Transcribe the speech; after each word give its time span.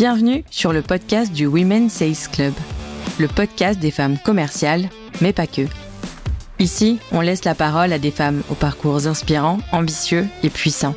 Bienvenue 0.00 0.44
sur 0.50 0.72
le 0.72 0.80
podcast 0.80 1.30
du 1.30 1.44
Women 1.44 1.90
Sales 1.90 2.30
Club, 2.32 2.54
le 3.18 3.28
podcast 3.28 3.78
des 3.78 3.90
femmes 3.90 4.16
commerciales, 4.16 4.88
mais 5.20 5.34
pas 5.34 5.46
que. 5.46 5.66
Ici, 6.58 6.98
on 7.12 7.20
laisse 7.20 7.44
la 7.44 7.54
parole 7.54 7.92
à 7.92 7.98
des 7.98 8.10
femmes 8.10 8.42
aux 8.48 8.54
parcours 8.54 9.06
inspirants, 9.06 9.58
ambitieux 9.72 10.26
et 10.42 10.48
puissants. 10.48 10.94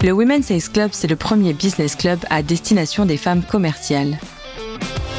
Le 0.00 0.12
Women 0.12 0.44
Sales 0.44 0.70
Club, 0.72 0.90
c'est 0.92 1.08
le 1.08 1.16
premier 1.16 1.54
business 1.54 1.96
club 1.96 2.20
à 2.30 2.44
destination 2.44 3.04
des 3.04 3.16
femmes 3.16 3.42
commerciales. 3.42 4.16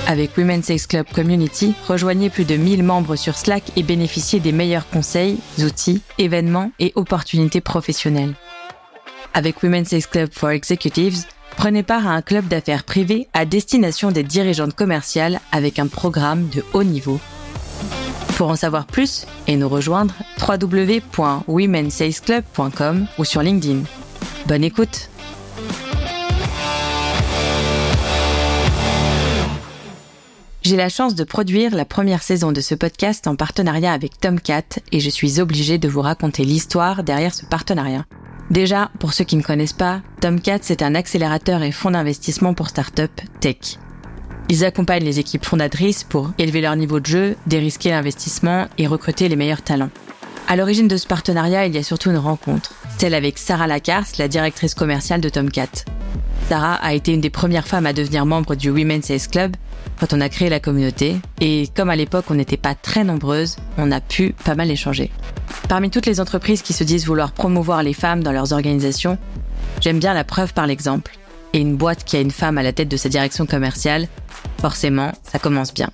Avec 0.07 0.37
Women 0.37 0.63
Sales 0.63 0.87
Club 0.87 1.07
Community, 1.13 1.75
rejoignez 1.89 2.29
plus 2.29 2.45
de 2.45 2.55
1000 2.55 2.81
membres 2.81 3.17
sur 3.17 3.35
Slack 3.35 3.63
et 3.75 3.83
bénéficiez 3.83 4.39
des 4.39 4.53
meilleurs 4.53 4.87
conseils, 4.87 5.37
outils, 5.59 6.01
événements 6.17 6.71
et 6.79 6.93
opportunités 6.95 7.59
professionnelles. 7.59 8.35
Avec 9.33 9.61
Women 9.63 9.83
Sales 9.83 10.07
Club 10.07 10.29
for 10.31 10.51
Executives, 10.51 11.25
Prenez 11.57 11.83
part 11.83 12.07
à 12.07 12.11
un 12.11 12.21
club 12.21 12.47
d'affaires 12.47 12.83
privé 12.83 13.27
à 13.33 13.45
destination 13.45 14.11
des 14.11 14.23
dirigeantes 14.23 14.75
commerciales 14.75 15.39
avec 15.51 15.79
un 15.79 15.87
programme 15.87 16.47
de 16.49 16.63
haut 16.73 16.83
niveau. 16.83 17.19
Pour 18.37 18.49
en 18.49 18.55
savoir 18.55 18.85
plus 18.85 19.25
et 19.47 19.55
nous 19.55 19.69
rejoindre, 19.69 20.13
www.womensalesclub.com 20.41 23.07
ou 23.17 23.23
sur 23.23 23.41
LinkedIn. 23.41 23.83
Bonne 24.47 24.63
écoute 24.63 25.09
J'ai 30.63 30.77
la 30.77 30.89
chance 30.89 31.13
de 31.13 31.25
produire 31.25 31.75
la 31.75 31.83
première 31.83 32.23
saison 32.23 32.53
de 32.53 32.61
ce 32.61 32.73
podcast 32.73 33.27
en 33.27 33.35
partenariat 33.35 33.91
avec 33.91 34.19
Tomcat 34.19 34.79
et 34.93 35.01
je 35.01 35.09
suis 35.09 35.41
obligée 35.41 35.77
de 35.77 35.89
vous 35.89 36.01
raconter 36.01 36.45
l'histoire 36.45 37.03
derrière 37.03 37.33
ce 37.33 37.45
partenariat. 37.45 38.05
Déjà, 38.53 38.91
pour 38.99 39.13
ceux 39.13 39.23
qui 39.23 39.35
ne 39.35 39.41
connaissent 39.41 39.73
pas, 39.73 40.01
Tomcat, 40.21 40.59
c'est 40.61 40.83
un 40.83 40.93
accélérateur 40.93 41.63
et 41.63 41.71
fonds 41.71 41.89
d'investissement 41.89 42.53
pour 42.53 42.69
start-up 42.69 43.09
tech. 43.39 43.79
Ils 44.47 44.63
accompagnent 44.63 45.05
les 45.05 45.17
équipes 45.17 45.43
fondatrices 45.43 46.03
pour 46.03 46.29
élever 46.37 46.61
leur 46.61 46.75
niveau 46.75 46.99
de 46.99 47.05
jeu, 47.07 47.35
dérisquer 47.47 47.89
l'investissement 47.89 48.67
et 48.77 48.85
recruter 48.85 49.27
les 49.27 49.35
meilleurs 49.35 49.63
talents. 49.63 49.89
À 50.47 50.55
l'origine 50.55 50.87
de 50.87 50.97
ce 50.97 51.07
partenariat, 51.07 51.65
il 51.65 51.73
y 51.73 51.79
a 51.79 51.83
surtout 51.83 52.11
une 52.11 52.17
rencontre, 52.17 52.75
celle 52.99 53.15
avec 53.15 53.39
Sarah 53.39 53.65
Lacars, 53.65 54.05
la 54.19 54.27
directrice 54.27 54.75
commerciale 54.75 55.21
de 55.21 55.29
Tomcat. 55.29 55.85
Sarah 56.47 56.75
a 56.75 56.93
été 56.93 57.11
une 57.11 57.21
des 57.21 57.31
premières 57.31 57.65
femmes 57.65 57.87
à 57.87 57.93
devenir 57.93 58.27
membre 58.27 58.53
du 58.53 58.69
Women's 58.69 59.05
Sales 59.05 59.29
Club 59.31 59.55
quand 60.03 60.17
on 60.17 60.19
a 60.19 60.27
créé 60.27 60.49
la 60.49 60.59
communauté, 60.59 61.15
et 61.39 61.69
comme 61.73 61.89
à 61.89 61.95
l'époque 61.95 62.25
on 62.29 62.33
n'était 62.33 62.57
pas 62.57 62.75
très 62.75 63.05
nombreuses, 63.05 63.55
on 63.77 63.89
a 63.89 64.01
pu 64.01 64.35
pas 64.43 64.53
mal 64.53 64.69
échanger. 64.69 65.09
Parmi 65.69 65.89
toutes 65.89 66.07
les 66.07 66.19
entreprises 66.19 66.61
qui 66.61 66.73
se 66.73 66.83
disent 66.83 67.05
vouloir 67.05 67.31
promouvoir 67.31 67.83
les 67.83 67.93
femmes 67.93 68.21
dans 68.21 68.33
leurs 68.33 68.51
organisations, 68.51 69.17
j'aime 69.79 69.99
bien 69.99 70.13
la 70.13 70.25
preuve 70.25 70.53
par 70.53 70.67
l'exemple. 70.67 71.17
Et 71.53 71.59
une 71.59 71.77
boîte 71.77 72.03
qui 72.03 72.17
a 72.17 72.19
une 72.19 72.31
femme 72.31 72.57
à 72.57 72.63
la 72.63 72.73
tête 72.73 72.89
de 72.89 72.97
sa 72.97 73.07
direction 73.07 73.45
commerciale, 73.45 74.09
forcément, 74.59 75.13
ça 75.23 75.39
commence 75.39 75.73
bien. 75.73 75.89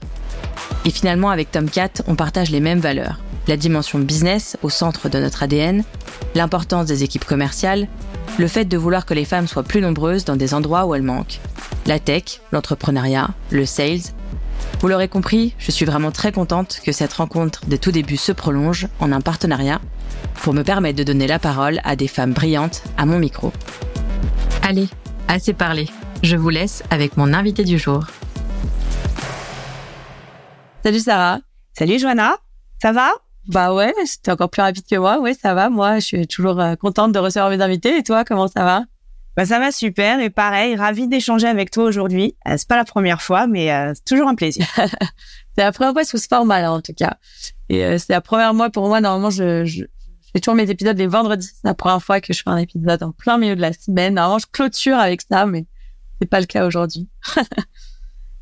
Et 0.85 0.89
finalement, 0.89 1.29
avec 1.29 1.51
Tomcat, 1.51 2.01
on 2.07 2.15
partage 2.15 2.49
les 2.49 2.61
mêmes 2.61 2.79
valeurs. 2.79 3.19
La 3.47 3.57
dimension 3.57 3.99
business 3.99 4.57
au 4.63 4.71
centre 4.71 5.09
de 5.09 5.19
notre 5.19 5.43
ADN, 5.43 5.83
l'importance 6.33 6.87
des 6.87 7.03
équipes 7.03 7.25
commerciales, 7.25 7.87
le 8.37 8.47
fait 8.47 8.65
de 8.65 8.77
vouloir 8.77 9.05
que 9.05 9.13
les 9.13 9.25
femmes 9.25 9.47
soient 9.47 9.63
plus 9.63 9.81
nombreuses 9.81 10.25
dans 10.25 10.35
des 10.35 10.53
endroits 10.53 10.85
où 10.85 10.95
elles 10.95 11.03
manquent, 11.03 11.39
la 11.85 11.99
tech, 11.99 12.41
l'entrepreneuriat, 12.51 13.29
le 13.51 13.65
sales. 13.65 14.01
Vous 14.79 14.87
l'aurez 14.87 15.07
compris, 15.07 15.53
je 15.57 15.71
suis 15.71 15.85
vraiment 15.85 16.11
très 16.11 16.31
contente 16.31 16.79
que 16.85 16.91
cette 16.91 17.13
rencontre 17.13 17.65
des 17.65 17.77
tout 17.77 17.91
débuts 17.91 18.17
se 18.17 18.31
prolonge 18.31 18.87
en 18.99 19.11
un 19.11 19.21
partenariat 19.21 19.81
pour 20.35 20.53
me 20.53 20.63
permettre 20.63 20.97
de 20.97 21.03
donner 21.03 21.27
la 21.27 21.39
parole 21.39 21.79
à 21.83 21.95
des 21.95 22.07
femmes 22.07 22.33
brillantes 22.33 22.83
à 22.97 23.05
mon 23.05 23.19
micro. 23.19 23.51
Allez, 24.61 24.87
assez 25.27 25.53
parlé. 25.53 25.87
Je 26.23 26.35
vous 26.35 26.49
laisse 26.49 26.83
avec 26.89 27.17
mon 27.17 27.33
invité 27.33 27.63
du 27.63 27.77
jour. 27.77 28.05
Salut 30.83 30.99
Sarah. 30.99 31.39
Salut 31.77 31.99
Joanna. 31.99 32.37
Ça 32.81 32.91
va? 32.91 33.11
Bah 33.49 33.73
ouais, 33.73 33.93
c'était 34.05 34.31
encore 34.31 34.49
plus 34.49 34.61
rapide 34.61 34.85
que 34.89 34.95
moi. 34.95 35.19
Ouais, 35.19 35.33
ça 35.33 35.53
va. 35.53 35.69
Moi, 35.69 35.99
je 35.99 36.05
suis 36.05 36.27
toujours 36.27 36.59
euh, 36.61 36.75
contente 36.75 37.11
de 37.11 37.19
recevoir 37.19 37.49
mes 37.49 37.61
invités. 37.61 37.97
Et 37.97 38.03
toi, 38.03 38.23
comment 38.23 38.47
ça 38.47 38.63
va? 38.63 38.85
Bah 39.39 39.45
ça 39.45 39.57
va 39.57 39.71
super 39.71 40.19
et 40.19 40.29
pareil, 40.29 40.75
ravi 40.75 41.07
d'échanger 41.07 41.47
avec 41.47 41.71
toi 41.71 41.85
aujourd'hui. 41.85 42.35
Euh, 42.47 42.55
c'est 42.57 42.67
pas 42.67 42.75
la 42.75 42.83
première 42.83 43.21
fois, 43.21 43.47
mais 43.47 43.71
euh, 43.71 43.93
c'est 43.95 44.03
toujours 44.03 44.27
un 44.27 44.35
plaisir. 44.35 44.67
c'est 44.75 45.63
la 45.63 45.71
première 45.71 45.93
fois 45.93 46.03
sous 46.03 46.17
ce 46.17 46.27
format 46.27 46.69
en 46.69 46.81
tout 46.81 46.93
cas. 46.93 47.17
Et 47.69 47.85
euh, 47.85 47.97
c'est 47.97 48.11
la 48.11 48.21
première 48.21 48.53
fois 48.53 48.69
pour 48.69 48.87
moi. 48.87 48.99
Normalement, 48.99 49.29
je, 49.29 49.63
je, 49.63 49.85
fais 50.33 50.41
toujours 50.41 50.55
mes 50.55 50.69
épisodes 50.69 50.97
les 50.97 51.07
vendredis. 51.07 51.47
C'est 51.47 51.63
la 51.63 51.73
première 51.73 52.03
fois 52.03 52.19
que 52.19 52.33
je 52.33 52.41
fais 52.43 52.49
un 52.49 52.57
épisode 52.57 53.01
en 53.01 53.13
plein 53.13 53.37
milieu 53.37 53.55
de 53.55 53.61
la 53.61 53.71
semaine. 53.71 54.15
Normalement, 54.15 54.39
je 54.39 54.47
clôture 54.51 54.97
avec 54.97 55.21
ça, 55.21 55.45
mais 55.45 55.65
c'est 56.19 56.27
pas 56.27 56.41
le 56.41 56.45
cas 56.45 56.67
aujourd'hui. 56.67 57.07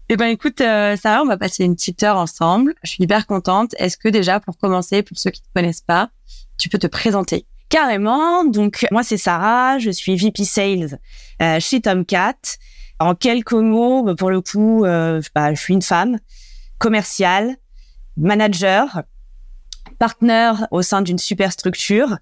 Eh 0.09 0.15
ben 0.15 0.27
écoute, 0.27 0.61
euh, 0.61 0.95
Sarah, 0.95 1.21
on 1.21 1.25
va 1.25 1.37
passer 1.37 1.65
une 1.65 1.75
petite 1.75 2.01
heure 2.01 2.17
ensemble. 2.17 2.75
Je 2.83 2.91
suis 2.91 3.03
hyper 3.03 3.27
contente. 3.27 3.75
Est-ce 3.77 3.97
que 3.97 4.07
déjà, 4.07 4.39
pour 4.39 4.57
commencer, 4.57 5.03
pour 5.03 5.17
ceux 5.17 5.31
qui 5.31 5.41
ne 5.41 5.59
connaissent 5.61 5.81
pas, 5.81 6.09
tu 6.57 6.69
peux 6.69 6.77
te 6.77 6.87
présenter? 6.87 7.45
Carrément. 7.67 8.45
Donc 8.45 8.85
moi 8.91 9.03
c'est 9.03 9.17
Sarah, 9.17 9.79
je 9.79 9.89
suis 9.89 10.15
VP 10.15 10.45
Sales 10.45 10.99
euh, 11.41 11.59
chez 11.59 11.81
Tomcat. 11.81 12.35
En 12.99 13.15
quelques 13.15 13.51
mots, 13.51 14.03
bah, 14.03 14.15
pour 14.15 14.29
le 14.29 14.39
coup, 14.41 14.85
euh, 14.85 15.21
bah, 15.35 15.53
je 15.53 15.59
suis 15.59 15.73
une 15.73 15.81
femme 15.81 16.17
commerciale, 16.77 17.57
manager, 18.15 19.03
partenaire 19.99 20.67
au 20.71 20.81
sein 20.81 21.01
d'une 21.01 21.17
super 21.17 21.51
structure 21.51 22.17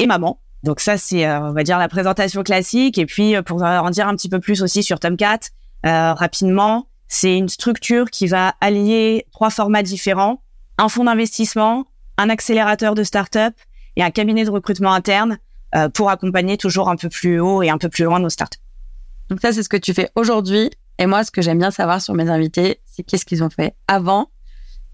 et 0.00 0.06
maman. 0.06 0.40
Donc 0.64 0.80
ça 0.80 0.98
c'est 0.98 1.24
euh, 1.24 1.40
on 1.40 1.52
va 1.52 1.62
dire 1.62 1.78
la 1.78 1.88
présentation 1.88 2.42
classique. 2.42 2.98
Et 2.98 3.06
puis 3.06 3.36
euh, 3.36 3.42
pour 3.42 3.62
en 3.62 3.90
dire 3.90 4.08
un 4.08 4.16
petit 4.16 4.28
peu 4.28 4.40
plus 4.40 4.62
aussi 4.62 4.82
sur 4.82 4.98
Tomcat, 4.98 5.38
rapidement, 5.84 6.88
c'est 7.08 7.36
une 7.36 7.48
structure 7.48 8.10
qui 8.10 8.26
va 8.26 8.54
allier 8.60 9.26
trois 9.32 9.50
formats 9.50 9.82
différents 9.82 10.42
un 10.78 10.88
fonds 10.88 11.04
d'investissement, 11.04 11.86
un 12.16 12.30
accélérateur 12.30 12.94
de 12.94 13.02
start-up 13.02 13.54
et 13.96 14.02
un 14.02 14.10
cabinet 14.10 14.44
de 14.44 14.50
recrutement 14.50 14.94
interne 14.94 15.38
euh, 15.74 15.88
pour 15.88 16.08
accompagner 16.08 16.56
toujours 16.56 16.88
un 16.88 16.96
peu 16.96 17.08
plus 17.08 17.40
haut 17.40 17.62
et 17.62 17.68
un 17.68 17.78
peu 17.78 17.88
plus 17.88 18.04
loin 18.04 18.20
nos 18.20 18.30
startups. 18.30 18.58
Donc 19.28 19.40
ça, 19.40 19.52
c'est 19.52 19.62
ce 19.62 19.68
que 19.68 19.76
tu 19.76 19.92
fais 19.92 20.08
aujourd'hui. 20.14 20.70
Et 20.98 21.06
moi, 21.06 21.24
ce 21.24 21.30
que 21.30 21.42
j'aime 21.42 21.58
bien 21.58 21.70
savoir 21.70 22.00
sur 22.00 22.14
mes 22.14 22.30
invités, 22.30 22.80
c'est 22.86 23.02
qu'est-ce 23.02 23.26
qu'ils 23.26 23.44
ont 23.44 23.50
fait 23.50 23.74
avant. 23.86 24.30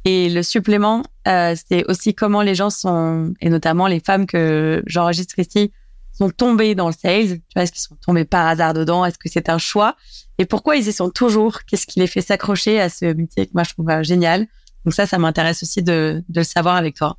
Et 0.04 0.28
le 0.28 0.42
supplément, 0.42 1.03
euh, 1.28 1.54
c'est 1.69 1.84
aussi 1.88 2.14
comment 2.14 2.42
les 2.42 2.54
gens 2.54 2.70
sont, 2.70 3.32
et 3.41 3.48
notamment 3.48 3.86
les 3.86 4.00
femmes 4.00 4.26
que 4.26 4.82
j'enregistre 4.86 5.38
ici, 5.38 5.72
sont 6.16 6.30
tombées 6.30 6.75
dans 6.75 6.86
le 6.86 6.94
sales. 6.94 7.38
Tu 7.38 7.42
vois, 7.54 7.64
est-ce 7.64 7.72
qu'ils 7.72 7.80
sont 7.80 7.97
tombés 8.04 8.25
par 8.25 8.47
hasard 8.47 8.75
dedans? 8.75 9.04
Est-ce 9.04 9.19
que 9.19 9.28
c'est 9.28 9.48
un 9.48 9.58
choix? 9.58 9.97
Et 10.38 10.47
pourquoi 10.47 10.76
ils 10.76 10.88
y 10.88 10.92
sont 10.92 11.10
toujours? 11.10 11.60
Qu'est-ce 11.64 11.86
qui 11.86 12.00
les 12.00 12.06
fait 12.06 12.20
s'accrocher 12.20 12.80
à 12.80 12.88
ce 12.88 13.06
métier 13.06 13.47
que 13.47 13.52
moi 13.54 13.64
je 13.64 13.72
trouve 13.72 13.91
euh, 13.91 14.02
génial? 14.02 14.47
Donc 14.84 14.94
ça, 14.94 15.06
ça 15.06 15.19
m'intéresse 15.19 15.62
aussi 15.62 15.82
de, 15.82 16.22
de 16.28 16.41
le 16.41 16.44
savoir 16.44 16.76
avec 16.76 16.94
toi 16.97 17.16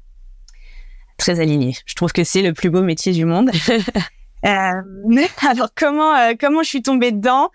très 1.17 1.39
aligné. 1.39 1.75
Je 1.85 1.95
trouve 1.95 2.11
que 2.11 2.23
c'est 2.23 2.41
le 2.41 2.53
plus 2.53 2.69
beau 2.69 2.81
métier 2.81 3.11
du 3.11 3.25
monde. 3.25 3.49
euh, 4.45 5.27
alors 5.47 5.69
comment 5.75 6.15
euh, 6.15 6.33
comment 6.39 6.63
je 6.63 6.69
suis 6.69 6.81
tombée 6.81 7.11
dedans? 7.11 7.51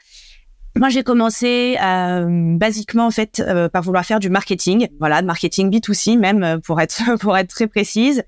Moi, 0.77 0.89
j'ai 0.89 1.03
commencé 1.03 1.77
euh, 1.83 2.57
basiquement 2.57 3.07
en 3.07 3.11
fait 3.11 3.43
euh, 3.45 3.69
par 3.69 3.83
vouloir 3.83 4.07
faire 4.07 4.21
du 4.21 4.31
marketing, 4.31 4.87
voilà, 5.01 5.21
de 5.21 5.27
marketing 5.27 5.69
B2C 5.69 6.17
même 6.17 6.61
pour 6.63 6.81
être 6.81 7.17
pour 7.21 7.37
être 7.37 7.49
très 7.49 7.67
précise. 7.67 8.23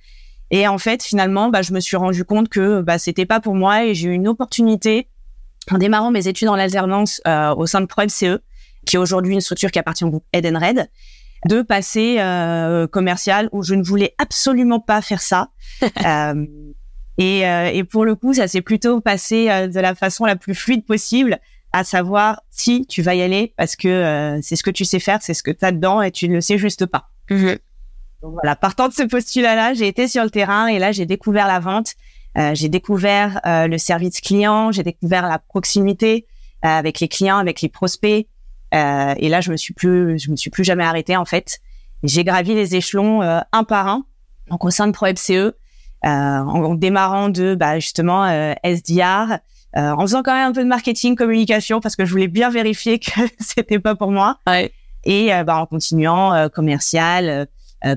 Et 0.52 0.68
en 0.68 0.78
fait, 0.78 1.02
finalement, 1.02 1.48
bah, 1.48 1.62
je 1.62 1.72
me 1.72 1.80
suis 1.80 1.96
rendu 1.96 2.24
compte 2.24 2.48
que 2.48 2.80
bah, 2.80 2.98
c'était 2.98 3.26
pas 3.26 3.40
pour 3.40 3.56
moi 3.56 3.84
et 3.84 3.94
j'ai 3.94 4.08
eu 4.08 4.12
une 4.12 4.28
opportunité 4.28 5.08
en 5.70 5.78
démarrant 5.78 6.12
mes 6.12 6.28
études 6.28 6.48
en 6.48 6.54
alternance 6.54 7.20
au 7.26 7.66
sein 7.66 7.80
de 7.80 7.86
ProMCE, 7.86 8.38
qui 8.86 8.96
est 8.96 8.98
aujourd'hui 8.98 9.34
une 9.34 9.40
structure 9.40 9.70
qui 9.70 9.78
appartient 9.78 10.04
au 10.04 10.10
groupe 10.10 10.26
Red 10.34 10.88
de 11.46 11.62
passer 11.62 12.16
euh, 12.20 12.86
commercial 12.86 13.48
où 13.52 13.62
je 13.62 13.74
ne 13.74 13.82
voulais 13.82 14.14
absolument 14.18 14.80
pas 14.80 15.02
faire 15.02 15.20
ça. 15.20 15.48
euh, 16.04 16.46
et, 17.18 17.46
euh, 17.46 17.70
et, 17.72 17.84
pour 17.84 18.04
le 18.04 18.14
coup, 18.14 18.32
ça 18.34 18.48
s'est 18.48 18.62
plutôt 18.62 19.00
passé 19.00 19.50
euh, 19.50 19.68
de 19.68 19.80
la 19.80 19.94
façon 19.94 20.24
la 20.24 20.36
plus 20.36 20.54
fluide 20.54 20.84
possible, 20.86 21.38
à 21.72 21.84
savoir 21.84 22.42
si 22.50 22.86
tu 22.86 23.02
vas 23.02 23.14
y 23.14 23.22
aller 23.22 23.54
parce 23.56 23.76
que 23.76 23.88
euh, 23.88 24.38
c'est 24.42 24.56
ce 24.56 24.62
que 24.62 24.70
tu 24.70 24.84
sais 24.84 24.98
faire, 24.98 25.18
c'est 25.22 25.34
ce 25.34 25.42
que 25.42 25.50
tu 25.50 25.64
as 25.64 25.72
dedans 25.72 26.00
et 26.00 26.10
tu 26.10 26.28
ne 26.28 26.34
le 26.34 26.40
sais 26.40 26.58
juste 26.58 26.86
pas. 26.86 27.10
Mhm. 27.30 27.58
Donc 28.22 28.32
voilà, 28.34 28.56
partant 28.56 28.88
de 28.88 28.92
ce 28.92 29.02
postulat-là, 29.02 29.74
j'ai 29.74 29.88
été 29.88 30.08
sur 30.08 30.22
le 30.22 30.30
terrain 30.30 30.68
et 30.68 30.78
là 30.78 30.92
j'ai 30.92 31.06
découvert 31.06 31.46
la 31.46 31.58
vente, 31.58 31.94
j'ai 32.54 32.68
découvert 32.68 33.40
le 33.44 33.76
service 33.78 34.20
client, 34.20 34.72
j'ai 34.72 34.84
découvert 34.84 35.28
la 35.28 35.38
proximité 35.38 36.26
avec 36.62 37.00
les 37.00 37.08
clients, 37.08 37.38
avec 37.38 37.60
les 37.60 37.68
prospects, 37.68 38.26
euh, 38.74 39.14
et 39.18 39.28
là, 39.28 39.40
je 39.40 39.50
me 39.50 39.56
suis 39.56 39.74
plus, 39.74 40.18
je 40.18 40.30
me 40.30 40.36
suis 40.36 40.50
plus 40.50 40.64
jamais 40.64 40.84
arrêtée 40.84 41.16
en 41.16 41.24
fait. 41.24 41.60
J'ai 42.02 42.24
gravi 42.24 42.54
les 42.54 42.74
échelons 42.74 43.22
euh, 43.22 43.40
un 43.52 43.64
par 43.64 43.86
un, 43.88 44.04
donc 44.48 44.64
au 44.64 44.70
sein 44.70 44.86
de 44.86 44.92
ProFCE, 44.92 45.30
euh, 45.30 45.52
en, 46.04 46.74
démarrant 46.74 47.28
de 47.28 47.54
bah, 47.54 47.78
justement 47.78 48.26
SDR, 48.64 49.38
en 49.74 50.00
faisant 50.00 50.22
quand 50.22 50.34
même 50.34 50.50
un 50.50 50.52
peu 50.52 50.62
de 50.62 50.68
marketing, 50.68 51.16
communication, 51.16 51.80
parce 51.80 51.96
que 51.96 52.04
je 52.04 52.10
voulais 52.10 52.28
bien 52.28 52.50
vérifier 52.50 52.98
que 52.98 53.10
c'était 53.38 53.78
pas 53.78 53.94
pour 53.94 54.10
moi. 54.10 54.38
Ouais. 54.46 54.72
Et 55.04 55.30
bah, 55.44 55.56
en 55.56 55.66
continuant 55.66 56.48
commercial, 56.48 57.46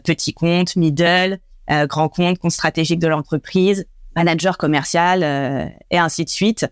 petit 0.04 0.34
compte, 0.34 0.76
middle, 0.76 1.40
grand 1.70 2.10
compte, 2.10 2.38
compte 2.40 2.52
stratégique 2.52 3.00
de 3.00 3.08
l'entreprise, 3.08 3.86
manager 4.16 4.58
commercial 4.58 5.24
et 5.92 5.98
ainsi 5.98 6.26
de 6.26 6.30
suite. 6.30 6.68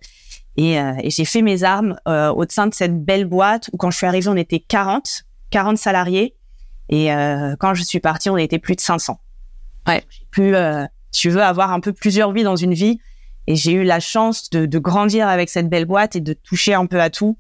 Et, 0.56 0.74
et 0.76 1.10
j'ai 1.10 1.26
fait 1.26 1.42
mes 1.42 1.64
armes 1.64 1.96
au 2.06 2.46
sein 2.50 2.68
de 2.68 2.74
cette 2.74 3.04
belle 3.04 3.26
boîte 3.26 3.70
où 3.74 3.78
quand 3.78 3.92
je 3.92 3.98
suis 3.98 4.08
arrivée, 4.08 4.28
on 4.30 4.36
était 4.36 4.60
40, 4.60 5.24
40 5.50 5.78
salariés. 5.78 6.36
Et 6.90 7.08
quand 7.60 7.74
je 7.74 7.84
suis 7.84 8.00
partie, 8.00 8.30
on 8.30 8.38
était 8.38 8.60
plus 8.60 8.76
de 8.76 8.82
500. 8.82 9.20
Ouais. 9.88 10.04
Pu, 10.32 10.54
tu 11.12 11.30
veux, 11.30 11.44
avoir 11.44 11.72
un 11.72 11.80
peu 11.80 11.94
plusieurs 11.94 12.32
vies 12.34 12.44
dans 12.44 12.56
une 12.56 12.74
vie. 12.74 13.00
Et 13.48 13.56
j'ai 13.56 13.74
eu 13.74 13.84
la 13.84 14.00
chance 14.00 14.50
de, 14.50 14.66
de, 14.66 14.80
grandir 14.80 15.28
avec 15.28 15.50
cette 15.50 15.70
belle 15.70 15.86
boîte 15.86 16.16
et 16.16 16.22
de 16.22 16.34
toucher 16.34 16.74
un 16.74 16.86
peu 16.86 17.02
à 17.02 17.10
tout. 17.10 17.38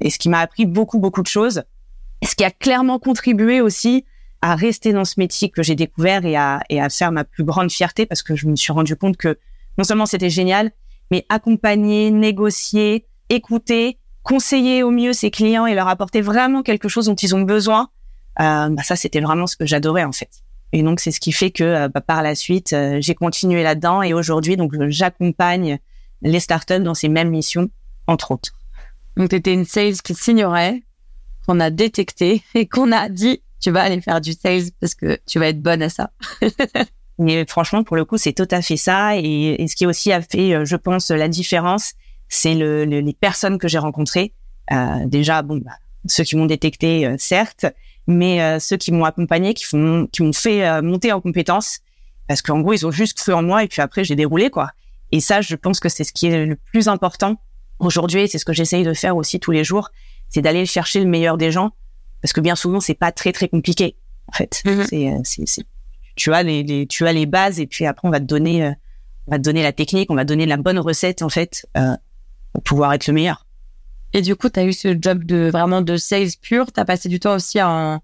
Et 0.00 0.10
ce 0.10 0.18
qui 0.18 0.28
m'a 0.28 0.40
appris 0.40 0.66
beaucoup, 0.66 0.98
beaucoup 0.98 1.22
de 1.22 1.28
choses. 1.28 1.62
Et 2.20 2.26
ce 2.26 2.34
qui 2.34 2.44
a 2.44 2.50
clairement 2.50 2.98
contribué 2.98 3.60
aussi 3.60 4.04
à 4.44 4.56
rester 4.56 4.92
dans 4.92 5.06
ce 5.06 5.14
métier 5.16 5.48
que 5.48 5.62
j'ai 5.62 5.74
découvert 5.74 6.26
et 6.26 6.36
à, 6.36 6.60
et 6.68 6.78
à 6.78 6.90
faire 6.90 7.10
ma 7.10 7.24
plus 7.24 7.44
grande 7.44 7.72
fierté 7.72 8.04
parce 8.04 8.22
que 8.22 8.36
je 8.36 8.46
me 8.46 8.56
suis 8.56 8.74
rendu 8.74 8.94
compte 8.94 9.16
que 9.16 9.38
non 9.78 9.84
seulement 9.84 10.04
c'était 10.04 10.28
génial, 10.28 10.70
mais 11.10 11.24
accompagner, 11.30 12.10
négocier, 12.10 13.06
écouter, 13.30 13.96
conseiller 14.22 14.82
au 14.82 14.90
mieux 14.90 15.14
ses 15.14 15.30
clients 15.30 15.64
et 15.64 15.74
leur 15.74 15.88
apporter 15.88 16.20
vraiment 16.20 16.62
quelque 16.62 16.90
chose 16.90 17.06
dont 17.06 17.14
ils 17.14 17.34
ont 17.34 17.40
besoin, 17.40 17.88
euh, 18.38 18.68
bah 18.68 18.82
ça 18.82 18.96
c'était 18.96 19.22
vraiment 19.22 19.46
ce 19.46 19.56
que 19.56 19.64
j'adorais 19.64 20.04
en 20.04 20.12
fait. 20.12 20.42
Et 20.74 20.82
donc 20.82 21.00
c'est 21.00 21.10
ce 21.10 21.20
qui 21.20 21.32
fait 21.32 21.50
que 21.50 21.64
euh, 21.64 21.88
bah, 21.88 22.02
par 22.02 22.22
la 22.22 22.34
suite 22.34 22.74
euh, 22.74 22.98
j'ai 23.00 23.14
continué 23.14 23.62
là-dedans 23.62 24.02
et 24.02 24.12
aujourd'hui 24.12 24.58
donc 24.58 24.74
j'accompagne 24.88 25.78
les 26.20 26.40
startups 26.40 26.80
dans 26.80 26.94
ces 26.94 27.08
mêmes 27.08 27.30
missions 27.30 27.70
entre 28.06 28.32
autres. 28.32 28.52
Donc 29.16 29.30
tu 29.30 29.36
étais 29.36 29.54
une 29.54 29.64
sales 29.64 30.02
qui 30.02 30.14
s'ignorait, 30.14 30.82
qu'on 31.46 31.60
a 31.60 31.70
détecté 31.70 32.42
et 32.54 32.68
qu'on 32.68 32.92
a 32.92 33.08
dit 33.08 33.40
tu 33.64 33.70
vas 33.70 33.82
aller 33.82 34.02
faire 34.02 34.20
du 34.20 34.34
sales 34.34 34.70
parce 34.78 34.94
que 34.94 35.18
tu 35.26 35.38
vas 35.38 35.48
être 35.48 35.62
bonne 35.62 35.80
à 35.80 35.88
ça. 35.88 36.10
Mais 37.18 37.46
franchement, 37.46 37.82
pour 37.82 37.96
le 37.96 38.04
coup, 38.04 38.18
c'est 38.18 38.34
tout 38.34 38.48
à 38.50 38.60
fait 38.60 38.76
ça. 38.76 39.16
Et, 39.16 39.64
ce 39.66 39.74
qui 39.74 39.86
aussi 39.86 40.12
a 40.12 40.20
fait, 40.20 40.54
euh, 40.54 40.64
je 40.66 40.76
pense, 40.76 41.10
la 41.10 41.28
différence, 41.28 41.94
c'est 42.28 42.54
le, 42.54 42.84
les 42.84 43.12
personnes 43.14 43.56
que 43.58 43.66
j'ai 43.66 43.78
rencontrées. 43.78 44.34
Euh, 44.70 45.06
déjà, 45.06 45.40
bon, 45.40 45.62
bah, 45.64 45.72
ceux 46.06 46.24
qui 46.24 46.36
m'ont 46.36 46.44
détecté, 46.44 47.06
euh, 47.06 47.14
certes, 47.18 47.64
mais 48.06 48.42
euh, 48.42 48.58
ceux 48.58 48.76
qui 48.76 48.92
m'ont 48.92 49.04
accompagné, 49.04 49.54
qui 49.54 49.64
font, 49.64 50.08
qui 50.12 50.22
m'ont 50.22 50.34
fait 50.34 50.82
monter 50.82 51.10
en 51.10 51.22
compétences, 51.22 51.78
parce 52.28 52.42
qu'en 52.42 52.60
gros, 52.60 52.74
ils 52.74 52.86
ont 52.86 52.90
juste 52.90 53.16
cru 53.16 53.32
en 53.32 53.42
moi 53.42 53.64
et 53.64 53.68
puis 53.68 53.80
après, 53.80 54.04
j'ai 54.04 54.16
déroulé, 54.16 54.50
quoi. 54.50 54.72
Et 55.10 55.20
ça, 55.20 55.40
je 55.40 55.56
pense 55.56 55.80
que 55.80 55.88
c'est 55.88 56.04
ce 56.04 56.12
qui 56.12 56.26
est 56.26 56.44
le 56.44 56.56
plus 56.56 56.88
important 56.88 57.40
aujourd'hui. 57.78 58.28
C'est 58.28 58.38
ce 58.38 58.44
que 58.44 58.52
j'essaye 58.52 58.84
de 58.84 58.92
faire 58.92 59.16
aussi 59.16 59.40
tous 59.40 59.52
les 59.52 59.64
jours, 59.64 59.88
c'est 60.28 60.42
d'aller 60.42 60.66
chercher 60.66 61.00
le 61.00 61.06
meilleur 61.06 61.38
des 61.38 61.50
gens 61.50 61.70
parce 62.24 62.32
que 62.32 62.40
bien 62.40 62.56
souvent 62.56 62.80
c'est 62.80 62.94
pas 62.94 63.12
très 63.12 63.32
très 63.32 63.48
compliqué 63.48 63.96
en 64.28 64.32
fait. 64.32 64.62
Mhm. 64.64 64.86
Euh, 64.94 65.20
c'est, 65.24 65.66
tu 66.16 66.32
as 66.32 66.42
les, 66.42 66.62
les, 66.62 66.86
tu 66.86 67.06
as 67.06 67.12
les 67.12 67.26
bases 67.26 67.60
et 67.60 67.66
puis 67.66 67.84
après 67.84 68.08
on 68.08 68.10
va 68.10 68.18
te 68.18 68.24
donner, 68.24 68.64
euh, 68.64 68.72
on 69.26 69.32
va 69.32 69.36
te 69.36 69.42
donner 69.42 69.62
la 69.62 69.72
technique, 69.72 70.10
on 70.10 70.14
va 70.14 70.24
te 70.24 70.28
donner 70.28 70.46
la 70.46 70.56
bonne 70.56 70.78
recette 70.78 71.20
en 71.20 71.28
fait 71.28 71.66
euh, 71.76 71.94
pour 72.54 72.62
pouvoir 72.62 72.94
être 72.94 73.08
le 73.08 73.12
meilleur. 73.12 73.46
Et 74.14 74.22
du 74.22 74.36
coup, 74.36 74.48
tu 74.48 74.58
as 74.58 74.64
eu 74.64 74.72
ce 74.72 74.96
job 74.98 75.24
de 75.24 75.50
vraiment 75.52 75.82
de 75.82 75.98
sales 75.98 76.30
pur. 76.40 76.72
Tu 76.72 76.80
as 76.80 76.86
passé 76.86 77.10
du 77.10 77.20
temps 77.20 77.34
aussi 77.34 77.60
en 77.60 78.00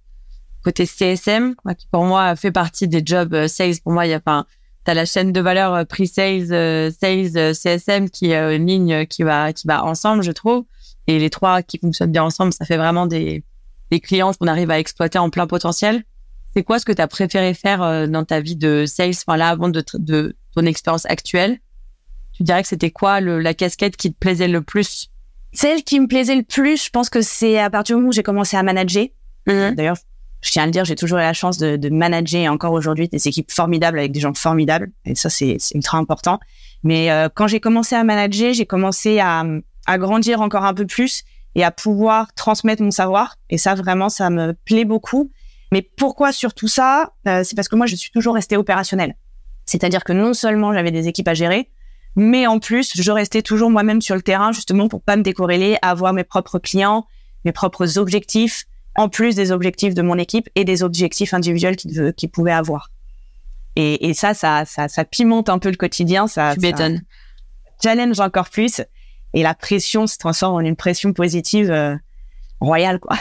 côté 0.64 0.84
CSM, 0.84 1.55
qui 1.78 1.87
pour 1.90 2.05
moi 2.05 2.37
fait 2.37 2.52
partie 2.52 2.88
des 2.88 3.00
jobs 3.02 3.46
sales. 3.46 3.81
Pour 3.82 3.93
moi, 3.93 4.05
il 4.05 4.11
y 4.11 4.12
a, 4.12 4.19
enfin, 4.19 4.44
t'as 4.84 4.93
la 4.93 5.06
chaîne 5.06 5.32
de 5.32 5.40
valeur 5.40 5.87
pre-sales, 5.87 6.93
sales, 6.93 7.55
CSM 7.55 8.11
qui 8.11 8.32
est 8.32 8.56
une 8.56 8.66
ligne 8.66 9.06
qui 9.06 9.23
va 9.23 9.55
qui 9.55 9.66
va 9.66 9.82
ensemble, 9.82 10.23
je 10.23 10.32
trouve. 10.32 10.64
Et 11.06 11.19
les 11.19 11.31
trois 11.31 11.62
qui 11.62 11.78
fonctionnent 11.78 12.12
bien 12.12 12.25
ensemble, 12.25 12.52
ça 12.52 12.66
fait 12.66 12.76
vraiment 12.76 13.06
des 13.06 13.44
des 13.90 14.00
clients 14.00 14.32
qu'on 14.32 14.46
arrive 14.46 14.70
à 14.70 14.78
exploiter 14.78 15.19
en 15.19 15.31
plein 15.31 15.46
potentiel. 15.46 16.04
C'est 16.54 16.64
quoi 16.64 16.78
ce 16.78 16.84
que 16.84 16.92
tu 16.92 17.00
as 17.02 17.08
préféré 17.08 17.54
faire 17.54 17.82
euh, 17.82 18.06
dans 18.06 18.25
ta 18.25 18.40
vie 18.40 18.56
de 18.56 18.84
sales, 18.87 19.14
enfin 19.26 19.37
là, 19.37 19.50
avant 19.50 19.69
de, 19.69 19.84
de 19.94 20.37
ton 20.54 20.66
expérience 20.66 21.06
actuelle? 21.06 21.58
Tu 22.32 22.42
dirais 22.42 22.62
que 22.62 22.69
c'était 22.69 22.90
quoi 22.90 23.20
le, 23.20 23.38
la 23.38 23.54
casquette 23.54 23.96
qui 23.96 24.12
te 24.12 24.19
plaisait 24.19 24.48
le 24.48 24.62
plus? 24.62 25.10
Celle 25.52 25.82
qui 25.82 26.00
me 26.00 26.06
plaisait 26.06 26.37
le 26.37 26.42
plus, 26.42 26.84
je 26.84 26.90
pense 26.90 27.10
que 27.10 27.22
c'est 27.22 27.58
à 27.58 27.70
partir 27.70 27.96
du 27.96 28.00
moment 28.00 28.10
où 28.10 28.12
j'ai 28.12 28.22
commencé 28.22 28.56
à 28.56 28.62
manager. 28.62 29.06
Mm-hmm. 29.46 29.75
D'ailleurs, 29.75 29.96
je 30.42 30.50
tiens 30.50 30.62
à 30.62 30.66
le 30.66 30.72
dire, 30.72 30.84
j'ai 30.84 30.94
toujours 30.94 31.19
eu 31.19 31.22
la 31.22 31.32
chance 31.34 31.58
de, 31.58 31.76
de 31.76 31.88
manager 31.90 32.50
encore 32.50 32.72
aujourd'hui 32.72 33.08
des 33.08 33.28
équipes 33.28 33.50
formidables 33.50 33.98
avec 33.98 34.12
des 34.12 34.20
gens 34.20 34.32
formidables. 34.32 34.90
Et 35.04 35.14
ça, 35.14 35.28
c'est 35.28 35.58
ultra 35.75 35.98
important. 35.98 36.40
Mais 36.82 37.10
euh, 37.10 37.28
quand 37.34 37.46
j'ai 37.46 37.60
commencé 37.60 37.94
à 37.94 38.04
manager, 38.04 38.54
j'ai 38.54 38.64
commencé 38.64 39.20
à, 39.20 39.44
à 39.87 39.98
grandir 39.98 40.40
encore 40.40 40.64
un 40.64 40.72
peu 40.72 40.87
plus 40.87 41.25
et 41.55 41.64
à 41.64 41.70
pouvoir 41.70 42.32
transmettre 42.35 42.82
mon 42.82 42.91
savoir. 42.91 43.37
Et 43.49 43.58
ça, 43.58 43.75
vraiment, 43.75 44.08
ça 44.08 44.31
me 44.31 44.52
plaît 44.52 44.85
beaucoup. 44.85 45.31
Mais 45.73 45.82
pourquoi 45.82 46.32
surtout 46.32 46.69
ça? 46.69 47.12
Euh, 47.29 47.44
C'est 47.44 47.55
parce 47.55 47.69
que 47.69 47.76
moi, 47.76 47.87
je 47.87 47.97
suis 47.97 48.11
toujours 48.11 48.35
restée 48.35 48.56
opérationnelle. 48.56 49.17
C'est-à-dire 49.67 50.05
que 50.05 50.12
non 50.12 50.35
seulement 50.35 50.73
j'avais 50.73 50.91
des 50.91 51.06
équipes 51.06 51.29
à 51.29 51.35
gérer, 51.35 51.70
mais 52.17 52.47
en 52.47 52.58
plus, 52.58 52.93
je 52.94 53.12
restais 53.12 53.43
toujours 53.43 53.70
moi-même 53.70 54.02
sur 54.02 54.17
le 54.17 54.23
terrain, 54.23 54.50
justement 54.50 54.88
pour 54.88 55.00
pas 55.02 55.17
me 55.17 55.23
décorréler, 55.23 55.76
avoir 55.81 56.12
mes 56.12 56.25
propres 56.25 56.58
clients, 56.58 57.06
mes 57.44 57.52
propres 57.52 57.99
objectifs, 57.99 58.64
en 58.97 59.08
plus 59.08 59.37
des 59.37 59.52
objectifs 59.52 59.94
de 59.94 60.02
mon 60.02 60.19
équipe 60.19 60.49
et 60.56 60.64
des 60.64 60.82
objectifs 60.82 61.32
individuels 61.35 61.76
qu'ils 61.76 62.12
qu 62.17 62.26
pouvaient 62.26 62.50
avoir. 62.50 62.91
Et, 63.76 64.08
et 64.08 64.14
ça, 64.14 64.35
ça, 64.35 64.64
ça, 64.64 64.88
ça 64.88 65.05
pimente 65.05 65.49
un 65.49 65.61
peu 65.61 65.70
le 65.70 65.76
quotidien. 65.76 66.26
Ça, 66.26 66.55
tu 66.55 66.61
m'étonnes. 66.61 67.02
Challenge 67.82 68.19
encore 68.19 68.50
plus 68.50 68.82
et 69.34 69.42
la 69.42 69.54
pression 69.54 70.06
se 70.06 70.18
transforme 70.18 70.54
en 70.54 70.60
une 70.60 70.76
pression 70.76 71.12
positive 71.12 71.70
euh, 71.70 71.96
royale 72.60 72.98
quoi. 72.98 73.16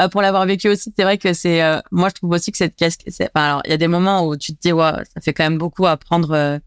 Euh, 0.00 0.08
pour 0.08 0.22
l'avoir 0.22 0.46
vécu 0.46 0.68
aussi, 0.68 0.92
c'est 0.96 1.02
vrai 1.04 1.18
que 1.18 1.32
c'est 1.32 1.62
euh, 1.62 1.78
moi 1.90 2.08
je 2.08 2.14
trouve 2.14 2.30
aussi 2.30 2.50
que 2.50 2.58
cette 2.58 2.76
casque 2.76 3.02
enfin, 3.06 3.28
alors 3.34 3.62
il 3.64 3.70
y 3.70 3.74
a 3.74 3.76
des 3.76 3.88
moments 3.88 4.26
où 4.26 4.36
tu 4.36 4.54
te 4.54 4.60
dis 4.60 4.72
ouais, 4.72 4.92
ça 5.14 5.20
fait 5.20 5.32
quand 5.32 5.44
même 5.44 5.58
beaucoup 5.58 5.86
à 5.86 5.96
prendre 5.96 6.60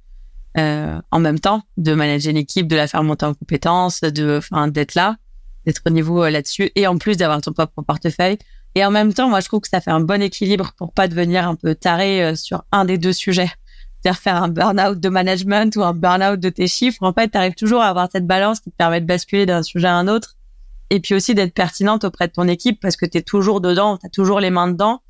en 0.58 1.20
même 1.20 1.40
temps 1.40 1.64
de 1.76 1.94
manager 1.94 2.32
une 2.32 2.38
équipe, 2.38 2.68
de 2.68 2.78
la 2.78 2.88
faire 2.88 3.04
monter 3.04 3.26
en 3.26 3.34
compétences, 3.34 4.02
de 4.02 4.38
enfin 4.38 4.70
d'être 4.70 4.96
là, 4.96 5.18
d'être 5.66 5.82
au 5.86 5.90
niveau 5.90 6.30
là-dessus 6.30 6.72
et 6.76 6.88
en 6.88 6.98
plus 6.98 7.18
d'avoir 7.18 7.42
ton 7.42 7.52
propre 7.52 7.82
portefeuille. 7.82 8.38
Et 8.76 8.86
en 8.86 8.92
même 8.92 9.14
temps, 9.14 9.28
moi 9.28 9.42
je 9.42 9.48
trouve 9.48 9.62
que 9.62 9.68
ça 9.68 9.82
fait 9.82 9.92
un 9.92 10.00
bon 10.00 10.22
équilibre 10.22 10.72
pour 10.78 10.94
pas 10.94 11.08
devenir 11.08 11.48
un 11.48 11.56
peu 11.56 11.76
taré 11.76 12.36
sur 12.36 12.64
un 12.72 12.86
des 12.86 12.98
deux 12.98 13.14
sujets 13.14 13.52
faire 14.14 14.42
un 14.42 14.50
burn-out 14.50 15.00
de 15.00 15.10
management 15.10 15.76
ou 15.76 15.84
un 15.84 15.94
burn-out 15.94 16.40
de 16.40 16.50
tes 16.50 16.68
chiffres, 16.68 17.04
en 17.04 17.14
fait, 17.14 17.30
tu 17.30 17.38
arrives 17.38 17.56
toujours 17.56 17.82
à 17.82 17.88
avoir 17.88 18.10
cette 18.12 18.28
balance 18.28 18.60
qui 18.60 18.72
te 18.72 18.76
permet 18.76 19.02
de 19.02 19.06
basculer 19.06 19.46
d'un 19.46 19.64
sujet 19.64 19.88
à 19.88 19.96
un 19.96 20.08
autre 20.08 20.36
et 20.90 21.00
puis 21.00 21.16
aussi 21.16 21.34
d'être 21.34 21.54
pertinente 21.54 22.04
auprès 22.04 22.28
de 22.28 22.34
ton 22.34 22.48
équipe 22.48 22.80
parce 22.80 22.96
que 22.96 23.06
tu 23.06 23.18
es 23.18 23.22
toujours 23.22 23.62
dedans, 23.62 23.98
tu 23.98 24.06
as 24.06 24.10
toujours 24.10 24.40
les 24.40 24.50
mains 24.50 24.68
dedans, 24.68 25.02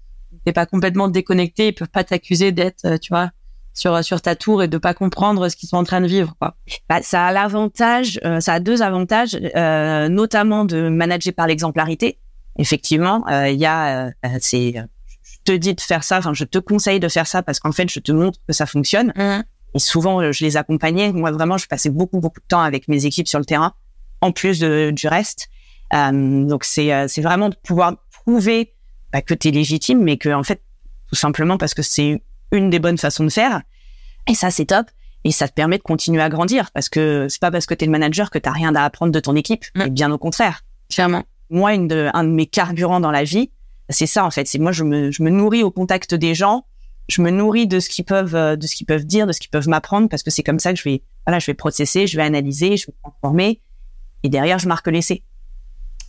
t'es 0.45 0.53
pas 0.53 0.65
complètement 0.65 1.07
déconnecté, 1.07 1.67
ils 1.67 1.73
peuvent 1.73 1.89
pas 1.89 2.03
t'accuser 2.03 2.51
d'être, 2.51 2.85
euh, 2.85 2.97
tu 2.97 3.13
vois, 3.13 3.31
sur 3.73 4.01
sur 4.03 4.21
ta 4.21 4.35
tour 4.35 4.63
et 4.63 4.69
de 4.69 4.77
pas 4.77 4.93
comprendre 4.93 5.49
ce 5.49 5.57
qu'ils 5.57 5.67
sont 5.67 5.77
en 5.77 5.83
train 5.83 5.99
de 5.99 6.07
vivre 6.07 6.33
quoi. 6.39 6.55
Bah, 6.87 7.01
ça 7.01 7.25
a 7.25 7.31
l'avantage, 7.33 8.19
euh, 8.23 8.39
ça 8.39 8.53
a 8.53 8.59
deux 8.61 8.81
avantages, 8.81 9.37
euh, 9.55 10.07
notamment 10.07 10.63
de 10.63 10.87
manager 10.87 11.33
par 11.33 11.47
l'exemplarité. 11.47 12.19
Effectivement, 12.57 13.27
il 13.27 13.57
y 13.57 13.65
a 13.65 14.11
c'est 14.39 14.75
te 15.45 15.51
dis 15.51 15.73
de 15.73 15.81
faire 15.81 16.03
ça, 16.03 16.17
enfin, 16.17 16.33
je 16.33 16.43
te 16.43 16.57
conseille 16.57 16.99
de 16.99 17.07
faire 17.07 17.27
ça 17.27 17.41
parce 17.43 17.59
qu'en 17.59 17.71
fait, 17.71 17.89
je 17.89 17.99
te 17.99 18.11
montre 18.11 18.39
que 18.47 18.53
ça 18.53 18.65
fonctionne. 18.65 19.13
Mmh. 19.15 19.43
Et 19.75 19.79
souvent, 19.79 20.21
euh, 20.21 20.31
je 20.31 20.43
les 20.43 20.57
accompagnais. 20.57 21.11
Moi, 21.11 21.31
vraiment, 21.31 21.57
je 21.57 21.67
passais 21.67 21.89
beaucoup, 21.89 22.19
beaucoup 22.19 22.39
de 22.39 22.45
temps 22.47 22.61
avec 22.61 22.87
mes 22.87 23.05
équipes 23.05 23.27
sur 23.27 23.39
le 23.39 23.45
terrain, 23.45 23.73
en 24.21 24.31
plus 24.31 24.59
de, 24.59 24.91
du 24.91 25.07
reste. 25.07 25.49
Euh, 25.93 26.45
donc, 26.45 26.63
c'est, 26.63 26.93
euh, 26.93 27.07
c'est 27.07 27.21
vraiment 27.21 27.49
de 27.49 27.55
pouvoir 27.61 27.95
prouver 28.11 28.73
bah, 29.11 29.21
que 29.21 29.33
tu 29.33 29.49
es 29.49 29.51
légitime, 29.51 30.01
mais 30.01 30.17
que, 30.17 30.29
en 30.29 30.43
fait, 30.43 30.61
tout 31.09 31.15
simplement 31.15 31.57
parce 31.57 31.73
que 31.73 31.81
c'est 31.81 32.21
une 32.51 32.69
des 32.69 32.79
bonnes 32.79 32.97
façons 32.97 33.23
de 33.23 33.29
faire. 33.29 33.61
Et 34.27 34.33
ça, 34.33 34.49
c'est 34.49 34.65
top. 34.65 34.87
Et 35.25 35.31
ça 35.31 35.47
te 35.47 35.53
permet 35.53 35.77
de 35.77 35.83
continuer 35.83 36.21
à 36.21 36.29
grandir 36.29 36.71
parce 36.71 36.87
que 36.87 37.27
c'est 37.29 37.41
pas 37.41 37.49
parce 37.49 37.65
que 37.65 37.73
tu 37.73 37.83
es 37.83 37.87
le 37.87 37.91
manager 37.91 38.29
que 38.29 38.37
tu 38.37 38.47
rien 38.47 38.75
à 38.75 38.83
apprendre 38.83 39.11
de 39.11 39.19
ton 39.19 39.35
équipe. 39.35 39.65
Mmh. 39.75 39.81
Et 39.81 39.89
bien 39.89 40.11
au 40.11 40.17
contraire. 40.17 40.61
Clairement. 40.89 41.23
Moi, 41.49 41.73
une 41.73 41.87
de, 41.87 42.09
un 42.13 42.23
de 42.23 42.29
mes 42.29 42.45
carburants 42.45 42.99
dans 42.99 43.11
la 43.11 43.23
vie, 43.23 43.51
c'est 43.89 44.07
ça 44.07 44.25
en 44.25 44.31
fait. 44.31 44.47
C'est 44.47 44.59
moi 44.59 44.71
je 44.71 44.83
me, 44.83 45.11
je 45.11 45.23
me 45.23 45.29
nourris 45.29 45.63
au 45.63 45.71
contact 45.71 46.15
des 46.15 46.33
gens, 46.33 46.65
je 47.07 47.21
me 47.21 47.29
nourris 47.29 47.67
de 47.67 47.79
ce 47.79 47.89
qu'ils 47.89 48.05
peuvent 48.05 48.35
euh, 48.35 48.55
de 48.55 48.65
ce 48.67 48.75
qu'ils 48.75 48.87
peuvent 48.87 49.05
dire, 49.05 49.27
de 49.27 49.31
ce 49.31 49.39
qu'ils 49.39 49.49
peuvent 49.49 49.67
m'apprendre 49.67 50.09
parce 50.09 50.23
que 50.23 50.31
c'est 50.31 50.43
comme 50.43 50.59
ça 50.59 50.73
que 50.73 50.79
je 50.79 50.83
vais 50.83 51.03
voilà, 51.25 51.39
je 51.39 51.47
vais 51.47 51.53
processer, 51.53 52.07
je 52.07 52.17
vais 52.17 52.23
analyser, 52.23 52.77
je 52.77 52.87
vais 52.87 52.93
transformer 53.03 53.61
et 54.23 54.29
derrière 54.29 54.59
je 54.59 54.67
marque 54.67 54.87
l'essai. 54.87 55.23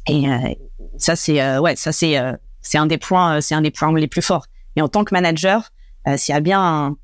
Et 0.08 0.28
euh, 0.28 0.54
ça 0.96 1.16
c'est 1.16 1.42
euh, 1.42 1.60
ouais, 1.60 1.76
ça 1.76 1.92
c'est 1.92 2.16
c'est 2.62 2.78
un 2.78 2.86
des 2.86 2.98
points 2.98 3.40
c'est 3.40 3.54
un 3.54 3.62
des 3.62 3.70
points 3.70 3.92
les 3.94 4.08
plus 4.08 4.22
forts. 4.22 4.46
Et 4.76 4.82
en 4.82 4.88
tant 4.88 5.04
que 5.04 5.14
manager, 5.14 5.72
s'il 6.16 6.34
y 6.34 6.36
a 6.36 6.40
bien 6.40 6.60
un, 6.60 6.96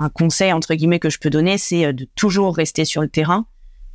un, 0.00 0.08
conseil 0.08 0.52
entre 0.52 0.74
guillemets 0.74 0.98
que 0.98 1.08
je 1.08 1.18
peux 1.20 1.30
donner, 1.30 1.56
c'est 1.56 1.92
de 1.92 2.04
toujours 2.16 2.56
rester 2.56 2.84
sur 2.84 3.00
le 3.00 3.08
terrain, 3.08 3.46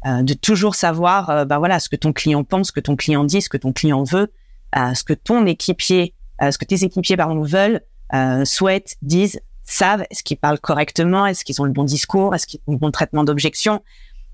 de 0.05 0.33
toujours 0.33 0.75
savoir 0.75 1.45
bah 1.45 1.57
voilà 1.57 1.79
ce 1.81 1.89
que 1.89 1.97
ton 1.97 2.13
client 2.13 2.45
pense, 2.45 2.67
ce 2.67 2.71
que 2.71 2.79
ton 2.79 2.95
client 2.95 3.25
dit, 3.25 3.41
ce 3.41 3.49
que 3.49 3.57
ton 3.57 3.73
client 3.73 4.03
veut, 4.03 4.31
ce 4.75 5.03
que 5.03 5.13
ton 5.13 5.45
équipier 5.45 6.15
euh, 6.41 6.51
ce 6.51 6.57
que 6.57 6.65
tes 6.65 6.83
équipiers 6.83 7.17
pardon 7.17 7.41
veulent, 7.41 7.81
euh, 8.13 8.45
souhaitent, 8.45 8.95
disent, 9.01 9.39
savent, 9.63 10.05
est-ce 10.09 10.23
qu'ils 10.23 10.37
parlent 10.37 10.59
correctement, 10.59 11.25
est-ce 11.25 11.43
qu'ils 11.43 11.61
ont 11.61 11.65
le 11.65 11.71
bon 11.71 11.83
discours, 11.83 12.33
est-ce 12.35 12.47
qu'ils 12.47 12.61
ont 12.67 12.73
le 12.73 12.77
bon 12.77 12.91
traitement 12.91 13.23
d'objection, 13.23 13.83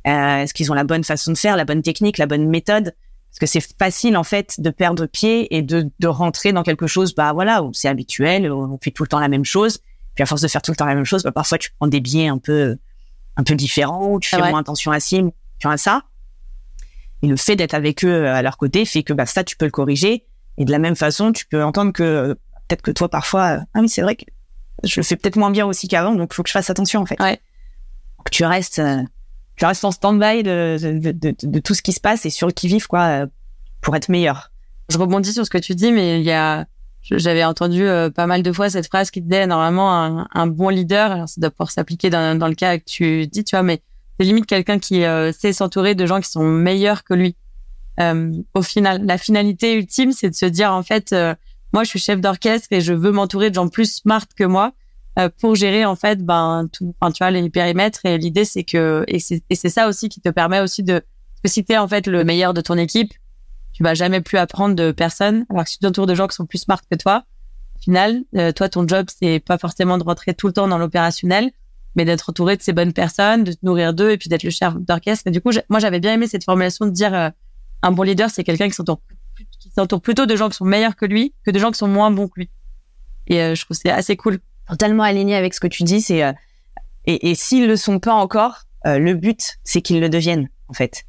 euh, 0.08 0.38
est-ce 0.38 0.54
qu'ils 0.54 0.72
ont 0.72 0.76
la 0.76 0.84
bonne 0.84 1.04
façon 1.04 1.32
de 1.32 1.38
faire, 1.38 1.56
la 1.56 1.66
bonne 1.66 1.82
technique, 1.82 2.18
la 2.18 2.28
bonne 2.28 2.48
méthode? 2.48 2.96
Parce 3.32 3.40
que 3.40 3.46
c'est 3.48 3.78
facile 3.80 4.16
en 4.16 4.24
fait 4.24 4.60
de 4.60 4.70
perdre 4.70 5.08
pied 5.08 5.56
et 5.56 5.64
de, 5.64 5.90
de 6.00 6.08
rentrer 6.08 6.54
dans 6.54 6.62
quelque 6.62 6.86
chose, 6.86 7.16
bah 7.16 7.34
voilà, 7.34 7.64
où 7.64 7.74
c'est 7.74 7.88
habituel, 7.88 8.52
où 8.52 8.74
on 8.74 8.78
fait 8.80 8.92
tout 8.92 9.04
le 9.04 9.08
temps 9.10 9.20
la 9.20 9.28
même 9.28 9.46
chose. 9.46 9.80
Puis 10.14 10.22
à 10.22 10.28
force 10.28 10.42
de 10.42 10.48
faire 10.48 10.62
tout 10.62 10.70
le 10.70 10.76
temps 10.76 10.86
la 10.86 10.94
même 10.94 11.06
chose, 11.06 11.24
bah, 11.24 11.32
parfois 11.32 11.58
tu 11.58 11.72
prends 11.80 11.88
des 11.88 12.00
biais 12.00 12.28
un 12.28 12.38
peu, 12.38 12.78
un 13.36 13.44
peu 13.44 13.56
différents, 13.56 14.12
ou 14.12 14.20
tu 14.20 14.30
fais 14.30 14.38
moins 14.38 14.60
attention 14.60 14.92
à 14.92 15.00
ci, 15.00 15.24
à 15.64 15.78
ça. 15.78 16.04
Et 17.24 17.28
le 17.28 17.38
fait 17.38 17.56
d'être 17.56 17.74
avec 17.74 18.04
eux 18.04 18.28
à 18.28 18.42
leur 18.42 18.58
côté 18.58 18.86
fait 18.86 19.02
que 19.02 19.14
bah, 19.14 19.26
ça, 19.26 19.44
tu 19.44 19.56
peux 19.56 19.66
le 19.66 19.72
corriger. 19.72 20.28
Et 20.58 20.66
de 20.66 20.72
la 20.72 20.80
même 20.80 20.96
façon, 20.96 21.32
tu 21.32 21.46
peux 21.46 21.64
entendre 21.64 21.92
que 21.92 22.34
peut-être 22.68 22.82
que 22.82 22.92
toi, 22.92 23.10
parfois, 23.10 23.60
ah 23.74 23.80
oui, 23.80 23.90
c'est 23.90 24.02
vrai 24.02 24.16
que 24.16 24.26
je 24.84 25.00
le 25.00 25.04
fais 25.04 25.16
peut-être 25.16 25.36
moins 25.36 25.52
bien 25.52 25.66
aussi 25.66 25.88
qu'avant, 25.88 26.16
donc 26.16 26.30
il 26.32 26.36
faut 26.36 26.44
que 26.44 26.50
je 26.50 26.54
fasse 26.54 26.70
attention 26.70 27.02
en 27.02 27.06
fait. 27.06 27.20
Ouais. 27.22 27.40
Donc, 28.20 28.30
tu 28.32 28.46
restes, 28.46 28.82
tu 29.56 29.66
restes 29.66 29.86
en 29.86 29.92
stand-by 29.92 30.44
de, 30.44 30.78
de, 30.80 31.12
de, 31.12 31.36
de, 31.42 31.60
tout 31.60 31.74
ce 31.74 31.82
qui 31.82 31.94
se 31.94 32.00
passe 32.00 32.26
et 32.26 32.30
sur 32.30 32.48
le 32.48 32.54
qui-vive 32.54 32.88
quoi, 32.88 33.26
pour 33.82 33.96
être 33.96 34.10
meilleur. 34.10 34.52
Je 34.90 34.98
rebondis 34.98 35.34
sur 35.34 35.46
ce 35.46 35.50
que 35.50 35.58
tu 35.58 35.76
dis, 35.76 35.92
mais 35.92 36.20
il 36.20 36.26
y 36.26 36.32
a, 36.32 36.66
j'avais 37.02 37.44
entendu 37.44 37.86
pas 38.16 38.28
mal 38.28 38.44
de 38.44 38.52
fois 38.52 38.70
cette 38.70 38.88
phrase 38.88 39.12
qui 39.12 39.22
disait 39.22 39.48
normalement 39.48 39.94
un, 39.94 40.28
un 40.34 40.48
bon 40.48 40.70
leader, 40.70 41.12
alors 41.12 41.30
ça 41.30 41.42
doit 41.42 41.52
pouvoir 41.52 41.72
s'appliquer 41.72 42.10
dans, 42.10 42.38
dans 42.38 42.48
le 42.48 42.56
cas 42.56 42.78
que 42.78 42.86
tu 42.86 43.28
dis, 43.28 43.44
tu 43.44 43.56
vois, 43.56 43.64
mais 43.64 43.82
c'est 44.20 44.26
limite 44.26 44.46
quelqu'un 44.46 44.80
qui 44.80 45.04
euh, 45.04 45.32
sait 45.32 45.54
s'entourer 45.54 45.96
de 45.96 46.06
gens 46.06 46.22
qui 46.22 46.30
sont 46.30 46.44
meilleurs 46.44 47.04
que 47.04 47.14
lui. 47.14 47.36
Euh, 48.00 48.32
au 48.54 48.62
final, 48.62 49.06
la 49.06 49.18
finalité 49.18 49.76
ultime, 49.76 50.12
c'est 50.12 50.30
de 50.30 50.36
se 50.36 50.46
dire 50.46 50.72
en 50.72 50.84
fait, 50.84 51.14
euh, 51.14 51.36
moi 51.74 51.84
je 51.84 51.90
suis 51.90 52.00
chef 52.00 52.20
d'orchestre 52.20 52.68
et 52.72 52.82
je 52.82 52.94
veux 52.94 53.12
m'entourer 53.12 53.50
de 53.50 53.56
gens 53.56 53.68
plus 53.68 53.96
smart 53.96 54.26
que 54.36 54.44
moi 54.44 54.74
pour 55.40 55.54
gérer 55.54 55.86
en 55.86 55.96
fait 55.96 56.26
ben 56.26 56.68
tout, 56.74 56.96
tu 57.00 57.18
vois 57.20 57.30
les 57.30 57.48
périmètres. 57.52 58.04
Et 58.04 58.18
l'idée 58.18 58.46
c'est 58.46 58.64
que 58.64 59.06
et 59.08 59.20
c'est 59.20 59.70
ça 59.70 59.88
aussi 59.88 60.10
qui 60.10 60.22
te 60.22 60.30
permet 60.30 60.60
aussi 60.60 60.82
de 60.82 61.04
que 61.44 61.50
si 61.52 61.64
t'es 61.64 61.78
en 61.78 61.88
fait 61.88 62.08
le 62.08 62.24
meilleur 62.24 62.56
de 62.56 62.62
ton 62.62 62.80
équipe, 62.80 63.14
tu 63.74 63.84
vas 63.84 63.94
jamais 63.94 64.22
plus 64.22 64.40
apprendre 64.40 64.76
de 64.76 64.92
personne. 64.92 65.46
Alors 65.52 65.66
que 65.66 65.70
si 65.70 65.78
tu 65.78 65.86
t'entoures 65.86 66.08
de 66.08 66.16
gens 66.16 66.28
qui 66.28 66.36
sont 66.36 66.48
plus 66.48 66.58
smart 66.58 66.82
que 66.90 66.98
toi, 66.98 67.26
au 67.76 67.80
final, 67.80 68.24
toi 68.56 68.70
ton 68.70 68.88
job 68.88 69.06
c'est 69.16 69.40
pas 69.40 69.60
forcément 69.60 70.00
de 70.00 70.04
rentrer 70.04 70.34
tout 70.34 70.48
le 70.48 70.54
temps 70.54 70.68
dans 70.68 70.80
l'opérationnel 70.80 71.52
mais 71.96 72.06
d'être 72.06 72.30
entouré 72.30 72.58
de 72.58 72.62
ces 72.62 72.74
bonnes 72.74 72.94
personnes, 72.94 73.44
de 73.44 73.54
te 73.54 73.60
nourrir 73.64 73.94
d'eux 73.94 74.12
et 74.12 74.18
puis 74.18 74.30
d'être 74.30 74.44
le 74.44 74.50
chef 74.50 74.74
d'orchestre. 74.76 75.24
Mais 75.26 75.32
du 75.32 75.42
coup, 75.42 75.52
moi, 75.70 75.80
j'avais 75.80 76.00
bien 76.00 76.14
aimé 76.14 76.28
cette 76.28 76.44
formulation 76.44 76.86
de 76.86 76.92
dire 76.92 77.14
euh, 77.14 77.30
un 77.84 77.92
bon 77.92 78.04
leader, 78.04 78.30
c'est 78.30 78.44
quelqu'un 78.44 78.68
qui 78.68 78.74
s'entoure 78.74 79.02
qui 79.60 79.70
s'entoure 79.70 80.02
plutôt 80.02 80.26
de 80.26 80.36
gens 80.36 80.50
qui 80.50 80.58
sont 80.58 80.66
meilleurs 80.66 80.96
que 80.96 81.06
lui 81.06 81.34
que 81.46 81.52
de 81.52 81.60
gens 81.60 81.72
qui 81.72 81.78
sont 81.78 81.88
moins 81.88 82.12
bons 82.12 82.28
que 82.28 82.40
lui. 82.42 82.50
Et 83.28 83.42
euh, 83.42 83.56
je 83.56 83.64
trouve 83.64 83.78
c'est 83.80 83.92
assez 83.92 84.18
cool. 84.18 84.40
Totalement 84.68 85.04
aligné 85.04 85.36
avec 85.36 85.54
ce 85.54 85.60
que 85.60 85.68
tu 85.68 85.84
dis. 85.84 86.02
C'est 86.02 86.24
euh, 86.24 86.34
et, 87.06 87.30
et 87.30 87.36
s'ils 87.36 87.68
le 87.68 87.76
sont 87.76 88.00
pas 88.00 88.14
encore, 88.14 88.64
le 88.86 89.14
but 89.14 89.58
c'est 89.64 89.82
qu'ils 89.82 90.00
le 90.00 90.10
deviennent 90.10 90.50
en 90.68 90.74
fait. 90.74 91.04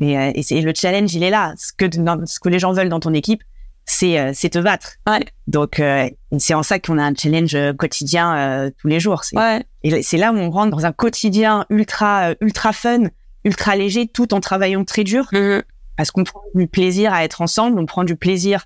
Et, 0.00 0.12
et, 0.12 0.60
le 0.60 0.72
challenge 0.74 1.14
il 1.14 1.22
est 1.22 1.30
là. 1.30 1.54
Ce 1.56 1.72
que 1.72 1.86
ce 1.90 2.40
que 2.40 2.48
les 2.48 2.58
gens 2.58 2.72
veulent 2.72 2.88
dans 2.88 3.00
ton 3.00 3.14
équipe, 3.14 3.42
c'est 3.88 4.20
euh, 4.20 4.32
c'est 4.34 4.50
te 4.50 4.58
battre. 4.58 4.96
Ouais. 5.08 5.24
Donc 5.46 5.80
euh, 5.80 6.08
c'est 6.38 6.54
en 6.54 6.62
ça 6.62 6.78
qu'on 6.78 6.98
a 6.98 7.02
un 7.02 7.14
challenge 7.14 7.54
euh, 7.54 7.72
quotidien 7.72 8.70
tous 8.78 8.86
les 8.86 9.00
jours. 9.00 9.22
Ouais. 9.32 9.64
Et 9.82 10.02
c'est 10.02 10.18
là 10.18 10.32
où 10.32 10.36
on 10.36 10.50
rentre 10.50 10.76
dans 10.76 10.86
un 10.86 10.92
quotidien 10.92 11.64
ultra 11.70 12.34
ultra 12.40 12.72
fun, 12.72 13.04
ultra 13.44 13.76
léger, 13.76 14.06
tout 14.06 14.34
en 14.34 14.40
travaillant 14.40 14.84
très 14.84 15.04
dur, 15.04 15.24
mm-hmm. 15.32 15.62
Parce 15.98 16.10
qu'on 16.10 16.24
prend 16.24 16.40
du 16.54 16.66
plaisir 16.66 17.12
à 17.12 17.24
être 17.24 17.42
ensemble, 17.42 17.78
on 17.78 17.84
prend 17.84 18.04
du 18.04 18.16
plaisir 18.16 18.64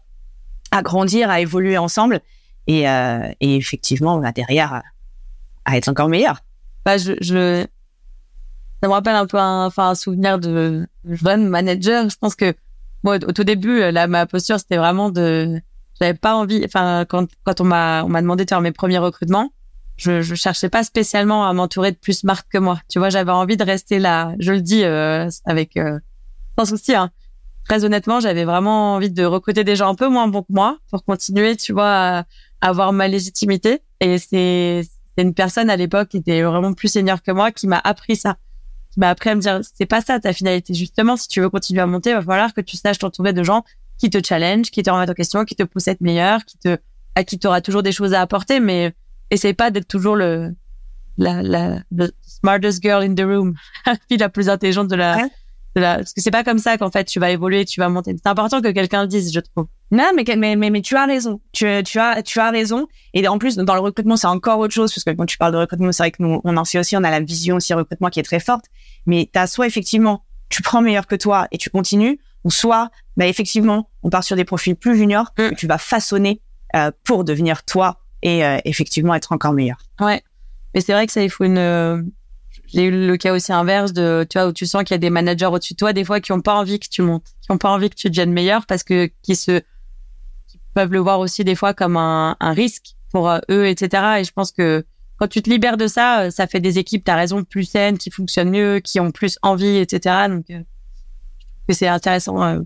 à 0.70 0.82
grandir, 0.82 1.30
à 1.30 1.40
évoluer 1.40 1.76
ensemble, 1.76 2.20
et, 2.68 2.82
et 2.82 3.56
effectivement, 3.56 4.14
on 4.14 4.22
a 4.22 4.30
derrière 4.30 4.82
à, 5.64 5.76
être 5.76 5.88
encore 5.88 6.08
meilleur. 6.08 6.38
Bah, 6.84 6.96
je, 6.96 7.12
je, 7.20 7.66
ça 8.82 8.88
me 8.88 8.92
rappelle 8.92 9.14
un 9.14 9.26
peu 9.26 9.38
un, 9.38 9.66
enfin, 9.66 9.90
un 9.90 9.94
souvenir 9.94 10.38
de 10.38 10.86
jeune 11.08 11.48
manager. 11.48 12.08
Je 12.10 12.16
pense 12.16 12.34
que 12.34 12.54
moi, 13.04 13.16
au 13.16 13.32
tout 13.32 13.44
début, 13.44 13.80
euh, 13.80 13.92
là, 13.92 14.06
ma 14.06 14.26
posture, 14.26 14.58
c'était 14.58 14.76
vraiment 14.76 15.10
de, 15.10 15.60
j'avais 16.00 16.14
pas 16.18 16.34
envie, 16.34 16.62
enfin, 16.64 17.04
quand, 17.08 17.28
quand 17.44 17.60
on 17.60 17.64
m'a, 17.64 18.04
on 18.04 18.08
m'a 18.08 18.22
demandé 18.22 18.44
de 18.44 18.48
faire 18.48 18.60
mes 18.60 18.72
premiers 18.72 18.98
recrutements, 18.98 19.52
je, 19.96 20.22
je 20.22 20.34
cherchais 20.34 20.68
pas 20.68 20.82
spécialement 20.82 21.46
à 21.46 21.52
m'entourer 21.52 21.92
de 21.92 21.96
plus 21.96 22.24
marques 22.24 22.50
que 22.50 22.58
moi. 22.58 22.80
Tu 22.88 22.98
vois, 22.98 23.08
j'avais 23.08 23.30
envie 23.30 23.56
de 23.56 23.64
rester 23.64 23.98
là. 23.98 24.34
Je 24.40 24.52
le 24.52 24.60
dis 24.60 24.82
euh, 24.84 25.28
avec 25.44 25.76
euh, 25.76 26.00
sans 26.58 26.64
souci. 26.64 26.94
Hein. 26.94 27.10
Très 27.64 27.84
honnêtement, 27.84 28.20
j'avais 28.20 28.44
vraiment 28.44 28.94
envie 28.94 29.10
de 29.10 29.24
recruter 29.24 29.64
des 29.64 29.76
gens 29.76 29.88
un 29.88 29.94
peu 29.94 30.08
moins 30.08 30.28
bons 30.28 30.42
que 30.42 30.52
moi 30.52 30.78
pour 30.90 31.04
continuer, 31.04 31.56
tu 31.56 31.72
vois, 31.72 32.18
à, 32.18 32.24
avoir 32.60 32.92
ma 32.92 33.08
légitimité. 33.08 33.80
Et 34.00 34.18
c'est, 34.18 34.82
une 35.18 35.34
personne 35.34 35.68
à 35.70 35.76
l'époque 35.76 36.08
qui 36.08 36.16
était 36.16 36.42
vraiment 36.42 36.72
plus 36.72 36.88
senior 36.88 37.22
que 37.22 37.30
moi 37.30 37.52
qui 37.52 37.66
m'a 37.66 37.80
appris 37.84 38.16
ça 38.16 38.38
qui 38.90 39.00
m'a 39.00 39.10
appris 39.10 39.30
à 39.30 39.34
me 39.34 39.40
dire 39.40 39.60
c'est 39.62 39.86
pas 39.86 40.00
ça 40.00 40.18
ta 40.18 40.32
finalité. 40.32 40.72
Justement 40.72 41.16
si 41.16 41.28
tu 41.28 41.40
veux 41.40 41.50
continuer 41.50 41.82
à 41.82 41.86
monter 41.86 42.10
il 42.10 42.14
va 42.14 42.22
falloir 42.22 42.54
que 42.54 42.62
tu 42.62 42.78
saches 42.78 42.98
t'entourer 42.98 43.34
de 43.34 43.42
gens 43.42 43.62
qui 43.98 44.08
te 44.08 44.18
challenge 44.26 44.70
qui 44.70 44.82
te 44.82 44.90
remettent 44.90 45.10
en 45.10 45.14
question 45.14 45.44
qui 45.44 45.54
te 45.54 45.62
poussent 45.64 45.88
à 45.88 45.92
être 45.92 46.00
meilleur 46.00 46.44
qui 46.46 46.56
te 46.58 46.78
à 47.14 47.24
qui 47.24 47.38
tu 47.38 47.46
auras 47.46 47.60
toujours 47.60 47.82
des 47.82 47.92
choses 47.92 48.14
à 48.14 48.22
apporter. 48.22 48.58
Mais 48.58 48.94
essaye 49.30 49.54
pas 49.54 49.70
d'être 49.70 49.86
toujours 49.86 50.16
le 50.16 50.54
la 51.18 51.42
la 51.42 51.80
the 51.94 52.12
smartest 52.22 52.82
girl 52.82 53.02
in 53.02 53.14
the 53.14 53.20
room 53.20 53.54
la 54.10 54.28
plus 54.28 54.48
intelligente 54.48 54.88
de 54.88 54.96
la 54.96 55.28
parce 55.74 56.12
que 56.12 56.20
c'est 56.20 56.30
pas 56.30 56.44
comme 56.44 56.58
ça 56.58 56.76
qu'en 56.76 56.90
fait 56.90 57.04
tu 57.04 57.18
vas 57.18 57.30
évoluer, 57.30 57.64
tu 57.64 57.80
vas 57.80 57.88
monter. 57.88 58.14
C'est 58.16 58.28
important 58.28 58.60
que 58.60 58.68
quelqu'un 58.68 59.02
le 59.02 59.08
dise, 59.08 59.32
je 59.32 59.40
trouve. 59.40 59.66
Non, 59.90 60.10
mais, 60.16 60.24
mais, 60.36 60.56
mais, 60.56 60.70
mais 60.70 60.80
tu 60.80 60.96
as 60.96 61.06
raison. 61.06 61.40
Tu, 61.52 61.66
tu, 61.84 61.98
as, 61.98 62.22
tu 62.22 62.40
as 62.40 62.50
raison. 62.50 62.86
Et 63.12 63.26
en 63.28 63.38
plus, 63.38 63.56
dans 63.56 63.74
le 63.74 63.80
recrutement, 63.80 64.16
c'est 64.16 64.26
encore 64.26 64.58
autre 64.58 64.72
chose, 64.72 64.92
parce 64.92 65.04
que 65.04 65.10
quand 65.10 65.26
tu 65.26 65.36
parles 65.36 65.52
de 65.52 65.58
recrutement, 65.58 65.92
c'est 65.92 66.02
vrai 66.02 66.10
que 66.10 66.22
nous, 66.22 66.40
on 66.44 66.56
en 66.56 66.64
sait 66.64 66.78
aussi, 66.78 66.96
on 66.96 67.04
a 67.04 67.10
la 67.10 67.20
vision 67.20 67.56
aussi 67.56 67.74
recrutement 67.74 68.08
qui 68.08 68.18
est 68.18 68.22
très 68.22 68.40
forte. 68.40 68.64
Mais 69.04 69.28
tu 69.30 69.38
as 69.38 69.46
soit 69.46 69.66
effectivement, 69.66 70.24
tu 70.48 70.62
prends 70.62 70.80
meilleur 70.80 71.06
que 71.06 71.14
toi 71.14 71.46
et 71.52 71.58
tu 71.58 71.68
continues, 71.68 72.18
ou 72.44 72.50
soit, 72.50 72.90
bah, 73.18 73.26
effectivement, 73.26 73.90
on 74.02 74.08
part 74.08 74.24
sur 74.24 74.34
des 74.34 74.44
profils 74.44 74.76
plus 74.76 74.96
juniors 74.96 75.32
mm. 75.38 75.50
que 75.50 75.54
tu 75.54 75.66
vas 75.66 75.78
façonner 75.78 76.40
euh, 76.74 76.90
pour 77.04 77.24
devenir 77.24 77.62
toi 77.64 78.00
et 78.22 78.44
euh, 78.46 78.58
effectivement 78.64 79.14
être 79.14 79.32
encore 79.32 79.52
meilleur. 79.52 79.76
Ouais. 80.00 80.22
Mais 80.74 80.80
c'est 80.80 80.94
vrai 80.94 81.06
que 81.06 81.12
ça, 81.12 81.22
il 81.22 81.28
faut 81.28 81.44
une, 81.44 82.12
j'ai 82.72 82.84
eu 82.84 83.06
le 83.06 83.16
cas 83.16 83.32
aussi 83.32 83.52
inverse 83.52 83.92
de, 83.92 84.26
tu 84.28 84.38
vois, 84.38 84.48
où 84.48 84.52
tu 84.52 84.66
sens 84.66 84.82
qu'il 84.84 84.94
y 84.94 84.96
a 84.96 84.98
des 84.98 85.10
managers 85.10 85.46
au-dessus 85.46 85.74
de 85.74 85.78
toi, 85.78 85.92
des 85.92 86.04
fois, 86.04 86.20
qui 86.20 86.32
ont 86.32 86.40
pas 86.40 86.54
envie 86.54 86.78
que 86.78 86.88
tu 86.88 87.02
montes, 87.02 87.26
qui 87.40 87.50
ont 87.50 87.58
pas 87.58 87.70
envie 87.70 87.90
que 87.90 87.94
tu 87.94 88.08
deviennes 88.08 88.32
meilleur 88.32 88.66
parce 88.66 88.82
que, 88.82 89.10
qui 89.22 89.36
se, 89.36 89.60
qui 90.48 90.58
peuvent 90.74 90.92
le 90.92 90.98
voir 90.98 91.20
aussi 91.20 91.44
des 91.44 91.54
fois 91.54 91.74
comme 91.74 91.96
un, 91.96 92.36
risque 92.40 92.94
pour 93.10 93.28
euh, 93.28 93.40
eux, 93.50 93.66
etc. 93.66 94.20
Et 94.20 94.24
je 94.24 94.32
pense 94.32 94.52
que 94.52 94.84
quand 95.22 95.28
tu 95.28 95.40
te 95.40 95.48
libères 95.48 95.76
de 95.76 95.86
ça, 95.86 96.22
euh, 96.22 96.30
ça 96.30 96.46
fait 96.46 96.60
des 96.60 96.78
équipes, 96.78 97.04
t'as 97.04 97.14
raison, 97.14 97.44
plus 97.44 97.64
saines, 97.64 97.98
qui 97.98 98.10
fonctionnent 98.10 98.50
mieux, 98.50 98.80
qui 98.80 98.98
ont 98.98 99.12
plus 99.12 99.38
envie, 99.42 99.76
etc. 99.76 100.26
Donc, 100.28 100.50
euh, 100.50 100.62
c'est 101.68 101.86
intéressant 101.86 102.42
euh, 102.42 102.60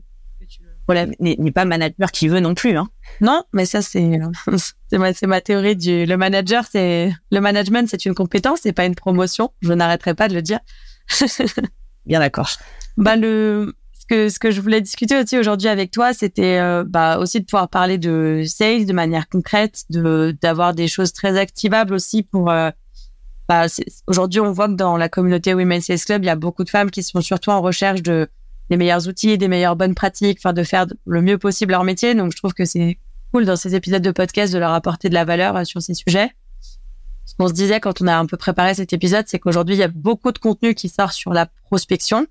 voilà, 0.86 1.06
n'est 1.18 1.52
pas 1.52 1.64
manager 1.64 2.10
qui 2.12 2.28
veut 2.28 2.40
non 2.40 2.54
plus. 2.54 2.78
Hein. 2.78 2.88
Non, 3.20 3.44
mais 3.52 3.66
ça 3.66 3.82
c'est 3.82 4.18
c'est 4.90 4.98
ma, 4.98 5.10
ma 5.22 5.40
théorie 5.40 5.76
du 5.76 6.06
le 6.06 6.16
manager, 6.16 6.64
c'est 6.70 7.12
le 7.30 7.40
management, 7.40 7.88
c'est 7.88 8.04
une 8.04 8.14
compétence, 8.14 8.60
c'est 8.62 8.72
pas 8.72 8.84
une 8.84 8.94
promotion. 8.94 9.52
Je 9.62 9.72
n'arrêterai 9.72 10.14
pas 10.14 10.28
de 10.28 10.34
le 10.34 10.42
dire. 10.42 10.60
Bien 12.06 12.20
d'accord. 12.20 12.50
Bah 12.96 13.16
le 13.16 13.74
ce 13.98 14.06
que 14.06 14.28
ce 14.28 14.38
que 14.38 14.50
je 14.50 14.60
voulais 14.60 14.80
discuter 14.80 15.20
aussi 15.20 15.38
aujourd'hui 15.38 15.68
avec 15.68 15.90
toi, 15.90 16.12
c'était 16.12 16.58
euh, 16.58 16.84
bah 16.86 17.18
aussi 17.18 17.40
de 17.40 17.44
pouvoir 17.44 17.68
parler 17.68 17.98
de 17.98 18.42
sales 18.46 18.86
de 18.86 18.92
manière 18.92 19.28
concrète, 19.28 19.84
de 19.90 20.36
d'avoir 20.40 20.74
des 20.74 20.88
choses 20.88 21.12
très 21.12 21.38
activables 21.38 21.94
aussi 21.94 22.22
pour 22.22 22.50
euh, 22.50 22.70
bah, 23.48 23.66
aujourd'hui 24.06 24.40
on 24.40 24.52
voit 24.52 24.68
que 24.68 24.74
dans 24.74 24.96
la 24.96 25.08
communauté 25.08 25.54
Women 25.54 25.80
Sales 25.80 26.00
Club, 26.00 26.24
il 26.24 26.26
y 26.26 26.30
a 26.30 26.36
beaucoup 26.36 26.64
de 26.64 26.70
femmes 26.70 26.90
qui 26.90 27.02
sont 27.02 27.20
surtout 27.20 27.50
en 27.50 27.60
recherche 27.60 28.02
de 28.02 28.28
des 28.70 28.76
meilleurs 28.76 29.08
outils, 29.08 29.38
des 29.38 29.48
meilleures 29.48 29.76
bonnes 29.76 29.94
pratiques, 29.94 30.38
enfin 30.40 30.52
de 30.52 30.62
faire 30.62 30.86
le 31.06 31.22
mieux 31.22 31.38
possible 31.38 31.72
leur 31.72 31.84
métier. 31.84 32.14
Donc 32.14 32.32
je 32.32 32.36
trouve 32.36 32.54
que 32.54 32.64
c'est 32.64 32.98
cool 33.32 33.44
dans 33.44 33.56
ces 33.56 33.74
épisodes 33.74 34.02
de 34.02 34.10
podcast 34.10 34.52
de 34.52 34.58
leur 34.58 34.72
apporter 34.72 35.08
de 35.08 35.14
la 35.14 35.24
valeur 35.24 35.56
euh, 35.56 35.64
sur 35.64 35.82
ces 35.82 35.94
sujets. 35.94 36.30
Ce 37.24 37.34
qu'on 37.34 37.48
se 37.48 37.52
disait 37.52 37.80
quand 37.80 38.00
on 38.00 38.06
a 38.06 38.16
un 38.16 38.26
peu 38.26 38.36
préparé 38.36 38.74
cet 38.74 38.92
épisode, 38.92 39.24
c'est 39.26 39.38
qu'aujourd'hui 39.38 39.74
il 39.74 39.78
y 39.78 39.84
a 39.84 39.88
beaucoup 39.88 40.32
de 40.32 40.38
contenu 40.38 40.74
qui 40.74 40.88
sort 40.88 41.12
sur 41.12 41.32
la 41.32 41.46
prospection. 41.64 42.26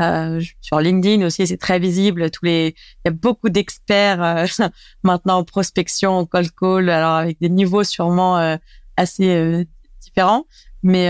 Euh, 0.00 0.42
sur 0.60 0.80
LinkedIn 0.80 1.24
aussi, 1.24 1.46
c'est 1.46 1.56
très 1.56 1.78
visible. 1.78 2.30
Tous 2.30 2.44
les, 2.44 2.74
il 2.76 3.00
y 3.06 3.08
a 3.08 3.12
beaucoup 3.12 3.48
d'experts 3.48 4.22
euh, 4.22 4.46
maintenant 5.02 5.38
en 5.38 5.44
prospection, 5.44 6.18
en 6.18 6.26
cold 6.26 6.50
call, 6.50 6.90
alors 6.90 7.14
avec 7.14 7.38
des 7.40 7.48
niveaux 7.48 7.84
sûrement 7.84 8.38
euh, 8.38 8.56
assez 8.96 9.66
différents. 10.00 10.46
Mais 10.82 11.08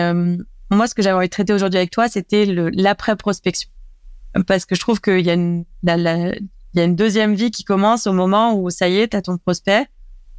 moi, 0.71 0.87
ce 0.87 0.95
que 0.95 1.03
j'avais 1.03 1.17
envie 1.17 1.27
de 1.27 1.31
traiter 1.31 1.53
aujourd'hui 1.53 1.79
avec 1.79 1.91
toi, 1.91 2.09
c'était 2.09 2.47
l'après 2.47 3.17
prospection 3.17 3.69
parce 4.47 4.65
que 4.65 4.75
je 4.75 4.81
trouve 4.81 5.01
qu'il 5.01 5.21
y 5.21 5.31
a 5.31 5.35
une, 5.35 5.65
il 5.87 6.41
y 6.75 6.81
a 6.81 6.85
une 6.85 6.97
deuxième 6.97 7.35
vie 7.35 7.51
qui 7.51 7.65
commence 7.65 8.07
au 8.07 8.13
moment 8.13 8.55
où 8.55 8.71
ça 8.71 8.89
y 8.89 8.99
est, 8.99 9.09
t'as 9.09 9.23
ton 9.23 9.39
prospect. 9.39 9.87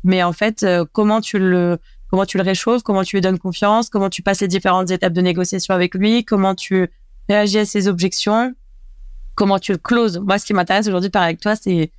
Mais 0.04 0.22
en 0.22 0.34
fait, 0.34 0.64
euh, 0.64 0.86
comment 0.92 1.22
tu 1.22 1.40
le, 1.40 1.80
comment 2.10 2.26
tu 2.26 2.38
le 2.38 2.44
réchauffes, 2.44 2.84
comment 2.84 3.04
tu 3.04 3.16
lui 3.16 3.22
donnes 3.22 3.40
confiance, 3.40 3.90
comment 3.90 4.10
tu 4.10 4.22
passes 4.22 4.42
les 4.42 4.48
différentes 4.48 4.92
étapes 4.92 5.14
de 5.14 5.22
négociation 5.22 5.74
avec 5.74 5.96
lui, 5.96 6.26
comment 6.26 6.54
tu 6.54 6.90
réagis 7.30 7.60
à 7.60 7.66
ses 7.66 7.88
objections, 7.88 8.54
comment 9.34 9.60
tu 9.60 9.72
le 9.72 9.78
closes. 9.78 10.20
Moi, 10.20 10.38
ce 10.38 10.46
qui 10.46 10.54
m'intéresse 10.54 10.88
aujourd'hui 10.88 11.10
par 11.10 11.24
avec 11.24 11.40
toi, 11.40 11.56
c'est, 11.56 11.92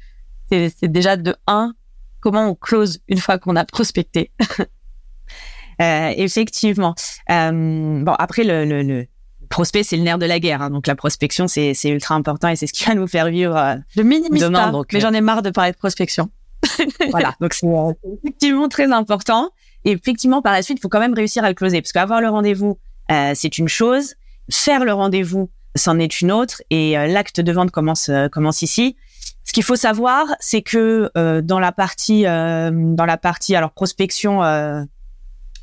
c'est, 0.51 0.85
déjà 0.85 1.17
de 1.17 1.35
un, 1.47 1.75
comment 2.21 2.49
on 2.49 2.55
close 2.55 3.01
une 3.09 3.19
fois 3.19 3.39
qu'on 3.39 3.57
a 3.57 3.65
prospecté. 3.65 4.31
euh, 5.81 6.13
effectivement. 6.17 6.95
Euh, 7.31 8.05
bon, 8.05 8.13
après 8.13 8.45
le, 8.45 8.65
le, 8.65 8.83
le 8.83 9.07
prospect, 9.49 9.83
c'est 9.83 9.97
le 9.97 10.03
nerf 10.03 10.19
de 10.19 10.27
la 10.27 10.39
guerre. 10.39 10.63
Hein, 10.63 10.71
donc 10.71 10.87
la 10.87 10.95
prospection, 10.95 11.49
c'est 11.49 11.75
ultra 11.85 12.15
important 12.15 12.49
et 12.49 12.57
c'est 12.57 12.67
ce 12.67 12.73
qui 12.73 12.85
va 12.85 12.95
nous 12.95 13.07
faire 13.07 13.29
vivre. 13.29 13.57
Euh, 13.57 13.77
je 13.97 14.03
minimise 14.03 14.43
demain, 14.43 14.73
pas, 14.73 14.83
mais 14.93 14.99
euh, 14.99 15.01
j'en 15.01 15.13
ai 15.13 15.21
marre 15.21 15.43
de 15.43 15.51
parler 15.51 15.73
de 15.73 15.77
prospection. 15.77 16.31
voilà, 17.11 17.35
donc 17.41 17.55
c'est 17.55 17.67
effectivement 18.23 18.69
très 18.69 18.91
important. 18.93 19.51
Et 19.85 19.93
effectivement, 19.93 20.43
par 20.43 20.53
la 20.53 20.63
suite, 20.63 20.79
il 20.79 20.81
faut 20.81 20.89
quand 20.89 21.01
même 21.01 21.15
réussir 21.15 21.45
à 21.45 21.49
le 21.49 21.55
closer, 21.55 21.81
parce 21.81 21.93
qu'avoir 21.93 22.21
le 22.21 22.29
rendez-vous, 22.29 22.79
euh, 23.11 23.33
c'est 23.35 23.59
une 23.59 23.69
chose. 23.69 24.15
Faire 24.51 24.85
le 24.85 24.93
rendez-vous, 24.93 25.51
c'en 25.75 25.99
est 25.99 26.21
une 26.21 26.33
autre 26.33 26.63
et 26.71 26.93
l'acte 26.93 27.41
de 27.41 27.53
vente 27.53 27.71
commence 27.71 28.11
commence 28.33 28.63
ici. 28.63 28.97
Ce 29.45 29.53
qu'il 29.53 29.65
faut 29.65 29.77
savoir, 29.77 30.25
c'est 30.41 30.63
que 30.63 31.11
dans 31.41 31.59
la 31.59 31.73
partie 31.73 32.23
dans 32.23 33.05
la 33.07 33.17
partie 33.17 33.57
alors 33.57 33.73
prospection 33.73 34.41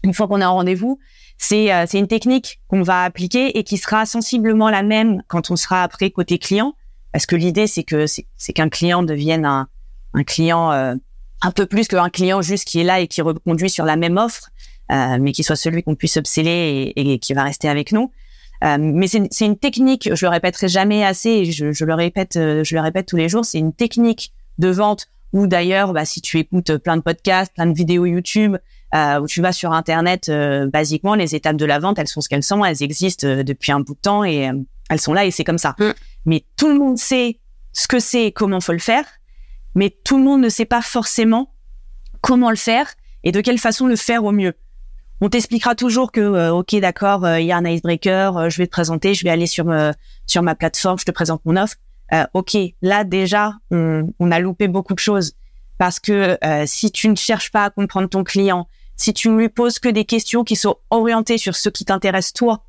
une 0.03 0.13
fois 0.13 0.27
qu'on 0.27 0.41
est 0.41 0.45
en 0.45 0.55
rendez-vous, 0.55 0.99
c'est 1.37 1.69
c'est 1.87 1.99
une 1.99 2.07
technique 2.07 2.61
qu'on 2.67 2.81
va 2.83 3.03
appliquer 3.03 3.57
et 3.57 3.63
qui 3.63 3.77
sera 3.77 4.05
sensiblement 4.05 4.69
la 4.69 4.83
même 4.83 5.21
quand 5.27 5.51
on 5.51 5.55
sera 5.55 5.83
après 5.83 6.09
côté 6.11 6.37
client 6.37 6.75
parce 7.11 7.25
que 7.25 7.35
l'idée 7.35 7.67
c'est 7.67 7.83
que 7.83 8.05
c'est 8.07 8.53
qu'un 8.53 8.69
client 8.69 9.03
devienne 9.03 9.45
un 9.45 9.67
un 10.13 10.23
client 10.23 10.97
un 11.43 11.51
peu 11.51 11.65
plus 11.65 11.87
qu'un 11.87 12.09
client 12.09 12.41
juste 12.41 12.65
qui 12.65 12.79
est 12.79 12.83
là 12.83 13.01
et 13.01 13.07
qui 13.07 13.21
reconduit 13.21 13.69
sur 13.69 13.85
la 13.85 13.97
même 13.97 14.17
offre, 14.17 14.49
euh, 14.91 15.17
mais 15.19 15.33
qui 15.33 15.43
soit 15.43 15.57
celui 15.57 15.83
qu'on 15.83 15.95
puisse 15.95 16.17
obséler 16.17 16.93
et, 16.95 17.13
et, 17.13 17.19
qui 17.19 17.33
va 17.33 17.43
rester 17.43 17.67
avec 17.67 17.91
nous. 17.91 18.11
Euh, 18.63 18.77
mais 18.79 19.07
c'est 19.07 19.45
une 19.45 19.57
technique, 19.57 20.09
je 20.13 20.25
le 20.25 20.29
répéterai 20.29 20.69
jamais 20.69 21.03
assez, 21.03 21.51
je, 21.51 21.73
je, 21.73 21.83
le 21.83 21.93
répète, 21.93 22.37
euh, 22.37 22.63
je 22.63 22.75
le 22.75 22.81
répète 22.81 23.07
tous 23.07 23.17
les 23.17 23.27
jours, 23.27 23.43
c'est 23.43 23.59
une 23.59 23.73
technique 23.73 24.31
de 24.57 24.69
vente 24.69 25.07
où 25.33 25.47
d'ailleurs, 25.47 25.91
bah, 25.91 26.05
si 26.05 26.21
tu 26.21 26.39
écoutes 26.39 26.77
plein 26.77 26.95
de 26.95 27.01
podcasts, 27.01 27.53
plein 27.53 27.65
de 27.65 27.73
vidéos 27.73 28.05
YouTube, 28.05 28.55
euh, 28.93 29.19
où 29.19 29.27
tu 29.27 29.41
vas 29.41 29.51
sur 29.51 29.71
Internet, 29.71 30.29
euh, 30.29 30.67
basiquement, 30.67 31.15
les 31.15 31.35
étapes 31.35 31.57
de 31.57 31.65
la 31.65 31.79
vente, 31.79 31.99
elles 31.99 32.07
sont 32.07 32.21
ce 32.21 32.29
qu'elles 32.29 32.43
sont, 32.43 32.63
elles 32.63 32.83
existent 32.83 33.27
euh, 33.27 33.43
depuis 33.43 33.71
un 33.71 33.79
bout 33.79 33.95
de 33.95 33.99
temps 33.99 34.23
et 34.23 34.49
elles 34.89 35.01
sont 35.01 35.13
là 35.13 35.25
et 35.25 35.31
c'est 35.31 35.43
comme 35.43 35.57
ça. 35.57 35.75
Mm. 35.79 35.91
Mais 36.25 36.45
tout 36.57 36.69
le 36.69 36.77
monde 36.77 36.97
sait 36.97 37.39
ce 37.71 37.87
que 37.87 37.99
c'est 37.99 38.25
et 38.25 38.31
comment 38.31 38.61
faut 38.61 38.73
le 38.73 38.79
faire 38.79 39.05
mais 39.75 39.95
tout 40.03 40.17
le 40.17 40.23
monde 40.23 40.41
ne 40.41 40.49
sait 40.49 40.65
pas 40.65 40.81
forcément 40.81 41.53
comment 42.21 42.49
le 42.49 42.55
faire 42.55 42.93
et 43.23 43.31
de 43.31 43.41
quelle 43.41 43.57
façon 43.57 43.87
le 43.87 43.95
faire 43.95 44.23
au 44.23 44.31
mieux. 44.31 44.53
On 45.21 45.29
t'expliquera 45.29 45.75
toujours 45.75 46.11
que 46.11 46.19
euh, 46.19 46.53
ok 46.53 46.75
d'accord, 46.79 47.23
euh, 47.25 47.39
il 47.39 47.45
y 47.45 47.51
a 47.51 47.57
un 47.57 47.65
icebreaker, 47.65 48.37
euh, 48.37 48.49
je 48.49 48.57
vais 48.57 48.65
te 48.65 48.71
présenter, 48.71 49.13
je 49.13 49.23
vais 49.23 49.29
aller 49.29 49.47
sur 49.47 49.65
sur 50.25 50.41
ma 50.41 50.55
plateforme, 50.55 50.99
je 50.99 51.05
te 51.05 51.11
présente 51.11 51.41
mon 51.45 51.55
offre. 51.57 51.75
ok, 52.33 52.57
là 52.81 53.03
déjà 53.03 53.53
on, 53.71 54.13
on, 54.19 54.31
a 54.31 54.39
loupé 54.39 54.67
beaucoup 54.67 54.93
de 54.93 54.99
choses 54.99 55.33
parce 55.77 55.99
que 55.99 56.37
si 56.65 56.91
tu 56.91 57.09
ne 57.09 57.15
cherches 57.15 57.51
pas 57.51 57.65
à 57.65 57.69
comprendre 57.69 58.09
ton 58.09 58.23
client, 58.23 58.67
si 58.95 59.13
tu 59.13 59.29
ne 59.29 59.37
lui 59.37 59.49
poses 59.49 59.79
que 59.79 59.89
des 59.89 60.05
questions 60.05 60.43
qui 60.43 60.55
sont 60.55 60.77
orientées 60.89 61.37
sur 61.37 61.55
ce 61.55 61.69
qui 61.69 61.85
t'intéresse 61.85 62.33
toi, 62.33 62.63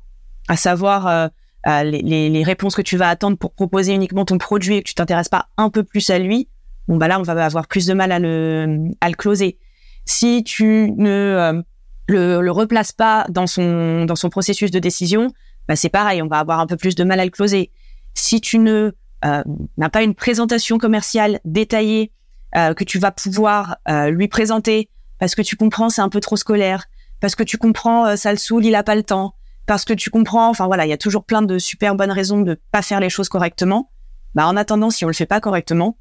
à 0.47 0.57
savoir 0.57 1.29
les, 1.65 2.01
les, 2.01 2.29
les, 2.29 2.43
réponses 2.43 2.75
que 2.75 2.81
tu 2.81 2.97
vas 2.97 3.09
attendre 3.09 3.37
pour 3.37 3.53
proposer 3.53 3.93
uniquement 3.93 4.25
ton 4.25 4.37
produit 4.37 4.75
et 4.75 4.83
que 4.83 4.87
tu 4.87 4.95
t'intéresses 4.95 5.29
pas 5.29 5.49
un 5.57 5.69
peu 5.69 5.83
plus 5.83 6.09
à 6.09 6.19
lui, 6.19 6.47
bon 6.87 6.97
bah 6.97 7.07
là 7.07 7.19
on 7.19 7.23
va 7.23 7.45
avoir 7.45 7.67
plus 7.67 7.85
de 7.85 7.93
mal 7.93 8.11
à 8.11 8.19
le 8.19 8.89
à 9.01 9.09
le 9.09 9.15
closer. 9.15 9.57
Si 10.05 10.43
tu 10.43 10.91
ne 10.97 11.09
euh, 11.09 11.61
le, 12.07 12.41
le 12.41 12.51
replaces 12.51 12.91
pas 12.91 13.25
dans 13.29 13.47
son 13.47 14.05
dans 14.05 14.15
son 14.15 14.29
processus 14.29 14.71
de 14.71 14.79
décision, 14.79 15.31
bah 15.67 15.75
c'est 15.75 15.89
pareil, 15.89 16.21
on 16.21 16.27
va 16.27 16.39
avoir 16.39 16.59
un 16.59 16.67
peu 16.67 16.77
plus 16.77 16.95
de 16.95 17.03
mal 17.03 17.19
à 17.19 17.25
le 17.25 17.31
closer. 17.31 17.71
Si 18.13 18.39
tu 18.39 18.59
ne 18.59 18.91
euh, 19.25 19.43
n'as 19.77 19.89
pas 19.89 20.03
une 20.03 20.13
présentation 20.13 20.77
commerciale 20.77 21.39
détaillée 21.43 22.11
euh, 22.55 22.73
que 22.73 22.83
tu 22.83 22.99
vas 22.99 23.11
pouvoir 23.11 23.77
lui 23.87 24.27
présenter 24.27 24.89
parce 25.19 25.35
que 25.35 25.41
tu 25.41 25.55
comprends 25.55 25.89
c'est 25.89 26.01
un 26.01 26.09
peu 26.09 26.19
trop 26.19 26.35
scolaire, 26.35 26.85
parce 27.19 27.35
que 27.35 27.43
tu 27.43 27.57
comprends 27.57 28.15
ça 28.17 28.31
le 28.31 28.37
saoule, 28.37 28.65
il 28.65 28.75
a 28.75 28.83
pas 28.83 28.95
le 28.95 29.03
temps, 29.03 29.35
parce 29.65 29.85
que 29.85 29.93
tu 29.93 30.09
comprends, 30.09 30.49
enfin 30.49 30.67
voilà, 30.67 30.85
il 30.85 30.89
y 30.89 30.93
a 30.93 30.97
toujours 30.97 31.23
plein 31.23 31.41
de 31.41 31.57
super 31.57 31.95
bonnes 31.95 32.11
raisons 32.11 32.41
de 32.41 32.59
pas 32.71 32.81
faire 32.81 32.99
les 32.99 33.09
choses 33.09 33.29
correctement. 33.29 33.91
Bah 34.35 34.47
en 34.47 34.57
attendant, 34.57 34.89
si 34.89 35.05
on 35.05 35.07
le 35.07 35.13
fait 35.13 35.25
pas 35.25 35.39
correctement, 35.39 35.97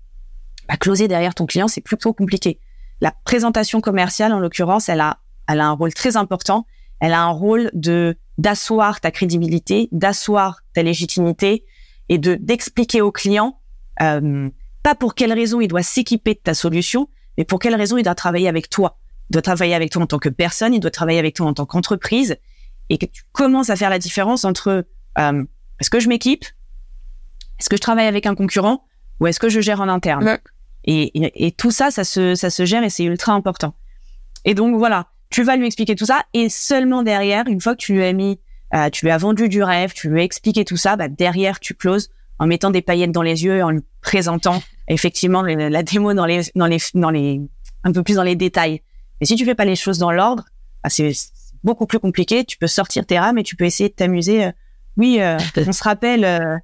bah, 0.69 0.77
closer 0.77 1.09
derrière 1.09 1.35
ton 1.35 1.47
client, 1.47 1.69
c'est 1.69 1.81
plutôt 1.81 2.13
compliqué. 2.13 2.59
La 3.01 3.13
présentation 3.25 3.81
commerciale, 3.81 4.33
en 4.33 4.39
l'occurrence, 4.39 4.89
elle 4.89 5.01
a, 5.01 5.19
elle 5.49 5.61
a 5.61 5.67
un 5.67 5.73
rôle 5.73 5.93
très 5.95 6.17
important. 6.17 6.67
Elle 7.01 7.13
a 7.13 7.23
un 7.23 7.31
rôle 7.31 7.71
de 7.75 8.17
d'asseoir 8.39 9.01
ta 9.01 9.13
crédibilité, 9.13 9.89
d'asseoir 9.93 10.61
ta 10.73 10.83
légitimité 10.83 11.65
et 12.09 12.19
de 12.19 12.35
d'expliquer 12.35 13.01
au 13.01 13.13
client 13.13 13.61
euh, 14.03 14.51
pas 14.83 14.95
pour 14.95 15.15
quelle 15.15 15.33
raison 15.33 15.61
il 15.61 15.69
doit 15.69 15.83
s'équiper 15.83 16.35
de 16.35 16.41
ta 16.41 16.55
solution, 16.55 17.09
mais 17.39 17.45
pour 17.45 17.59
quelle 17.59 17.75
raison 17.75 17.97
il 17.97 18.03
doit 18.03 18.15
travailler 18.15 18.49
avec 18.49 18.69
toi. 18.69 18.99
Doit 19.31 19.43
travailler 19.43 19.75
avec 19.75 19.91
toi 19.91 20.03
en 20.03 20.07
tant 20.07 20.19
que 20.19 20.29
personne, 20.29 20.75
il 20.75 20.81
doit 20.81 20.91
travailler 20.91 21.19
avec 21.19 21.35
toi 21.35 21.47
en 21.47 21.55
tant 21.55 21.67
qu'entreprise, 21.67 22.37
et 22.91 22.99
que 22.99 23.07
tu 23.07 23.23
commences 23.33 23.71
à 23.71 23.77
faire 23.77 23.91
la 23.91 23.99
différence 23.99 24.45
entre 24.45 24.87
euh, 25.19 25.45
est-ce 25.81 25.91
que 25.91 26.01
je 26.01 26.09
m'équipe, 26.09 26.45
est-ce 27.59 27.69
que 27.69 27.77
je 27.77 27.81
travaille 27.81 28.07
avec 28.07 28.27
un 28.27 28.35
concurrent, 28.35 28.85
ou 29.21 29.27
est-ce 29.27 29.41
que 29.41 29.49
je 29.49 29.61
gère 29.61 29.81
en 29.81 29.89
interne? 29.89 30.39
Et, 30.85 31.47
et, 31.47 31.51
tout 31.53 31.71
ça, 31.71 31.91
ça 31.91 32.05
se, 32.05 32.35
ça 32.35 32.51
se 32.51 32.67
gère 32.67 32.85
et 32.85 32.91
c'est 32.91 33.05
ultra 33.05 33.33
important. 33.33 33.75
Et 34.45 34.53
donc 34.53 34.77
voilà, 34.77 35.07
tu 35.31 35.43
vas 35.43 35.57
lui 35.57 35.67
expliquer 35.67 35.95
tout 35.95 36.05
ça 36.05 36.23
et 36.35 36.51
seulement 36.51 37.03
derrière, 37.03 37.47
une 37.47 37.61
fois 37.61 37.75
que 37.75 37.81
tu 37.81 37.95
lui 37.95 38.05
as 38.05 38.13
mis, 38.13 38.39
euh, 38.75 38.91
tu 38.91 39.07
lui 39.07 39.11
as 39.11 39.17
vendu 39.17 39.49
du 39.49 39.63
rêve, 39.63 39.95
tu 39.95 40.11
lui 40.11 40.21
as 40.21 40.25
expliqué 40.25 40.65
tout 40.67 40.77
ça, 40.77 40.97
bah 40.97 41.09
derrière 41.09 41.59
tu 41.59 41.75
closes 41.75 42.11
en 42.39 42.47
mettant 42.47 42.71
des 42.71 42.83
paillettes 42.83 43.13
dans 43.13 43.23
les 43.23 43.45
yeux 43.45 43.57
et 43.57 43.63
en 43.63 43.71
lui 43.71 43.81
présentant 44.03 44.63
effectivement 44.89 45.43
la 45.43 45.83
démo 45.83 46.13
dans 46.13 46.27
les, 46.27 46.43
dans 46.55 46.67
les, 46.67 46.79
dans 46.93 47.11
les, 47.11 47.41
un 47.85 47.93
peu 47.93 48.03
plus 48.03 48.17
dans 48.17 48.23
les 48.23 48.37
détails. 48.37 48.83
Et 49.21 49.25
si 49.27 49.37
tu 49.37 49.45
fais 49.45 49.55
pas 49.55 49.65
les 49.65 49.77
choses 49.77 49.99
dans 49.99 50.11
l'ordre, 50.11 50.45
bah 50.83 50.91
c'est 50.91 51.13
beaucoup 51.63 51.87
plus 51.87 51.99
compliqué. 51.99 52.45
Tu 52.45 52.59
peux 52.59 52.67
sortir 52.67 53.07
tes 53.07 53.19
rames 53.19 53.39
et 53.39 53.43
tu 53.43 53.57
peux 53.57 53.65
essayer 53.65 53.89
de 53.89 53.95
t'amuser. 53.95 54.45
Euh, 54.45 54.53
oui, 54.97 55.21
euh, 55.21 55.39
on 55.67 55.73
se 55.73 55.83
rappelle 55.83 56.25
euh, 56.25 56.57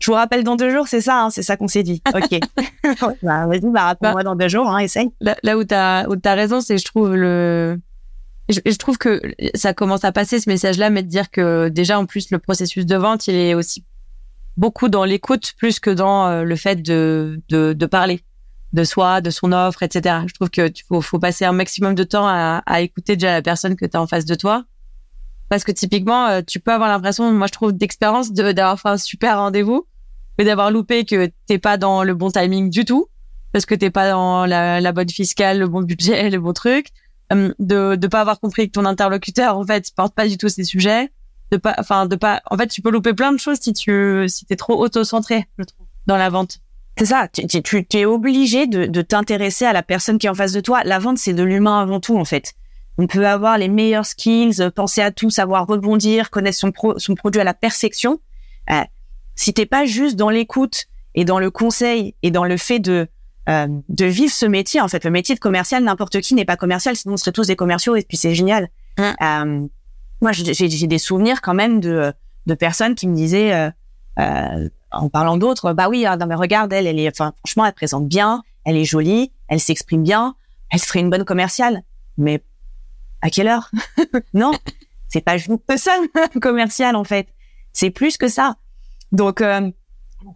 je 0.00 0.10
vous 0.10 0.14
rappelle 0.14 0.44
dans 0.44 0.56
deux 0.56 0.70
jours, 0.70 0.86
c'est 0.86 1.00
ça, 1.00 1.22
hein, 1.22 1.30
c'est 1.30 1.42
ça 1.42 1.56
qu'on 1.56 1.68
s'est 1.68 1.82
dit. 1.82 2.02
Ok. 2.14 2.40
bah, 3.22 3.46
vas-y, 3.46 3.70
bah, 3.70 3.84
rappelle-moi 3.84 4.22
dans 4.22 4.36
deux 4.36 4.48
jours, 4.48 4.68
hein, 4.68 4.78
essaye. 4.78 5.10
Là, 5.20 5.36
là 5.42 5.58
où 5.58 5.64
t'as 5.64 6.06
où 6.08 6.16
t'as 6.16 6.34
raison, 6.34 6.60
c'est 6.60 6.78
je 6.78 6.84
trouve 6.84 7.14
le 7.14 7.78
je, 8.48 8.60
je, 8.64 8.76
trouve 8.76 8.96
que 8.96 9.20
ça 9.54 9.74
commence 9.74 10.04
à 10.04 10.12
passer 10.12 10.40
ce 10.40 10.48
message-là, 10.48 10.90
mais 10.90 11.02
de 11.02 11.08
dire 11.08 11.30
que 11.30 11.68
déjà 11.68 11.98
en 11.98 12.06
plus 12.06 12.30
le 12.30 12.38
processus 12.38 12.86
de 12.86 12.96
vente, 12.96 13.26
il 13.26 13.34
est 13.34 13.54
aussi 13.54 13.84
beaucoup 14.56 14.88
dans 14.88 15.04
l'écoute 15.04 15.52
plus 15.58 15.80
que 15.80 15.90
dans 15.90 16.26
euh, 16.28 16.42
le 16.44 16.56
fait 16.56 16.76
de, 16.76 17.40
de, 17.48 17.72
de 17.72 17.86
parler 17.86 18.22
de 18.72 18.84
soi, 18.84 19.20
de 19.20 19.30
son 19.30 19.52
offre, 19.52 19.82
etc. 19.82 20.16
Je 20.26 20.34
trouve 20.34 20.50
que 20.50 20.68
tu 20.68 20.84
faut, 20.84 21.00
faut 21.00 21.18
passer 21.18 21.44
un 21.44 21.52
maximum 21.52 21.94
de 21.94 22.04
temps 22.04 22.26
à, 22.26 22.62
à 22.66 22.80
écouter 22.80 23.16
déjà 23.16 23.32
la 23.32 23.42
personne 23.42 23.76
que 23.76 23.86
tu 23.86 23.96
as 23.96 24.00
en 24.00 24.06
face 24.06 24.24
de 24.24 24.34
toi 24.34 24.64
parce 25.48 25.64
que 25.64 25.72
typiquement, 25.72 26.26
euh, 26.26 26.40
tu 26.46 26.60
peux 26.60 26.72
avoir 26.72 26.88
l'impression, 26.88 27.32
moi 27.32 27.46
je 27.46 27.52
trouve 27.52 27.72
d'expérience 27.72 28.32
d'avoir 28.32 28.78
fait 28.78 28.88
un 28.88 28.98
super 28.98 29.38
rendez-vous, 29.38 29.86
mais 30.38 30.44
d'avoir 30.44 30.70
loupé 30.70 31.04
que 31.04 31.30
t'es 31.46 31.58
pas 31.58 31.76
dans 31.76 32.04
le 32.04 32.14
bon 32.14 32.30
timing 32.30 32.70
du 32.70 32.84
tout, 32.84 33.08
parce 33.52 33.64
que 33.64 33.74
t'es 33.74 33.90
pas 33.90 34.10
dans 34.10 34.46
la, 34.46 34.80
la, 34.80 34.92
bonne 34.92 35.08
fiscale, 35.08 35.58
le 35.58 35.66
bon 35.66 35.82
budget, 35.82 36.30
le 36.30 36.38
bon 36.38 36.52
truc, 36.52 36.88
euh, 37.32 37.52
de 37.58 37.96
de 37.96 38.06
pas 38.06 38.20
avoir 38.20 38.40
compris 38.40 38.68
que 38.68 38.72
ton 38.72 38.84
interlocuteur 38.84 39.56
en 39.58 39.64
fait 39.64 39.90
porte 39.94 40.14
pas 40.14 40.28
du 40.28 40.36
tout 40.36 40.48
ces 40.48 40.64
sujets, 40.64 41.10
de 41.50 41.56
pas, 41.56 41.74
enfin 41.78 42.06
de 42.06 42.16
pas, 42.16 42.42
en 42.50 42.56
fait 42.56 42.68
tu 42.68 42.82
peux 42.82 42.90
louper 42.90 43.14
plein 43.14 43.32
de 43.32 43.38
choses 43.38 43.58
si 43.60 43.72
tu 43.72 44.28
si 44.28 44.44
t'es 44.44 44.56
trop 44.56 44.82
auto-centré, 44.82 45.46
je 45.58 45.64
trouve, 45.64 45.86
dans 46.06 46.16
la 46.16 46.28
vente. 46.28 46.58
C'est 46.98 47.06
ça, 47.06 47.28
tu, 47.28 47.46
tu, 47.46 47.86
tu 47.86 47.96
es 47.96 48.04
obligé 48.04 48.66
de, 48.66 48.86
de 48.86 49.02
t'intéresser 49.02 49.64
à 49.64 49.72
la 49.72 49.84
personne 49.84 50.18
qui 50.18 50.26
est 50.26 50.30
en 50.30 50.34
face 50.34 50.52
de 50.52 50.60
toi. 50.60 50.82
La 50.84 50.98
vente, 50.98 51.18
c'est 51.18 51.32
de 51.32 51.44
l'humain 51.44 51.80
avant 51.80 52.00
tout, 52.00 52.18
en 52.18 52.24
fait. 52.24 52.54
On 52.98 53.06
peut 53.06 53.26
avoir 53.26 53.56
les 53.56 53.68
meilleurs 53.68 54.06
skills, 54.06 54.60
euh, 54.60 54.70
penser 54.70 55.00
à 55.00 55.12
tout, 55.12 55.30
savoir 55.30 55.66
rebondir, 55.66 56.30
connaître 56.30 56.58
son, 56.58 56.72
son 56.96 57.14
produit 57.14 57.40
à 57.40 57.44
la 57.44 57.54
perfection. 57.54 58.20
Euh, 58.70 58.82
si 59.36 59.54
t'es 59.54 59.66
pas 59.66 59.86
juste 59.86 60.16
dans 60.16 60.30
l'écoute 60.30 60.86
et 61.14 61.24
dans 61.24 61.38
le 61.38 61.52
conseil 61.52 62.16
et 62.24 62.32
dans 62.32 62.44
le 62.44 62.56
fait 62.56 62.80
de 62.80 63.06
euh, 63.48 63.66
de 63.88 64.04
vivre 64.04 64.32
ce 64.32 64.44
métier, 64.44 64.80
en 64.80 64.88
fait, 64.88 65.04
le 65.04 65.10
métier 65.10 65.34
de 65.34 65.40
commercial, 65.40 65.82
n'importe 65.82 66.20
qui 66.20 66.34
n'est 66.34 66.44
pas 66.44 66.56
commercial, 66.56 66.96
sinon 66.96 67.14
on 67.14 67.16
serait 67.16 67.32
tous 67.32 67.46
des 67.46 67.56
commerciaux 67.56 67.96
et 67.96 68.02
puis 68.02 68.18
c'est 68.18 68.34
génial. 68.34 68.68
Euh, 68.98 69.66
moi, 70.20 70.32
j'ai 70.32 70.86
des 70.86 70.98
souvenirs 70.98 71.40
quand 71.40 71.54
même 71.54 71.80
de 71.80 72.12
de 72.46 72.54
personnes 72.54 72.94
qui 72.94 73.06
me 73.06 73.14
disaient 73.14 73.70
euh, 74.18 74.68
en 74.90 75.08
parlant 75.08 75.36
d'autres, 75.36 75.72
bah 75.72 75.88
oui, 75.88 76.06
hein, 76.06 76.16
non 76.16 76.26
mais 76.26 76.34
regarde, 76.34 76.72
elle, 76.72 76.86
elle 76.86 76.98
est, 76.98 77.08
enfin 77.08 77.32
franchement, 77.44 77.64
elle 77.66 77.72
présente 77.72 78.08
bien, 78.08 78.42
elle 78.64 78.76
est 78.76 78.84
jolie, 78.84 79.32
elle 79.48 79.60
s'exprime 79.60 80.02
bien, 80.02 80.34
elle 80.70 80.80
serait 80.80 81.00
une 81.00 81.10
bonne 81.10 81.24
commerciale. 81.24 81.82
Mais 82.16 82.42
à 83.20 83.30
quelle 83.30 83.48
heure? 83.48 83.70
Non, 84.34 84.52
c'est 85.08 85.20
pas 85.20 85.36
juste 85.36 85.52
ça 85.76 85.96
commercial 86.40 86.96
en 86.96 87.04
fait. 87.04 87.28
C'est 87.72 87.90
plus 87.90 88.16
que 88.16 88.28
ça. 88.28 88.56
Donc 89.12 89.40
euh, 89.40 89.70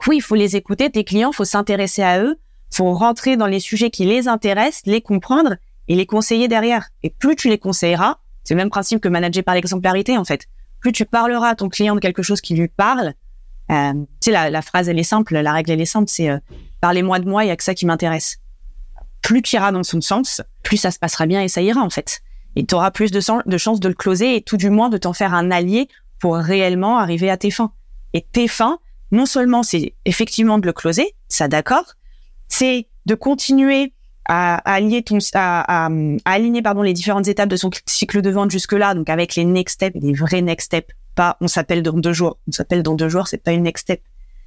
oui, 0.06 0.16
il 0.16 0.22
faut 0.22 0.34
les 0.34 0.56
écouter 0.56 0.90
tes 0.90 1.04
clients, 1.04 1.32
faut 1.32 1.44
s'intéresser 1.44 2.02
à 2.02 2.22
eux, 2.22 2.38
faut 2.70 2.92
rentrer 2.94 3.36
dans 3.36 3.46
les 3.46 3.60
sujets 3.60 3.90
qui 3.90 4.04
les 4.04 4.28
intéressent, 4.28 4.82
les 4.86 5.00
comprendre 5.00 5.56
et 5.88 5.94
les 5.94 6.06
conseiller 6.06 6.48
derrière. 6.48 6.88
Et 7.02 7.10
plus 7.10 7.36
tu 7.36 7.48
les 7.48 7.58
conseilleras, 7.58 8.18
c'est 8.44 8.54
le 8.54 8.58
même 8.58 8.70
principe 8.70 9.00
que 9.00 9.08
manager 9.08 9.44
par 9.44 9.54
l'exemplarité 9.54 10.16
en 10.16 10.24
fait. 10.24 10.46
Plus 10.80 10.92
tu 10.92 11.04
parleras 11.04 11.50
à 11.50 11.54
ton 11.54 11.68
client 11.68 11.94
de 11.94 12.00
quelque 12.00 12.22
chose 12.22 12.40
qui 12.40 12.54
lui 12.54 12.68
parle, 12.68 13.14
euh, 13.70 13.92
tu 13.92 14.06
sais 14.26 14.30
la, 14.32 14.50
la, 14.50 14.62
phrase 14.62 14.88
elle 14.88 14.98
est 14.98 15.04
simple, 15.04 15.38
la 15.38 15.52
règle 15.52 15.70
elle 15.70 15.80
est 15.80 15.86
simple, 15.86 16.08
c'est 16.08 16.28
euh, 16.28 16.38
parlez-moi 16.80 17.20
de 17.20 17.28
moi, 17.28 17.44
il 17.44 17.48
y 17.48 17.50
a 17.50 17.56
que 17.56 17.64
ça 17.64 17.74
qui 17.74 17.86
m'intéresse. 17.86 18.38
Plus 19.22 19.40
tu 19.42 19.56
iras 19.56 19.72
dans 19.72 19.82
son 19.82 20.00
sens, 20.00 20.42
plus 20.62 20.76
ça 20.76 20.90
se 20.90 20.98
passera 20.98 21.26
bien 21.26 21.42
et 21.42 21.48
ça 21.48 21.62
ira 21.62 21.80
en 21.80 21.90
fait 21.90 22.22
et 22.56 22.64
tu 22.64 22.74
auras 22.74 22.90
plus 22.90 23.10
de, 23.10 23.20
de 23.48 23.58
chances 23.58 23.80
de 23.80 23.88
le 23.88 23.94
closer 23.94 24.36
et 24.36 24.42
tout 24.42 24.56
du 24.56 24.70
moins 24.70 24.88
de 24.88 24.98
t'en 24.98 25.12
faire 25.12 25.34
un 25.34 25.50
allié 25.50 25.88
pour 26.18 26.36
réellement 26.36 26.98
arriver 26.98 27.30
à 27.30 27.36
tes 27.36 27.50
fins. 27.50 27.72
Et 28.12 28.20
tes 28.20 28.48
fins, 28.48 28.78
non 29.10 29.26
seulement 29.26 29.62
c'est 29.62 29.94
effectivement 30.04 30.58
de 30.58 30.66
le 30.66 30.72
closer, 30.72 31.14
ça 31.28 31.48
d'accord, 31.48 31.94
c'est 32.48 32.88
de 33.06 33.14
continuer 33.14 33.92
à, 34.26 34.56
à, 34.58 34.74
allier 34.74 35.02
ton, 35.02 35.18
à, 35.34 35.86
à, 35.86 35.90
aligner 36.24 36.62
pardon 36.62 36.82
les 36.82 36.92
différentes 36.92 37.26
étapes 37.26 37.48
de 37.48 37.56
son 37.56 37.70
cycle 37.86 38.22
de 38.22 38.30
vente 38.30 38.50
jusque 38.50 38.72
là, 38.72 38.94
donc 38.94 39.08
avec 39.08 39.34
les 39.34 39.44
next 39.44 39.76
steps, 39.76 39.96
les 40.00 40.12
vrais 40.12 40.42
next 40.42 40.66
steps 40.66 40.94
pas 41.14 41.36
on 41.40 41.48
s'appelle 41.48 41.82
dans 41.82 41.92
deux 41.92 42.12
jours. 42.12 42.38
On 42.48 42.52
s'appelle 42.52 42.82
dans 42.82 42.94
deux 42.94 43.08
jours, 43.08 43.28
c'est 43.28 43.42
pas 43.42 43.52
une 43.52 43.62
next 43.62 43.82
step. 43.82 44.02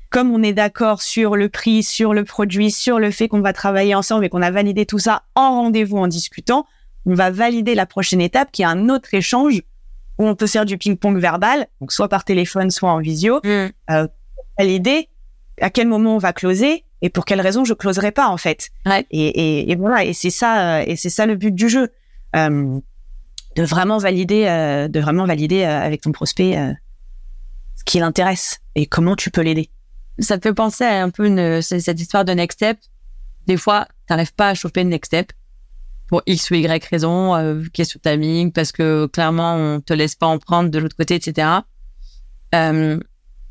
Comme 0.09 0.31
on 0.31 0.43
est 0.43 0.53
d'accord 0.53 1.01
sur 1.01 1.35
le 1.35 1.49
prix, 1.49 1.83
sur 1.83 2.13
le 2.13 2.23
produit, 2.23 2.71
sur 2.71 2.99
le 2.99 3.11
fait 3.11 3.27
qu'on 3.27 3.41
va 3.41 3.53
travailler 3.53 3.95
ensemble 3.95 4.25
et 4.25 4.29
qu'on 4.29 4.41
a 4.41 4.51
validé 4.51 4.85
tout 4.85 4.99
ça 4.99 5.23
en 5.35 5.61
rendez-vous 5.61 5.97
en 5.97 6.07
discutant, 6.07 6.65
on 7.05 7.13
va 7.13 7.31
valider 7.31 7.75
la 7.75 7.85
prochaine 7.85 8.21
étape 8.21 8.51
qui 8.51 8.61
est 8.61 8.65
un 8.65 8.89
autre 8.89 9.13
échange 9.13 9.61
où 10.17 10.25
on 10.27 10.35
peut 10.35 10.47
faire 10.47 10.65
du 10.65 10.77
ping-pong 10.77 11.17
verbal, 11.17 11.67
donc 11.81 11.91
soit 11.91 12.07
par 12.07 12.23
téléphone, 12.23 12.71
soit 12.71 12.89
en 12.89 12.99
visio, 12.99 13.41
mmh. 13.43 13.67
euh, 13.91 14.07
valider 14.57 15.09
à 15.59 15.69
quel 15.69 15.87
moment 15.87 16.15
on 16.15 16.19
va 16.19 16.33
closer 16.33 16.85
et 17.01 17.09
pour 17.09 17.25
quelle 17.25 17.41
raison 17.41 17.65
je 17.65 17.73
closerai 17.73 18.11
pas 18.11 18.27
en 18.27 18.37
fait. 18.37 18.69
Ouais. 18.85 19.05
Et, 19.11 19.27
et, 19.27 19.71
et, 19.71 19.75
voilà, 19.75 20.03
et 20.03 20.13
c'est 20.13 20.29
ça, 20.29 20.79
euh, 20.79 20.83
et 20.87 20.95
c'est 20.95 21.09
ça 21.09 21.25
le 21.25 21.35
but 21.35 21.53
du 21.53 21.69
jeu, 21.69 21.89
euh, 22.35 22.79
de 23.55 23.63
vraiment 23.63 23.97
valider, 23.97 24.45
euh, 24.47 24.87
de 24.87 24.99
vraiment 24.99 25.25
valider 25.25 25.63
euh, 25.63 25.81
avec 25.81 26.01
ton 26.01 26.11
prospect 26.11 26.57
euh, 26.57 26.73
ce 27.75 27.83
qui 27.85 27.99
l'intéresse 27.99 28.59
et 28.75 28.85
comment 28.85 29.15
tu 29.15 29.31
peux 29.31 29.41
l'aider. 29.41 29.69
Ça 30.19 30.37
peut 30.37 30.53
penser 30.53 30.83
à 30.83 31.03
un 31.03 31.09
peu 31.09 31.25
une, 31.25 31.61
cette 31.61 31.99
histoire 31.99 32.25
de 32.25 32.31
next 32.33 32.59
step. 32.59 32.77
Des 33.47 33.57
fois, 33.57 33.87
t'arrives 34.07 34.33
pas 34.33 34.49
à 34.49 34.53
choper 34.53 34.81
une 34.81 34.89
next 34.89 35.09
step 35.09 35.31
pour 36.07 36.21
X 36.25 36.51
ou 36.51 36.55
Y 36.55 36.85
raison, 36.85 37.35
euh, 37.35 37.63
question 37.73 37.99
timing, 38.01 38.51
parce 38.51 38.71
que 38.71 39.07
clairement 39.07 39.55
on 39.55 39.81
te 39.81 39.93
laisse 39.93 40.15
pas 40.15 40.27
en 40.27 40.37
prendre 40.37 40.69
de 40.69 40.79
l'autre 40.79 40.95
côté, 40.95 41.15
etc. 41.15 41.47
Euh, 42.53 42.99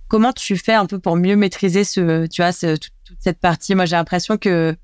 comment 0.08 0.32
tu 0.32 0.56
fais 0.56 0.74
un 0.74 0.86
peu 0.86 0.98
pour 0.98 1.16
mieux 1.16 1.36
maîtriser 1.36 1.84
ce, 1.84 2.26
tu 2.26 2.42
vois, 2.42 2.52
ce, 2.52 2.76
toute, 2.76 2.92
cette 3.18 3.40
partie? 3.40 3.74
Moi, 3.74 3.86
j'ai 3.86 3.96
l'impression 3.96 4.38
que 4.38 4.76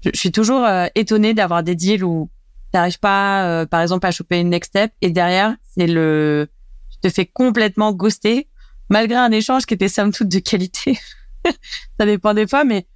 je, 0.00 0.10
je, 0.14 0.18
suis 0.18 0.32
toujours 0.32 0.64
euh, 0.64 0.86
étonnée 0.94 1.34
d'avoir 1.34 1.62
des 1.62 1.74
deals 1.74 2.04
où 2.04 2.30
t'arrives 2.72 2.98
pas, 2.98 3.46
euh, 3.46 3.66
par 3.66 3.80
exemple, 3.80 4.06
à 4.06 4.10
choper 4.10 4.40
une 4.40 4.50
next 4.50 4.70
step 4.70 4.92
et 5.00 5.10
derrière 5.10 5.54
c'est 5.62 5.86
le, 5.86 6.48
je 6.90 7.08
te 7.08 7.12
fais 7.12 7.26
complètement 7.26 7.92
ghoster 7.92 8.48
malgré 8.88 9.16
un 9.16 9.30
échange 9.30 9.66
qui 9.66 9.74
était 9.74 9.88
somme 9.88 10.12
toute 10.12 10.28
de 10.28 10.38
qualité. 10.38 10.98
Ça 11.98 12.06
dépend 12.06 12.34
des 12.34 12.46
fois, 12.46 12.64
mais 12.64 12.86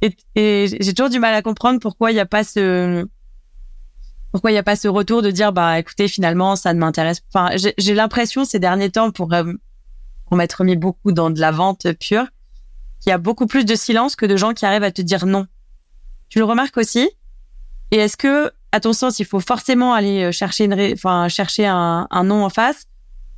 et, 0.00 0.16
et 0.34 0.66
j'ai 0.80 0.94
toujours 0.94 1.10
du 1.10 1.18
mal 1.18 1.34
à 1.34 1.42
comprendre 1.42 1.80
pourquoi 1.80 2.10
il 2.10 2.14
n'y 2.14 2.20
a 2.20 2.26
pas 2.26 2.44
ce 2.44 3.06
pourquoi 4.30 4.50
il 4.50 4.54
n'y 4.54 4.58
a 4.58 4.62
pas 4.62 4.76
ce 4.76 4.86
retour 4.86 5.22
de 5.22 5.30
dire 5.30 5.52
bah 5.52 5.78
écoutez 5.78 6.06
finalement 6.06 6.54
ça 6.54 6.72
ne 6.74 6.78
m'intéresse 6.78 7.22
enfin 7.32 7.50
j'ai 7.56 7.94
l'impression 7.94 8.44
ces 8.44 8.60
derniers 8.60 8.90
temps 8.90 9.10
pour 9.10 9.32
euh, 9.32 9.52
pour 10.26 10.36
m'être 10.36 10.62
mis 10.62 10.76
beaucoup 10.76 11.10
dans 11.10 11.30
de 11.30 11.40
la 11.40 11.50
vente 11.50 11.92
pure 11.94 12.26
qu'il 13.00 13.10
y 13.10 13.12
a 13.12 13.18
beaucoup 13.18 13.46
plus 13.46 13.64
de 13.64 13.74
silence 13.74 14.14
que 14.14 14.26
de 14.26 14.36
gens 14.36 14.52
qui 14.52 14.66
arrivent 14.66 14.84
à 14.84 14.92
te 14.92 15.02
dire 15.02 15.26
non 15.26 15.48
tu 16.28 16.38
le 16.38 16.44
remarques 16.44 16.76
aussi? 16.76 17.10
Et 17.90 17.96
est-ce 17.96 18.16
que 18.16 18.52
à 18.72 18.80
ton 18.80 18.92
sens 18.92 19.18
il 19.18 19.24
faut 19.24 19.40
forcément 19.40 19.94
aller 19.94 20.24
euh, 20.24 20.32
chercher 20.32 20.64
une 20.64 20.92
enfin 20.92 21.28
chercher 21.28 21.66
un, 21.66 22.06
un 22.10 22.24
non 22.24 22.44
en 22.44 22.50
face 22.50 22.84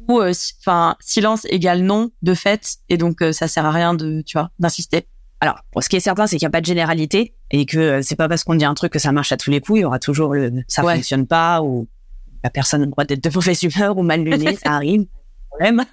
ou 0.09 0.21
euh, 0.21 0.33
enfin 0.61 0.97
silence 1.01 1.47
égale 1.51 1.83
non 1.83 2.11
de 2.23 2.35
fait 2.35 2.77
et 2.89 2.97
donc 2.97 3.23
ça 3.33 3.49
sert 3.49 3.65
à 3.65 3.71
rien 3.71 3.95
de 3.95 4.23
tu 4.23 4.39
vois 4.39 4.51
d'insister 4.59 5.07
alors, 5.41 5.59
ce 5.81 5.89
qui 5.89 5.97
est 5.97 6.01
certain, 6.01 6.27
c'est 6.27 6.37
qu'il 6.37 6.45
n'y 6.45 6.51
a 6.51 6.53
pas 6.53 6.61
de 6.61 6.67
généralité 6.67 7.35
et 7.51 7.65
que 7.65 7.79
euh, 7.79 8.03
c'est 8.03 8.17
pas 8.17 8.29
parce 8.29 8.45
qu'on 8.45 8.55
dit 8.55 8.65
un 8.65 8.75
truc 8.75 8.93
que 8.93 8.99
ça 8.99 9.11
marche 9.11 9.33
à 9.33 9.39
tous 9.39 9.51
les 9.51 9.61
coups. 9.61 9.79
Il 9.79 9.83
y 9.83 9.85
aura 9.85 9.99
toujours 9.99 10.35
le 10.35 10.53
ça 10.69 10.85
ouais. 10.85 10.97
fonctionne 10.97 11.27
pas 11.27 11.63
ou 11.63 11.89
la 12.45 12.51
personne 12.51 12.83
a 12.83 12.85
le 12.85 12.91
droit 12.91 13.05
d'être 13.05 13.25
de 13.25 13.31
mauvaise 13.35 13.63
humeur 13.63 13.97
ou 13.97 14.03
mal 14.03 14.23
lunée, 14.23 14.57
ça 14.63 14.73
arrive. 14.73 15.07
Problème. 15.49 15.85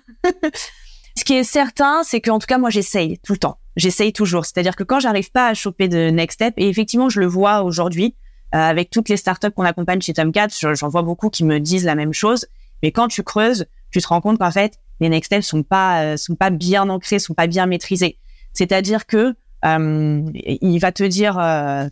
ce 1.16 1.24
qui 1.24 1.34
est 1.34 1.46
certain, 1.46 2.04
c'est 2.04 2.20
qu'en 2.20 2.40
tout 2.40 2.46
cas, 2.46 2.58
moi, 2.58 2.70
j'essaye 2.70 3.20
tout 3.20 3.34
le 3.34 3.40
temps. 3.40 3.58
J'essaye 3.78 4.12
toujours. 4.12 4.46
C'est-à-dire 4.46 4.76
que 4.76 4.84
quand 4.84 5.00
j'arrive 5.00 5.32
pas 5.32 5.48
à 5.48 5.54
choper 5.54 5.88
de 5.88 6.10
next 6.10 6.36
step, 6.36 6.54
et 6.58 6.68
effectivement, 6.68 7.10
je 7.10 7.22
le 7.22 7.28
vois 7.28 7.64
aujourd'hui 7.64 8.16
euh, 8.16 8.27
avec 8.52 8.90
toutes 8.90 9.10
les 9.10 9.18
startups 9.18 9.52
qu'on 9.52 9.66
accompagne 9.66 10.02
chez 10.02 10.14
Tomcat, 10.14 10.48
j'en 10.50 10.88
vois 10.88 11.02
beaucoup 11.02 11.30
qui 11.30 11.44
me 11.44 11.60
disent 11.60 11.86
la 11.86 11.96
même 11.96 12.14
chose. 12.14 12.48
Mais 12.82 12.92
quand 12.92 13.08
tu 13.08 13.24
creuses, 13.24 13.66
tu 13.92 14.02
te 14.02 14.08
rends 14.08 14.22
compte 14.22 14.40
qu'en 14.40 14.52
fait, 14.52 14.80
les 15.00 15.10
next 15.10 15.28
steps 15.28 15.46
sont 15.46 15.64
pas 15.64 16.02
euh, 16.02 16.18
sont 16.18 16.36
pas 16.36 16.50
bien 16.50 16.90
ancrés, 16.90 17.20
sont 17.20 17.34
pas 17.34 17.48
bien 17.48 17.66
maîtrisés. 17.66 18.18
C'est-à-dire 18.54 19.06
que 19.06 19.36
euh, 19.66 20.24
il 20.34 20.80
va 20.80 20.92
te 20.92 21.04
dire 21.04 21.38
euh, 21.40 21.88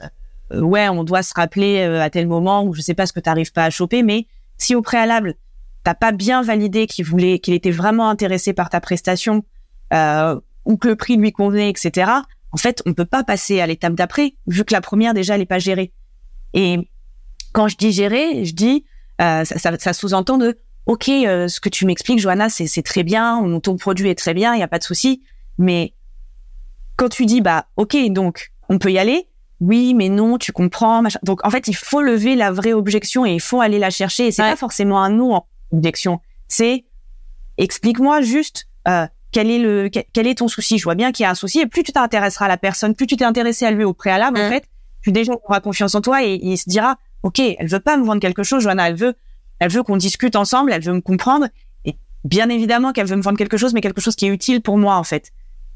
ouais, 0.62 0.90
on 0.90 1.04
doit 1.04 1.24
se 1.24 1.34
rappeler 1.34 1.80
euh, 1.80 2.02
à 2.02 2.10
tel 2.10 2.28
moment 2.28 2.64
où 2.64 2.74
je 2.74 2.82
sais 2.82 2.94
pas 2.94 3.06
ce 3.06 3.14
que 3.14 3.20
tu 3.20 3.30
n'arrives 3.30 3.52
pas 3.52 3.66
à 3.66 3.70
choper, 3.70 4.04
mais 4.04 4.28
si 4.58 4.76
au 4.76 4.82
préalable 4.82 5.36
t'as 5.84 5.94
pas 5.94 6.12
bien 6.12 6.42
validé 6.42 6.88
qu'il 6.88 7.06
voulait, 7.06 7.40
qu'il 7.40 7.54
était 7.54 7.72
vraiment 7.72 8.10
intéressé 8.10 8.54
par 8.54 8.70
ta 8.70 8.80
prestation 8.80 9.44
euh, 9.94 10.40
ou 10.66 10.78
que 10.78 10.88
le 10.88 10.96
prix 10.96 11.16
lui 11.16 11.32
convenait, 11.32 11.70
etc. 11.70 12.12
En 12.52 12.58
fait, 12.58 12.82
on 12.88 12.94
peut 12.94 13.06
pas 13.06 13.24
passer 13.24 13.62
à 13.62 13.68
l'étape 13.68 13.94
d'après 13.94 14.34
vu 14.48 14.66
que 14.66 14.74
la 14.74 14.82
première 14.82 15.14
déjà 15.14 15.36
elle 15.36 15.42
est 15.42 15.46
pas 15.46 15.60
gérée. 15.60 15.92
Et 16.56 16.90
quand 17.54 17.68
je 17.68 17.78
dis 17.78 17.92
gérer, 17.92 18.44
je 18.46 18.56
dis 18.56 18.86
euh, 19.22 19.46
ça, 19.46 19.60
ça, 19.60 19.78
ça 19.78 19.94
sous-entend 19.94 20.40
de 20.40 20.58
ok, 20.88 21.10
euh, 21.10 21.48
ce 21.48 21.60
que 21.60 21.70
tu 21.70 21.86
m'expliques, 21.86 22.20
Johanna, 22.20 22.50
c'est 22.50 22.84
très 22.84 23.04
bien, 23.04 23.60
ton 23.62 23.76
produit 23.76 24.10
est 24.10 24.16
très 24.16 24.34
bien, 24.34 24.56
il 24.56 24.60
y 24.60 24.64
a 24.64 24.68
pas 24.68 24.80
de 24.80 24.84
souci, 24.84 25.22
mais 25.58 25.94
quand 26.98 27.10
tu 27.10 27.26
dis 27.26 27.42
bah 27.42 27.66
ok 27.76 27.98
donc 28.10 28.52
on 28.70 28.78
peut 28.78 28.92
y 28.92 28.98
aller 28.98 29.28
oui 29.60 29.94
mais 29.94 30.10
non 30.10 30.38
tu 30.38 30.52
comprends 30.52 31.02
machin. 31.02 31.20
donc 31.24 31.46
en 31.46 31.50
fait 31.50 31.68
il 31.68 31.76
faut 31.76 32.02
lever 32.02 32.36
la 32.36 32.52
vraie 32.52 32.74
objection 32.74 33.26
et 33.26 33.34
il 33.34 33.42
faut 33.42 33.62
aller 33.62 33.80
la 33.80 33.90
chercher 33.90 34.28
et 34.28 34.32
c'est 34.32 34.42
ouais. 34.42 34.52
pas 34.52 34.56
forcément 34.56 35.02
un 35.02 35.10
non 35.10 35.36
en 35.36 35.46
objection 35.72 36.20
c'est 36.48 36.86
explique-moi 37.58 38.22
juste 38.22 38.68
euh, 38.88 39.08
quel 39.32 39.50
est 39.52 39.60
le 39.60 39.90
quel 39.90 40.28
est 40.28 40.36
ton 40.36 40.48
souci? 40.48 40.78
Je 40.78 40.84
vois 40.86 40.96
bien 40.96 41.12
qu'il 41.12 41.24
y 41.24 41.28
a 41.28 41.30
un 41.30 41.36
souci 41.36 41.60
et 41.60 41.66
plus 41.66 41.84
tu 41.84 41.92
t'intéresseras 41.92 42.46
à 42.46 42.48
la 42.48 42.58
personne 42.58 42.96
plus 42.96 43.08
tu 43.08 43.18
t'es 43.18 43.26
intéressé 43.26 43.66
à 43.66 43.72
lui 43.72 43.84
au 43.84 43.94
préalable 43.94 44.38
mmh. 44.38 44.42
en 44.42 44.50
fait 44.50 44.66
plus 45.06 45.12
déjà 45.12 45.34
aura 45.48 45.62
confiance 45.62 45.96
en 45.96 46.02
toi 46.02 46.24
et, 46.24 46.34
et 46.34 46.54
il 46.54 46.58
se 46.58 46.70
dira 46.70 46.98
ok 47.24 47.40
elle 47.40 47.68
veut 47.68 47.80
pas 47.80 47.98
me 47.98 48.06
vendre 48.06 48.20
quelque 48.20 48.44
chose 48.44 48.64
Joanna 48.64 48.90
elle 48.90 48.96
veut 48.96 49.14
elle 49.60 49.72
veut 49.72 49.84
qu'on 49.84 49.98
discute 49.98 50.36
ensemble 50.36 50.72
elle 50.72 50.84
veut 50.84 50.94
me 50.94 51.02
comprendre 51.02 51.48
et 51.86 51.96
bien 52.24 52.50
évidemment 52.50 52.92
qu'elle 52.92 53.08
veut 53.08 53.16
me 53.16 53.22
vendre 53.22 53.38
quelque 53.38 53.58
chose 53.58 53.74
mais 53.74 53.82
quelque 53.82 54.02
chose 54.02 54.16
qui 54.16 54.26
est 54.26 54.30
utile 54.30 54.62
pour 54.62 54.78
moi 54.78 54.96
en 54.96 55.04
fait 55.04 55.32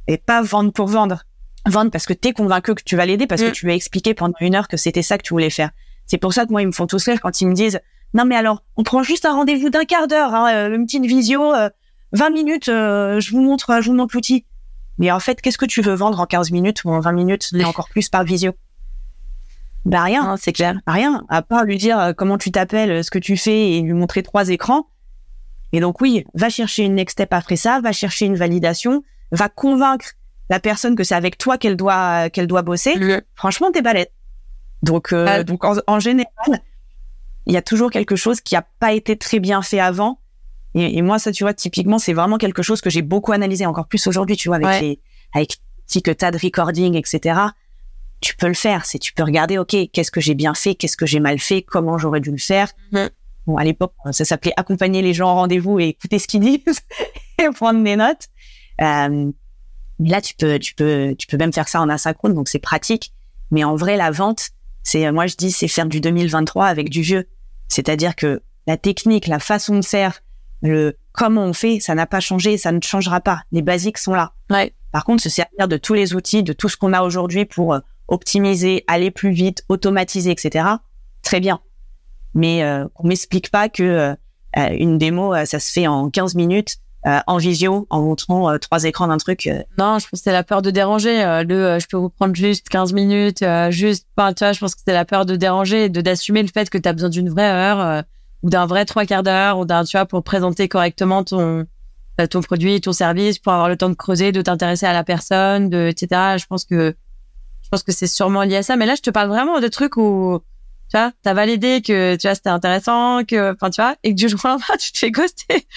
et 0.10 0.18
pas 0.18 0.42
vendre 0.42 0.72
pour 0.72 0.88
vendre. 0.88 1.24
Vendre 1.68 1.92
parce 1.92 2.06
que 2.06 2.14
t'es 2.14 2.34
convaincu 2.34 2.74
que 2.74 2.82
tu 2.84 2.96
vas 2.96 3.06
l'aider, 3.06 3.28
parce 3.28 3.42
mmh. 3.42 3.46
que 3.46 3.52
tu 3.52 3.66
lui 3.66 3.74
as 3.74 3.76
expliqué 3.76 4.14
pendant 4.14 4.36
une 4.42 4.56
heure 4.56 4.68
que 4.68 4.78
c'était 4.78 5.04
ça 5.04 5.18
que 5.18 5.24
tu 5.24 5.34
voulais 5.34 5.52
faire. 5.52 5.70
C'est 6.08 6.18
pour 6.18 6.34
ça 6.34 6.46
que 6.46 6.52
moi, 6.52 6.64
ils 6.64 6.68
me 6.68 6.72
font 6.72 6.88
tous 6.88 7.06
rire 7.06 7.22
quand 7.22 7.42
ils 7.42 7.48
me 7.48 7.54
disent 7.54 7.80
non 8.16 8.26
mais 8.26 8.36
alors, 8.36 8.64
on 8.76 8.82
prend 8.82 9.04
juste 9.04 9.26
un 9.26 9.34
rendez-vous 9.34 9.70
d'un 9.70 9.86
quart 9.86 10.08
d'heure, 10.08 10.34
hein, 10.34 10.52
euh, 10.52 10.76
une 10.76 10.86
petite 10.86 11.06
visio, 11.06 11.54
euh, 11.54 11.70
20 12.14 12.32
minutes, 12.32 12.70
euh, 12.70 13.20
je 13.20 13.30
vous 13.32 13.42
montre, 13.42 13.82
je 13.82 13.90
vous 13.90 13.96
montre 13.96 14.16
l'outil. 14.16 14.46
Mais 14.98 15.12
en 15.12 15.20
fait, 15.20 15.42
qu'est-ce 15.42 15.60
que 15.60 15.68
tu 15.68 15.82
veux 15.82 15.94
vendre 15.94 16.20
en 16.20 16.26
15 16.26 16.50
minutes 16.50 16.84
ou 16.86 16.90
en 16.90 17.00
20 17.02 17.12
minutes 17.12 17.50
et 17.54 17.64
encore 17.64 17.88
plus 17.90 18.10
par 18.10 18.24
visio? 18.24 18.54
Bah 19.86 20.04
rien, 20.04 20.36
c'est 20.38 20.54
clair. 20.54 20.80
Rien, 20.88 21.24
à 21.30 21.42
part 21.42 21.64
lui 21.64 21.78
dire 21.78 22.00
euh, 22.00 22.14
comment 22.14 22.38
tu 22.38 22.52
t'appelles, 22.52 23.04
ce 23.04 23.12
que 23.12 23.20
tu 23.20 23.38
fais 23.38 23.72
et 23.72 23.82
lui 23.82 23.94
montrer 23.94 24.24
trois 24.24 24.50
écrans. 24.50 24.88
Et 25.72 25.80
donc 25.80 26.02
oui, 26.02 26.26
va 26.34 26.50
chercher 26.50 26.84
une 26.84 26.96
next 26.96 27.14
step 27.14 27.32
après 27.34 27.56
ça, 27.56 27.80
va 27.82 27.92
chercher 27.92 28.26
une 28.26 28.36
validation, 28.36 29.04
va 29.32 29.50
convaincre 29.50 30.14
la 30.50 30.60
personne 30.60 30.96
que 30.96 31.04
c'est 31.04 31.16
avec 31.16 31.38
toi 31.38 31.58
qu'elle 31.58 31.76
doit 31.76 32.30
qu'elle 32.32 32.48
doit 32.48 32.64
bosser, 32.64 32.96
mmh. 32.98 33.22
franchement 33.36 33.72
t'es 33.72 33.82
balèze. 33.82 34.08
Donc 34.82 35.14
euh, 35.14 35.26
ah. 35.28 35.44
donc 35.44 35.64
en, 35.64 35.76
en, 35.86 36.00
général, 36.00 36.62
il 37.46 37.54
y 37.54 37.58
a 37.58 37.62
toujours 37.62 37.92
quelque 37.92 38.16
chose 38.16 38.42
qui 38.42 38.56
a 38.56 38.66
pas 38.80 38.94
été 38.94 39.16
très 39.16 39.40
bien 39.40 39.62
fait 39.62 39.80
avant. 39.80 40.20
Et, 40.74 40.98
et 40.98 41.02
moi 41.02 41.20
ça 41.20 41.32
tu 41.32 41.44
vois 41.44 41.54
typiquement 41.54 42.00
c'est 42.00 42.14
vraiment 42.14 42.38
quelque 42.38 42.64
chose 42.64 42.82
que 42.82 42.90
j'ai 42.90 43.02
beaucoup 43.02 43.32
analysé 43.32 43.66
encore 43.66 43.88
plus 43.88 44.06
aujourd'hui 44.08 44.38
tu 44.38 44.50
vois 44.50 44.58
avec 44.58 44.68
ouais. 44.68 44.82
les 44.82 45.00
avec 45.34 45.58
que 46.04 46.12
t'as 46.12 46.30
de 46.30 46.38
recording 46.38 46.96
etc. 46.96 47.40
Tu 48.22 48.36
peux 48.36 48.48
le 48.48 48.54
faire, 48.54 48.86
c'est 48.86 49.00
tu 49.00 49.14
peux 49.14 49.24
regarder 49.24 49.58
ok 49.58 49.76
qu'est-ce 49.94 50.12
que 50.12 50.20
j'ai 50.22 50.36
bien 50.36 50.54
fait, 50.54 50.76
qu'est-ce 50.76 50.98
que 50.98 51.06
j'ai 51.06 51.20
mal 51.20 51.40
fait, 51.40 51.62
comment 51.62 51.98
j'aurais 51.98 52.20
dû 52.20 52.32
le 52.32 52.38
faire. 52.38 52.70
Mmh. 52.92 53.06
Bon 53.48 53.58
à 53.58 53.64
l'époque 53.64 53.94
ça 54.12 54.26
s'appelait 54.26 54.54
accompagner 54.58 55.02
les 55.02 55.14
gens 55.14 55.30
en 55.30 55.36
rendez-vous 55.36 55.80
et 55.80 55.90
écouter 55.90 56.20
ce 56.20 56.28
qu'ils 56.28 56.42
disent 56.42 56.82
et 57.40 57.50
prendre 57.54 57.84
des 57.84 57.96
notes. 57.96 58.28
Euh, 58.82 59.32
mais 60.00 60.10
là, 60.10 60.22
tu 60.22 60.34
peux, 60.36 60.58
tu 60.60 60.74
peux, 60.74 61.14
tu 61.18 61.28
peux 61.28 61.38
même 61.38 61.54
faire 61.54 61.68
ça 61.68 61.82
en 61.82 61.90
asynchrone, 61.90 62.34
donc 62.34 62.48
c'est 62.48 62.60
pratique. 62.60 63.14
Mais 63.52 63.64
en 63.64 63.76
vrai, 63.76 63.98
la 63.98 64.12
vente, 64.12 64.50
c'est, 64.84 65.12
moi 65.12 65.28
je 65.28 65.36
dis, 65.36 65.52
c'est 65.52 65.68
faire 65.68 65.86
du 65.86 66.00
2023 66.00 66.66
avec 66.66 66.90
du 66.90 67.02
vieux. 67.02 67.28
C'est-à-dire 67.68 68.16
que 68.16 68.42
la 68.66 68.78
technique, 68.78 69.28
la 69.28 69.40
façon 69.40 69.78
de 69.78 69.86
faire, 69.86 70.22
le 70.62 70.98
comment 71.12 71.44
on 71.44 71.54
fait, 71.54 71.80
ça 71.80 71.96
n'a 71.96 72.06
pas 72.06 72.22
changé, 72.22 72.58
ça 72.58 72.72
ne 72.72 72.82
changera 72.82 73.20
pas. 73.20 73.44
Les 73.52 73.62
basiques 73.62 73.98
sont 73.98 74.14
là. 74.14 74.34
Ouais. 74.50 74.74
Par 74.92 75.04
contre, 75.04 75.22
se 75.22 75.30
servir 75.30 75.68
de 75.68 75.78
tous 75.78 75.94
les 75.94 76.16
outils, 76.16 76.44
de 76.44 76.54
tout 76.54 76.70
ce 76.70 76.78
qu'on 76.78 76.94
a 76.94 77.02
aujourd'hui 77.02 77.46
pour 77.46 77.74
euh, 77.74 77.80
optimiser, 78.10 78.84
aller 78.88 79.12
plus 79.12 79.32
vite, 79.32 79.64
automatiser, 79.70 80.32
etc. 80.32 80.66
Très 81.22 81.40
bien. 81.40 81.60
Mais 82.34 82.64
euh, 82.64 82.86
on 82.96 83.08
m'explique 83.08 83.50
pas 83.52 83.70
que 83.70 83.84
euh, 83.84 84.16
une 84.56 84.98
démo, 84.98 85.34
euh, 85.34 85.46
ça 85.46 85.60
se 85.60 85.72
fait 85.72 85.88
en 85.88 86.10
15 86.10 86.36
minutes 86.36 86.78
euh, 87.06 87.20
en 87.28 87.38
visio 87.38 87.88
en 87.90 88.02
montrant 88.02 88.52
euh, 88.52 88.58
trois 88.58 88.84
écrans 88.84 89.08
d'un 89.08 89.18
truc. 89.18 89.48
Euh. 89.48 89.64
Non, 89.78 90.00
je 90.00 90.08
pense 90.08 90.20
que 90.20 90.24
c'est 90.24 90.32
la 90.32 90.44
peur 90.44 90.62
de 90.62 90.70
déranger. 90.70 91.24
Euh, 91.24 91.44
le, 91.44 91.56
euh, 91.56 91.80
je 91.80 91.88
peux 91.88 91.98
vous 91.98 92.10
prendre 92.10 92.36
juste 92.36 92.68
15 92.70 92.94
minutes, 92.94 93.44
juste, 93.70 94.08
enfin, 94.18 94.34
tu 94.34 94.44
vois, 94.44 94.52
je 94.52 94.60
pense 94.60 94.76
que 94.76 94.82
c'est 94.86 94.94
la 94.94 95.06
peur 95.06 95.26
de 95.26 95.36
déranger 95.36 95.90
de 95.90 96.02
d'assumer 96.02 96.42
le 96.42 96.50
fait 96.50 96.70
que 96.70 96.78
tu 96.78 96.90
as 96.90 96.94
besoin 96.94 97.10
d'une 97.10 97.30
vraie 97.30 97.50
heure 97.50 98.04
ou 98.44 98.50
d'un 98.50 98.66
vrai 98.66 98.86
trois 98.86 99.06
quarts 99.06 99.24
d'heure 99.24 99.60
ou 99.60 99.66
d'un, 99.66 99.84
tu 99.84 99.98
vois, 99.98 100.06
pour 100.06 100.24
présenter 100.24 100.68
correctement 100.68 101.24
ton 101.24 101.66
ton 102.30 102.42
produit, 102.42 102.82
ton 102.82 102.92
service, 102.92 103.40
pour 103.40 103.54
avoir 103.54 103.70
le 103.70 103.78
temps 103.78 103.88
de 103.88 103.94
creuser, 103.94 104.34
de 104.34 104.42
t'intéresser 104.42 104.86
à 104.86 104.92
la 104.92 105.06
personne, 105.06 105.70
de, 105.70 105.88
etc. 105.88 106.36
Je 106.38 106.46
pense 106.48 106.66
que 106.66 106.94
je 107.70 107.78
pense 107.78 107.84
que 107.84 107.92
c'est 107.92 108.08
sûrement 108.08 108.44
lié 108.44 108.58
à 108.58 108.64
ça. 108.64 108.76
Mais 108.76 108.86
là, 108.86 108.96
je 108.96 109.02
te 109.02 109.10
parle 109.10 109.30
vraiment 109.30 109.60
de 109.60 109.68
trucs 109.68 109.96
où 109.98 110.40
tu 110.90 110.98
vois, 110.98 111.12
t'as 111.22 111.36
validé 111.36 111.82
que 111.82 112.16
tu 112.16 112.28
vois 112.28 112.34
c'était 112.34 112.50
intéressant, 112.50 113.24
que, 113.24 113.54
enfin, 113.54 113.70
tu 113.70 113.80
vois, 113.80 113.96
et 114.04 114.10
que 114.10 114.16
du 114.16 114.28
jour 114.28 114.40
au 114.44 114.48
lendemain, 114.48 114.76
tu 114.80 114.92
te 114.92 114.98
fais 114.98 115.12
ghoster 115.12 115.68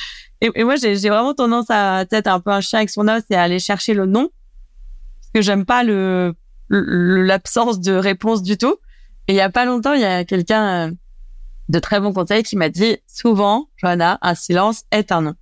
et, 0.43 0.65
moi, 0.65 0.75
j'ai 0.75 0.95
vraiment 1.09 1.35
tendance 1.35 1.67
à 1.71 2.05
être 2.11 2.27
un 2.27 2.41
peu 2.41 2.51
un 2.51 2.61
chien 2.61 2.81
avec 2.81 2.91
son 2.91 3.07
os 3.07 3.23
et 3.31 3.37
à 3.37 3.43
aller 3.43 3.61
chercher 3.61 3.95
le 3.95 4.07
non. 4.07 4.29
Parce 5.21 5.31
que 5.35 5.41
j'aime 5.41 5.65
pas 5.65 5.85
le 5.85 6.35
l'absence 6.69 7.81
de 7.81 7.93
réponse 7.93 8.43
du 8.43 8.57
tout. 8.57 8.77
Et 9.29 9.35
il 9.35 9.37
y 9.37 9.41
a 9.41 9.51
pas 9.51 9.67
longtemps, 9.67 9.93
il 9.93 10.01
y 10.01 10.05
a 10.05 10.25
quelqu'un 10.25 10.89
euh, 10.89 10.93
de 11.69 11.79
très 11.79 12.01
bon 12.01 12.13
conseil 12.13 12.43
qui 12.43 12.57
m'a 12.57 12.71
dit 12.71 12.97
souvent, 13.07 13.69
Johanna, 13.77 14.19
un 14.21 14.35
silence 14.35 14.85
est 14.91 15.13
un 15.13 15.23
non. 15.23 15.35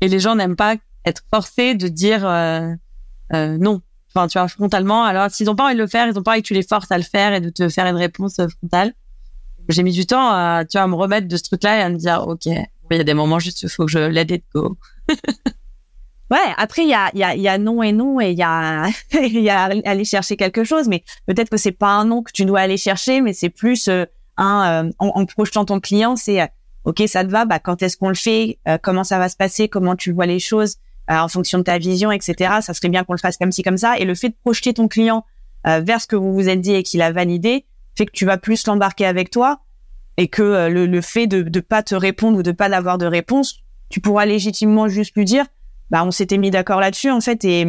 Et 0.00 0.08
les 0.08 0.20
gens 0.20 0.36
n'aiment 0.36 0.56
pas 0.56 0.76
être 1.04 1.22
forcés 1.32 1.74
de 1.74 1.88
dire 1.88 2.24
euh, 2.24 2.72
euh, 3.32 3.58
non. 3.58 3.80
Enfin, 4.18 4.28
tu 4.28 4.38
vois, 4.38 4.48
frontalement. 4.48 5.04
Alors, 5.04 5.30
s'ils 5.30 5.48
ont 5.48 5.54
pas 5.54 5.66
envie 5.66 5.74
de 5.74 5.80
le 5.80 5.86
faire, 5.86 6.06
ils 6.08 6.18
ont 6.18 6.22
pas 6.22 6.32
envie 6.32 6.42
que 6.42 6.48
tu 6.48 6.54
les 6.54 6.62
forces 6.62 6.90
à 6.90 6.98
le 6.98 7.04
faire 7.04 7.32
et 7.32 7.40
de 7.40 7.50
te 7.50 7.68
faire 7.68 7.86
une 7.86 7.96
réponse 7.96 8.40
frontale. 8.58 8.92
J'ai 9.68 9.82
mis 9.82 9.92
du 9.92 10.06
temps 10.06 10.30
à, 10.30 10.64
tu 10.64 10.78
vois, 10.78 10.82
à 10.82 10.86
me 10.86 10.94
remettre 10.94 11.28
de 11.28 11.36
ce 11.36 11.42
truc-là 11.42 11.78
et 11.78 11.82
à 11.82 11.88
me 11.90 11.96
dire, 11.96 12.26
OK, 12.26 12.46
il 12.46 12.96
y 12.96 13.00
a 13.00 13.04
des 13.04 13.14
moments 13.14 13.38
juste, 13.38 13.62
il 13.62 13.68
faut 13.68 13.84
que 13.84 13.90
je 13.90 13.98
let 13.98 14.26
it 14.30 14.44
go. 14.54 14.78
ouais, 16.30 16.38
après, 16.56 16.82
il 16.82 16.88
y 16.88 16.94
a, 16.94 17.10
y, 17.14 17.22
a, 17.22 17.36
y 17.36 17.48
a 17.48 17.58
non 17.58 17.82
et 17.82 17.92
non 17.92 18.20
et 18.20 18.30
il 18.30 18.38
y 18.38 18.42
a, 18.42 18.88
il 19.12 19.40
y 19.40 19.50
a 19.50 19.64
aller 19.64 20.04
chercher 20.04 20.36
quelque 20.36 20.64
chose, 20.64 20.88
mais 20.88 21.04
peut-être 21.26 21.50
que 21.50 21.56
c'est 21.56 21.72
pas 21.72 21.90
un 21.90 22.06
non 22.06 22.22
que 22.22 22.32
tu 22.32 22.44
dois 22.44 22.60
aller 22.60 22.76
chercher, 22.76 23.20
mais 23.20 23.32
c'est 23.32 23.50
plus 23.50 23.88
euh, 23.88 24.04
un, 24.36 24.86
euh, 24.86 24.90
en, 24.98 25.26
projetant 25.26 25.64
ton 25.64 25.80
client, 25.80 26.16
c'est, 26.16 26.40
euh, 26.40 26.46
OK, 26.84 27.02
ça 27.06 27.24
te 27.24 27.30
va, 27.30 27.44
bah, 27.44 27.58
quand 27.58 27.82
est-ce 27.82 27.96
qu'on 27.96 28.08
le 28.08 28.14
fait, 28.14 28.58
comment 28.82 29.04
ça 29.04 29.18
va 29.18 29.28
se 29.28 29.36
passer, 29.36 29.68
comment 29.68 29.94
tu 29.94 30.12
vois 30.12 30.24
les 30.24 30.38
choses, 30.38 30.76
en 31.08 31.28
fonction 31.28 31.58
de 31.58 31.64
ta 31.64 31.78
vision, 31.78 32.12
etc. 32.12 32.58
Ça 32.60 32.74
serait 32.74 32.88
bien 32.88 33.04
qu'on 33.04 33.14
le 33.14 33.18
fasse 33.18 33.36
comme 33.36 33.52
ci, 33.52 33.62
comme 33.62 33.78
ça. 33.78 33.98
Et 33.98 34.04
le 34.04 34.14
fait 34.14 34.28
de 34.28 34.36
projeter 34.42 34.74
ton 34.74 34.88
client 34.88 35.24
vers 35.64 36.00
ce 36.00 36.06
que 36.06 36.16
vous 36.16 36.32
vous 36.32 36.48
êtes 36.48 36.60
dit 36.60 36.74
et 36.74 36.82
qu'il 36.82 37.02
a 37.02 37.12
validé, 37.12 37.66
fait 37.98 38.06
que 38.06 38.12
tu 38.12 38.24
vas 38.24 38.38
plus 38.38 38.66
l'embarquer 38.66 39.04
avec 39.04 39.30
toi 39.30 39.60
et 40.16 40.28
que 40.28 40.42
euh, 40.42 40.68
le, 40.68 40.86
le, 40.86 41.00
fait 41.00 41.26
de 41.26 41.42
ne 41.42 41.60
pas 41.60 41.82
te 41.82 41.94
répondre 41.94 42.38
ou 42.38 42.42
de 42.42 42.52
pas 42.52 42.74
avoir 42.74 42.96
de 42.96 43.06
réponse, 43.06 43.60
tu 43.88 44.00
pourras 44.00 44.24
légitimement 44.24 44.88
juste 44.88 45.14
lui 45.16 45.24
dire, 45.24 45.44
bah 45.90 46.04
on 46.04 46.10
s'était 46.10 46.38
mis 46.38 46.50
d'accord 46.50 46.80
là-dessus 46.80 47.10
en 47.10 47.20
fait 47.20 47.44
et 47.44 47.66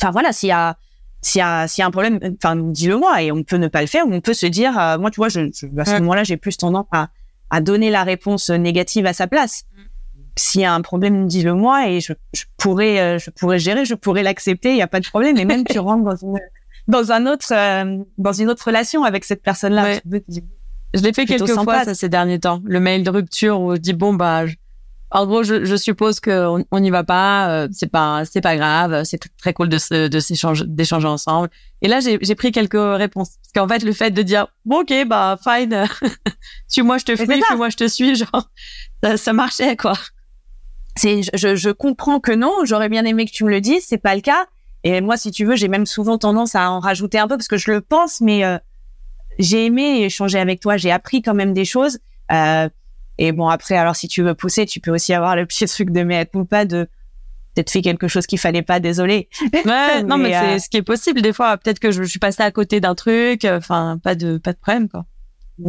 enfin 0.00 0.10
voilà 0.10 0.32
s'il 0.32 0.48
y 0.48 0.52
a 0.52 0.78
s'il 1.20 1.40
y 1.40 1.42
a 1.42 1.68
s'il 1.68 1.82
y 1.82 1.84
a 1.84 1.86
un 1.86 1.90
problème, 1.90 2.18
enfin 2.36 2.56
dis-le 2.56 2.96
moi 2.96 3.22
et 3.22 3.30
on 3.30 3.42
peut 3.42 3.56
ne 3.56 3.68
pas 3.68 3.82
le 3.82 3.86
faire 3.86 4.06
ou 4.06 4.12
on 4.12 4.20
peut 4.20 4.32
se 4.34 4.46
dire, 4.46 4.78
euh, 4.78 4.98
moi 4.98 5.10
tu 5.10 5.16
vois, 5.16 5.28
je, 5.28 5.40
à 5.78 5.84
ce 5.84 5.98
moment-là 5.98 6.24
j'ai 6.24 6.36
plus 6.36 6.56
tendance 6.56 6.86
à 6.92 7.10
à 7.52 7.60
donner 7.60 7.90
la 7.90 8.04
réponse 8.04 8.48
négative 8.50 9.06
à 9.06 9.12
sa 9.12 9.26
place. 9.26 9.64
S'il 10.36 10.60
y 10.60 10.64
a 10.64 10.72
un 10.74 10.80
problème, 10.80 11.26
dis-le 11.26 11.54
moi 11.54 11.88
et 11.88 12.00
je, 12.00 12.12
je 12.32 12.44
pourrais 12.56 13.00
euh, 13.00 13.18
je 13.18 13.30
pourrais 13.30 13.58
gérer, 13.58 13.84
je 13.84 13.94
pourrais 13.94 14.22
l'accepter, 14.22 14.70
il 14.70 14.76
y 14.76 14.82
a 14.82 14.86
pas 14.86 15.00
de 15.00 15.06
problème. 15.06 15.36
Et 15.36 15.44
même 15.44 15.64
tu 15.64 15.78
rentres 15.80 16.04
dans 16.04 16.16
une 16.16 16.38
dans 16.88 17.12
un 17.12 17.26
autre 17.26 17.52
dans 18.18 18.32
une 18.32 18.48
autre 18.48 18.64
relation 18.64 19.04
avec 19.04 19.24
cette 19.24 19.42
personne-là. 19.42 20.00
Je 20.92 21.02
l'ai 21.02 21.12
fait 21.12 21.26
quelques 21.26 21.48
fois 21.48 21.84
ça, 21.84 21.94
ces 21.94 22.08
derniers 22.08 22.40
temps. 22.40 22.62
Le 22.64 22.80
mail 22.80 23.04
de 23.04 23.10
rupture 23.10 23.60
où 23.60 23.74
je 23.74 23.80
dis 23.80 23.92
bon 23.92 24.12
bah 24.14 24.44
en 25.12 25.26
gros 25.26 25.42
je, 25.42 25.64
je 25.64 25.76
suppose 25.76 26.20
qu'on 26.20 26.64
on 26.70 26.80
n'y 26.80 26.90
va 26.90 27.04
pas, 27.04 27.50
euh, 27.50 27.68
c'est 27.72 27.90
pas 27.90 28.24
c'est 28.24 28.40
pas 28.40 28.56
grave, 28.56 29.04
c'est 29.04 29.18
très 29.38 29.52
cool 29.52 29.68
de 29.68 29.78
se, 29.78 30.08
de 30.08 30.20
s'échanger 30.20 30.64
d'échanger 30.66 31.08
ensemble. 31.08 31.50
Et 31.82 31.88
là 31.88 32.00
j'ai 32.00 32.18
j'ai 32.22 32.34
pris 32.34 32.52
quelques 32.52 32.74
réponses 32.74 33.36
parce 33.36 33.52
qu'en 33.54 33.72
fait 33.72 33.84
le 33.84 33.92
fait 33.92 34.10
de 34.10 34.22
dire 34.22 34.48
bon 34.64 34.80
ok 34.80 35.06
bah 35.06 35.38
fine, 35.42 35.84
suis-moi 36.68 36.98
je 36.98 37.04
te 37.04 37.16
fuis, 37.16 37.42
suis-moi 37.42 37.68
je 37.70 37.76
te 37.76 37.88
suis, 37.88 38.14
genre 38.16 38.50
ça, 39.02 39.16
ça 39.16 39.32
marchait 39.32 39.76
quoi. 39.76 39.94
C'est 41.00 41.22
je, 41.34 41.56
je 41.56 41.70
comprends 41.70 42.20
que 42.20 42.32
non, 42.32 42.52
j'aurais 42.64 42.88
bien 42.88 43.04
aimé 43.04 43.24
que 43.24 43.30
tu 43.30 43.44
me 43.44 43.50
le 43.50 43.60
dises, 43.60 43.84
c'est 43.86 43.98
pas 43.98 44.14
le 44.14 44.20
cas. 44.20 44.46
Et 44.84 45.00
moi 45.00 45.16
si 45.16 45.30
tu 45.30 45.44
veux 45.44 45.56
j'ai 45.56 45.68
même 45.68 45.86
souvent 45.86 46.18
tendance 46.18 46.54
à 46.54 46.70
en 46.70 46.78
rajouter 46.78 47.18
un 47.18 47.28
peu 47.28 47.36
parce 47.36 47.48
que 47.48 47.56
je 47.56 47.70
le 47.70 47.80
pense 47.80 48.20
mais 48.20 48.44
euh, 48.44 48.58
j'ai 49.38 49.66
aimé 49.66 50.02
échanger 50.02 50.38
avec 50.38 50.60
toi, 50.60 50.76
j'ai 50.76 50.90
appris 50.90 51.22
quand 51.22 51.34
même 51.34 51.54
des 51.54 51.64
choses. 51.64 51.98
Euh, 52.32 52.68
et 53.18 53.32
bon, 53.32 53.48
après, 53.48 53.76
alors 53.76 53.96
si 53.96 54.08
tu 54.08 54.22
veux 54.22 54.34
pousser, 54.34 54.66
tu 54.66 54.80
peux 54.80 54.90
aussi 54.90 55.12
avoir 55.12 55.36
le 55.36 55.46
petit 55.46 55.66
truc 55.66 55.90
de 55.90 56.02
mais 56.02 56.24
pas 56.48 56.64
de 56.64 56.88
peut-être 57.54 57.70
fait 57.70 57.82
quelque 57.82 58.08
chose 58.08 58.26
qu'il 58.26 58.38
fallait 58.38 58.62
pas, 58.62 58.80
désolé. 58.80 59.28
Ouais, 59.64 60.02
non, 60.04 60.16
mais, 60.16 60.32
c'est 60.32 60.54
euh, 60.54 60.58
ce 60.58 60.68
qui 60.68 60.76
est 60.76 60.82
possible 60.82 61.20
des 61.20 61.32
fois. 61.32 61.56
Peut-être 61.56 61.80
que 61.80 61.90
je, 61.90 62.02
suis 62.02 62.18
passée 62.18 62.42
à 62.42 62.50
côté 62.50 62.80
d'un 62.80 62.94
truc. 62.94 63.44
Enfin, 63.44 63.98
pas 64.02 64.14
de 64.14 64.38
pas 64.38 64.52
de 64.52 64.58
problème 64.58 64.88
quoi. 64.88 65.04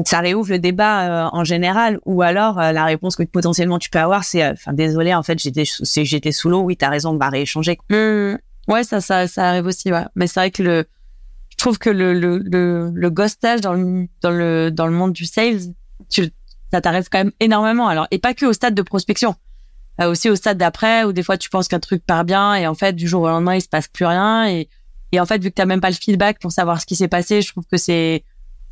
Ça 0.05 0.19
réouvre 0.19 0.49
le 0.49 0.59
débat 0.59 1.25
euh, 1.25 1.29
en 1.33 1.43
général, 1.43 1.99
ou 2.05 2.21
alors 2.21 2.59
euh, 2.59 2.71
la 2.71 2.85
réponse 2.85 3.15
que 3.15 3.23
potentiellement 3.23 3.79
tu 3.79 3.89
peux 3.89 3.99
avoir, 3.99 4.23
c'est, 4.23 4.47
enfin 4.49 4.73
désolé, 4.73 5.13
en 5.13 5.23
fait 5.23 5.39
j'étais 5.39 5.63
j'étais 5.65 6.31
sous 6.31 6.49
l'eau. 6.49 6.61
Oui, 6.61 6.77
t'as 6.77 6.89
raison, 6.89 7.11
on 7.11 7.17
va 7.17 7.29
rééchanger. 7.29 7.77
Mmh. 7.89 8.35
Ouais, 8.67 8.83
ça 8.83 9.01
ça 9.01 9.27
ça 9.27 9.49
arrive 9.49 9.65
aussi. 9.65 9.91
Ouais. 9.91 10.05
Mais 10.15 10.27
c'est 10.27 10.39
vrai 10.39 10.51
que 10.51 10.63
le 10.63 10.85
je 11.49 11.57
trouve 11.57 11.77
que 11.77 11.89
le, 11.89 12.13
le, 12.13 12.39
le, 12.39 12.91
le 12.93 13.09
ghostage 13.09 13.61
dans 13.61 13.73
le, 13.73 14.07
dans 14.21 14.31
le, 14.31 14.71
dans 14.71 14.87
le 14.87 14.93
monde 14.93 15.13
du 15.13 15.25
sales, 15.25 15.59
tu, 16.09 16.31
ça 16.71 16.81
t'arrive 16.81 17.07
quand 17.11 17.19
même 17.19 17.33
énormément. 17.39 17.87
Alors, 17.87 18.07
et 18.09 18.17
pas 18.17 18.33
que 18.33 18.45
au 18.45 18.53
stade 18.53 18.73
de 18.73 18.81
prospection, 18.81 19.35
euh, 19.99 20.09
aussi 20.09 20.29
au 20.29 20.35
stade 20.35 20.57
d'après 20.57 21.03
où 21.03 21.11
des 21.11 21.21
fois 21.21 21.37
tu 21.37 21.49
penses 21.49 21.67
qu'un 21.67 21.79
truc 21.79 22.03
part 22.03 22.23
bien 22.23 22.55
et 22.55 22.65
en 22.65 22.73
fait, 22.73 22.93
du 22.93 23.07
jour 23.07 23.23
au 23.23 23.27
lendemain, 23.27 23.55
il 23.55 23.61
se 23.61 23.67
passe 23.67 23.87
plus 23.89 24.05
rien. 24.05 24.47
Et, 24.47 24.69
et 25.11 25.19
en 25.19 25.25
fait, 25.25 25.43
vu 25.43 25.49
que 25.49 25.55
t'as 25.55 25.65
même 25.65 25.81
pas 25.81 25.89
le 25.89 25.95
feedback 25.95 26.39
pour 26.39 26.51
savoir 26.51 26.81
ce 26.81 26.85
qui 26.85 26.95
s'est 26.95 27.09
passé, 27.09 27.41
je 27.43 27.51
trouve 27.51 27.65
que 27.69 27.77
c'est, 27.77 28.23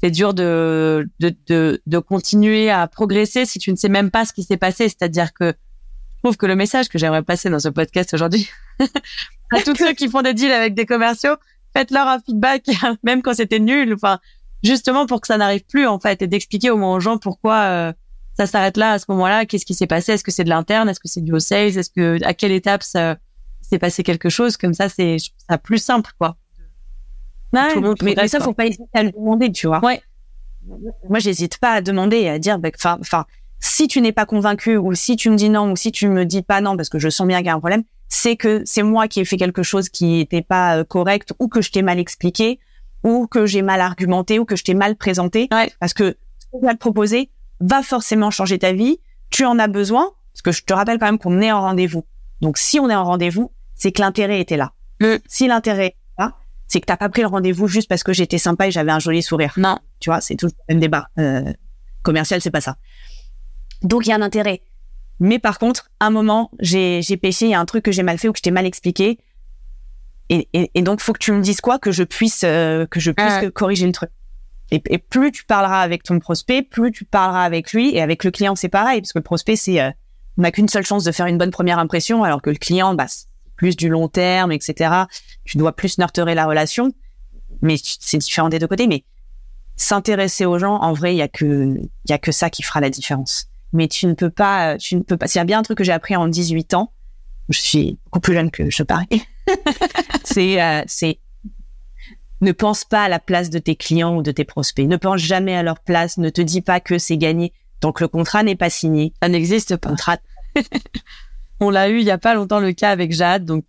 c'est 0.02 0.12
dur 0.12 0.34
de, 0.34 1.10
de, 1.20 1.36
de, 1.48 1.82
de, 1.86 2.00
continuer 2.00 2.70
à 2.70 2.88
progresser 2.88 3.46
si 3.46 3.60
tu 3.60 3.72
ne 3.72 3.76
sais 3.76 3.90
même 3.90 4.12
pas 4.12 4.26
ce 4.26 4.34
qui 4.34 4.44
s'est 4.44 4.58
passé. 4.58 4.88
C'est-à-dire 4.88 5.34
que 5.34 5.48
je 5.48 6.18
trouve 6.24 6.38
que 6.38 6.46
le 6.46 6.56
message 6.56 6.90
que 6.90 6.98
j'aimerais 6.98 7.24
passer 7.24 7.50
dans 7.50 7.60
ce 7.60 7.70
podcast 7.70 8.14
aujourd'hui, 8.14 8.50
à 9.52 9.62
tous 9.62 9.76
ceux 9.76 9.94
qui 9.94 10.10
font 10.10 10.22
des 10.22 10.34
deals 10.34 10.52
avec 10.52 10.74
des 10.74 10.86
commerciaux, 10.86 11.36
faites-leur 11.76 12.08
un 12.08 12.20
feedback, 12.20 12.64
même 13.04 13.22
quand 13.22 13.34
c'était 13.34 13.60
nul. 13.60 13.94
Enfin, 13.94 14.20
justement 14.64 15.06
pour 15.06 15.22
que 15.22 15.28
ça 15.28 15.38
n'arrive 15.38 15.64
plus 15.66 15.88
en 15.88 16.00
fait, 16.00 16.22
et 16.22 16.28
d'expliquer 16.28 16.70
au 16.70 16.78
moins 16.78 16.96
aux 16.96 17.00
gens 17.00 17.18
pourquoi 17.18 17.56
euh, 17.56 17.94
ça 18.38 18.48
s'arrête 18.48 18.78
là 18.78 18.94
à 18.94 19.00
ce 19.00 19.06
moment-là. 19.10 19.46
Qu'est-ce 19.46 19.66
qui 19.66 19.74
s'est 19.76 19.88
passé 19.88 20.14
Est-ce 20.14 20.24
que 20.24 20.32
c'est 20.32 20.46
de 20.46 20.50
l'interne 20.50 20.88
Est-ce 20.88 21.00
que 21.00 21.10
c'est 21.10 21.22
du 21.22 21.38
sales 21.40 21.78
Est-ce 21.78 21.90
que 21.90 22.24
à 22.24 22.34
quelle 22.34 22.54
étape 22.54 22.84
ça 22.84 23.18
s'est 23.62 23.80
passé 23.80 24.04
quelque 24.04 24.30
chose 24.30 24.56
Comme 24.56 24.74
ça, 24.74 24.88
c'est 24.88 25.18
ça 25.50 25.58
plus 25.58 25.78
simple 25.78 26.12
quoi. 26.18 26.38
Ouais, 27.54 27.96
mais, 28.02 28.28
ça, 28.28 28.40
faut 28.40 28.54
pas 28.54 28.68
hésiter 28.68 28.84
à 28.94 29.04
le 29.04 29.12
demander, 29.12 29.52
tu 29.52 29.68
vois. 29.68 29.84
Ouais. 29.84 30.02
Moi, 31.10 31.20
j'hésite 31.20 31.58
pas 31.58 31.72
à 31.74 31.82
demander 31.82 32.18
et 32.18 32.30
à 32.30 32.40
dire, 32.40 32.60
bah, 32.60 32.70
enfin, 32.76 32.98
enfin, 33.02 33.26
si 33.60 33.88
tu 33.88 34.02
n'es 34.02 34.12
pas 34.12 34.26
convaincu 34.26 34.78
ou 34.78 34.94
si 34.94 35.16
tu 35.16 35.30
me 35.30 35.36
dis 35.36 35.50
non 35.50 35.72
ou 35.72 35.76
si 35.76 35.92
tu 35.92 36.08
me 36.08 36.26
dis 36.26 36.42
pas 36.42 36.62
non 36.62 36.78
parce 36.78 36.90
que 36.90 37.00
je 37.00 37.10
sens 37.10 37.28
bien 37.28 37.38
qu'il 37.38 37.48
y 37.48 37.50
a 37.50 37.56
un 37.56 37.60
problème, 37.60 37.84
c'est 38.08 38.36
que 38.36 38.62
c'est 38.66 38.84
moi 38.84 39.08
qui 39.08 39.20
ai 39.20 39.26
fait 39.26 39.38
quelque 39.38 39.64
chose 39.64 39.90
qui 39.90 40.06
n'était 40.06 40.42
pas 40.42 40.78
euh, 40.78 40.84
correct 40.84 41.34
ou 41.40 41.48
que 41.48 41.62
je 41.62 41.72
t'ai 41.72 41.82
mal 41.82 42.00
expliqué 42.00 42.60
ou 43.04 43.28
que 43.28 43.46
j'ai 43.46 43.62
mal 43.62 43.82
argumenté 43.82 44.40
ou 44.40 44.46
que 44.46 44.56
je 44.56 44.64
t'ai 44.64 44.74
mal 44.74 44.96
présenté. 44.96 45.48
Parce 45.80 45.94
que 45.94 46.18
ce 46.40 46.46
que 46.48 46.68
je 46.68 46.72
te 46.72 46.78
proposer 46.78 47.30
va 47.60 47.82
forcément 47.84 48.32
changer 48.32 48.60
ta 48.60 48.74
vie. 48.74 49.00
Tu 49.30 49.46
en 49.46 49.60
as 49.60 49.68
besoin. 49.68 50.12
Parce 50.34 50.42
que 50.42 50.52
je 50.52 50.64
te 50.64 50.74
rappelle 50.74 51.00
quand 51.00 51.06
même 51.06 51.20
qu'on 51.20 51.42
est 51.42 51.52
en 51.52 51.62
rendez-vous. 51.62 52.06
Donc 52.42 52.58
si 52.58 52.80
on 52.80 52.90
est 52.90 52.96
en 52.96 53.04
rendez-vous, 53.04 53.52
c'est 53.76 53.92
que 53.92 54.02
l'intérêt 54.02 54.40
était 54.40 54.58
là. 54.58 54.74
Si 55.28 55.48
l'intérêt 55.48 55.96
c'est 56.70 56.80
que 56.80 56.86
t'as 56.86 56.98
pas 56.98 57.10
pris 57.10 57.22
le 57.22 57.28
rendez-vous 57.28 57.68
juste 57.68 57.90
parce 57.90 58.04
que 58.04 58.14
j'étais 58.14 58.38
sympa 58.38 58.68
et 58.68 58.72
j'avais 58.72 58.92
un 58.92 59.00
joli 59.00 59.22
sourire. 59.24 59.54
Non. 59.58 59.80
Tu 60.00 60.10
vois, 60.10 60.22
c'est 60.22 60.36
tout 60.36 60.46
le 60.46 60.52
même 60.70 60.80
débat. 60.80 61.10
Euh, 61.18 61.52
commercial, 62.04 62.40
c'est 62.42 62.52
pas 62.52 62.62
ça. 62.62 62.78
Donc 63.82 64.06
il 64.06 64.10
y 64.10 64.12
a 64.14 64.16
un 64.16 64.22
intérêt. 64.22 64.62
Mais 65.20 65.40
par 65.40 65.60
contre, 65.60 65.90
un 66.00 66.12
moment, 66.12 66.52
j'ai, 66.60 67.02
j'ai 67.02 67.18
péché, 67.18 67.48
il 67.48 67.52
y 67.52 67.54
a 67.56 67.60
un 67.60 67.66
truc 67.66 67.84
que 67.84 67.92
j'ai 67.92 68.04
mal 68.04 68.20
fait 68.20 68.30
ou 68.30 68.32
que 68.32 68.38
je 68.38 68.44
t'ai 68.44 68.52
mal 68.52 68.68
expliqué. 68.68 69.20
Et, 70.30 70.48
et, 70.54 70.70
et, 70.76 70.82
donc, 70.84 71.02
faut 71.02 71.12
que 71.12 71.20
tu 71.20 71.32
me 71.32 71.42
dises 71.42 71.60
quoi 71.60 71.80
que 71.80 71.92
je 71.92 72.04
puisse, 72.04 72.44
euh, 72.46 72.86
que 72.86 73.00
je 73.00 73.12
puisse 73.12 73.52
corriger 73.54 73.88
le 73.88 73.92
truc. 73.92 74.12
Et, 74.72 74.82
et, 74.88 75.00
plus 75.00 75.32
tu 75.32 75.44
parleras 75.44 75.82
avec 75.82 76.04
ton 76.04 76.20
prospect, 76.20 76.62
plus 76.62 76.92
tu 76.92 77.04
parleras 77.04 77.44
avec 77.44 77.74
lui. 77.74 77.96
Et 77.96 78.02
avec 78.02 78.24
le 78.24 78.30
client, 78.30 78.56
c'est 78.56 78.70
pareil, 78.70 79.02
parce 79.02 79.12
que 79.12 79.18
le 79.18 79.24
prospect, 79.24 79.56
c'est, 79.56 79.82
euh, 79.82 79.90
on 80.38 80.44
n'a 80.44 80.52
qu'une 80.52 80.70
seule 80.70 80.86
chance 80.86 81.04
de 81.04 81.12
faire 81.12 81.26
une 81.26 81.40
bonne 81.40 81.50
première 81.50 81.80
impression, 81.80 82.24
alors 82.24 82.44
que 82.44 82.52
le 82.52 82.58
client, 82.58 82.94
bah, 82.94 83.08
plus 83.60 83.76
du 83.76 83.90
long 83.90 84.08
terme, 84.08 84.52
etc. 84.54 85.04
Tu 85.44 85.58
dois 85.58 85.76
plus 85.76 85.98
nurturer 85.98 86.34
la 86.34 86.46
relation. 86.46 86.92
Mais 87.62 87.76
c'est 87.82 88.18
différent 88.18 88.48
des 88.48 88.58
deux 88.58 88.68
côtés. 88.68 88.88
Mais 88.88 89.04
s'intéresser 89.76 90.46
aux 90.46 90.58
gens, 90.58 90.76
en 90.76 90.94
vrai, 90.94 91.14
il 91.14 91.18
y 91.18 91.22
a 91.22 91.28
que, 91.28 91.76
il 91.76 92.10
y 92.10 92.14
a 92.14 92.18
que 92.18 92.32
ça 92.32 92.50
qui 92.50 92.64
fera 92.64 92.80
la 92.80 92.90
différence 92.90 93.50
mais 93.74 93.88
tu 93.88 94.08
ne 94.08 94.14
peux 94.14 94.30
pas, 94.30 94.78
tu 94.78 94.96
ne 94.96 95.02
peux 95.02 95.18
pas. 95.18 95.28
S'il 95.28 95.40
y 95.40 95.42
a 95.42 95.46
bien 95.46 95.60
un 95.60 95.64
truc 95.64 95.78
que 95.78 95.84
j'ai 95.84 95.92
appris 95.92 96.16
en 96.16 96.28
18 96.28 96.74
ans, 96.74 96.92
je 97.50 97.60
suis 97.60 98.00
beaucoup 98.06 98.20
plus 98.20 98.34
jeune 98.34 98.52
que 98.52 98.70
je 98.70 98.84
parie. 98.84 99.08
c'est, 100.24 100.62
euh, 100.62 100.84
c'est 100.88 101.20
ne 102.42 102.52
pense 102.52 102.86
pas 102.86 103.04
à 103.04 103.10
la 103.10 103.20
place 103.20 103.50
de 103.50 103.60
tes 103.60 103.76
clients 103.76 104.16
ou 104.16 104.24
de 104.24 104.32
tes 104.32 104.46
prospects. 104.46 104.88
Ne 104.88 104.98
pense 104.98 105.20
jamais 105.20 105.56
à 105.56 105.64
leur 105.64 105.80
place. 105.80 106.18
Ne 106.18 106.30
te 106.30 106.42
dis 106.42 106.62
pas 106.62 106.80
que 106.80 106.98
c'est 106.98 107.18
gagné 107.18 107.54
tant 107.80 107.92
que 107.92 108.04
le 108.04 108.08
contrat 108.08 108.44
n'est 108.44 108.56
pas 108.56 108.70
signé. 108.70 109.14
Ça 109.22 109.30
n'existe 109.30 109.76
pas. 109.78 109.90
Contrat. 109.90 110.18
On 111.60 111.70
l'a 111.70 111.90
eu 111.90 112.00
il 112.00 112.06
y 112.06 112.12
a 112.12 112.18
pas 112.18 112.34
longtemps 112.34 112.60
le 112.60 112.72
cas 112.74 112.92
avec 112.92 113.12
Jade, 113.12 113.46
donc 113.46 113.66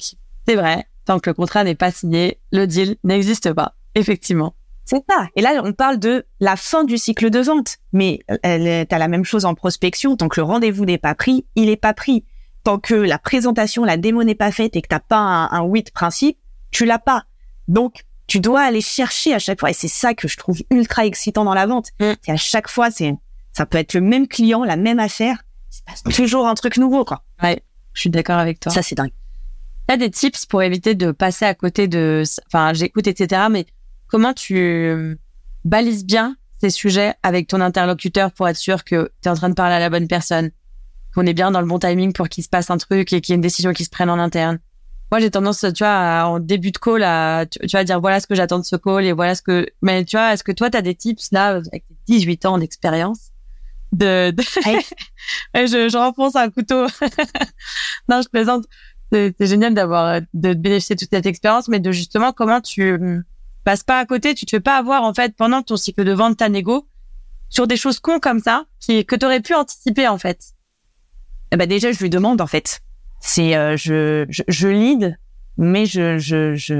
c'est 0.46 0.57
vrai. 0.57 0.87
Tant 1.05 1.18
que 1.18 1.31
le 1.31 1.35
contrat 1.35 1.64
n'est 1.64 1.74
pas 1.74 1.90
signé, 1.90 2.40
le 2.53 2.66
deal 2.66 2.96
n'existe 3.05 3.53
pas. 3.53 3.74
Effectivement. 3.94 4.55
C'est 4.85 5.05
ça. 5.09 5.26
Et 5.37 5.42
là, 5.42 5.61
on 5.64 5.72
parle 5.72 5.98
de 5.98 6.26
la 6.40 6.57
fin 6.57 6.85
du 6.85 6.98
cycle 6.98 7.31
de 7.31 7.40
vente. 7.40 7.79
Mais 7.92 8.20
tu 8.29 8.38
as 8.44 8.98
la 8.98 9.09
même 9.09 9.24
chose 9.24 9.44
en 9.44 9.55
prospection. 9.55 10.16
Tant 10.16 10.29
que 10.29 10.40
le 10.40 10.44
rendez-vous 10.44 10.85
n'est 10.85 10.98
pas 10.98 11.14
pris, 11.14 11.46
il 11.55 11.68
est 11.68 11.76
pas 11.76 11.94
pris. 11.94 12.24
Tant 12.64 12.79
que 12.79 12.94
la 12.94 13.18
présentation, 13.18 13.85
la 13.85 13.96
démo 13.96 14.24
n'est 14.24 14.35
pas 14.35 14.53
faite 14.53 14.76
et 14.76 14.83
que 14.83 14.88
t'as 14.88 15.00
pas 15.00 15.18
un, 15.18 15.50
un 15.50 15.62
oui 15.62 15.83
de 15.83 15.90
principe, 15.90 16.38
tu 16.70 16.85
l'as 16.85 16.98
pas. 16.98 17.24
Donc, 17.68 18.05
tu 18.26 18.38
dois 18.38 18.61
aller 18.62 18.81
chercher 18.81 19.35
à 19.35 19.38
chaque 19.38 19.59
fois. 19.59 19.70
Et 19.70 19.74
c'est 19.74 19.88
ça 19.88 20.14
que 20.14 20.29
je 20.29 20.37
trouve 20.37 20.61
ultra 20.70 21.07
excitant 21.07 21.44
dans 21.44 21.55
la 21.55 21.66
vente. 21.66 21.88
Mm. 22.00 22.12
C'est 22.22 22.33
à 22.33 22.37
chaque 22.37 22.68
fois, 22.68 22.90
c'est, 22.90 23.14
ça 23.53 23.66
peut 23.66 23.79
être 23.79 23.94
le 23.94 24.00
même 24.00 24.29
client, 24.29 24.64
la 24.64 24.76
même 24.76 25.00
affaire, 25.00 25.42
il 25.70 25.76
se 25.76 25.83
passe 25.83 26.03
toujours 26.14 26.46
un 26.46 26.55
truc 26.55 26.76
nouveau, 26.76 27.05
quoi. 27.05 27.24
Ouais, 27.42 27.62
je 27.92 28.00
suis 28.00 28.11
d'accord 28.11 28.38
avec 28.38 28.61
toi. 28.61 28.72
Ça, 28.72 28.83
c'est 28.83 28.94
dingue. 28.94 29.12
T'as 29.87 29.96
des 29.96 30.11
tips 30.11 30.46
pour 30.46 30.62
éviter 30.62 30.94
de 30.94 31.11
passer 31.11 31.44
à 31.44 31.55
côté 31.55 31.88
de, 31.88 32.22
enfin, 32.46 32.72
j'écoute, 32.72 33.07
etc. 33.07 33.42
Mais 33.50 33.66
comment 34.07 34.33
tu 34.33 35.18
balises 35.64 36.05
bien 36.05 36.37
ces 36.61 36.70
sujets 36.70 37.14
avec 37.22 37.48
ton 37.48 37.61
interlocuteur 37.61 38.33
pour 38.33 38.48
être 38.48 38.57
sûr 38.57 38.85
que 38.85 39.11
tu 39.22 39.29
es 39.29 39.31
en 39.31 39.35
train 39.35 39.48
de 39.48 39.55
parler 39.55 39.74
à 39.74 39.79
la 39.79 39.90
bonne 39.90 40.09
personne, 40.09 40.50
qu'on 41.14 41.26
est 41.26 41.35
bien 41.35 41.50
dans 41.50 41.61
le 41.61 41.66
bon 41.66 41.79
timing 41.79 42.12
pour 42.12 42.29
qu'il 42.29 42.44
se 42.44 42.48
passe 42.48 42.70
un 42.70 42.76
truc 42.76 43.12
et 43.12 43.20
qu'il 43.20 43.33
y 43.33 43.35
ait 43.35 43.37
une 43.37 43.40
décision 43.40 43.72
qui 43.72 43.85
se 43.85 43.90
prenne 43.90 44.11
en 44.11 44.18
interne? 44.18 44.59
Moi, 45.11 45.18
j'ai 45.18 45.31
tendance, 45.31 45.66
tu 45.74 45.83
vois, 45.83 46.24
en 46.26 46.38
début 46.38 46.70
de 46.70 46.79
call, 46.79 47.03
à, 47.03 47.44
tu, 47.46 47.66
vas 47.72 47.83
dire 47.83 48.00
voilà 48.00 48.20
ce 48.20 48.29
que 48.29 48.37
j'attends 48.37 48.61
de 48.61 48.64
ce 48.64 48.76
call 48.76 49.05
et 49.05 49.12
voilà 49.12 49.35
ce 49.35 49.42
que. 49.42 49.66
Mais 49.83 50.05
tu 50.05 50.16
vois, 50.16 50.33
est-ce 50.33 50.44
que 50.44 50.53
toi, 50.53 50.70
tu 50.70 50.76
as 50.76 50.83
des 50.83 50.94
tips 50.94 51.33
là 51.33 51.57
avec 51.57 51.85
18 52.07 52.46
ans 52.46 52.59
d'expérience 52.59 53.30
de, 53.92 54.31
de... 54.31 54.42
je, 55.55 55.88
je 55.88 55.96
renfonce 55.96 56.37
un 56.37 56.50
couteau. 56.50 56.87
non, 58.09 58.22
je 58.22 58.29
plaisante. 58.29 58.64
C'est 59.12 59.46
génial 59.46 59.74
d'avoir 59.74 60.20
de 60.35 60.55
bénéficier 60.55 60.94
de 60.94 61.00
toute 61.00 61.11
cette 61.11 61.26
expérience, 61.26 61.66
mais 61.68 61.81
de 61.81 61.90
justement 61.90 62.33
comment 62.33 62.61
tu 62.61 62.96
passe 63.64 63.83
pas 63.83 63.98
à 63.98 64.07
côté, 64.07 64.35
tu 64.35 64.46
te 64.46 64.50
fais 64.50 64.61
pas 64.61 64.76
avoir 64.76 65.03
en 65.03 65.12
fait 65.12 65.35
pendant 65.37 65.62
ton 65.62 65.76
cycle 65.76 66.05
de 66.05 66.12
vente 66.12 66.38
ta 66.38 66.48
négo 66.48 66.87
sur 67.48 67.66
des 67.66 67.76
choses 67.76 67.98
cons 67.98 68.20
comme 68.20 68.40
ça 68.40 68.64
qui 68.79 69.05
que 69.05 69.16
tu 69.16 69.26
aurais 69.26 69.40
pu 69.40 69.55
anticiper 69.55 70.09
en 70.09 70.18
fait. 70.18 70.55
Eh 71.53 71.57
ben 71.57 71.68
déjà 71.68 71.92
je 71.92 71.98
lui 71.98 72.11
demande 72.11 72.40
en 72.40 72.46
fait. 72.46 72.81
C'est 73.20 73.57
euh, 73.57 73.76
je, 73.76 74.26
je, 74.29 74.42
je 74.48 74.68
lead 74.68 75.18
mais 75.59 75.85
je 75.85 76.18
je 76.18 76.55
je 76.55 76.74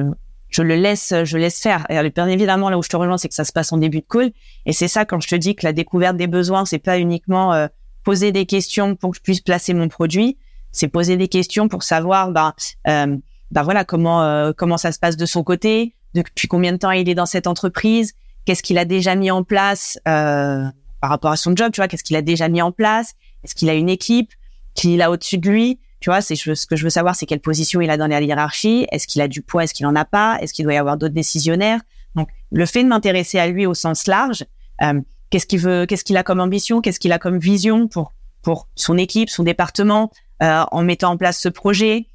je 0.51 0.63
le 0.63 0.77
laisse 0.77 1.15
je 1.25 1.39
laisse 1.39 1.61
faire. 1.61 1.87
Et 1.91 2.11
bien 2.11 2.29
évidemment 2.29 2.71
là 2.71 2.79
où 2.79 2.83
je 2.83 2.89
te 2.89 2.97
rejoins 2.97 3.19
c'est 3.19 3.29
que 3.29 3.35
ça 3.35 3.45
se 3.45 3.53
passe 3.53 3.73
en 3.73 3.79
début 3.79 4.01
de 4.01 4.07
call. 4.09 4.33
Et 4.67 4.73
c'est 4.73 4.89
ça 4.89 5.05
quand 5.05 5.21
je 5.21 5.29
te 5.29 5.35
dis 5.35 5.55
que 5.55 5.65
la 5.67 5.73
découverte 5.73 6.17
des 6.17 6.27
besoins 6.27 6.65
c'est 6.65 6.79
pas 6.79 6.99
uniquement 6.99 7.53
euh, 7.53 7.67
poser 8.05 8.33
des 8.33 8.47
questions 8.47 8.97
pour 8.97 9.11
que 9.11 9.17
je 9.17 9.23
puisse 9.23 9.41
placer 9.41 9.75
mon 9.75 9.89
produit, 9.89 10.39
c'est 10.73 10.89
poser 10.89 11.17
des 11.17 11.29
questions 11.29 11.69
pour 11.69 11.83
savoir 11.83 12.31
ben 12.31 12.53
euh, 12.89 13.17
ben 13.51 13.63
voilà 13.63 13.85
comment 13.85 14.23
euh, 14.23 14.53
comment 14.57 14.77
ça 14.77 14.93
se 14.93 14.99
passe 14.99 15.17
de 15.17 15.27
son 15.27 15.43
côté, 15.43 15.95
depuis 16.15 16.49
combien 16.49 16.73
de 16.73 16.79
temps 16.79 16.91
il 16.91 17.09
est 17.09 17.15
dans 17.15 17.27
cette 17.27 17.47
entreprise, 17.47 18.15
qu'est-ce 18.45 18.63
qu'il 18.63 18.79
a 18.79 18.85
déjà 18.85 19.15
mis 19.15 19.31
en 19.31 19.45
place 19.45 19.99
euh, 20.09 20.65
par 21.01 21.11
rapport 21.11 21.31
à 21.31 21.37
son 21.37 21.55
job, 21.57 21.73
tu 21.73 21.81
vois, 21.81 21.89
qu'est-ce 21.89 22.05
qu'il 22.05 22.17
a 22.17 22.23
déjà 22.23 22.49
mis 22.49 22.63
en 22.63 22.73
place, 22.73 23.15
est-ce 23.45 23.55
qu'il 23.55 23.69
a 23.71 23.75
une 23.75 23.89
équipe, 23.89 24.33
qu'il 24.75 25.03
a 25.03 25.11
au-dessus 25.11 25.39
de 25.39 25.51
lui, 25.51 25.81
tu 26.01 26.11
vois, 26.11 26.21
c'est 26.21 26.37
ce 26.37 26.67
que 26.67 26.77
je 26.77 26.85
veux 26.85 26.91
savoir, 26.91 27.15
c'est 27.15 27.27
quelle 27.27 27.41
position 27.41 27.81
il 27.81 27.91
a 27.91 27.97
dans 27.97 28.07
la 28.07 28.21
hiérarchie, 28.21 28.87
est-ce 28.91 29.07
qu'il 29.07 29.21
a 29.21 29.29
du 29.29 29.43
poids, 29.43 29.65
est-ce 29.65 29.75
qu'il 29.75 29.87
en 29.87 29.95
a 29.95 30.05
pas, 30.05 30.39
est-ce 30.41 30.53
qu'il 30.53 30.65
doit 30.65 30.75
y 30.75 30.79
avoir 30.79 30.97
d'autres 30.97 31.15
décisionnaires? 31.15 31.81
Donc, 32.15 32.29
le 32.51 32.67
fait 32.67 32.83
de 32.83 32.89
m'intéresser 32.89 33.39
à 33.39 33.47
lui 33.47 33.67
au 33.67 33.75
sens 33.75 34.07
large, 34.07 34.45
euh, 34.83 35.01
qu'est-ce 35.29 35.47
qu'il 35.47 35.61
veut, 35.61 35.87
qu'est-ce 35.87 36.05
qu'il 36.05 36.17
a 36.17 36.23
comme 36.23 36.41
ambition, 36.41 36.81
qu'est-ce 36.81 36.99
qu'il 36.99 37.13
a 37.13 37.19
comme 37.19 37.39
vision 37.39 37.87
pour 37.87 38.13
pour 38.43 38.69
son 38.75 38.97
équipe, 38.97 39.29
son 39.29 39.43
département, 39.43 40.11
euh, 40.43 40.65
en 40.73 40.83
mettant 40.83 41.11
en 41.11 41.17
place 41.19 41.39
ce 41.39 41.51
projet, 41.51 42.07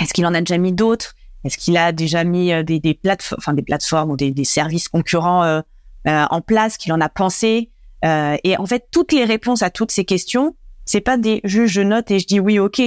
est-ce 0.00 0.12
qu'il 0.12 0.24
en 0.26 0.34
a 0.34 0.40
déjà 0.40 0.58
mis 0.58 0.72
d'autres? 0.72 1.14
Est-ce 1.44 1.58
qu'il 1.58 1.76
a 1.76 1.92
déjà 1.92 2.24
mis 2.24 2.52
euh, 2.52 2.62
des, 2.62 2.80
des 2.80 2.94
plateformes, 2.94 3.38
enfin 3.38 3.54
des 3.54 3.62
plateformes 3.62 4.10
ou 4.10 4.16
des, 4.16 4.30
des 4.32 4.44
services 4.44 4.88
concurrents 4.88 5.44
euh, 5.44 5.60
euh, 6.06 6.24
en 6.30 6.40
place, 6.40 6.76
qu'il 6.76 6.92
en 6.92 7.00
a 7.00 7.08
pensé? 7.08 7.70
Et 8.44 8.56
en 8.56 8.66
fait, 8.66 8.86
toutes 8.92 9.12
les 9.12 9.24
réponses 9.24 9.62
à 9.62 9.70
toutes 9.70 9.90
ces 9.90 10.04
questions, 10.04 10.54
c'est 10.84 11.00
pas 11.00 11.16
des 11.16 11.40
je, 11.42 11.66
je 11.66 11.80
note 11.80 12.08
et 12.12 12.20
je 12.20 12.26
dis 12.28 12.38
oui, 12.38 12.60
ok. 12.60 12.80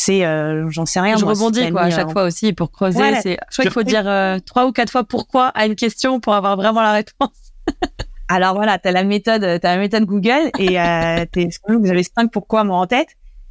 C'est 0.00 0.24
euh, 0.24 0.70
j'en 0.70 0.86
sais 0.86 1.00
rien. 1.00 1.16
Je 1.16 1.24
rebondis 1.24 1.70
quoi 1.70 1.82
à 1.82 1.90
chaque 1.90 2.12
fois 2.12 2.22
aussi 2.22 2.52
pour 2.52 2.70
creuser. 2.70 2.98
c'est, 3.20 3.36
je 3.50 3.54
crois 3.54 3.64
qu'il 3.64 3.72
faut 3.72 3.82
dire 3.82 4.04
trois 4.46 4.66
ou 4.66 4.72
quatre 4.72 4.90
fois 4.90 5.04
pourquoi 5.04 5.48
à 5.48 5.66
une 5.66 5.74
question 5.74 6.20
pour 6.20 6.34
avoir 6.34 6.56
vraiment 6.56 6.82
la 6.82 6.92
réponse. 6.92 7.52
Alors 8.28 8.54
voilà, 8.54 8.78
t'as 8.78 8.92
la 8.92 9.04
méthode, 9.04 9.40
t'as 9.60 9.74
la 9.74 9.78
méthode 9.78 10.04
Google 10.04 10.50
et 10.58 10.78
euh, 10.78 11.24
vous 11.68 11.90
avez 11.90 12.02
cinq 12.02 12.30
pourquoi 12.30 12.62
moi 12.62 12.76
en 12.76 12.86
tête 12.86 13.08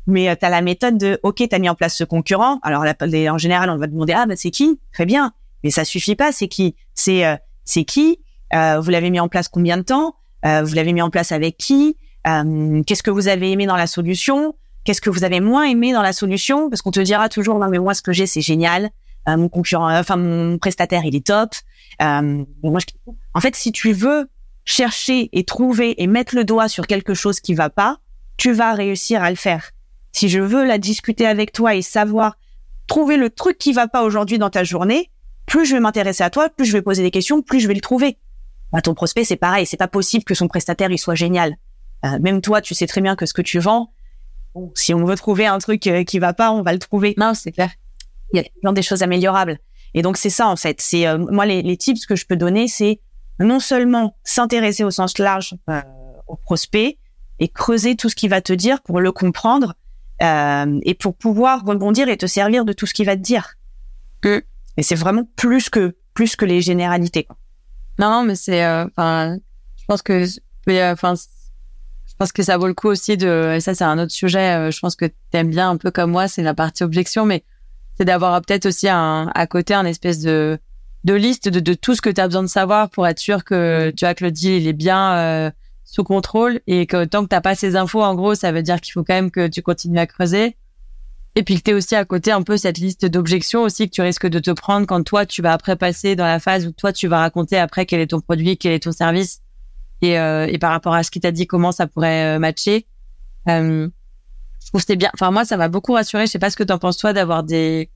mais 0.07 0.29
euh, 0.29 0.35
tu 0.39 0.45
as 0.45 0.49
la 0.49 0.61
méthode 0.61 0.97
de 0.97 1.19
OK, 1.21 1.35
tu 1.35 1.49
as 1.51 1.59
mis 1.59 1.69
en 1.69 1.75
place 1.75 1.95
ce 1.95 2.03
concurrent. 2.03 2.59
Alors 2.63 2.83
en 2.83 3.37
général, 3.37 3.69
on 3.69 3.77
va 3.77 3.85
te 3.85 3.91
demander 3.91 4.13
ah 4.13 4.25
bah 4.25 4.35
c'est 4.35 4.51
qui? 4.51 4.79
Très 4.93 5.05
bien. 5.05 5.33
Mais 5.63 5.69
ça 5.69 5.85
suffit 5.85 6.15
pas, 6.15 6.31
c'est 6.31 6.47
qui? 6.47 6.75
C'est 6.95 7.25
euh, 7.25 7.35
c'est 7.65 7.83
qui? 7.83 8.19
Euh, 8.53 8.79
vous 8.79 8.89
l'avez 8.89 9.09
mis 9.09 9.19
en 9.19 9.27
place 9.27 9.49
combien 9.49 9.77
de 9.77 9.83
temps? 9.83 10.15
Vous 10.43 10.75
l'avez 10.75 10.93
mis 10.93 11.01
en 11.01 11.09
place 11.09 11.33
avec 11.33 11.57
qui? 11.57 11.97
Qu'est-ce 12.23 13.03
que 13.03 13.11
vous 13.11 13.27
avez 13.27 13.51
aimé 13.51 13.65
dans 13.65 13.75
la 13.75 13.85
solution? 13.85 14.55
Qu'est-ce 14.87 15.01
que 15.01 15.09
vous 15.09 15.25
avez 15.25 15.41
moins 15.41 15.65
aimé 15.65 15.91
dans 15.91 16.01
la 16.01 16.13
solution? 16.13 16.69
Parce 16.69 16.81
qu'on 16.81 16.91
te 16.91 17.01
dira 17.01 17.27
toujours 17.27 17.59
non 17.59 17.67
mais 17.67 17.77
moi 17.77 17.93
ce 17.93 18.01
que 18.01 18.13
j'ai 18.13 18.25
c'est 18.25 18.39
génial. 18.39 18.89
mon 19.27 19.49
concurrent, 19.49 19.93
enfin 19.93 20.15
mon 20.15 20.57
prestataire 20.57 21.03
il 21.03 21.13
est 21.13 21.27
top. 21.27 21.49
moi, 21.99 22.79
En 23.33 23.41
fait, 23.41 23.53
si 23.57 23.73
tu 23.73 23.91
veux 23.91 24.29
chercher 24.63 25.27
et 25.33 25.43
trouver 25.43 26.01
et 26.01 26.07
mettre 26.07 26.35
le 26.35 26.45
doigt 26.45 26.69
sur 26.69 26.87
quelque 26.87 27.13
chose 27.15 27.41
qui 27.41 27.53
va 27.53 27.69
pas, 27.69 27.97
tu 28.37 28.53
vas 28.53 28.71
réussir 28.73 29.21
à 29.21 29.29
le 29.29 29.35
faire. 29.35 29.71
Si 30.13 30.29
je 30.29 30.39
veux 30.39 30.65
la 30.65 30.77
discuter 30.77 31.27
avec 31.27 31.51
toi 31.51 31.75
et 31.75 31.81
savoir 31.81 32.37
trouver 32.87 33.17
le 33.17 33.29
truc 33.29 33.57
qui 33.57 33.73
va 33.73 33.89
pas 33.89 34.03
aujourd'hui 34.03 34.37
dans 34.37 34.49
ta 34.49 34.63
journée, 34.63 35.11
plus 35.47 35.65
je 35.65 35.73
vais 35.73 35.81
m'intéresser 35.81 36.23
à 36.23 36.29
toi, 36.29 36.47
plus 36.47 36.63
je 36.63 36.71
vais 36.71 36.81
poser 36.81 37.03
des 37.03 37.11
questions, 37.11 37.41
plus 37.41 37.59
je 37.59 37.67
vais 37.67 37.73
le 37.73 37.81
trouver. 37.81 38.19
Bah, 38.71 38.81
ton 38.81 38.93
prospect, 38.93 39.25
c'est 39.25 39.35
pareil. 39.35 39.65
C'est 39.65 39.75
pas 39.75 39.89
possible 39.89 40.23
que 40.23 40.33
son 40.33 40.47
prestataire, 40.47 40.91
il 40.91 40.97
soit 40.97 41.15
génial. 41.15 41.57
Euh, 42.05 42.19
même 42.19 42.39
toi, 42.39 42.61
tu 42.61 42.73
sais 42.73 42.87
très 42.87 43.01
bien 43.01 43.17
que 43.17 43.25
ce 43.25 43.33
que 43.33 43.41
tu 43.41 43.59
vends, 43.59 43.91
si 44.75 44.93
on 44.93 45.05
veut 45.05 45.15
trouver 45.15 45.45
un 45.45 45.57
truc 45.57 45.87
euh, 45.87 46.03
qui 46.03 46.19
va 46.19 46.33
pas, 46.33 46.51
on 46.51 46.61
va 46.61 46.73
le 46.73 46.79
trouver. 46.79 47.13
Non, 47.17 47.33
c'est 47.33 47.51
clair. 47.51 47.71
Il 48.33 48.37
y 48.37 48.39
a 48.39 48.45
plein 48.61 48.73
des 48.73 48.81
choses 48.81 49.03
améliorables. 49.03 49.59
Et 49.93 50.01
donc, 50.01 50.17
c'est 50.17 50.29
ça, 50.29 50.47
en 50.47 50.55
fait. 50.55 50.81
C'est, 50.81 51.07
euh, 51.07 51.17
moi, 51.17 51.45
les, 51.45 51.61
les, 51.61 51.77
tips 51.77 52.05
que 52.05 52.15
je 52.15 52.25
peux 52.25 52.35
donner, 52.35 52.67
c'est 52.67 52.99
non 53.39 53.59
seulement 53.59 54.15
s'intéresser 54.23 54.83
au 54.83 54.91
sens 54.91 55.17
large 55.17 55.55
au 56.27 56.35
prospect 56.35 56.97
et 57.39 57.47
creuser 57.47 57.95
tout 57.95 58.09
ce 58.09 58.15
qu'il 58.15 58.29
va 58.29 58.41
te 58.41 58.51
dire 58.51 58.81
pour 58.81 58.99
le 58.99 59.11
comprendre, 59.11 59.75
euh, 60.21 60.79
et 60.81 60.95
pour 60.95 61.15
pouvoir 61.15 61.63
rebondir 61.63 62.09
et 62.09 62.17
te 62.17 62.25
servir 62.25 62.65
de 62.65 62.73
tout 62.73 62.87
ce 62.87 62.93
qu'il 62.93 63.05
va 63.05 63.15
te 63.15 63.21
dire. 63.21 63.55
Que 64.21 64.43
et 64.75 64.83
c'est 64.83 64.95
vraiment 64.95 65.27
plus 65.35 65.69
que 65.69 65.95
plus 66.15 66.35
que 66.35 66.45
les 66.45 66.61
généralités. 66.61 67.23
Quoi. 67.23 67.37
Non, 67.99 68.09
non, 68.09 68.23
mais 68.23 68.35
c'est, 68.35 68.63
euh, 68.63 68.85
enfin, 68.87 69.37
je 69.75 69.85
pense 69.85 70.01
que, 70.01 70.25
euh, 70.69 70.93
enfin, 70.93 71.13
pense 72.17 72.31
que 72.31 72.43
ça 72.43 72.57
vaut 72.57 72.67
le 72.67 72.73
coup 72.73 72.87
aussi 72.87 73.17
de. 73.17 73.53
Et 73.55 73.59
ça, 73.59 73.75
c'est 73.75 73.83
un 73.83 73.99
autre 73.99 74.11
sujet. 74.11 74.71
Je 74.71 74.79
pense 74.79 74.95
que 74.95 75.05
t'aimes 75.31 75.49
bien 75.49 75.69
un 75.69 75.77
peu 75.77 75.91
comme 75.91 76.11
moi, 76.11 76.27
c'est 76.27 76.43
la 76.43 76.53
partie 76.53 76.83
objection, 76.83 77.25
mais 77.25 77.43
c'est 77.97 78.05
d'avoir 78.05 78.41
peut-être 78.41 78.65
aussi 78.65 78.89
un, 78.89 79.31
à 79.33 79.47
côté 79.47 79.73
un 79.73 79.85
espèce 79.85 80.19
de 80.19 80.59
de 81.03 81.13
liste 81.13 81.47
de, 81.47 81.59
de 81.59 81.73
tout 81.73 81.95
ce 81.95 82.01
que 82.01 82.09
tu 82.09 82.19
as 82.19 82.27
besoin 82.27 82.43
de 82.43 82.47
savoir 82.47 82.89
pour 82.89 83.07
être 83.07 83.19
sûr 83.19 83.45
que 83.45 83.91
tu 83.95 84.03
vois 84.03 84.13
que 84.13 84.25
le 84.25 84.31
deal 84.31 84.61
il 84.61 84.67
est 84.67 84.73
bien 84.73 85.51
sous 85.87 86.03
contrôle 86.03 86.59
et 86.67 86.85
que 86.85 87.05
tant 87.05 87.23
que 87.23 87.29
t'as 87.29 87.41
pas 87.41 87.55
ces 87.55 87.75
infos, 87.75 88.03
en 88.03 88.13
gros, 88.13 88.35
ça 88.35 88.51
veut 88.51 88.61
dire 88.61 88.81
qu'il 88.81 88.91
faut 88.91 89.03
quand 89.03 89.13
même 89.13 89.31
que 89.31 89.47
tu 89.47 89.61
continues 89.61 89.99
à 89.99 90.05
creuser. 90.05 90.55
Et 91.35 91.43
puis 91.43 91.55
que 91.55 91.61
tu 91.61 91.71
es 91.71 91.73
aussi 91.73 91.95
à 91.95 92.03
côté 92.03 92.31
un 92.31 92.41
peu 92.41 92.57
cette 92.57 92.77
liste 92.77 93.05
d'objections 93.05 93.61
aussi 93.61 93.87
que 93.87 93.93
tu 93.95 94.01
risques 94.01 94.27
de 94.27 94.39
te 94.39 94.51
prendre 94.51 94.85
quand 94.85 95.03
toi, 95.03 95.25
tu 95.25 95.41
vas 95.41 95.53
après 95.53 95.75
passer 95.75 96.15
dans 96.15 96.25
la 96.25 96.39
phase 96.39 96.65
où 96.67 96.71
toi, 96.71 96.91
tu 96.91 97.07
vas 97.07 97.19
raconter 97.19 97.57
après 97.57 97.85
quel 97.85 98.01
est 98.01 98.07
ton 98.07 98.19
produit, 98.19 98.57
quel 98.57 98.73
est 98.73 98.83
ton 98.83 98.91
service 98.91 99.41
et, 100.01 100.19
euh, 100.19 100.47
et 100.47 100.57
par 100.57 100.71
rapport 100.71 100.93
à 100.93 101.03
ce 101.03 101.11
qu'il 101.11 101.21
t'a 101.21 101.31
dit, 101.31 101.47
comment 101.47 101.71
ça 101.71 101.87
pourrait 101.87 102.35
euh, 102.35 102.39
matcher. 102.39 102.85
Euh, 103.49 103.89
je 104.61 104.67
trouve 104.67 104.81
c'était 104.81 104.95
bien. 104.95 105.09
Enfin, 105.13 105.31
moi, 105.31 105.45
ça 105.45 105.57
m'a 105.57 105.69
beaucoup 105.69 105.93
rassuré. 105.93 106.25
Je 106.25 106.31
sais 106.31 106.39
pas 106.39 106.49
ce 106.49 106.57
que 106.57 106.63
t'en 106.63 106.77
penses 106.77 106.97
toi 106.97 107.13
d'avoir 107.13 107.43
des 107.43 107.89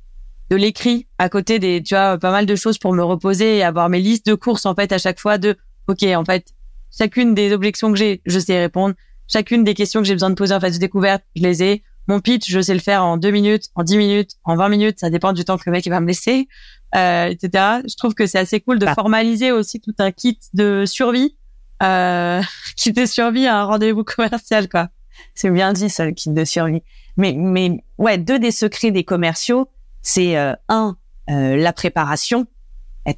de 0.50 0.58
l'écrit 0.58 1.08
à 1.18 1.30
côté 1.30 1.60
des, 1.60 1.82
tu 1.82 1.96
vois, 1.96 2.18
pas 2.18 2.32
mal 2.32 2.46
de 2.46 2.56
choses 2.56 2.78
pour 2.78 2.94
me 2.94 3.02
reposer 3.02 3.58
et 3.58 3.64
avoir 3.64 3.88
mes 3.88 4.02
listes 4.02 4.26
de 4.26 4.36
courses 4.36 4.66
en 4.66 4.76
fait 4.76 4.92
à 4.92 4.98
chaque 4.98 5.18
fois 5.18 5.38
de, 5.38 5.56
ok, 5.88 6.04
en 6.04 6.26
fait, 6.26 6.54
Chacune 6.98 7.34
des 7.34 7.54
objections 7.54 7.92
que 7.92 7.98
j'ai, 7.98 8.22
je 8.26 8.38
sais 8.38 8.60
répondre. 8.60 8.96
Chacune 9.28 9.64
des 9.64 9.74
questions 9.74 10.02
que 10.02 10.08
j'ai 10.08 10.14
besoin 10.14 10.30
de 10.30 10.36
poser 10.36 10.54
en 10.54 10.60
phase 10.60 10.76
de 10.76 10.80
découverte, 10.80 11.24
je 11.36 11.44
les 11.44 11.64
ai. 11.64 11.84
Mon 12.08 12.20
pitch, 12.20 12.50
je 12.50 12.60
sais 12.60 12.74
le 12.74 12.80
faire 12.80 13.06
en 13.06 13.16
deux 13.16 13.32
minutes, 13.32 13.70
en 13.76 13.84
dix 13.84 13.96
minutes, 13.96 14.32
en 14.44 14.58
vingt 14.58 14.68
minutes. 14.68 15.00
Ça 15.00 15.10
dépend 15.10 15.32
du 15.32 15.46
temps 15.46 15.58
que 15.58 15.64
le 15.68 15.72
mec 15.72 15.86
il 15.86 15.90
va 15.90 16.02
me 16.02 16.08
laisser, 16.08 16.50
euh, 16.96 17.28
etc. 17.28 17.82
Je 17.88 17.96
trouve 17.96 18.14
que 18.14 18.26
c'est 18.26 18.40
assez 18.40 18.60
cool 18.60 18.80
de 18.80 18.86
ah. 18.88 18.94
formaliser 18.94 19.54
aussi 19.54 19.80
tout 19.80 19.94
un 20.00 20.12
kit 20.12 20.38
de 20.54 20.84
survie, 20.86 21.38
euh, 21.82 22.42
kit 22.76 22.92
de 22.92 23.06
survie 23.06 23.48
à 23.48 23.60
un 23.60 23.66
rendez-vous 23.66 24.04
commercial, 24.04 24.70
quoi. 24.70 24.90
C'est 25.36 25.50
bien 25.50 25.74
dit 25.74 25.90
ça, 25.90 26.06
le 26.06 26.12
kit 26.12 26.30
de 26.30 26.46
survie. 26.46 26.82
Mais, 27.18 27.34
mais 27.34 27.84
ouais, 27.98 28.18
deux 28.18 28.40
des 28.40 28.52
secrets 28.52 28.92
des 28.92 29.04
commerciaux, 29.04 29.70
c'est 30.02 30.38
euh, 30.38 30.54
un, 30.70 30.98
euh, 31.30 31.56
la 31.56 31.74
préparation. 31.74 32.48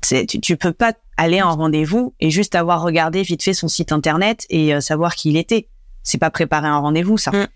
Tu, 0.02 0.40
tu 0.40 0.58
peux 0.58 0.72
pas 0.74 0.94
aller 1.18 1.42
en 1.42 1.56
rendez-vous 1.56 2.14
et 2.20 2.30
juste 2.30 2.56
avoir 2.56 2.82
regardé 2.82 3.22
vite 3.24 3.44
fait 3.44 3.54
son 3.54 3.68
site 3.68 3.92
internet 3.92 4.46
et 4.50 4.74
euh, 4.74 4.82
savoir 4.82 5.16
qui 5.16 5.30
il 5.30 5.38
était. 5.38 5.68
C'est 6.04 6.18
pas 6.18 6.30
préparer 6.30 6.68
un 6.68 6.80
rendez-vous, 6.80 7.18
ça. 7.18 7.32
Mm. 7.32 7.48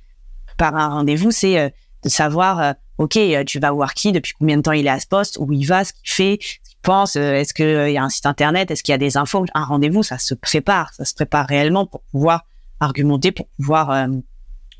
Préparer 0.45 0.81
un 0.81 0.89
rendez-vous, 0.89 1.31
c'est 1.31 1.59
euh, 1.59 1.69
de 2.03 2.09
savoir, 2.09 2.61
euh, 2.61 2.73
ok, 2.97 3.19
tu 3.45 3.59
vas 3.59 3.71
voir 3.71 3.93
qui, 3.93 4.11
depuis 4.11 4.33
combien 4.37 4.57
de 4.57 4.61
temps 4.61 4.71
il 4.71 4.85
est 4.85 4.91
à 4.91 4.99
ce 4.99 5.07
poste, 5.07 5.37
où 5.39 5.51
il 5.51 5.65
va, 5.65 5.83
ce 5.83 5.93
qu'il 5.93 6.09
fait, 6.09 6.39
pense, 6.83 7.15
est-ce 7.15 7.53
qu'il 7.53 7.91
y 7.91 7.97
a 7.97 8.03
un 8.03 8.09
site 8.09 8.25
internet, 8.25 8.71
est-ce 8.71 8.83
qu'il 8.83 8.91
y 8.91 8.95
a 8.95 8.99
des 8.99 9.17
infos? 9.17 9.45
Un 9.53 9.65
rendez-vous, 9.65 10.03
ça 10.03 10.17
se 10.17 10.33
prépare, 10.33 10.93
ça 10.93 11.05
se 11.05 11.13
prépare 11.13 11.47
réellement 11.47 11.85
pour 11.85 12.01
pouvoir 12.11 12.45
argumenter, 12.79 13.31
pour 13.31 13.47
pouvoir 13.57 14.07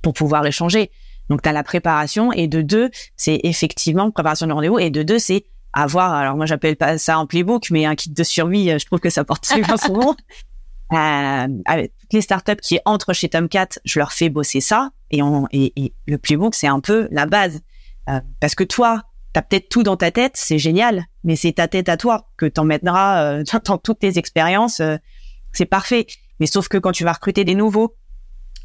pour 0.02 0.14
pouvoir 0.14 0.46
échanger. 0.46 0.92
Donc, 1.30 1.42
tu 1.42 1.50
as 1.50 1.52
la 1.52 1.64
préparation 1.64 2.32
et 2.32 2.48
de 2.48 2.62
deux, 2.62 2.90
c'est 3.16 3.40
effectivement 3.44 4.10
préparation 4.12 4.48
du 4.48 4.54
rendez-vous 4.54 4.80
et 4.80 4.90
de 4.90 5.04
deux, 5.04 5.20
c'est 5.20 5.46
avoir, 5.74 6.14
alors 6.14 6.36
moi 6.36 6.46
j'appelle 6.46 6.76
pas 6.76 6.98
ça 6.98 7.18
un 7.18 7.26
playbook, 7.26 7.70
mais 7.70 7.86
un 7.86 7.96
kit 7.96 8.10
de 8.10 8.24
survie, 8.24 8.72
euh, 8.72 8.80
je 8.80 8.86
trouve 8.86 9.00
que 9.00 9.10
ça 9.10 9.24
porte 9.24 9.46
super 9.46 9.80
son 9.80 9.94
nom. 9.94 10.16
Euh, 10.94 11.48
avec 11.66 11.92
toutes 12.00 12.14
les 12.14 12.22
startups 12.22 12.62
qui 12.62 12.80
entrent 12.86 13.12
chez 13.12 13.28
Tomcat, 13.28 13.68
je 13.84 14.00
leur 14.00 14.14
fais 14.14 14.30
bosser 14.30 14.62
ça. 14.62 14.92
Et, 15.12 15.22
on, 15.22 15.46
et, 15.52 15.74
et 15.76 15.94
le 16.06 16.18
playbook, 16.18 16.56
c'est 16.56 16.68
un 16.68 16.80
peu 16.80 17.10
la 17.12 17.26
base. 17.26 17.60
Euh, 18.08 18.22
parce 18.40 18.56
que 18.56 18.64
toi, 18.64 19.04
t'as 19.38 19.44
peut-être 19.44 19.70
tout 19.70 19.84
dans 19.84 19.98
ta 19.98 20.10
tête, 20.10 20.32
c'est 20.34 20.58
génial, 20.58 21.06
mais 21.24 21.36
c'est 21.36 21.52
ta 21.52 21.68
tête 21.68 21.90
à 21.90 21.98
toi 21.98 22.28
que 22.38 22.48
t'emmèneras 22.48 23.22
euh, 23.22 23.44
dans 23.66 23.78
toutes 23.78 24.00
tes 24.00 24.18
expériences. 24.18 24.80
Euh, 24.80 24.98
c'est 25.54 25.68
parfait. 25.68 26.08
Mais 26.40 26.48
sauf 26.48 26.68
que 26.70 26.80
quand 26.80 26.92
tu 26.92 27.04
vas 27.04 27.14
recruter 27.14 27.44
des 27.44 27.54
nouveaux, 27.54 27.96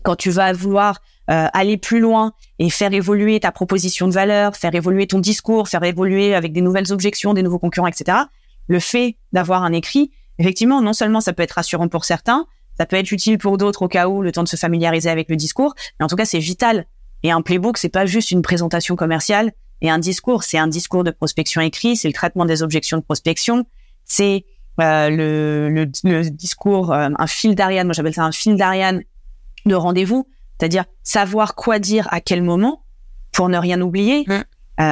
quand 0.02 0.16
tu 0.16 0.30
vas 0.30 0.50
vouloir 0.54 1.02
euh, 1.28 1.46
aller 1.52 1.76
plus 1.76 2.00
loin 2.00 2.32
et 2.58 2.70
faire 2.70 2.94
évoluer 2.94 3.38
ta 3.38 3.52
proposition 3.52 4.08
de 4.08 4.14
valeur, 4.14 4.56
faire 4.56 4.74
évoluer 4.74 5.06
ton 5.06 5.18
discours, 5.18 5.68
faire 5.68 5.84
évoluer 5.84 6.34
avec 6.34 6.54
des 6.54 6.62
nouvelles 6.62 6.90
objections, 6.90 7.34
des 7.34 7.42
nouveaux 7.42 7.58
concurrents, 7.58 7.86
etc. 7.86 8.20
Le 8.66 8.80
fait 8.80 9.18
d'avoir 9.32 9.64
un 9.64 9.74
écrit, 9.74 10.10
effectivement, 10.38 10.80
non 10.80 10.94
seulement 10.94 11.20
ça 11.20 11.34
peut 11.34 11.42
être 11.42 11.52
rassurant 11.52 11.88
pour 11.88 12.06
certains, 12.06 12.46
ça 12.78 12.86
peut 12.86 12.96
être 12.96 13.12
utile 13.12 13.36
pour 13.36 13.58
d'autres 13.58 13.82
au 13.82 13.88
cas 13.88 14.08
où 14.08 14.22
le 14.22 14.32
temps 14.32 14.42
de 14.42 14.48
se 14.48 14.56
familiariser 14.56 15.10
avec 15.10 15.28
le 15.28 15.36
discours, 15.36 15.74
mais 16.00 16.04
en 16.04 16.08
tout 16.08 16.16
cas 16.16 16.24
c'est 16.24 16.38
vital. 16.38 16.86
Et 17.24 17.30
un 17.30 17.42
playbook, 17.42 17.76
c'est 17.76 17.90
pas 17.90 18.06
juste 18.06 18.30
une 18.30 18.40
présentation 18.40 18.96
commerciale 18.96 19.52
et 19.82 19.90
un 19.90 19.98
discours, 19.98 20.44
c'est 20.44 20.58
un 20.58 20.68
discours 20.68 21.04
de 21.04 21.10
prospection 21.10 21.60
écrit, 21.60 21.96
c'est 21.96 22.08
le 22.08 22.14
traitement 22.14 22.46
des 22.46 22.62
objections 22.62 22.96
de 22.96 23.02
prospection, 23.02 23.66
c'est 24.04 24.46
euh, 24.80 25.10
le, 25.10 25.68
le, 25.68 25.90
le, 26.04 26.30
discours, 26.30 26.92
euh, 26.92 27.10
un 27.18 27.26
fil 27.26 27.54
d'Ariane, 27.54 27.88
moi 27.88 27.92
j'appelle 27.92 28.14
ça 28.14 28.24
un 28.24 28.32
fil 28.32 28.56
d'Ariane 28.56 29.02
de 29.66 29.74
rendez-vous, 29.74 30.26
c'est-à-dire 30.58 30.84
savoir 31.02 31.56
quoi 31.56 31.78
dire 31.78 32.08
à 32.10 32.20
quel 32.20 32.42
moment 32.42 32.84
pour 33.32 33.48
ne 33.48 33.58
rien 33.58 33.80
oublier. 33.80 34.24
Mmh. 34.26 34.32
Euh, 34.32 34.44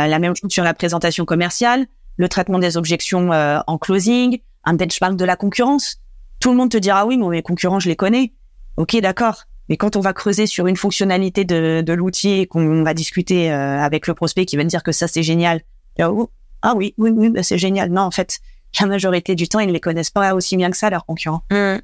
la 0.06 0.18
même 0.18 0.34
chose 0.36 0.50
sur 0.50 0.64
la 0.64 0.74
présentation 0.74 1.24
commerciale, 1.24 1.86
le 2.16 2.28
traitement 2.28 2.58
des 2.58 2.76
objections 2.76 3.32
euh, 3.32 3.60
en 3.66 3.78
closing, 3.78 4.40
un 4.64 4.74
benchmark 4.74 5.16
de 5.16 5.24
la 5.24 5.36
concurrence. 5.36 5.98
Tout 6.40 6.50
le 6.50 6.56
monde 6.56 6.70
te 6.70 6.76
dira 6.76 7.06
oui, 7.06 7.16
mais 7.16 7.28
mes 7.28 7.42
concurrents, 7.42 7.80
je 7.80 7.88
les 7.88 7.96
connais. 7.96 8.32
Ok, 8.76 8.96
d'accord. 9.00 9.44
Mais 9.70 9.76
quand 9.76 9.96
on 9.96 10.00
va 10.00 10.12
creuser 10.12 10.46
sur 10.46 10.66
une 10.66 10.76
fonctionnalité 10.76 11.44
de, 11.44 11.80
de 11.80 11.92
l'outil 11.94 12.40
et 12.40 12.46
qu'on 12.46 12.82
va 12.82 12.92
discuter 12.92 13.50
euh, 13.50 13.80
avec 13.80 14.06
le 14.06 14.14
prospect 14.14 14.44
qui 14.44 14.56
va 14.56 14.64
me 14.64 14.68
dire 14.68 14.82
que 14.82 14.92
ça 14.92 15.08
c'est 15.08 15.22
génial, 15.22 15.62
oh, 16.00 16.28
ah 16.60 16.74
oui, 16.76 16.94
oui, 16.98 17.10
oui, 17.10 17.30
bah, 17.30 17.42
c'est 17.42 17.56
génial. 17.56 17.90
Non, 17.90 18.02
en 18.02 18.10
fait, 18.10 18.40
la 18.80 18.86
majorité 18.86 19.34
du 19.34 19.48
temps, 19.48 19.60
ils 19.60 19.68
ne 19.68 19.72
les 19.72 19.80
connaissent 19.80 20.10
pas 20.10 20.34
aussi 20.34 20.56
bien 20.56 20.70
que 20.70 20.76
ça, 20.76 20.90
leurs 20.90 21.06
concurrents. 21.06 21.44
Mmh. 21.50 21.76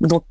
Donc, 0.00 0.24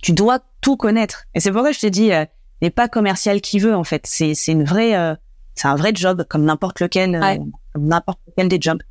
tu 0.00 0.12
dois 0.12 0.38
tout 0.60 0.76
connaître. 0.76 1.26
Et 1.34 1.40
c'est 1.40 1.52
pourquoi 1.52 1.72
je 1.72 1.80
t'ai 1.80 1.90
dit, 1.90 2.12
euh, 2.12 2.24
n'est 2.62 2.70
pas 2.70 2.88
commercial 2.88 3.40
qui 3.40 3.58
veut 3.58 3.74
en 3.74 3.84
fait. 3.84 4.06
C'est 4.06 4.34
c'est 4.34 4.52
une 4.52 4.64
vraie, 4.64 4.96
euh, 4.96 5.14
c'est 5.54 5.68
un 5.68 5.76
vrai 5.76 5.92
job 5.94 6.24
comme 6.28 6.44
n'importe 6.44 6.80
lequel, 6.80 7.14
euh, 7.14 7.36
comme 7.72 7.86
n'importe 7.86 8.20
lequel 8.28 8.48
des 8.48 8.58
jobs. 8.60 8.82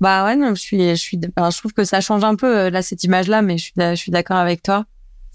Bah 0.00 0.24
ouais, 0.24 0.36
non, 0.36 0.54
je 0.54 0.60
suis, 0.60 0.88
je 0.90 0.94
suis, 0.94 1.20
je 1.20 1.58
trouve 1.58 1.72
que 1.72 1.84
ça 1.84 2.00
change 2.00 2.24
un 2.24 2.34
peu 2.34 2.58
euh, 2.58 2.70
là 2.70 2.82
cette 2.82 3.04
image-là, 3.04 3.42
mais 3.42 3.58
je 3.58 3.64
suis, 3.64 3.74
je 3.76 3.94
suis 3.94 4.10
d'accord 4.10 4.36
avec 4.36 4.62
toi. 4.62 4.84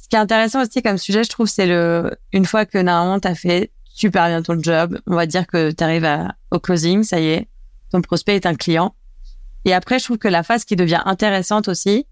Ce 0.07 0.09
qui 0.11 0.15
est 0.15 0.19
intéressant 0.19 0.61
aussi 0.61 0.81
comme 0.81 0.97
sujet, 0.97 1.25
je 1.25 1.29
trouve, 1.29 1.47
c'est 1.47 1.65
le, 1.65 2.15
une 2.31 2.45
fois 2.45 2.65
que 2.65 2.77
normalement 2.77 3.19
t'as 3.19 3.35
fait 3.35 3.71
super 3.83 4.27
bien 4.27 4.41
ton 4.41 4.57
job, 4.57 4.97
on 5.05 5.15
va 5.15 5.25
dire 5.25 5.45
que 5.45 5.71
tu 5.71 5.83
arrives 5.83 6.07
au 6.49 6.59
closing, 6.59 7.03
ça 7.03 7.19
y 7.19 7.25
est, 7.25 7.49
ton 7.91 7.99
prospect 7.99 8.37
est 8.37 8.45
un 8.45 8.55
client. 8.55 8.95
Et 9.65 9.73
après, 9.73 9.99
je 9.99 10.05
trouve 10.05 10.17
que 10.17 10.29
la 10.29 10.43
phase 10.43 10.63
qui 10.63 10.77
devient 10.77 11.01
intéressante 11.03 11.67
aussi, 11.67 12.05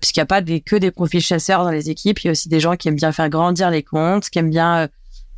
puisqu'il 0.00 0.20
n'y 0.20 0.22
a 0.22 0.26
pas 0.26 0.40
que 0.40 0.76
des 0.76 0.90
profils 0.90 1.20
chasseurs 1.20 1.64
dans 1.64 1.70
les 1.70 1.90
équipes, 1.90 2.18
il 2.20 2.28
y 2.28 2.30
a 2.30 2.32
aussi 2.32 2.48
des 2.48 2.60
gens 2.60 2.76
qui 2.76 2.88
aiment 2.88 2.94
bien 2.94 3.12
faire 3.12 3.28
grandir 3.28 3.68
les 3.68 3.82
comptes, 3.82 4.30
qui 4.30 4.38
aiment 4.38 4.48
bien 4.48 4.76
euh, 4.78 4.88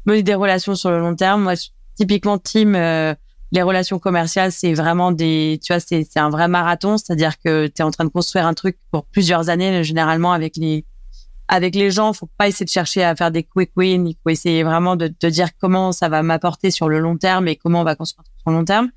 mener 0.05 0.23
des 0.23 0.35
relations 0.35 0.77
sur 0.77 0.93
le 0.93 1.01
long 1.01 1.17
terme. 1.17 1.43
Moi, 1.43 1.55
typiquement, 1.97 2.39
team, 2.39 2.77
euh, 2.77 3.17
les 3.51 3.63
relations 3.63 3.99
commerciales, 3.99 4.53
c'est 4.53 4.75
vraiment 4.75 5.11
des, 5.11 5.59
tu 5.61 5.73
vois, 5.73 5.81
c'est, 5.81 6.07
c'est 6.09 6.21
un 6.21 6.31
vrai 6.31 6.47
marathon, 6.47 6.99
c'est-à-dire 6.99 7.37
que 7.39 7.67
tu 7.67 7.83
es 7.83 7.85
en 7.85 7.91
train 7.91 8.05
de 8.05 8.11
construire 8.11 8.47
un 8.47 8.55
truc 8.55 8.79
pour 8.93 9.07
plusieurs 9.07 9.49
années, 9.49 9.83
généralement 9.83 10.33
avec 10.33 10.57
les 10.57 10.85
avec 11.49 11.75
les 11.75 11.91
gens, 11.91 12.13
faut 12.13 12.29
pas 12.39 12.49
essayer 12.49 12.65
de 12.67 12.71
chercher 12.71 13.05
à 13.05 13.15
faire 13.15 13.31
des 13.31 13.45
quick 13.45 13.71
wins, 13.77 14.07
il 14.07 14.17
faut 14.23 14.31
essayer 14.31 14.63
vraiment 14.63 14.97
de 14.97 15.09
te 15.09 15.27
dire 15.27 15.49
comment 15.61 15.93
ça 15.93 16.09
va 16.09 16.23
m'apporter 16.23 16.71
sur 16.71 16.89
le 16.89 16.99
long 16.99 17.17
terme 17.17 17.49
et 17.49 17.57
comment 17.57 17.81
on 17.83 17.85
va 17.85 17.95
construire 17.95 18.25
sur 18.41 18.51
le 18.51 18.57
long 18.57 18.65
terme. 18.65 18.91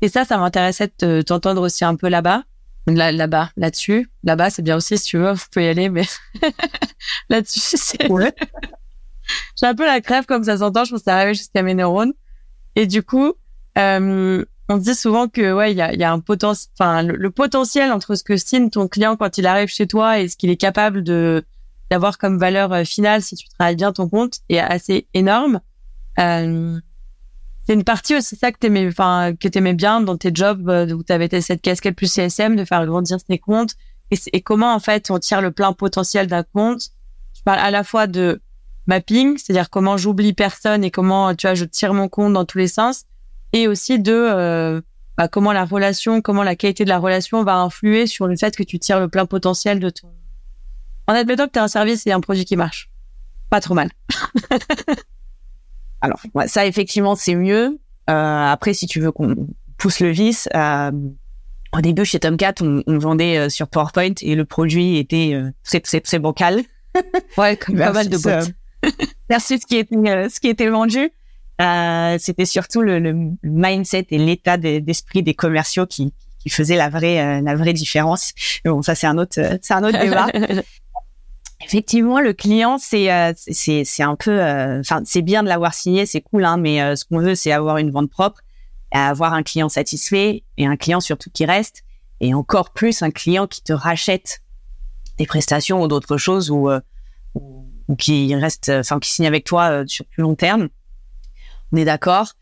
Et 0.00 0.08
ça, 0.08 0.24
ça 0.24 0.38
m'intéressait 0.38 0.90
de 1.00 1.22
t'entendre 1.22 1.62
aussi 1.62 1.84
un 1.84 1.96
peu 1.96 2.08
là-bas. 2.08 2.44
Là, 2.86 3.12
là-bas, 3.12 3.50
là-dessus. 3.56 4.10
Là-bas, 4.24 4.50
c'est 4.50 4.62
bien 4.62 4.76
aussi, 4.76 4.96
si 4.96 5.04
tu 5.04 5.18
veux, 5.18 5.32
vous 5.32 5.44
pouvez 5.50 5.66
y 5.66 5.68
aller, 5.68 5.88
mais 5.88 6.04
là-dessus, 7.28 7.60
c'est... 7.76 8.10
Ouais. 8.10 8.34
J'ai 9.60 9.66
un 9.66 9.74
peu 9.74 9.86
la 9.86 10.00
crève, 10.00 10.26
comme 10.26 10.44
ça 10.44 10.58
s'entend, 10.58 10.84
je 10.84 10.90
pense 10.92 11.00
que 11.00 11.04
ça 11.04 11.16
arrive 11.18 11.34
jusqu'à 11.34 11.62
mes 11.62 11.74
neurones. 11.74 12.12
Et 12.74 12.86
du 12.86 13.02
coup, 13.02 13.34
euh, 13.78 14.44
on 14.70 14.76
dit 14.76 14.94
souvent 14.94 15.26
que, 15.26 15.52
ouais, 15.52 15.72
il 15.72 15.76
y 15.76 15.82
a, 15.82 15.92
y 15.92 16.04
a, 16.04 16.12
un 16.12 16.20
potentiel, 16.20 16.70
enfin, 16.78 17.02
le, 17.02 17.30
potentiel 17.30 17.90
entre 17.90 18.14
ce 18.14 18.22
que 18.22 18.36
signe 18.36 18.70
ton 18.70 18.86
client 18.86 19.16
quand 19.16 19.36
il 19.36 19.46
arrive 19.46 19.68
chez 19.68 19.88
toi 19.88 20.20
et 20.20 20.28
ce 20.28 20.36
qu'il 20.36 20.48
est 20.48 20.56
capable 20.56 21.02
de, 21.02 21.44
d'avoir 21.90 22.18
comme 22.18 22.38
valeur 22.38 22.72
euh, 22.72 22.84
finale 22.84 23.20
si 23.20 23.34
tu 23.34 23.48
travailles 23.48 23.74
bien 23.74 23.92
ton 23.92 24.08
compte 24.08 24.38
est 24.48 24.60
assez 24.60 25.08
énorme. 25.12 25.60
Euh, 26.20 26.78
c'est 27.66 27.74
une 27.74 27.82
partie 27.82 28.14
aussi 28.14 28.36
ça 28.36 28.52
que 28.52 28.58
t'aimais, 28.58 28.86
enfin 28.86 29.34
que 29.38 29.48
t'aimais 29.48 29.74
bien 29.74 30.00
dans 30.00 30.16
tes 30.16 30.30
jobs 30.32 30.68
euh, 30.68 30.92
où 30.92 31.02
t'avais 31.02 31.40
cette 31.40 31.62
casquette 31.62 31.96
plus 31.96 32.12
CSM 32.12 32.54
de 32.54 32.64
faire 32.64 32.86
grandir 32.86 33.22
tes 33.24 33.38
comptes 33.38 33.74
et, 34.12 34.40
comment 34.40 34.72
en 34.72 34.80
fait 34.80 35.10
on 35.10 35.18
tire 35.18 35.40
le 35.40 35.50
plein 35.50 35.72
potentiel 35.72 36.28
d'un 36.28 36.44
compte? 36.44 36.82
Je 37.36 37.42
parle 37.42 37.60
à 37.60 37.70
la 37.72 37.82
fois 37.82 38.06
de 38.06 38.40
mapping, 38.86 39.36
c'est-à-dire 39.36 39.70
comment 39.70 39.96
j'oublie 39.96 40.32
personne 40.32 40.84
et 40.84 40.90
comment 40.92 41.34
tu 41.34 41.46
vois 41.46 41.54
je 41.54 41.64
tire 41.64 41.92
mon 41.92 42.08
compte 42.08 42.32
dans 42.32 42.44
tous 42.44 42.58
les 42.58 42.68
sens, 42.68 43.04
et 43.52 43.68
aussi 43.68 43.98
de 43.98 44.12
euh, 44.12 44.80
bah, 45.16 45.28
comment 45.28 45.52
la 45.52 45.64
relation, 45.64 46.20
comment 46.20 46.42
la 46.42 46.56
qualité 46.56 46.84
de 46.84 46.88
la 46.88 46.98
relation 46.98 47.42
va 47.44 47.56
influer 47.56 48.06
sur 48.06 48.26
le 48.26 48.36
fait 48.36 48.56
que 48.56 48.62
tu 48.62 48.78
tires 48.78 49.00
le 49.00 49.08
plein 49.08 49.26
potentiel 49.26 49.80
de 49.80 49.90
ton. 49.90 50.08
En 51.06 51.14
admettant 51.14 51.46
que 51.46 51.52
tu 51.52 51.58
as 51.58 51.64
un 51.64 51.68
service 51.68 52.06
et 52.06 52.12
un 52.12 52.20
produit 52.20 52.44
qui 52.44 52.56
marche, 52.56 52.90
pas 53.50 53.60
trop 53.60 53.74
mal. 53.74 53.90
Alors, 56.00 56.20
ça, 56.46 56.66
effectivement, 56.66 57.14
c'est 57.14 57.34
mieux. 57.34 57.78
Euh, 58.08 58.46
après, 58.46 58.72
si 58.72 58.86
tu 58.86 59.00
veux 59.00 59.12
qu'on 59.12 59.48
pousse 59.76 60.00
le 60.00 60.10
vice, 60.10 60.48
euh, 60.54 60.90
au 61.72 61.80
début, 61.80 62.04
chez 62.04 62.18
Tomcat, 62.18 62.54
on, 62.60 62.82
on 62.86 62.98
vendait 62.98 63.38
euh, 63.38 63.48
sur 63.48 63.68
PowerPoint 63.68 64.14
et 64.22 64.34
le 64.34 64.44
produit 64.44 64.98
était 64.98 65.32
euh, 65.34 65.50
c'est 65.62 66.18
bancal. 66.18 66.62
Ouais, 67.36 67.56
comme 67.56 67.76
pas 67.78 67.92
mal 67.92 68.08
de 68.08 68.18
boîtes. 68.18 68.52
Merci 69.30 69.60
ce 69.60 69.66
qui 69.66 69.76
était 69.76 69.96
euh, 69.96 70.28
ce 70.28 70.40
qui 70.40 70.48
était 70.48 70.68
vendu. 70.68 71.10
Euh, 71.60 72.16
C'était 72.18 72.46
surtout 72.46 72.80
le, 72.80 72.98
le, 72.98 73.32
mindset 73.42 74.06
et 74.10 74.18
l'état 74.18 74.56
d'esprit 74.56 75.22
des 75.22 75.34
commerciaux 75.34 75.86
qui, 75.86 76.14
qui 76.38 76.48
faisait 76.48 76.76
la 76.76 76.88
vraie 76.88 77.42
la 77.42 77.54
vraie 77.54 77.72
différence. 77.74 78.32
bon, 78.64 78.82
ça 78.82 78.94
c'est 78.94 79.06
un 79.06 79.18
autre 79.18 79.40
c'est 79.60 79.74
un 79.74 79.84
autre 79.84 80.00
débat. 80.00 80.28
Effectivement, 81.62 82.20
le 82.20 82.32
client, 82.32 82.78
c'est 82.78 83.12
euh, 83.12 83.32
c'est 83.36 83.84
c'est 83.84 84.02
un 84.02 84.16
peu, 84.16 84.30
euh, 84.30 84.80
enfin, 84.80 85.02
c'est 85.04 85.20
bien 85.20 85.42
de 85.42 85.48
l'avoir 85.48 85.74
signé, 85.74 86.06
c'est 86.06 86.22
cool, 86.22 86.44
hein, 86.44 86.56
mais 86.56 86.80
euh, 86.80 86.96
ce 86.96 87.04
qu'on 87.04 87.18
veut, 87.18 87.34
c'est 87.34 87.52
avoir 87.52 87.76
une 87.76 87.90
vente 87.90 88.10
propre, 88.10 88.40
avoir 88.92 89.34
un 89.34 89.42
client 89.42 89.68
satisfait 89.68 90.42
et 90.56 90.66
un 90.66 90.76
client 90.76 91.00
surtout 91.00 91.30
qui 91.30 91.44
reste, 91.44 91.84
et 92.20 92.32
encore 92.32 92.72
plus 92.72 93.02
un 93.02 93.10
client 93.10 93.46
qui 93.46 93.62
te 93.62 93.74
rachète 93.74 94.40
des 95.18 95.26
prestations 95.26 95.82
ou 95.82 95.88
d'autres 95.88 96.16
choses 96.16 96.50
ou, 96.50 96.70
ou, 97.34 97.96
qui 97.96 98.34
reste, 98.34 98.70
enfin, 98.70 98.98
qui 98.98 99.10
signe 99.10 99.26
avec 99.26 99.44
toi 99.44 99.84
sur 99.86 100.06
plus 100.06 100.22
long 100.22 100.34
terme. 100.34 100.70
On 101.72 101.76
est 101.76 101.84
d'accord. 101.84 102.34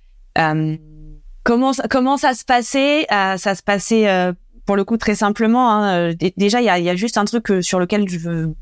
comment 1.42 1.72
comment 1.90 2.16
ça 2.16 2.34
se 2.34 2.44
passait? 2.44 3.06
Ça 3.10 3.54
se 3.54 3.62
passait 3.62 4.32
pour 4.66 4.76
le 4.76 4.84
coup 4.84 4.96
très 4.96 5.14
simplement. 5.14 5.70
Hein, 5.70 6.12
déjà, 6.36 6.60
il 6.60 6.64
y 6.64 6.70
a, 6.70 6.78
y 6.78 6.90
a 6.90 6.96
juste 6.96 7.18
un 7.18 7.24
truc 7.24 7.62
sur 7.62 7.78
lequel 7.78 8.08
je 8.08 8.18
veux 8.18 8.54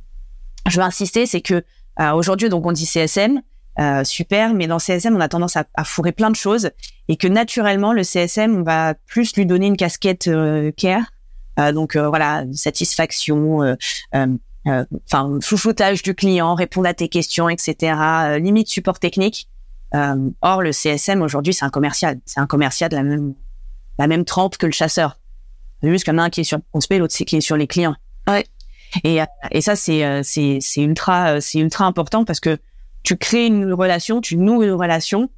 je 0.69 0.77
veux 0.77 0.83
insister, 0.83 1.27
c'est 1.27 1.41
que 1.41 1.62
euh, 2.01 2.12
aujourd'hui, 2.12 2.49
donc 2.49 2.67
on 2.67 2.73
dit 2.73 2.87
CSM, 2.87 3.41
euh, 3.79 4.05
super, 4.05 4.55
mais 4.55 4.67
dans 4.67 4.79
CSM, 4.79 5.14
on 5.17 5.21
a 5.21 5.29
tendance 5.29 5.57
à, 5.57 5.64
à, 5.75 5.85
fourrer 5.85 6.12
plein 6.12 6.31
de 6.31 6.37
choses 6.37 6.71
et 7.09 7.17
que 7.17 7.29
naturellement, 7.29 7.93
le 7.93 8.03
CSM, 8.03 8.57
on 8.57 8.62
va 8.62 8.95
plus 8.95 9.35
lui 9.37 9.47
donner 9.47 9.67
une 9.67 9.77
casquette 9.77 10.29
euh, 10.29 10.73
care, 10.77 11.05
euh, 11.59 11.73
donc 11.73 11.97
euh, 11.97 12.09
voilà, 12.09 12.45
satisfaction, 12.53 13.77
enfin 14.12 15.39
chouchoutage 15.41 16.03
du 16.03 16.14
client, 16.14 16.55
répondre 16.55 16.89
à 16.89 16.95
tes 16.95 17.09
questions, 17.09 17.49
etc. 17.49 18.39
limite 18.41 18.69
support 18.69 18.99
technique. 18.99 19.49
Or, 20.40 20.62
le 20.62 20.72
CSM 20.72 21.22
aujourd'hui, 21.22 21.55
c'est 21.55 21.64
un 21.64 21.70
commercial, 21.70 22.18
c'est 22.24 22.40
un 22.40 22.47
commercial 22.47 22.90
de 22.90 22.97
la 22.97 23.03
même 23.03 23.34
la 23.99 24.07
même 24.07 24.24
trempe 24.24 24.57
que 24.57 24.66
le 24.66 24.72
chasseur. 24.72 25.18
Juste 25.82 26.05
qu'il 26.05 26.12
y 26.12 26.16
en 26.16 26.18
a 26.18 26.24
un 26.24 26.30
qui 26.30 26.40
est 26.40 26.44
sur 26.44 26.59
le 26.59 26.62
prospect, 26.70 26.99
l'autre 26.99 27.14
qui 27.14 27.36
est 27.36 27.40
sur 27.40 27.57
les 27.57 27.66
clients. 27.66 27.94
Ouais. 28.28 28.47
Et, 29.05 29.18
et 29.51 29.61
ça, 29.61 29.76
c'est, 29.76 30.05
euh, 30.05 30.22
c'est, 30.22 30.59
c'est 30.61 30.82
ultra, 30.82 31.34
euh, 31.34 31.40
c'est 31.40 31.59
ultra 31.59 31.84
important 31.84 32.24
parce 32.24 32.40
que 32.40 32.59
tu 33.03 33.16
crées 33.16 33.47
une 33.47 33.72
relation, 33.72 34.20
tu 34.20 34.36
noues 34.36 34.62
une 34.62 34.72
relation. 34.72 35.30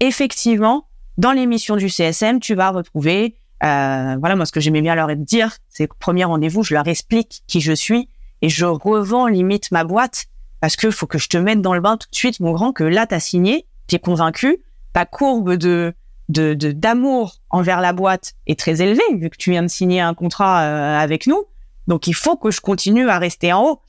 Effectivement, 0.00 0.86
dans 1.18 1.32
l'émission 1.32 1.76
du 1.76 1.88
CSM, 1.88 2.40
tu 2.40 2.54
vas 2.54 2.70
retrouver, 2.70 3.36
euh, 3.62 4.16
voilà, 4.18 4.36
moi, 4.36 4.44
ce 4.44 4.52
que 4.52 4.60
j'aimais 4.60 4.82
bien 4.82 4.94
leur 4.94 5.14
dire, 5.16 5.56
c'est 5.68 5.86
premier 5.86 6.24
rendez-vous, 6.24 6.62
je 6.62 6.74
leur 6.74 6.86
explique 6.88 7.42
qui 7.46 7.60
je 7.60 7.72
suis 7.72 8.08
et 8.42 8.48
je 8.48 8.66
revends 8.66 9.26
limite 9.26 9.70
ma 9.70 9.84
boîte 9.84 10.26
parce 10.64 10.76
que 10.76 10.90
faut 10.90 11.06
que 11.06 11.18
je 11.18 11.28
te 11.28 11.36
mette 11.36 11.60
dans 11.60 11.74
le 11.74 11.82
bain 11.82 11.98
tout 11.98 12.08
de 12.10 12.16
suite, 12.16 12.40
mon 12.40 12.52
grand, 12.52 12.72
que 12.72 12.84
là, 12.84 13.06
t'as 13.06 13.20
signé, 13.20 13.66
t'es 13.86 13.98
convaincu, 13.98 14.62
ta 14.94 15.04
courbe 15.04 15.56
de, 15.56 15.92
d'amour 16.30 17.42
envers 17.50 17.82
la 17.82 17.92
boîte 17.92 18.32
est 18.46 18.58
très 18.58 18.80
élevée 18.80 19.02
vu 19.14 19.28
que 19.28 19.36
tu 19.36 19.50
viens 19.50 19.60
de 19.60 19.68
signer 19.68 20.00
un 20.00 20.14
contrat 20.14 20.60
avec 20.98 21.26
nous 21.26 21.44
Donc, 21.86 22.06
il 22.06 22.14
faut 22.14 22.38
que 22.38 22.50
je 22.50 22.62
continue 22.62 23.10
à 23.10 23.18
rester 23.18 23.52
en 23.52 23.62
haut 23.62 23.82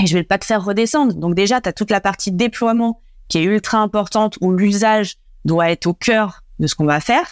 et 0.00 0.06
je 0.06 0.16
vais 0.16 0.22
pas 0.22 0.38
te 0.38 0.44
faire 0.44 0.64
redescendre. 0.64 1.14
Donc, 1.14 1.34
déjà, 1.34 1.60
tu 1.60 1.68
as 1.68 1.72
toute 1.72 1.90
la 1.90 2.00
partie 2.00 2.30
déploiement 2.30 3.00
qui 3.26 3.38
est 3.38 3.42
ultra 3.42 3.78
importante 3.78 4.38
où 4.40 4.52
l'usage 4.52 5.16
doit 5.44 5.72
être 5.72 5.88
au 5.88 5.94
cœur 5.94 6.44
de 6.60 6.68
ce 6.68 6.76
qu'on 6.76 6.86
va 6.86 7.00
faire, 7.00 7.26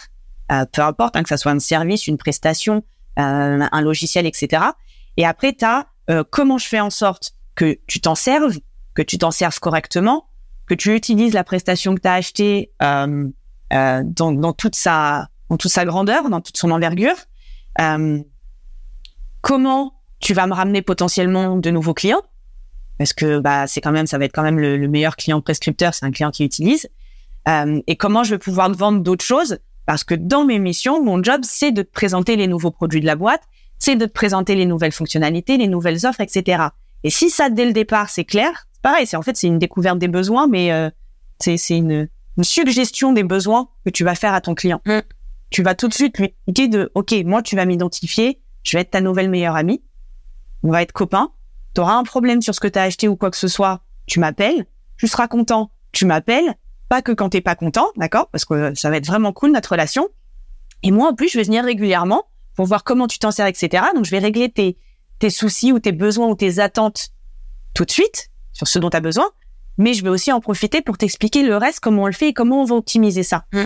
euh, 0.51 0.65
peu 0.69 0.81
importe, 0.81 1.15
hein, 1.15 1.23
que 1.23 1.29
ça 1.29 1.37
soit 1.37 1.53
un 1.53 1.59
service, 1.59 2.07
une 2.07 2.17
prestation, 2.17 2.83
euh, 3.19 3.65
un 3.71 3.81
logiciel, 3.81 4.25
etc. 4.25 4.63
Et 5.15 5.25
après, 5.25 5.53
tu 5.53 5.63
as 5.63 5.87
euh, 6.09 6.25
comment 6.29 6.57
je 6.57 6.67
fais 6.67 6.81
en 6.81 6.89
sorte 6.89 7.34
que 7.55 7.77
tu 7.87 8.01
t'en 8.01 8.15
serves, 8.15 8.59
que 8.93 9.01
tu 9.01 9.17
t'en 9.17 9.31
serves 9.31 9.59
correctement, 9.59 10.27
que 10.67 10.73
tu 10.73 10.95
utilises 10.95 11.33
la 11.33 11.43
prestation 11.43 11.95
que 11.95 12.01
tu 12.01 12.07
as 12.07 12.13
achetée 12.13 12.71
euh, 12.81 13.27
euh, 13.73 14.01
dans, 14.05 14.31
dans, 14.31 14.53
toute 14.53 14.75
sa 14.75 15.29
dans 15.49 15.57
toute 15.57 15.71
sa 15.71 15.85
grandeur, 15.85 16.29
dans 16.29 16.41
toute 16.41 16.57
son 16.57 16.71
envergure. 16.71 17.15
Euh, 17.79 18.19
comment 19.41 19.93
tu 20.19 20.33
vas 20.33 20.47
me 20.47 20.53
ramener 20.53 20.81
potentiellement 20.81 21.57
de 21.57 21.69
nouveaux 21.69 21.93
clients? 21.93 22.21
Parce 22.97 23.13
que 23.13 23.39
bah 23.39 23.67
c'est 23.67 23.81
quand 23.81 23.91
même 23.91 24.07
ça 24.07 24.17
va 24.17 24.25
être 24.25 24.33
quand 24.33 24.43
même 24.43 24.59
le, 24.59 24.77
le 24.77 24.87
meilleur 24.87 25.15
client 25.15 25.41
prescripteur, 25.41 25.93
c'est 25.93 26.05
un 26.05 26.11
client 26.11 26.31
qui 26.31 26.43
utilise. 26.43 26.89
Euh, 27.47 27.81
et 27.87 27.95
comment 27.95 28.23
je 28.23 28.31
vais 28.31 28.39
pouvoir 28.39 28.71
te 28.71 28.77
vendre 28.77 29.01
d'autres 29.01 29.25
choses? 29.25 29.59
Parce 29.85 30.03
que 30.03 30.15
dans 30.15 30.45
mes 30.45 30.57
missions, 30.57 31.03
mon 31.03 31.21
job 31.21 31.41
c'est 31.43 31.71
de 31.71 31.83
te 31.83 31.91
présenter 31.91 32.35
les 32.35 32.47
nouveaux 32.47 32.71
produits 32.71 33.01
de 33.01 33.05
la 33.05 33.15
boîte, 33.15 33.43
c'est 33.77 33.95
de 33.95 34.05
te 34.05 34.11
présenter 34.11 34.55
les 34.55 34.65
nouvelles 34.65 34.93
fonctionnalités, 34.93 35.57
les 35.57 35.67
nouvelles 35.67 36.05
offres, 36.05 36.21
etc. 36.21 36.63
Et 37.05 37.09
si 37.09 37.29
ça 37.29 37.49
dès 37.49 37.65
le 37.65 37.71
départ 37.71 38.09
c'est 38.09 38.25
clair, 38.25 38.67
pareil, 38.81 39.07
c'est 39.07 39.15
en 39.15 39.21
fait 39.21 39.37
c'est 39.37 39.47
une 39.47 39.59
découverte 39.59 39.99
des 39.99 40.09
besoins, 40.09 40.47
mais 40.47 40.73
euh, 40.73 40.89
c'est 41.39 41.55
c'est 41.55 41.77
une, 41.77 42.09
une 42.37 42.43
suggestion 42.43 43.13
des 43.13 43.23
besoins 43.23 43.69
que 43.85 43.89
tu 43.91 44.03
vas 44.03 44.15
faire 44.15 44.33
à 44.33 44.41
ton 44.41 44.55
client. 44.55 44.81
Mm. 44.85 44.99
Tu 45.51 45.63
vas 45.63 45.75
tout 45.75 45.87
de 45.87 45.93
suite 45.93 46.17
lui 46.17 46.35
dire 46.49 46.67
de 46.67 46.91
OK, 46.95 47.13
moi 47.23 47.41
tu 47.41 47.55
vas 47.55 47.65
m'identifier, 47.65 48.41
je 48.63 48.75
vais 48.75 48.81
être 48.81 48.91
ta 48.91 48.99
nouvelle 48.99 49.29
meilleure 49.29 49.55
amie, 49.55 49.81
on 50.63 50.71
va 50.71 50.81
être 50.81 50.91
copains 50.91 51.31
tu 51.75 51.81
auras 51.81 51.95
un 51.95 52.03
problème 52.03 52.41
sur 52.41 52.55
ce 52.55 52.59
que 52.59 52.67
tu 52.67 52.79
as 52.79 52.83
acheté 52.83 53.07
ou 53.07 53.15
quoi 53.15 53.29
que 53.29 53.37
ce 53.37 53.49
soit, 53.49 53.81
tu 54.07 54.19
m'appelles, 54.19 54.65
tu 54.97 55.07
seras 55.07 55.27
content, 55.27 55.71
tu 55.91 56.05
m'appelles, 56.05 56.55
pas 56.87 57.01
que 57.01 57.11
quand 57.11 57.29
t'es 57.29 57.41
pas 57.41 57.55
content, 57.55 57.87
d'accord 57.97 58.29
Parce 58.31 58.45
que 58.45 58.73
ça 58.75 58.89
va 58.89 58.97
être 58.97 59.05
vraiment 59.05 59.33
cool 59.33 59.51
notre 59.51 59.71
relation. 59.71 60.07
Et 60.83 60.91
moi 60.91 61.09
en 61.09 61.13
plus, 61.13 61.29
je 61.29 61.37
vais 61.37 61.43
venir 61.43 61.65
régulièrement 61.65 62.23
pour 62.55 62.65
voir 62.65 62.83
comment 62.83 63.07
tu 63.07 63.19
t'en 63.19 63.31
sers, 63.31 63.47
etc. 63.47 63.83
Donc 63.93 64.05
je 64.05 64.11
vais 64.11 64.19
régler 64.19 64.49
tes 64.49 64.77
tes 65.19 65.29
soucis 65.29 65.71
ou 65.71 65.79
tes 65.79 65.91
besoins 65.91 66.27
ou 66.27 66.35
tes 66.35 66.59
attentes 66.59 67.09
tout 67.73 67.85
de 67.85 67.91
suite 67.91 68.29
sur 68.53 68.67
ce 68.67 68.79
dont 68.79 68.89
tu 68.89 68.97
as 68.97 69.01
besoin, 69.01 69.29
mais 69.77 69.93
je 69.93 70.03
vais 70.03 70.09
aussi 70.09 70.31
en 70.31 70.39
profiter 70.39 70.81
pour 70.81 70.97
t'expliquer 70.97 71.43
le 71.43 71.57
reste, 71.57 71.79
comment 71.79 72.03
on 72.03 72.07
le 72.07 72.13
fait 72.13 72.29
et 72.29 72.33
comment 72.33 72.61
on 72.61 72.65
va 72.65 72.75
optimiser 72.75 73.23
ça. 73.23 73.45
Mm. 73.51 73.63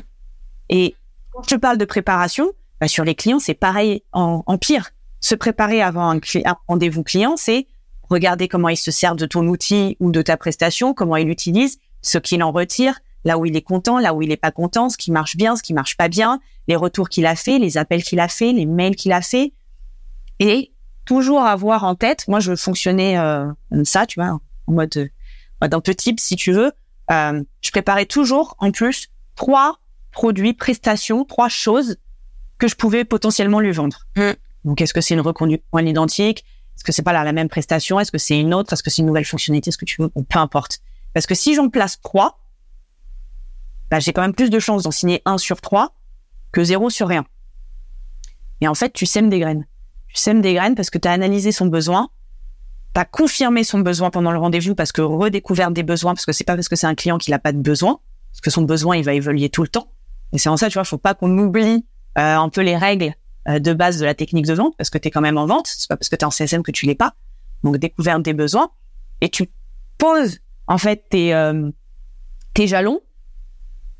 Et 0.69 0.95
quand 1.31 1.47
je 1.47 1.55
parle 1.55 1.77
de 1.77 1.85
préparation, 1.85 2.51
bah 2.81 2.87
sur 2.87 3.03
les 3.03 3.15
clients, 3.15 3.39
c'est 3.39 3.53
pareil 3.53 4.03
en, 4.11 4.43
en 4.45 4.57
pire. 4.57 4.91
Se 5.19 5.35
préparer 5.35 5.81
avant 5.81 6.09
un, 6.09 6.17
un 6.17 6.57
rendez-vous 6.67 7.03
client, 7.03 7.35
c'est 7.37 7.67
regarder 8.09 8.47
comment 8.47 8.69
il 8.69 8.77
se 8.77 8.91
sert 8.91 9.15
de 9.15 9.25
ton 9.25 9.47
outil 9.47 9.95
ou 9.99 10.11
de 10.11 10.21
ta 10.21 10.37
prestation, 10.37 10.93
comment 10.93 11.17
il 11.17 11.27
l'utilise, 11.27 11.77
ce 12.01 12.17
qu'il 12.17 12.41
en 12.41 12.51
retire, 12.51 12.99
là 13.25 13.37
où 13.37 13.45
il 13.45 13.55
est 13.55 13.61
content, 13.61 13.99
là 13.99 14.13
où 14.13 14.21
il 14.21 14.31
est 14.31 14.37
pas 14.37 14.51
content, 14.51 14.89
ce 14.89 14.97
qui 14.97 15.11
marche 15.11 15.35
bien, 15.35 15.55
ce 15.55 15.63
qui 15.63 15.73
marche 15.73 15.97
pas 15.97 16.07
bien, 16.07 16.39
les 16.67 16.75
retours 16.75 17.09
qu'il 17.09 17.25
a 17.25 17.35
fait, 17.35 17.59
les 17.59 17.77
appels 17.77 18.03
qu'il 18.03 18.19
a 18.19 18.27
fait, 18.27 18.53
les 18.53 18.65
mails 18.65 18.95
qu'il 18.95 19.11
a 19.11 19.21
fait, 19.21 19.53
et 20.39 20.71
toujours 21.09 21.43
avoir 21.43 21.85
en 21.85 21.95
tête. 21.95 22.27
Moi, 22.27 22.39
je 22.39 22.55
fonctionnais 22.55 23.17
euh, 23.17 23.47
comme 23.71 23.83
ça, 23.83 24.05
tu 24.05 24.19
vois, 24.19 24.39
en 24.67 24.71
mode 24.71 24.95
euh, 24.95 25.07
mode 25.59 25.73
un 25.73 25.79
peu 25.79 25.95
type, 25.95 26.19
si 26.19 26.35
tu 26.35 26.51
veux. 26.51 26.71
Euh, 27.09 27.43
je 27.61 27.71
préparais 27.71 28.05
toujours 28.05 28.55
en 28.59 28.69
plus 28.69 29.09
trois 29.35 29.79
produits, 30.11 30.53
prestations, 30.53 31.25
trois 31.25 31.49
choses 31.49 31.97
que 32.59 32.67
je 32.67 32.75
pouvais 32.75 33.05
potentiellement 33.05 33.59
lui 33.59 33.71
vendre. 33.71 34.05
Mm. 34.15 34.33
Donc, 34.65 34.81
est-ce 34.81 34.93
que 34.93 35.01
c'est 35.01 35.15
une 35.15 35.21
reconduite 35.21 35.63
à 35.73 35.81
l'identique 35.81 36.45
Est-ce 36.75 36.83
que 36.83 36.91
c'est 36.91 37.01
pas 37.01 37.13
la, 37.13 37.23
la 37.23 37.33
même 37.33 37.49
prestation? 37.49 37.99
Est-ce 37.99 38.11
que 38.11 38.19
c'est 38.19 38.39
une 38.39 38.53
autre? 38.53 38.71
Est-ce 38.71 38.83
que 38.83 38.91
c'est 38.91 39.01
une 39.01 39.07
nouvelle 39.07 39.25
fonctionnalité? 39.25 39.69
Est-ce 39.69 39.79
que 39.79 39.85
tu 39.85 39.99
veux 39.99 40.09
Peu 40.09 40.37
importe. 40.37 40.77
Parce 41.15 41.25
que 41.25 41.33
si 41.33 41.55
j'en 41.55 41.69
place 41.69 41.99
trois, 42.01 42.39
bah, 43.89 43.99
j'ai 43.99 44.13
quand 44.13 44.21
même 44.21 44.35
plus 44.35 44.51
de 44.51 44.59
chances 44.59 44.83
d'en 44.83 44.91
signer 44.91 45.23
un 45.25 45.39
sur 45.39 45.59
trois 45.59 45.95
que 46.51 46.63
zéro 46.63 46.91
sur 46.91 47.07
rien. 47.07 47.25
Et 48.61 48.67
en 48.67 48.75
fait, 48.75 48.93
tu 48.93 49.07
sèmes 49.07 49.31
des 49.31 49.39
graines. 49.39 49.65
Tu 50.09 50.21
sèmes 50.21 50.41
des 50.41 50.53
graines 50.53 50.75
parce 50.75 50.89
que 50.89 50.97
tu 50.97 51.07
as 51.07 51.11
analysé 51.11 51.51
son 51.51 51.67
besoin, 51.67 52.09
tu 52.93 53.01
as 53.01 53.05
confirmé 53.05 53.63
son 53.63 53.79
besoin 53.79 54.09
pendant 54.09 54.31
le 54.31 54.39
rendez-vous 54.39 54.75
parce 54.75 54.91
que 54.91 55.01
redécouverte 55.01 55.73
des 55.73 55.83
besoins, 55.83 56.13
parce 56.13 56.25
que 56.25 56.31
c'est 56.31 56.43
pas 56.43 56.55
parce 56.55 56.69
que 56.69 56.75
c'est 56.75 56.87
un 56.87 56.95
client 56.95 57.17
qu'il 57.17 57.33
a 57.33 57.39
pas 57.39 57.51
de 57.51 57.59
besoin, 57.59 57.99
parce 58.31 58.41
que 58.41 58.49
son 58.49 58.63
besoin, 58.63 58.97
il 58.97 59.03
va 59.03 59.13
évoluer 59.13 59.49
tout 59.49 59.61
le 59.61 59.67
temps. 59.67 59.91
Et 60.33 60.37
c'est 60.37 60.49
en 60.49 60.57
ça, 60.57 60.69
tu 60.69 60.75
vois, 60.75 60.83
faut 60.83 60.97
pas 60.97 61.13
qu'on 61.13 61.37
oublie 61.37 61.85
euh, 62.17 62.35
un 62.35 62.49
peu 62.49 62.61
les 62.61 62.77
règles 62.77 63.13
euh, 63.47 63.59
de 63.59 63.73
base 63.73 63.99
de 63.99 64.05
la 64.05 64.13
technique 64.13 64.45
de 64.45 64.53
vente, 64.53 64.75
parce 64.77 64.89
que 64.89 64.97
tu 64.97 65.07
es 65.07 65.11
quand 65.11 65.21
même 65.21 65.37
en 65.37 65.45
vente, 65.45 65.67
c'est 65.67 65.87
pas 65.87 65.97
parce 65.97 66.09
que 66.09 66.15
tu 66.15 66.21
es 66.21 66.25
en 66.25 66.31
CSM 66.31 66.63
que 66.63 66.71
tu 66.71 66.85
l'es 66.85 66.95
pas. 66.95 67.15
Donc 67.63 67.77
découverte 67.77 68.21
des 68.21 68.33
besoins 68.33 68.69
et 69.21 69.29
tu 69.29 69.49
poses 69.97 70.39
en 70.67 70.77
fait 70.77 71.05
tes 71.09 71.33
euh, 71.33 71.69
tes 72.53 72.67
jalons 72.67 73.01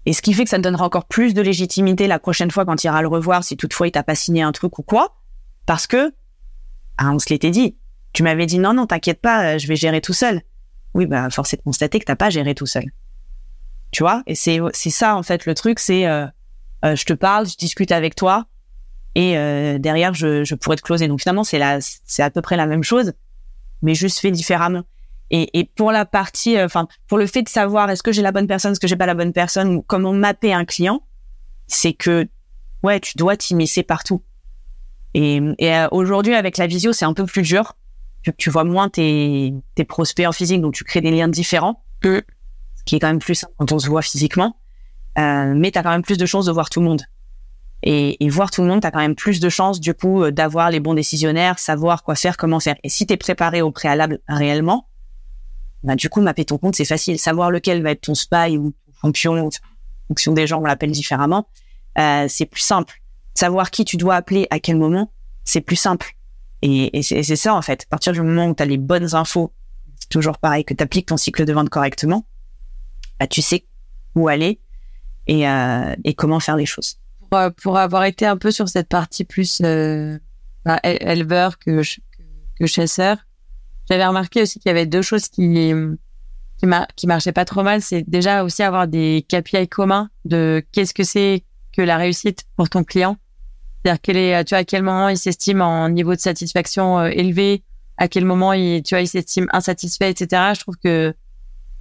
et 0.06 0.14
ce 0.14 0.22
qui 0.22 0.34
fait 0.34 0.46
que 0.46 0.50
ça 0.50 0.58
te 0.58 0.62
donnera 0.62 0.86
encore 0.86 1.06
plus 1.06 1.34
de 1.34 1.42
légitimité 1.42 2.08
la 2.08 2.20
prochaine 2.20 2.52
fois 2.52 2.66
quand 2.66 2.78
tu 2.78 2.88
iras 2.88 3.02
le 3.02 3.10
revoir 3.10 3.44
si 3.44 3.58
toutefois 3.58 3.88
il 3.88 3.92
t'a 3.92 4.04
pas 4.04 4.16
signé 4.16 4.42
un 4.42 4.52
truc 4.54 4.80
ou 4.80 4.82
quoi 4.82 5.19
parce 5.70 5.86
que 5.86 6.12
ah, 6.98 7.12
on 7.12 7.20
se 7.20 7.30
l'était 7.30 7.52
dit. 7.52 7.78
Tu 8.12 8.24
m'avais 8.24 8.48
dit 8.48 8.58
non 8.58 8.74
non, 8.74 8.88
t'inquiète 8.88 9.22
pas, 9.22 9.54
euh, 9.54 9.58
je 9.60 9.68
vais 9.68 9.76
gérer 9.76 10.02
tout 10.02 10.14
seul. 10.14 10.42
Oui, 10.96 11.06
bah 11.06 11.30
force 11.30 11.54
est 11.54 11.58
de 11.58 11.62
constater 11.62 12.00
que 12.00 12.06
t'as 12.06 12.16
pas 12.16 12.32
géré 12.32 12.56
tout 12.56 12.66
seul. 12.66 12.86
Tu 13.92 14.02
vois? 14.02 14.24
Et 14.26 14.34
c'est 14.34 14.60
ça 14.74 15.16
en 15.16 15.22
fait 15.22 15.46
le 15.46 15.54
truc, 15.54 15.78
c'est 15.78 16.08
euh, 16.08 16.26
euh, 16.86 16.96
je 16.96 17.06
te 17.06 17.14
parle, 17.14 17.48
je 17.48 17.56
discute 17.56 17.92
avec 17.92 18.16
toi 18.16 18.48
et 19.14 19.38
euh, 19.38 19.78
derrière 19.78 20.16
je, 20.16 20.44
je 20.44 20.56
pourrais 20.56 20.76
te 20.76 20.82
closer. 20.82 21.08
Donc 21.08 21.20
finalement 21.20 21.44
c'est 21.44 21.62
à 21.62 22.30
peu 22.32 22.42
près 22.42 22.58
la 22.58 22.66
même 22.66 22.82
chose, 22.82 23.14
mais 23.84 23.94
juste 23.94 24.18
fait 24.18 24.32
différemment. 24.32 24.86
Et, 25.30 25.60
et 25.60 25.66
pour 25.66 25.92
la 25.92 26.06
partie, 26.06 26.58
euh, 26.58 26.66
enfin 26.66 26.88
pour 27.06 27.20
le 27.20 27.28
fait 27.28 27.44
de 27.44 27.50
savoir 27.50 27.92
est-ce 27.92 28.02
que 28.02 28.12
j'ai 28.12 28.24
la 28.24 28.32
bonne 28.32 28.48
personne, 28.48 28.72
est-ce 28.72 28.80
que 28.80 28.88
j'ai 28.88 28.96
pas 28.96 29.06
la 29.06 29.14
bonne 29.14 29.34
personne, 29.34 29.76
ou 29.76 29.84
comment 29.84 30.14
mapper 30.14 30.52
un 30.52 30.66
client, 30.66 31.04
c'est 31.68 31.94
que 31.94 32.28
ouais 32.82 33.00
tu 33.00 33.20
dois 33.20 33.38
t'immiscer 33.38 33.84
partout. 33.84 34.24
Et, 35.14 35.42
et 35.58 35.74
euh, 35.76 35.88
aujourd'hui 35.92 36.36
avec 36.36 36.58
la 36.58 36.68
visio 36.68 36.94
c'est 36.94 37.06
un 37.06 37.14
peu 37.14 37.26
plus 37.26 37.42
dur. 37.42 37.76
Tu, 38.22 38.34
tu 38.38 38.50
vois 38.50 38.64
moins 38.64 38.90
tes, 38.90 39.54
tes 39.76 39.86
prospects 39.86 40.28
en 40.28 40.32
physique, 40.32 40.62
donc 40.62 40.74
tu 40.74 40.84
crées 40.84 41.02
des 41.02 41.12
liens 41.12 41.30
différents, 41.30 41.84
Mm. 42.04 42.20
ce 42.76 42.84
qui 42.86 42.96
est 42.96 43.00
quand 43.00 43.08
même 43.08 43.20
plus 43.20 43.36
simple 43.36 43.54
quand 43.58 43.72
on 43.72 43.80
se 43.80 43.88
voit 43.88 44.02
physiquement. 44.02 44.58
Euh, 45.18 45.54
mais 45.56 45.72
tu 45.72 45.80
as 45.80 45.84
quand 45.84 45.90
même 45.90 46.02
plus 46.02 46.18
de 46.18 46.26
chances 46.26 46.46
de 46.46 46.52
voir 46.52 46.70
tout 46.70 46.80
le 46.80 46.86
monde. 46.86 47.02
Et, 47.82 48.24
et 48.24 48.30
voir 48.30 48.52
tout 48.52 48.62
le 48.62 48.68
monde, 48.68 48.82
tu 48.82 48.88
as 48.88 48.92
quand 48.92 49.00
même 49.00 49.16
plus 49.16 49.40
de 49.40 49.50
chances 49.50 49.80
du 49.80 49.94
coup 49.94 50.24
euh, 50.24 50.32
d'avoir 50.32 50.70
les 50.70 50.80
bons 50.80 50.94
décisionnaires, 50.94 51.60
savoir 51.60 52.04
quoi 52.04 52.16
faire, 52.16 52.38
comment 52.38 52.60
faire. 52.60 52.76
Et 52.84 52.90
si 52.90 53.06
tu 53.08 53.14
es 53.14 53.18
préparé 53.18 53.62
au 53.62 53.72
préalable 53.72 54.20
réellement, 54.28 54.88
bah, 55.84 55.96
du 55.96 56.10
coup, 56.10 56.22
mapper 56.22 56.46
ton 56.46 56.58
compte, 56.58 56.76
c'est 56.76 56.86
facile. 56.86 57.18
Savoir 57.20 57.52
lequel 57.52 57.82
va 57.82 57.92
être 57.92 58.02
ton 58.02 58.16
spy 58.16 58.58
ou 58.58 58.72
ton 58.72 58.94
champion, 59.08 59.48
en 59.48 59.50
fonction 60.10 60.34
des 60.34 60.46
gens, 60.46 60.60
on 60.60 60.66
l'appelle 60.66 60.92
différemment, 60.92 61.48
euh, 61.98 62.26
c'est 62.28 62.46
plus 62.46 62.62
simple. 62.62 63.02
Savoir 63.40 63.72
qui 63.72 63.86
tu 63.86 63.96
dois 63.96 64.16
appeler 64.16 64.48
à 64.50 64.60
quel 64.60 64.76
moment, 64.78 65.14
c'est 65.46 65.62
plus 65.62 65.78
simple. 65.78 66.14
Et, 66.62 67.02
c'est 67.04 67.24
ça, 67.38 67.56
en 67.56 67.62
fait. 67.62 67.84
À 67.84 67.90
partir 67.90 68.12
du 68.12 68.22
moment 68.22 68.48
où 68.48 68.54
tu 68.54 68.62
as 68.62 68.66
les 68.66 68.78
bonnes 68.78 69.16
infos, 69.16 69.54
toujours 70.10 70.38
pareil, 70.40 70.66
que 70.66 70.74
tu 70.74 70.84
appliques 70.84 71.06
ton 71.08 71.16
cycle 71.16 71.46
de 71.46 71.54
vente 71.54 71.70
correctement, 71.70 72.26
bah, 73.18 73.28
tu 73.28 73.42
sais 73.42 73.66
où 74.16 74.28
aller 74.28 74.60
et, 75.28 75.48
euh, 75.48 75.96
et 76.04 76.14
comment 76.16 76.42
faire 76.42 76.58
les 76.58 76.66
choses. 76.66 76.98
pour, 77.30 77.38
euh, 77.40 77.50
pour 77.52 77.78
avoir 77.78 78.04
été 78.04 78.26
un 78.26 78.36
peu 78.36 78.52
sur 78.52 78.68
cette 78.68 78.90
partie 78.90 79.24
plus 79.24 79.62
euh, 79.64 80.20
bah, 80.66 80.80
éle- 80.84 80.98
éleveur 81.10 81.60
que, 81.60 81.82
ch- 81.84 82.02
que 82.60 82.66
chasseur, 82.66 83.18
j'avais 83.90 84.06
remarqué 84.06 84.42
aussi 84.42 84.60
qu'il 84.60 84.68
y 84.70 84.72
avait 84.72 84.86
deux 84.86 85.02
choses 85.02 85.30
qui 85.30 85.72
qui 86.98 87.08
marchaient 87.08 87.32
pas 87.32 87.46
trop 87.46 87.64
mal. 87.64 87.82
C'est 87.82 88.04
déjà 88.10 88.44
aussi 88.44 88.64
avoir 88.64 88.86
des 88.90 89.26
KPI 89.30 89.70
communs 89.70 90.10
de 90.26 90.62
qu'est-ce 90.74 90.94
que 90.94 91.06
c'est 91.06 91.46
que 91.72 91.82
la 91.82 91.96
réussite 91.96 92.44
pour 92.58 92.68
ton 92.70 92.84
client. 92.84 93.16
C'est-à-dire 93.84 94.02
quel 94.02 94.18
est, 94.18 94.44
tu 94.44 94.50
vois, 94.56 94.60
à 94.60 94.64
quel 94.64 94.84
moment 94.84 95.10
il 95.10 95.18
s'estime 95.18 95.62
en 95.62 95.90
niveau 95.90 96.14
de 96.14 96.20
satisfaction 96.20 97.00
euh, 97.00 97.10
élevé, 97.10 97.64
à 97.98 98.08
quel 98.08 98.26
moment 98.26 98.54
il, 98.54 98.84
tu 98.84 98.96
vois, 98.96 99.02
il 99.02 99.08
s'estime 99.08 99.48
insatisfait, 99.52 100.10
etc. 100.10 100.52
Je 100.56 100.60
trouve 100.62 100.76
que 100.84 101.14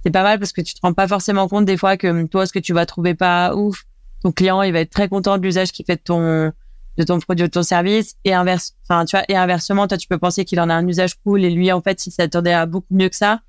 c'est 0.03 0.11
pas 0.11 0.23
mal 0.23 0.39
parce 0.39 0.53
que 0.53 0.61
tu 0.61 0.73
te 0.73 0.79
rends 0.81 0.93
pas 0.93 1.07
forcément 1.07 1.47
compte 1.47 1.65
des 1.65 1.77
fois 1.77 1.97
que 1.97 2.25
toi, 2.27 2.45
ce 2.45 2.53
que 2.53 2.59
tu 2.59 2.73
vas 2.73 2.85
trouver 2.85 3.15
pas 3.15 3.55
ouf, 3.55 3.83
ton 4.23 4.31
client, 4.31 4.61
il 4.61 4.71
va 4.71 4.79
être 4.79 4.91
très 4.91 5.09
content 5.09 5.37
de 5.37 5.43
l'usage 5.43 5.71
qu'il 5.71 5.85
fait 5.85 5.97
de 5.97 6.01
ton, 6.01 6.51
de 6.97 7.03
ton 7.03 7.19
produit, 7.19 7.45
de 7.45 7.51
ton 7.51 7.63
service, 7.63 8.15
et 8.25 8.33
inverse, 8.33 8.75
enfin, 8.83 9.05
tu 9.05 9.15
vois, 9.15 9.25
et 9.29 9.35
inversement, 9.35 9.87
toi, 9.87 9.97
tu 9.97 10.07
peux 10.07 10.17
penser 10.17 10.45
qu'il 10.45 10.59
en 10.59 10.69
a 10.69 10.73
un 10.73 10.87
usage 10.87 11.15
cool, 11.23 11.43
et 11.43 11.49
lui, 11.49 11.71
en 11.71 11.81
fait, 11.81 12.05
il 12.05 12.11
s'attendait 12.11 12.53
à 12.53 12.65
beaucoup 12.65 12.93
mieux 12.93 13.09
que 13.09 13.15
ça. 13.15 13.41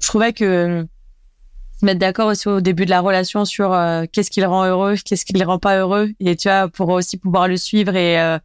Je 0.00 0.06
trouvais 0.06 0.32
que 0.32 0.44
euh, 0.44 0.84
se 1.78 1.84
mettre 1.84 2.00
d'accord 2.00 2.28
aussi 2.28 2.48
au 2.48 2.60
début 2.60 2.84
de 2.84 2.90
la 2.90 3.00
relation 3.00 3.44
sur 3.44 3.72
euh, 3.72 4.04
qu'est-ce 4.10 4.30
qui 4.30 4.40
le 4.40 4.46
rend 4.48 4.64
heureux, 4.64 4.96
qu'est-ce 5.04 5.24
qui 5.24 5.32
le 5.32 5.44
rend 5.44 5.58
pas 5.58 5.78
heureux, 5.78 6.10
et 6.20 6.36
tu 6.36 6.48
vois, 6.48 6.68
pour 6.68 6.88
aussi 6.88 7.16
pouvoir 7.16 7.48
le 7.48 7.56
suivre 7.56 7.94
et 7.94 8.20
euh, 8.20 8.38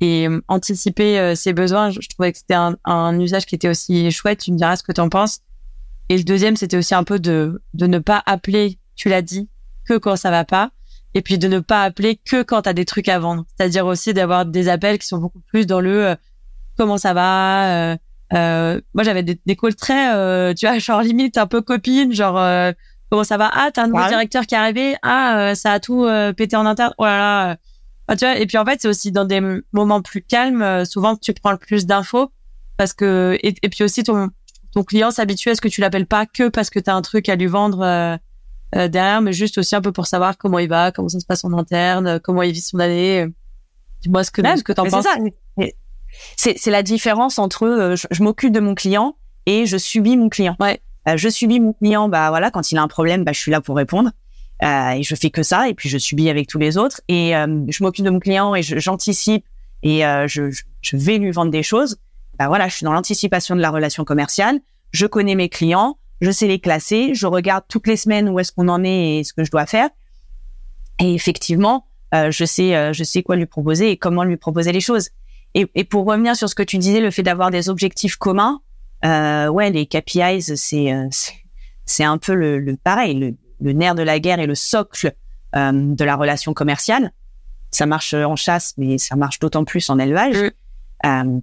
et 0.00 0.28
euh, 0.28 0.40
anticiper 0.48 1.18
euh, 1.18 1.34
ses 1.34 1.52
besoins, 1.52 1.90
je, 1.90 2.00
trouvais 2.08 2.32
que 2.32 2.38
c'était 2.38 2.54
un, 2.54 2.76
un 2.84 3.18
usage 3.18 3.46
qui 3.46 3.54
était 3.54 3.68
aussi 3.68 4.10
chouette. 4.10 4.40
Tu 4.40 4.52
me 4.52 4.58
diras 4.58 4.76
ce 4.76 4.82
que 4.82 4.92
tu 4.92 5.00
en 5.00 5.08
penses. 5.08 5.40
Et 6.08 6.16
le 6.16 6.24
deuxième, 6.24 6.56
c'était 6.56 6.76
aussi 6.76 6.94
un 6.94 7.04
peu 7.04 7.18
de 7.18 7.62
de 7.74 7.86
ne 7.86 7.98
pas 7.98 8.22
appeler, 8.26 8.78
tu 8.94 9.08
l'as 9.08 9.22
dit, 9.22 9.48
que 9.84 9.98
quand 9.98 10.16
ça 10.16 10.30
va 10.30 10.44
pas, 10.44 10.70
et 11.14 11.22
puis 11.22 11.38
de 11.38 11.48
ne 11.48 11.60
pas 11.60 11.82
appeler 11.82 12.16
que 12.16 12.42
quand 12.42 12.62
tu 12.62 12.68
as 12.68 12.74
des 12.74 12.84
trucs 12.84 13.08
à 13.08 13.18
vendre. 13.18 13.44
C'est-à-dire 13.56 13.86
aussi 13.86 14.12
d'avoir 14.14 14.46
des 14.46 14.68
appels 14.68 14.98
qui 14.98 15.06
sont 15.06 15.18
beaucoup 15.18 15.40
plus 15.40 15.66
dans 15.66 15.80
le 15.80 16.08
euh, 16.08 16.14
comment 16.76 16.98
ça 16.98 17.14
va. 17.14 17.96
Euh, 18.32 18.56
euh, 18.76 18.80
moi, 18.94 19.04
j'avais 19.04 19.22
des, 19.22 19.40
des, 19.46 19.56
calls 19.56 19.74
très, 19.74 20.14
euh, 20.14 20.54
tu 20.54 20.66
vois, 20.66 20.78
genre 20.78 21.02
limite 21.02 21.38
un 21.38 21.46
peu 21.46 21.62
copine, 21.62 22.12
genre 22.12 22.38
euh, 22.38 22.72
comment 23.10 23.24
ça 23.24 23.36
va? 23.36 23.50
Ah, 23.52 23.70
t'as 23.72 23.84
un 23.84 23.88
nouveau 23.88 24.06
directeur 24.08 24.46
qui 24.46 24.54
est 24.54 24.58
arrivé? 24.58 24.96
Ah, 25.02 25.54
ça 25.54 25.72
a 25.72 25.80
tout 25.80 26.06
pété 26.36 26.56
en 26.56 26.66
interne. 26.66 26.92
Oh 26.98 27.04
là 27.04 27.18
là. 27.18 27.56
Ah, 28.08 28.16
tu 28.16 28.24
vois. 28.24 28.38
Et 28.38 28.46
puis 28.46 28.58
en 28.58 28.64
fait, 28.64 28.80
c'est 28.80 28.88
aussi 28.88 29.12
dans 29.12 29.24
des 29.24 29.40
moments 29.72 30.02
plus 30.02 30.22
calmes, 30.22 30.84
souvent 30.84 31.16
tu 31.16 31.32
prends 31.34 31.52
le 31.52 31.58
plus 31.58 31.86
d'infos 31.86 32.30
parce 32.76 32.92
que 32.92 33.38
et, 33.42 33.52
puis 33.52 33.84
aussi 33.84 34.02
ton 34.04 34.28
ton 34.72 34.84
client 34.84 35.10
s'habitue 35.10 35.50
à 35.50 35.54
ce 35.54 35.60
que 35.60 35.68
tu 35.68 35.80
l'appelles 35.80 36.06
pas 36.06 36.26
que 36.26 36.48
parce 36.48 36.68
que 36.70 36.78
tu 36.78 36.90
as 36.90 36.94
un 36.94 37.02
truc 37.02 37.28
à 37.28 37.36
lui 37.36 37.46
vendre 37.46 38.18
derrière, 38.72 39.22
mais 39.22 39.32
juste 39.32 39.58
aussi 39.58 39.74
un 39.74 39.80
peu 39.80 39.92
pour 39.92 40.06
savoir 40.06 40.36
comment 40.36 40.58
il 40.58 40.68
va, 40.68 40.92
comment 40.92 41.08
ça 41.08 41.20
se 41.20 41.26
passe 41.26 41.44
en 41.44 41.52
interne, 41.52 42.20
comment 42.20 42.42
il 42.42 42.52
vit 42.52 42.60
son 42.60 42.78
année. 42.78 43.26
Dis-moi 44.02 44.22
ce 44.24 44.30
que, 44.30 44.42
ce 44.42 44.62
que 44.62 44.72
t'en 44.72 44.84
penses 44.84 45.06
c'est 46.36 46.70
la 46.70 46.82
différence 46.82 47.38
entre 47.38 47.66
euh, 47.66 47.96
je, 47.96 48.22
m'occupe 48.22 48.52
de 48.52 48.60
mon 48.60 48.74
client 48.74 49.16
et 49.46 49.66
je 49.66 49.76
subis 49.76 50.16
mon 50.16 50.28
client. 50.28 50.56
Ouais. 50.60 50.80
Euh, 51.08 51.16
je 51.16 51.28
subis 51.28 51.60
mon 51.60 51.72
client, 51.72 52.08
bah 52.08 52.30
voilà, 52.30 52.50
quand 52.50 52.72
il 52.72 52.78
a 52.78 52.82
un 52.82 52.88
problème, 52.88 53.24
bah 53.24 53.32
je 53.32 53.38
suis 53.38 53.50
là 53.50 53.60
pour 53.60 53.76
répondre. 53.76 54.10
Euh, 54.62 54.90
et 54.90 55.02
je 55.02 55.14
fais 55.14 55.30
que 55.30 55.42
ça, 55.42 55.68
et 55.68 55.74
puis 55.74 55.88
je 55.88 55.98
subis 55.98 56.28
avec 56.30 56.48
tous 56.48 56.58
les 56.58 56.78
autres. 56.78 57.00
Et 57.08 57.36
euh, 57.36 57.64
je 57.68 57.82
m'occupe 57.82 58.04
de 58.04 58.10
mon 58.10 58.20
client 58.20 58.54
et 58.54 58.62
j'anticipe 58.62 59.44
et 59.82 60.00
je, 60.26 60.50
je, 60.80 60.96
vais 60.96 61.18
lui 61.18 61.30
vendre 61.30 61.52
des 61.52 61.62
choses. 61.62 61.98
Bah 62.38 62.48
voilà, 62.48 62.66
je 62.68 62.74
suis 62.74 62.84
dans 62.84 62.92
l'anticipation 62.92 63.54
de 63.54 63.60
la 63.60 63.70
relation 63.70 64.04
commerciale. 64.04 64.58
Je 64.90 65.06
connais 65.06 65.34
mes 65.34 65.48
clients, 65.48 65.98
je 66.20 66.30
sais 66.30 66.48
les 66.48 66.58
classer, 66.58 67.14
je 67.14 67.26
regarde 67.26 67.64
toutes 67.68 67.86
les 67.86 67.96
semaines 67.96 68.28
où 68.28 68.40
est-ce 68.40 68.50
qu'on 68.50 68.68
en 68.68 68.82
est 68.82 69.18
et 69.18 69.24
ce 69.24 69.32
que 69.32 69.44
je 69.44 69.50
dois 69.50 69.66
faire. 69.66 69.90
Et 70.98 71.14
effectivement, 71.14 71.86
je 72.12 72.44
sais, 72.44 72.92
je 72.92 73.04
sais 73.04 73.22
quoi 73.22 73.36
lui 73.36 73.46
proposer 73.46 73.90
et 73.90 73.96
comment 73.96 74.24
lui 74.24 74.38
proposer 74.38 74.72
les 74.72 74.80
choses. 74.80 75.10
Et, 75.58 75.66
et, 75.74 75.84
pour 75.84 76.04
revenir 76.04 76.36
sur 76.36 76.48
ce 76.50 76.54
que 76.54 76.62
tu 76.62 76.76
disais, 76.76 77.00
le 77.00 77.10
fait 77.10 77.22
d'avoir 77.22 77.50
des 77.50 77.70
objectifs 77.70 78.16
communs, 78.16 78.60
euh, 79.04 79.48
ouais, 79.48 79.70
les 79.70 79.86
KPIs, 79.86 80.56
c'est 80.56 80.92
euh, 80.92 81.08
c'est 81.86 82.04
un 82.04 82.18
peu 82.18 82.34
le, 82.34 82.58
le 82.58 82.76
pareil, 82.76 83.14
le, 83.14 83.34
le, 83.60 83.72
nerf 83.72 83.94
de 83.94 84.02
la 84.02 84.18
guerre 84.18 84.38
et 84.38 84.46
le 84.46 84.54
socle 84.54 85.14
euh, 85.54 85.72
de 85.72 86.04
la 86.04 86.14
relation 86.14 86.52
commerciale. 86.52 87.12
Ça 87.70 87.86
marche 87.86 88.12
en 88.12 88.36
chasse, 88.36 88.74
mais 88.76 88.98
ça 88.98 89.16
marche 89.16 89.38
d'autant 89.38 89.64
plus 89.64 89.88
en 89.88 89.98
élevage. 89.98 90.52
Euh, 91.04 91.40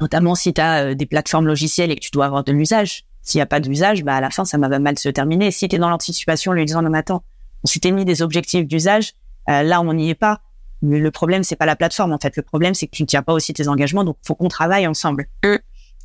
notamment 0.00 0.34
si 0.34 0.52
tu 0.52 0.60
as 0.60 0.84
euh, 0.84 0.94
des 0.94 1.06
plateformes 1.06 1.46
logicielles 1.46 1.90
et 1.90 1.96
que 1.96 2.00
tu 2.00 2.10
dois 2.10 2.26
avoir 2.26 2.44
de 2.44 2.52
l'usage. 2.52 3.04
S'il 3.22 3.38
n'y 3.38 3.42
a 3.42 3.46
pas 3.46 3.60
d'usage, 3.60 4.04
bah 4.04 4.16
à 4.16 4.20
la 4.20 4.30
fin, 4.30 4.44
ça 4.44 4.58
va 4.58 4.78
mal 4.78 4.98
se 4.98 5.08
terminer. 5.08 5.50
Si 5.50 5.66
tu 5.66 5.76
es 5.76 5.78
dans 5.78 5.88
l'anticipation, 5.88 6.52
lui 6.52 6.64
disant 6.66 6.82
non, 6.82 6.90
mais 6.90 6.98
attends, 6.98 7.24
on 7.62 7.66
s'était 7.66 7.90
mis 7.90 8.04
des 8.04 8.20
objectifs 8.20 8.66
d'usage, 8.66 9.14
euh, 9.48 9.62
là 9.62 9.80
on 9.80 9.94
n'y 9.94 10.10
est 10.10 10.14
pas 10.14 10.42
le 10.84 11.10
problème, 11.10 11.42
c'est 11.42 11.56
pas 11.56 11.66
la 11.66 11.76
plateforme 11.76 12.12
en 12.12 12.18
fait. 12.18 12.36
Le 12.36 12.42
problème, 12.42 12.74
c'est 12.74 12.86
que 12.86 12.92
tu 12.92 13.02
ne 13.02 13.06
tiens 13.06 13.22
pas 13.22 13.32
aussi 13.32 13.52
tes 13.52 13.68
engagements. 13.68 14.04
Donc, 14.04 14.16
faut 14.22 14.34
qu'on 14.34 14.48
travaille 14.48 14.86
ensemble. 14.86 15.26
Mm. 15.44 15.56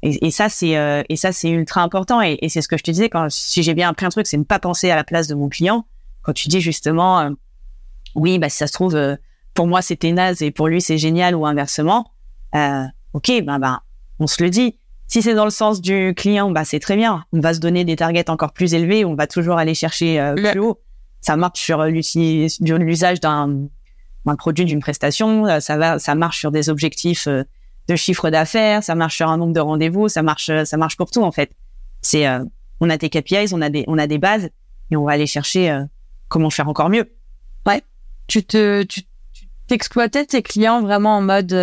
Et, 0.02 0.28
et, 0.28 0.32
ça, 0.32 0.48
c'est 0.48 0.78
euh, 0.78 1.04
et 1.10 1.18
ça, 1.18 1.32
c'est 1.32 1.50
ultra 1.50 1.82
important. 1.82 2.22
Et, 2.22 2.38
et 2.42 2.50
c'est 2.50 2.62
ce 2.62 2.68
que 2.68 2.78
je 2.78 2.84
te 2.84 2.92
disais 2.92 3.10
quand 3.10 3.30
si 3.30 3.64
j'ai 3.64 3.74
bien 3.74 3.90
appris 3.90 4.06
un 4.06 4.10
truc, 4.10 4.28
c'est 4.28 4.38
ne 4.38 4.44
pas 4.44 4.60
penser 4.60 4.90
à 4.90 4.96
la 4.96 5.04
place 5.04 5.28
de 5.28 5.36
mon 5.36 5.50
client. 5.50 5.86
Quand 6.22 6.34
tu 6.34 6.48
dis 6.48 6.62
justement, 6.62 7.20
euh, 7.20 7.30
oui, 8.16 8.40
bah 8.40 8.50
si 8.50 8.58
ça 8.58 8.68
se 8.68 8.74
trouve, 8.74 8.96
euh, 8.96 9.16
pour 9.54 9.68
moi 9.68 9.82
c'était 9.82 10.12
naze 10.12 10.42
et 10.42 10.52
pour 10.52 10.68
lui 10.68 10.82
c'est 10.82 10.98
génial 10.98 11.36
ou 11.36 11.46
inversement. 11.46 12.12
ok, 12.54 13.32
ben 13.44 13.60
ben, 13.60 13.82
on 14.20 14.28
se 14.28 14.42
le 14.44 14.50
dit. 14.50 14.78
Si 15.08 15.24
c'est 15.24 15.34
dans 15.34 15.46
le 15.46 15.52
sens 15.52 15.82
du 15.82 16.14
client, 16.16 16.52
bah 16.52 16.64
c'est 16.66 16.80
très 16.80 16.96
bien. 16.96 17.26
On 17.34 17.40
va 17.40 17.54
se 17.54 17.60
donner 17.60 17.84
des 17.84 17.96
targets 17.96 18.30
encore 18.30 18.54
plus 18.54 18.76
élevés. 18.76 19.06
On 19.06 19.16
va 19.16 19.26
toujours 19.26 19.58
aller 19.58 19.74
chercher 19.74 20.34
plus 20.36 20.60
haut. 20.60 20.80
Ça 21.20 21.36
marche 21.36 21.60
sur 21.60 21.84
l'usage 21.84 23.20
d'un 23.20 23.68
un 24.26 24.36
produit 24.36 24.66
d'une 24.66 24.80
prestation, 24.80 25.46
euh, 25.46 25.60
ça 25.60 25.78
va, 25.78 26.00
ça 26.00 26.16
marche 26.16 26.40
sur 26.40 26.52
des 26.52 26.70
objectifs 26.70 27.28
euh, 27.28 27.44
de 27.88 27.96
chiffre 27.96 28.30
d'affaires, 28.30 28.84
ça 28.84 28.96
marche 28.96 29.18
sur 29.18 29.30
un 29.30 29.38
nombre 29.38 29.54
de 29.54 29.60
rendez-vous, 29.60 30.10
ça 30.10 30.22
marche, 30.22 30.50
euh, 30.50 30.66
ça 30.66 30.78
marche 30.78 30.98
pour 30.98 31.10
tout 31.12 31.24
en 31.24 31.32
fait. 31.32 31.52
C'est, 32.02 32.26
on 32.80 32.90
a 32.90 32.96
des 32.96 33.10
KPIs, 33.10 33.54
on 33.54 33.62
a 33.62 33.70
des, 33.70 33.84
on 33.88 33.98
a 33.98 34.08
des 34.08 34.20
bases 34.20 34.50
et 34.90 34.96
on 34.96 35.04
va 35.04 35.12
aller 35.12 35.28
chercher 35.28 35.84
comment 36.30 36.50
faire 36.50 36.70
encore 36.70 36.90
mieux. 36.90 37.14
Ouais. 37.66 37.84
Tu 38.28 38.42
te, 38.46 38.84
tu 38.84 39.02
t'exploitais 39.68 40.26
tes 40.26 40.42
clients 40.42 40.82
vraiment 40.82 41.18
en 41.18 41.22
mode 41.22 41.54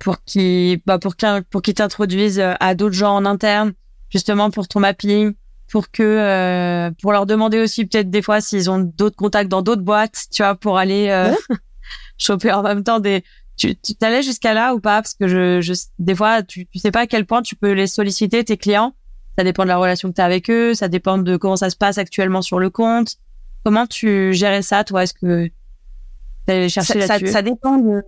pour 0.00 0.24
qui, 0.24 0.82
bah 0.86 0.98
pour 0.98 1.14
qu'ils, 1.14 1.44
pour 1.48 1.62
qu'ils 1.62 1.74
t'introduisent 1.74 2.40
à 2.40 2.74
d'autres 2.74 2.96
gens 2.96 3.14
en 3.14 3.24
interne, 3.24 3.74
justement 4.10 4.50
pour 4.50 4.66
ton 4.66 4.80
mapping, 4.80 5.34
pour 5.68 5.90
que 5.90 6.02
euh, 6.02 6.90
pour 7.02 7.12
leur 7.12 7.26
demander 7.26 7.58
aussi 7.58 7.86
peut-être 7.86 8.10
des 8.10 8.22
fois 8.22 8.40
s'ils 8.40 8.70
ont 8.70 8.78
d'autres 8.78 9.16
contacts 9.16 9.50
dans 9.50 9.62
d'autres 9.62 9.82
boîtes, 9.82 10.26
tu 10.30 10.42
vois, 10.42 10.54
pour 10.54 10.78
aller 10.78 11.08
euh, 11.08 11.34
choper 12.18 12.52
en 12.52 12.62
même 12.62 12.84
temps 12.84 13.00
des 13.00 13.24
tu 13.56 13.74
t'allais 13.98 14.22
jusqu'à 14.22 14.52
là 14.52 14.74
ou 14.74 14.80
pas? 14.80 15.00
Parce 15.00 15.14
que 15.14 15.28
je, 15.28 15.60
je 15.62 15.72
des 15.98 16.14
fois 16.14 16.42
tu 16.42 16.66
tu 16.66 16.78
sais 16.78 16.90
pas 16.90 17.00
à 17.00 17.06
quel 17.06 17.24
point 17.24 17.42
tu 17.42 17.56
peux 17.56 17.72
les 17.72 17.86
solliciter 17.86 18.44
tes 18.44 18.56
clients. 18.56 18.94
Ça 19.38 19.44
dépend 19.44 19.64
de 19.64 19.68
la 19.68 19.76
relation 19.76 20.10
que 20.10 20.14
tu 20.14 20.20
as 20.20 20.24
avec 20.24 20.50
eux, 20.50 20.74
ça 20.74 20.88
dépend 20.88 21.18
de 21.18 21.36
comment 21.36 21.56
ça 21.56 21.70
se 21.70 21.76
passe 21.76 21.98
actuellement 21.98 22.42
sur 22.42 22.58
le 22.58 22.70
compte. 22.70 23.16
Comment 23.64 23.86
tu 23.86 24.32
gérais 24.32 24.62
ça 24.62 24.84
toi? 24.84 25.02
Est-ce 25.02 25.14
que 25.14 25.46
tu 25.46 26.68
chercher 26.68 27.00
ça, 27.00 27.18
ça, 27.18 27.26
ça, 27.26 27.42
dépend 27.42 27.78
de 27.78 28.02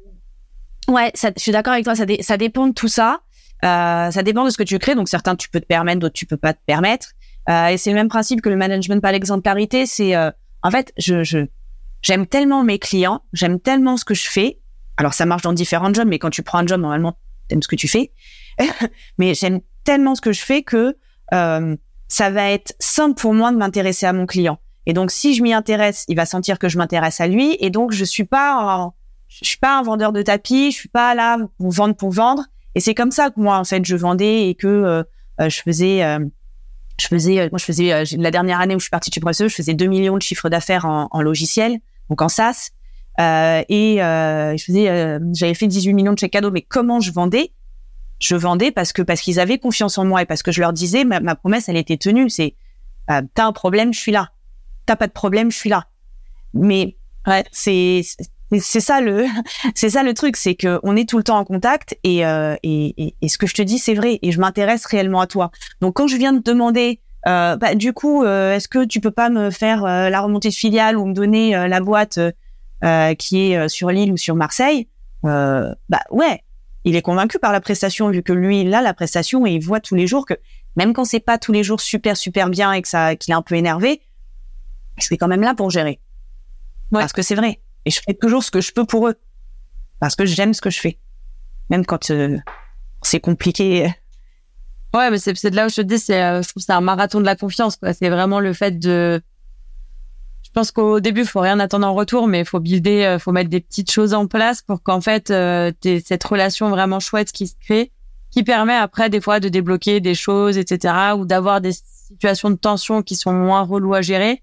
Ouais, 0.88 1.10
ça, 1.14 1.30
je 1.36 1.42
suis 1.42 1.52
d'accord 1.52 1.74
avec 1.74 1.84
toi, 1.84 1.94
ça, 1.94 2.06
ça 2.20 2.36
dépend 2.36 2.68
de 2.68 2.72
tout 2.72 2.88
ça. 2.88 3.20
Euh, 3.64 4.10
ça 4.10 4.22
dépend 4.22 4.44
de 4.44 4.50
ce 4.50 4.56
que 4.56 4.62
tu 4.62 4.78
crées. 4.78 4.94
Donc 4.94 5.08
certains 5.08 5.36
tu 5.36 5.48
peux 5.48 5.60
te 5.60 5.66
permettre, 5.66 6.00
d'autres 6.00 6.14
tu 6.14 6.26
peux 6.26 6.36
pas 6.36 6.54
te 6.54 6.60
permettre. 6.64 7.08
Euh, 7.48 7.68
et 7.68 7.76
c'est 7.76 7.90
le 7.90 7.96
même 7.96 8.08
principe 8.08 8.40
que 8.40 8.48
le 8.48 8.56
management 8.56 9.00
par 9.00 9.12
l'exemplarité. 9.12 9.86
C'est 9.86 10.14
euh, 10.14 10.30
en 10.62 10.70
fait, 10.70 10.92
je, 10.98 11.24
je 11.24 11.46
j'aime 12.02 12.26
tellement 12.26 12.62
mes 12.62 12.78
clients, 12.78 13.22
j'aime 13.32 13.60
tellement 13.60 13.96
ce 13.96 14.04
que 14.04 14.14
je 14.14 14.28
fais. 14.28 14.60
Alors 14.96 15.14
ça 15.14 15.26
marche 15.26 15.42
dans 15.42 15.52
différents 15.52 15.92
jobs, 15.92 16.08
mais 16.08 16.18
quand 16.18 16.30
tu 16.30 16.42
prends 16.42 16.58
un 16.58 16.66
job, 16.66 16.80
normalement, 16.80 17.16
t'aimes 17.48 17.62
ce 17.62 17.68
que 17.68 17.76
tu 17.76 17.88
fais. 17.88 18.12
mais 19.18 19.34
j'aime 19.34 19.60
tellement 19.84 20.14
ce 20.14 20.20
que 20.20 20.32
je 20.32 20.42
fais 20.42 20.62
que 20.62 20.96
euh, 21.32 21.76
ça 22.08 22.30
va 22.30 22.50
être 22.50 22.74
simple 22.78 23.20
pour 23.20 23.34
moi 23.34 23.52
de 23.52 23.56
m'intéresser 23.56 24.06
à 24.06 24.12
mon 24.12 24.26
client. 24.26 24.58
Et 24.86 24.92
donc, 24.92 25.10
si 25.10 25.34
je 25.34 25.42
m'y 25.42 25.52
intéresse, 25.52 26.04
il 26.08 26.16
va 26.16 26.24
sentir 26.26 26.58
que 26.58 26.68
je 26.68 26.78
m'intéresse 26.78 27.20
à 27.20 27.26
lui. 27.26 27.56
Et 27.60 27.68
donc, 27.68 27.92
je 27.92 28.04
suis 28.04 28.24
pas, 28.24 28.90
je 29.28 29.44
suis 29.44 29.58
pas 29.58 29.78
un 29.78 29.82
vendeur 29.82 30.12
de 30.12 30.22
tapis. 30.22 30.70
Je 30.70 30.76
suis 30.76 30.88
pas 30.88 31.14
là 31.14 31.38
pour 31.58 31.70
vendre 31.70 31.94
pour 31.94 32.10
vendre. 32.10 32.44
Et 32.74 32.80
c'est 32.80 32.94
comme 32.94 33.10
ça 33.10 33.28
que 33.28 33.38
moi, 33.38 33.58
en 33.58 33.64
fait, 33.64 33.84
je 33.84 33.96
vendais 33.96 34.48
et 34.48 34.54
que 34.54 34.66
euh, 34.66 35.02
je 35.40 35.60
faisais 35.60 36.02
je 37.00 37.06
faisais, 37.06 37.40
euh, 37.40 37.48
moi, 37.50 37.58
je 37.58 37.64
faisais 37.64 37.92
euh, 37.92 38.04
la 38.16 38.30
dernière 38.30 38.60
année 38.60 38.74
où 38.74 38.78
je 38.78 38.84
suis 38.84 38.90
partie 38.90 39.10
chez 39.12 39.20
Bresseux, 39.20 39.48
je 39.48 39.54
faisais 39.54 39.74
2 39.74 39.86
millions 39.86 40.16
de 40.16 40.22
chiffres 40.22 40.48
d'affaires 40.48 40.84
en, 40.84 41.08
en, 41.10 41.22
logiciel, 41.22 41.78
donc 42.10 42.22
en 42.22 42.28
SaaS. 42.28 42.70
Euh, 43.20 43.62
et 43.68 44.02
euh, 44.02 44.56
je 44.56 44.64
faisais, 44.64 44.88
euh, 44.88 45.18
j'avais 45.34 45.54
fait 45.54 45.66
18 45.66 45.92
millions 45.92 46.12
de 46.12 46.18
chèques 46.18 46.32
cadeaux. 46.32 46.50
Mais 46.50 46.62
comment 46.62 47.00
je 47.00 47.12
vendais? 47.12 47.52
Je 48.20 48.36
vendais 48.36 48.70
parce 48.70 48.92
que 48.92 49.02
parce 49.02 49.20
qu'ils 49.20 49.40
avaient 49.40 49.58
confiance 49.58 49.98
en 49.98 50.04
moi 50.04 50.22
et 50.22 50.26
parce 50.26 50.42
que 50.42 50.52
je 50.52 50.60
leur 50.60 50.72
disais 50.72 51.04
ma, 51.04 51.20
ma 51.20 51.34
promesse, 51.34 51.68
elle 51.68 51.76
était 51.76 51.96
tenue. 51.96 52.30
C'est 52.30 52.54
euh, 53.10 53.22
t'as 53.34 53.46
un 53.46 53.52
problème, 53.52 53.92
je 53.92 53.98
suis 53.98 54.12
là. 54.12 54.30
T'as 54.86 54.96
pas 54.96 55.06
de 55.06 55.12
problème, 55.12 55.50
je 55.50 55.56
suis 55.56 55.70
là. 55.70 55.88
Mais 56.54 56.96
ouais, 57.26 57.44
c'est 57.52 58.02
c'est 58.60 58.80
ça 58.80 59.00
le 59.00 59.24
c'est 59.74 59.90
ça 59.90 60.02
le 60.02 60.14
truc 60.14 60.36
c'est 60.36 60.54
que 60.54 60.80
on 60.82 60.96
est 60.96 61.08
tout 61.08 61.18
le 61.18 61.24
temps 61.24 61.38
en 61.38 61.44
contact 61.44 61.96
et, 62.04 62.24
euh, 62.24 62.56
et, 62.62 63.14
et, 63.20 63.28
ce 63.28 63.38
que 63.38 63.46
je 63.46 63.54
te 63.54 63.62
dis 63.62 63.78
c'est 63.78 63.94
vrai 63.94 64.18
et 64.22 64.32
je 64.32 64.40
m'intéresse 64.40 64.86
réellement 64.86 65.20
à 65.20 65.26
toi. 65.26 65.50
Donc 65.80 65.94
quand 65.96 66.06
je 66.06 66.16
viens 66.16 66.32
de 66.32 66.42
demander 66.42 67.00
euh, 67.26 67.56
bah, 67.56 67.74
du 67.74 67.92
coup 67.92 68.24
euh, 68.24 68.54
est-ce 68.54 68.68
que 68.68 68.84
tu 68.84 69.00
peux 69.00 69.10
pas 69.10 69.28
me 69.28 69.50
faire 69.50 69.84
euh, 69.84 70.08
la 70.08 70.20
remontée 70.20 70.48
de 70.48 70.54
filiale 70.54 70.96
ou 70.96 71.04
me 71.04 71.12
donner 71.12 71.56
euh, 71.56 71.68
la 71.68 71.80
boîte 71.80 72.18
qui 73.18 73.40
est 73.40 73.68
sur 73.68 73.90
Lille 73.90 74.12
ou 74.12 74.16
sur 74.16 74.36
Marseille 74.36 74.88
bah 75.24 75.74
ouais 76.10 76.44
il 76.84 76.94
est 76.94 77.02
convaincu 77.02 77.40
par 77.40 77.50
la 77.50 77.60
prestation 77.60 78.08
vu 78.08 78.22
que 78.22 78.32
lui 78.32 78.60
il 78.60 78.72
a 78.72 78.80
la 78.80 78.94
prestation 78.94 79.44
et 79.46 79.50
il 79.50 79.64
voit 79.64 79.80
tous 79.80 79.96
les 79.96 80.06
jours 80.06 80.26
que 80.26 80.34
même 80.76 80.92
quand 80.92 81.04
c'est 81.04 81.18
pas 81.18 81.38
tous 81.38 81.50
les 81.50 81.64
jours 81.64 81.80
super 81.80 82.16
super 82.16 82.48
bien 82.48 82.72
et 82.72 82.80
que 82.80 82.86
ça 82.86 83.16
qu'il 83.16 83.32
est 83.32 83.36
un 83.36 83.42
peu 83.42 83.56
énervé 83.56 84.00
je 84.96 85.04
suis 85.04 85.18
quand 85.18 85.26
même 85.26 85.42
là 85.42 85.54
pour 85.54 85.70
gérer. 85.70 86.00
Ouais. 86.92 87.00
parce 87.00 87.12
que 87.12 87.22
c'est 87.22 87.34
vrai 87.34 87.58
et 87.88 87.90
je 87.90 88.00
fais 88.04 88.12
toujours 88.12 88.44
ce 88.44 88.50
que 88.50 88.60
je 88.60 88.70
peux 88.72 88.84
pour 88.84 89.08
eux. 89.08 89.14
Parce 89.98 90.14
que 90.14 90.26
j'aime 90.26 90.52
ce 90.52 90.60
que 90.60 90.68
je 90.68 90.78
fais. 90.78 90.98
Même 91.70 91.86
quand 91.86 92.10
euh, 92.10 92.36
c'est 93.00 93.18
compliqué. 93.18 93.90
Ouais, 94.94 95.10
mais 95.10 95.18
c'est 95.18 95.32
de 95.32 95.56
là 95.56 95.66
où 95.66 95.70
je 95.70 95.76
te 95.76 95.80
dis, 95.80 95.98
c'est, 95.98 96.22
euh, 96.22 96.42
je 96.42 96.48
trouve 96.50 96.62
c'est 96.62 96.72
un 96.72 96.82
marathon 96.82 97.20
de 97.20 97.24
la 97.24 97.34
confiance, 97.34 97.76
quoi. 97.76 97.94
C'est 97.94 98.10
vraiment 98.10 98.40
le 98.40 98.52
fait 98.52 98.78
de, 98.78 99.22
je 100.42 100.50
pense 100.52 100.70
qu'au 100.70 101.00
début, 101.00 101.24
faut 101.24 101.40
rien 101.40 101.58
attendre 101.60 101.86
en 101.86 101.94
retour, 101.94 102.28
mais 102.28 102.44
faut 102.44 102.60
builder, 102.60 103.04
euh, 103.04 103.18
faut 103.18 103.32
mettre 103.32 103.48
des 103.48 103.60
petites 103.60 103.90
choses 103.90 104.12
en 104.12 104.26
place 104.26 104.60
pour 104.60 104.82
qu'en 104.82 105.00
fait, 105.00 105.30
euh, 105.30 105.72
cette 106.04 106.24
relation 106.24 106.68
vraiment 106.68 107.00
chouette 107.00 107.32
qui 107.32 107.46
se 107.46 107.54
crée, 107.58 107.90
qui 108.30 108.42
permet 108.42 108.74
après, 108.74 109.08
des 109.08 109.22
fois, 109.22 109.40
de 109.40 109.48
débloquer 109.48 110.00
des 110.00 110.14
choses, 110.14 110.58
etc., 110.58 110.94
ou 111.16 111.24
d'avoir 111.24 111.62
des 111.62 111.72
situations 111.72 112.50
de 112.50 112.56
tension 112.56 113.02
qui 113.02 113.16
sont 113.16 113.32
moins 113.32 113.62
reloues 113.62 113.94
à 113.94 114.02
gérer. 114.02 114.42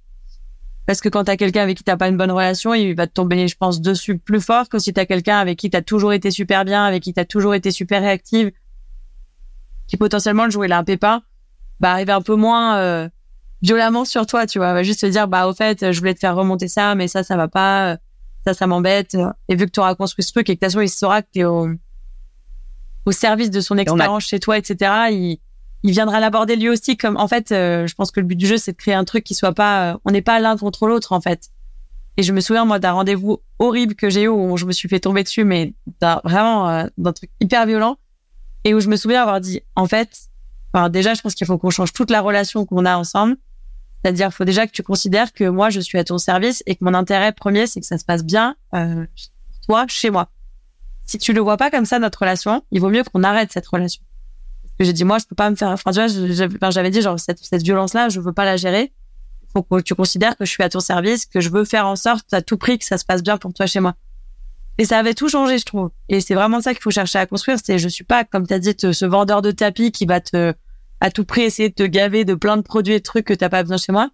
Parce 0.85 1.01
que 1.01 1.09
quand 1.09 1.23
t'as 1.23 1.35
quelqu'un 1.35 1.63
avec 1.63 1.77
qui 1.77 1.83
t'as 1.83 1.97
pas 1.97 2.07
une 2.07 2.17
bonne 2.17 2.31
relation, 2.31 2.73
il 2.73 2.95
va 2.95 3.07
te 3.07 3.13
tomber, 3.13 3.47
je 3.47 3.57
pense, 3.57 3.81
dessus 3.81 4.17
plus 4.17 4.41
fort 4.41 4.69
que 4.69 4.77
si 4.77 4.93
t'as 4.93 5.05
quelqu'un 5.05 5.39
avec 5.39 5.57
qui 5.57 5.69
t'as 5.69 5.81
toujours 5.81 6.13
été 6.13 6.29
super 6.29 6.63
bien, 6.63 6.85
avec 6.85 7.01
qui 7.03 7.13
t'as 7.13 7.25
toujours 7.25 7.55
été 7.55 7.71
super 7.71 8.01
réactive, 8.01 8.51
qui 9.87 9.97
potentiellement 9.97 10.45
le 10.45 10.51
jour 10.51 10.65
il 10.65 10.71
a 10.71 10.77
un 10.77 10.83
pépin, 10.83 11.23
bah 11.79 11.91
arriver 11.91 12.11
un 12.11 12.21
peu 12.21 12.35
moins 12.35 12.77
euh, 12.77 13.09
violemment 13.61 14.05
sur 14.05 14.27
toi, 14.27 14.45
tu 14.45 14.59
vois, 14.59 14.73
va 14.73 14.83
juste 14.83 15.01
te 15.01 15.05
dire 15.07 15.27
bah 15.27 15.47
au 15.47 15.53
fait, 15.53 15.91
je 15.91 15.99
voulais 15.99 16.13
te 16.13 16.19
faire 16.19 16.35
remonter 16.35 16.67
ça, 16.67 16.93
mais 16.93 17.07
ça 17.07 17.23
ça 17.23 17.35
va 17.35 17.47
pas, 17.47 17.97
ça 18.45 18.53
ça 18.53 18.67
m'embête. 18.67 19.17
Et 19.49 19.55
vu 19.55 19.65
que 19.65 19.71
tu 19.71 19.79
auras 19.79 19.95
construit 19.95 20.23
ce 20.23 20.31
truc 20.31 20.49
et 20.49 20.55
que 20.55 20.59
de 20.59 20.65
toute 20.65 20.71
façon 20.71 20.81
il 20.81 20.89
saura 20.89 21.23
que 21.23 21.27
t'es 21.31 21.43
au 21.45 21.67
au 23.05 23.11
service 23.11 23.51
de 23.51 23.61
son 23.61 23.77
expérience 23.77 24.23
chez 24.23 24.39
toi, 24.39 24.57
etc., 24.57 24.91
il, 25.11 25.39
il 25.85 25.91
viendra 25.91 26.19
l'aborder 26.19 26.55
lui 26.55 26.67
aussi 26.67 26.97
comme 26.97 27.15
en 27.15 27.27
fait 27.27 27.51
euh, 27.51 27.85
je 27.85 27.93
pense 27.93 28.09
que 28.09 28.19
le 28.19 28.25
but 28.25 28.35
du 28.35 28.47
jeu 28.47 28.57
c'est 28.57 28.71
de 28.71 28.77
créer 28.77 28.95
un 28.95 29.03
truc 29.03 29.23
qui 29.23 29.35
soit 29.35 29.53
pas 29.53 29.93
euh, 29.93 29.97
on 30.03 30.09
n'est 30.09 30.23
pas 30.23 30.39
l'un 30.39 30.57
contre 30.57 30.87
l'autre 30.87 31.11
en 31.11 31.21
fait. 31.21 31.51
Et 32.17 32.23
je 32.23 32.33
me 32.33 32.41
souviens 32.41 32.65
moi 32.65 32.79
d'un 32.79 32.93
rendez-vous 32.93 33.43
horrible 33.59 33.93
que 33.93 34.09
j'ai 34.09 34.23
eu 34.23 34.27
où 34.27 34.57
je 34.57 34.65
me 34.65 34.71
suis 34.71 34.89
fait 34.89 34.99
tomber 34.99 35.21
dessus 35.21 35.43
mais 35.43 35.75
vraiment 36.23 36.67
euh, 36.69 36.87
d'un 36.97 37.13
truc 37.13 37.29
hyper 37.39 37.67
violent 37.67 37.97
et 38.63 38.73
où 38.73 38.79
je 38.79 38.89
me 38.89 38.95
souviens 38.95 39.21
avoir 39.21 39.39
dit 39.39 39.61
en 39.75 39.85
fait 39.85 40.09
enfin 40.73 40.89
déjà 40.89 41.13
je 41.13 41.21
pense 41.21 41.35
qu'il 41.35 41.45
faut 41.45 41.59
qu'on 41.59 41.69
change 41.69 41.93
toute 41.93 42.09
la 42.09 42.21
relation 42.21 42.65
qu'on 42.65 42.83
a 42.85 42.97
ensemble. 42.97 43.37
C'est-à-dire 44.01 44.33
faut 44.33 44.43
déjà 44.43 44.65
que 44.65 44.71
tu 44.71 44.81
considères 44.81 45.33
que 45.33 45.47
moi 45.47 45.69
je 45.69 45.81
suis 45.81 45.99
à 45.99 46.03
ton 46.03 46.17
service 46.17 46.63
et 46.65 46.75
que 46.75 46.83
mon 46.83 46.95
intérêt 46.95 47.31
premier 47.31 47.67
c'est 47.67 47.79
que 47.79 47.85
ça 47.85 47.99
se 47.99 48.05
passe 48.05 48.23
bien 48.23 48.55
euh, 48.73 49.05
toi 49.67 49.85
chez 49.87 50.09
moi. 50.09 50.29
Si 51.03 51.19
tu 51.19 51.31
le 51.31 51.41
vois 51.41 51.57
pas 51.57 51.69
comme 51.69 51.85
ça 51.85 51.99
notre 51.99 52.17
relation 52.17 52.63
il 52.71 52.81
vaut 52.81 52.89
mieux 52.89 53.03
qu'on 53.03 53.21
arrête 53.21 53.51
cette 53.51 53.67
relation 53.67 54.01
j'ai 54.79 54.93
dit 54.93 55.05
moi 55.05 55.17
je 55.19 55.25
peux 55.25 55.35
pas 55.35 55.49
me 55.49 55.55
faire 55.55 55.69
enfin 55.69 55.91
tu 55.91 55.99
vois 55.99 56.71
j'avais 56.71 56.89
dit 56.89 57.01
genre 57.01 57.19
cette, 57.19 57.39
cette 57.39 57.63
violence 57.63 57.93
là 57.93 58.09
je 58.09 58.19
veux 58.19 58.33
pas 58.33 58.45
la 58.45 58.57
gérer. 58.57 58.91
Faut 59.53 59.63
que 59.63 59.79
tu 59.79 59.95
considères 59.95 60.35
que 60.35 60.43
je 60.43 60.49
suis 60.51 60.63
à 60.63 60.69
ton 60.69 60.81
service 60.81 61.25
que 61.25 61.39
je 61.39 61.49
veux 61.49 61.63
faire 61.63 61.87
en 61.87 61.95
sorte 61.95 62.33
à 62.33 62.41
tout 62.41 62.57
prix 62.57 62.77
que 62.77 62.83
ça 62.85 62.97
se 62.97 63.05
passe 63.05 63.23
bien 63.23 63.37
pour 63.37 63.53
toi 63.53 63.65
chez 63.67 63.79
moi. 63.79 63.95
Et 64.77 64.83
ça 64.83 64.99
avait 64.99 65.13
tout 65.13 65.29
changé 65.29 65.57
je 65.57 65.65
trouve. 65.65 65.91
Et 66.09 66.19
c'est 66.19 66.35
vraiment 66.35 66.59
ça 66.59 66.73
qu'il 66.73 66.83
faut 66.83 66.91
chercher 66.91 67.19
à 67.19 67.25
construire. 67.25 67.57
C'est 67.63 67.79
je 67.79 67.87
suis 67.87 68.03
pas 68.03 68.25
comme 68.25 68.45
tu 68.45 68.53
as 68.53 68.59
dit 68.59 68.75
ce 68.77 69.05
vendeur 69.05 69.41
de 69.41 69.51
tapis 69.51 69.91
qui 69.91 70.05
va 70.05 70.19
te 70.19 70.53
à 70.99 71.11
tout 71.11 71.23
prix 71.23 71.41
essayer 71.41 71.69
de 71.69 71.75
te 71.75 71.83
gaver 71.83 72.25
de 72.25 72.35
plein 72.35 72.57
de 72.57 72.61
produits 72.61 72.95
et 72.95 72.99
de 72.99 73.03
trucs 73.03 73.25
que 73.25 73.33
t'as 73.33 73.49
pas 73.49 73.63
besoin 73.63 73.77
chez 73.77 73.91
moi. 73.91 74.09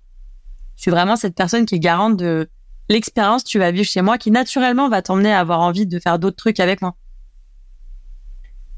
Je 0.76 0.84
suis 0.84 0.92
vraiment 0.92 1.16
cette 1.16 1.36
personne 1.36 1.66
qui 1.66 1.76
est 1.76 1.80
garante 1.80 2.18
de 2.18 2.50
l'expérience 2.90 3.44
que 3.44 3.50
tu 3.50 3.60
vas 3.60 3.72
vivre 3.72 3.88
chez 3.88 4.02
moi 4.02 4.18
qui 4.18 4.32
naturellement 4.32 4.90
va 4.90 5.02
t'emmener 5.02 5.32
à 5.32 5.40
avoir 5.40 5.62
envie 5.62 5.86
de 5.88 6.00
faire 6.00 6.20
d'autres 6.20 6.36
trucs 6.38 6.60
avec 6.60 6.82
moi 6.82 6.96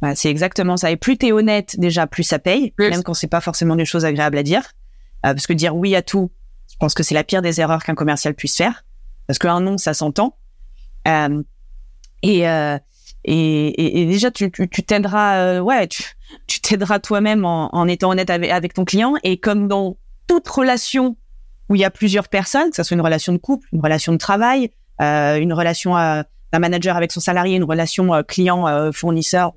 bah, 0.04 0.16
c'est 0.16 0.30
exactement 0.30 0.76
ça. 0.76 0.91
Et 0.91 0.97
plus 0.97 1.18
t'es 1.18 1.32
honnête, 1.32 1.80
déjà, 1.80 2.08
plus 2.08 2.24
ça 2.24 2.38
paye, 2.38 2.74
même 2.78 3.04
quand 3.04 3.14
c'est 3.14 3.28
pas 3.28 3.39
forcément 3.39 3.78
des 3.78 3.86
choses 3.86 4.04
agréables 4.04 4.38
à 4.38 4.43
dire. 4.43 4.64
Euh, 5.26 5.34
parce 5.34 5.47
que 5.47 5.54
dire 5.54 5.78
oui 5.78 5.95
à 5.95 6.01
tout, 6.01 6.30
je 6.70 6.76
pense 6.76 6.93
que 6.93 7.04
c'est 7.04 7.16
la 7.16 7.24
pire 7.24 7.41
des 7.41 7.62
erreurs 7.62 7.86
qu'un 7.86 7.95
commercial 7.95 8.34
puisse 8.34 8.58
faire. 8.58 8.84
Parce 9.28 9.39
qu'un 9.39 9.62
non, 9.62 9.78
ça 9.78 9.93
s'entend. 9.93 10.36
Euh, 11.08 11.41
et, 12.22 12.49
euh, 12.49 12.78
et, 13.24 14.01
et, 14.01 14.06
déjà, 14.06 14.30
tu 14.30 14.51
t'aideras, 14.51 15.38
euh, 15.38 15.60
ouais, 15.62 15.88
tu 15.88 16.60
t'aideras 16.60 16.99
toi-même 16.99 17.45
en, 17.45 17.74
en, 17.74 17.88
étant 17.88 18.12
honnête 18.12 18.30
avec, 18.30 18.51
avec, 18.51 18.74
ton 18.74 18.84
client. 18.84 19.14
Et 19.24 19.38
comme 19.38 19.70
dans 19.70 19.95
toute 20.28 20.49
relation 20.49 21.16
où 21.70 21.76
il 21.76 21.80
y 21.80 21.86
a 21.86 21.91
plusieurs 21.91 22.28
personnes, 22.28 22.72
que 22.72 22.76
ce 22.76 22.84
soit 22.84 22.95
une 22.95 23.01
relation 23.01 23.32
de 23.32 23.38
couple, 23.38 23.70
une 23.72 23.80
relation 23.80 24.12
de 24.12 24.18
travail, 24.18 24.70
euh, 25.01 25.38
une 25.38 25.54
relation 25.54 25.93
d'un 25.93 26.60
manager 26.60 26.97
avec 26.97 27.14
son 27.14 27.22
salarié, 27.22 27.56
une 27.56 27.64
relation 27.64 28.22
client-fournisseur 28.28 29.54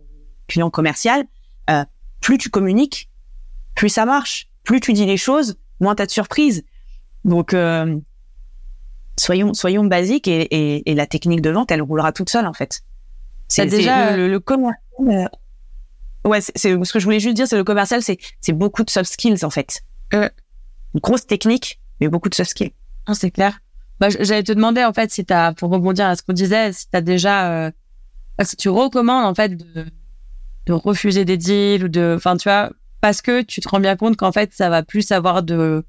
client 0.47 0.71
commercial, 0.71 1.25
euh, 1.71 1.85
plus 2.21 2.39
tu 2.39 2.51
communiques, 2.51 3.11
plus 3.75 3.89
ça 3.89 4.05
marche. 4.05 4.49
Plus 4.65 4.81
tu 4.81 4.93
dis 4.93 5.07
les 5.07 5.17
choses, 5.17 5.57
moins 5.81 5.95
t'as 5.95 6.07
de 6.07 6.11
surprises. 6.11 6.65
Donc, 7.25 7.55
euh, 7.55 7.97
soyons 9.19 9.55
soyons 9.55 9.85
basiques 9.85 10.29
et, 10.29 10.43
et, 10.43 10.91
et, 10.91 10.95
la 10.95 11.07
technique 11.07 11.41
de 11.41 11.51
vente, 11.51 11.71
elle 11.71 11.83
roulera 11.83 12.13
toute 12.13 12.31
seule 12.31 12.47
en 12.47 12.53
fait. 12.53 12.83
C'est 13.49 13.67
déjà 13.67 14.17
le, 14.17 14.29
le, 14.29 14.41
commercial. 14.41 14.81
Euh, 15.01 15.25
ouais, 16.29 16.41
c'est 16.41 16.57
ce 16.57 16.93
que 16.93 16.99
je 16.99 17.05
voulais 17.05 17.21
juste 17.21 17.37
dire, 17.37 17.47
c'est 17.47 17.57
le 17.57 17.65
commercial, 17.65 18.03
c'est 18.03 18.19
c'est 18.41 18.53
beaucoup 18.53 18.83
de 18.83 18.91
soft 18.91 19.11
skills 19.11 19.45
en 19.45 19.51
fait. 19.51 19.83
Euh. 20.15 20.29
Une 20.95 21.01
grosse 21.01 21.27
technique, 21.27 21.81
mais 22.01 22.09
beaucoup 22.09 22.29
de 22.29 22.35
soft 22.35 22.51
skills. 22.51 22.73
Ah, 23.07 23.15
c'est 23.15 23.31
clair. 23.31 23.61
Bah, 24.01 24.09
j'allais 24.11 24.43
te 24.43 24.53
demander 24.53 24.85
en 24.85 24.93
fait 24.93 25.11
si 25.11 25.25
t'as, 25.25 25.53
pour 25.53 25.71
rebondir 25.71 26.07
à 26.07 26.17
ce 26.17 26.23
qu'on 26.23 26.33
disait, 26.33 26.73
si 26.73 26.89
t'as 26.91 27.01
déjà, 27.01 27.67
euh, 27.67 27.71
si 28.43 28.57
tu 28.57 28.69
recommandes 28.69 29.25
en 29.25 29.35
fait 29.35 29.57
de 29.57 29.87
de 30.67 30.73
refuser 30.73 31.25
des 31.25 31.37
deals 31.37 31.85
ou 31.85 31.89
de, 31.89 32.15
enfin, 32.17 32.37
tu 32.37 32.49
vois, 32.49 32.71
parce 33.01 33.23
que 33.23 33.43
tu 33.43 33.61
te 33.61 33.69
rends 33.69 33.81
bien 33.81 33.97
compte 33.97 34.17
qu'en 34.17 34.33
fait, 34.33 34.53
ça 34.53 34.69
va 34.69 34.83
plus 34.83 35.13
avoir 35.13 35.43
de 35.43 35.85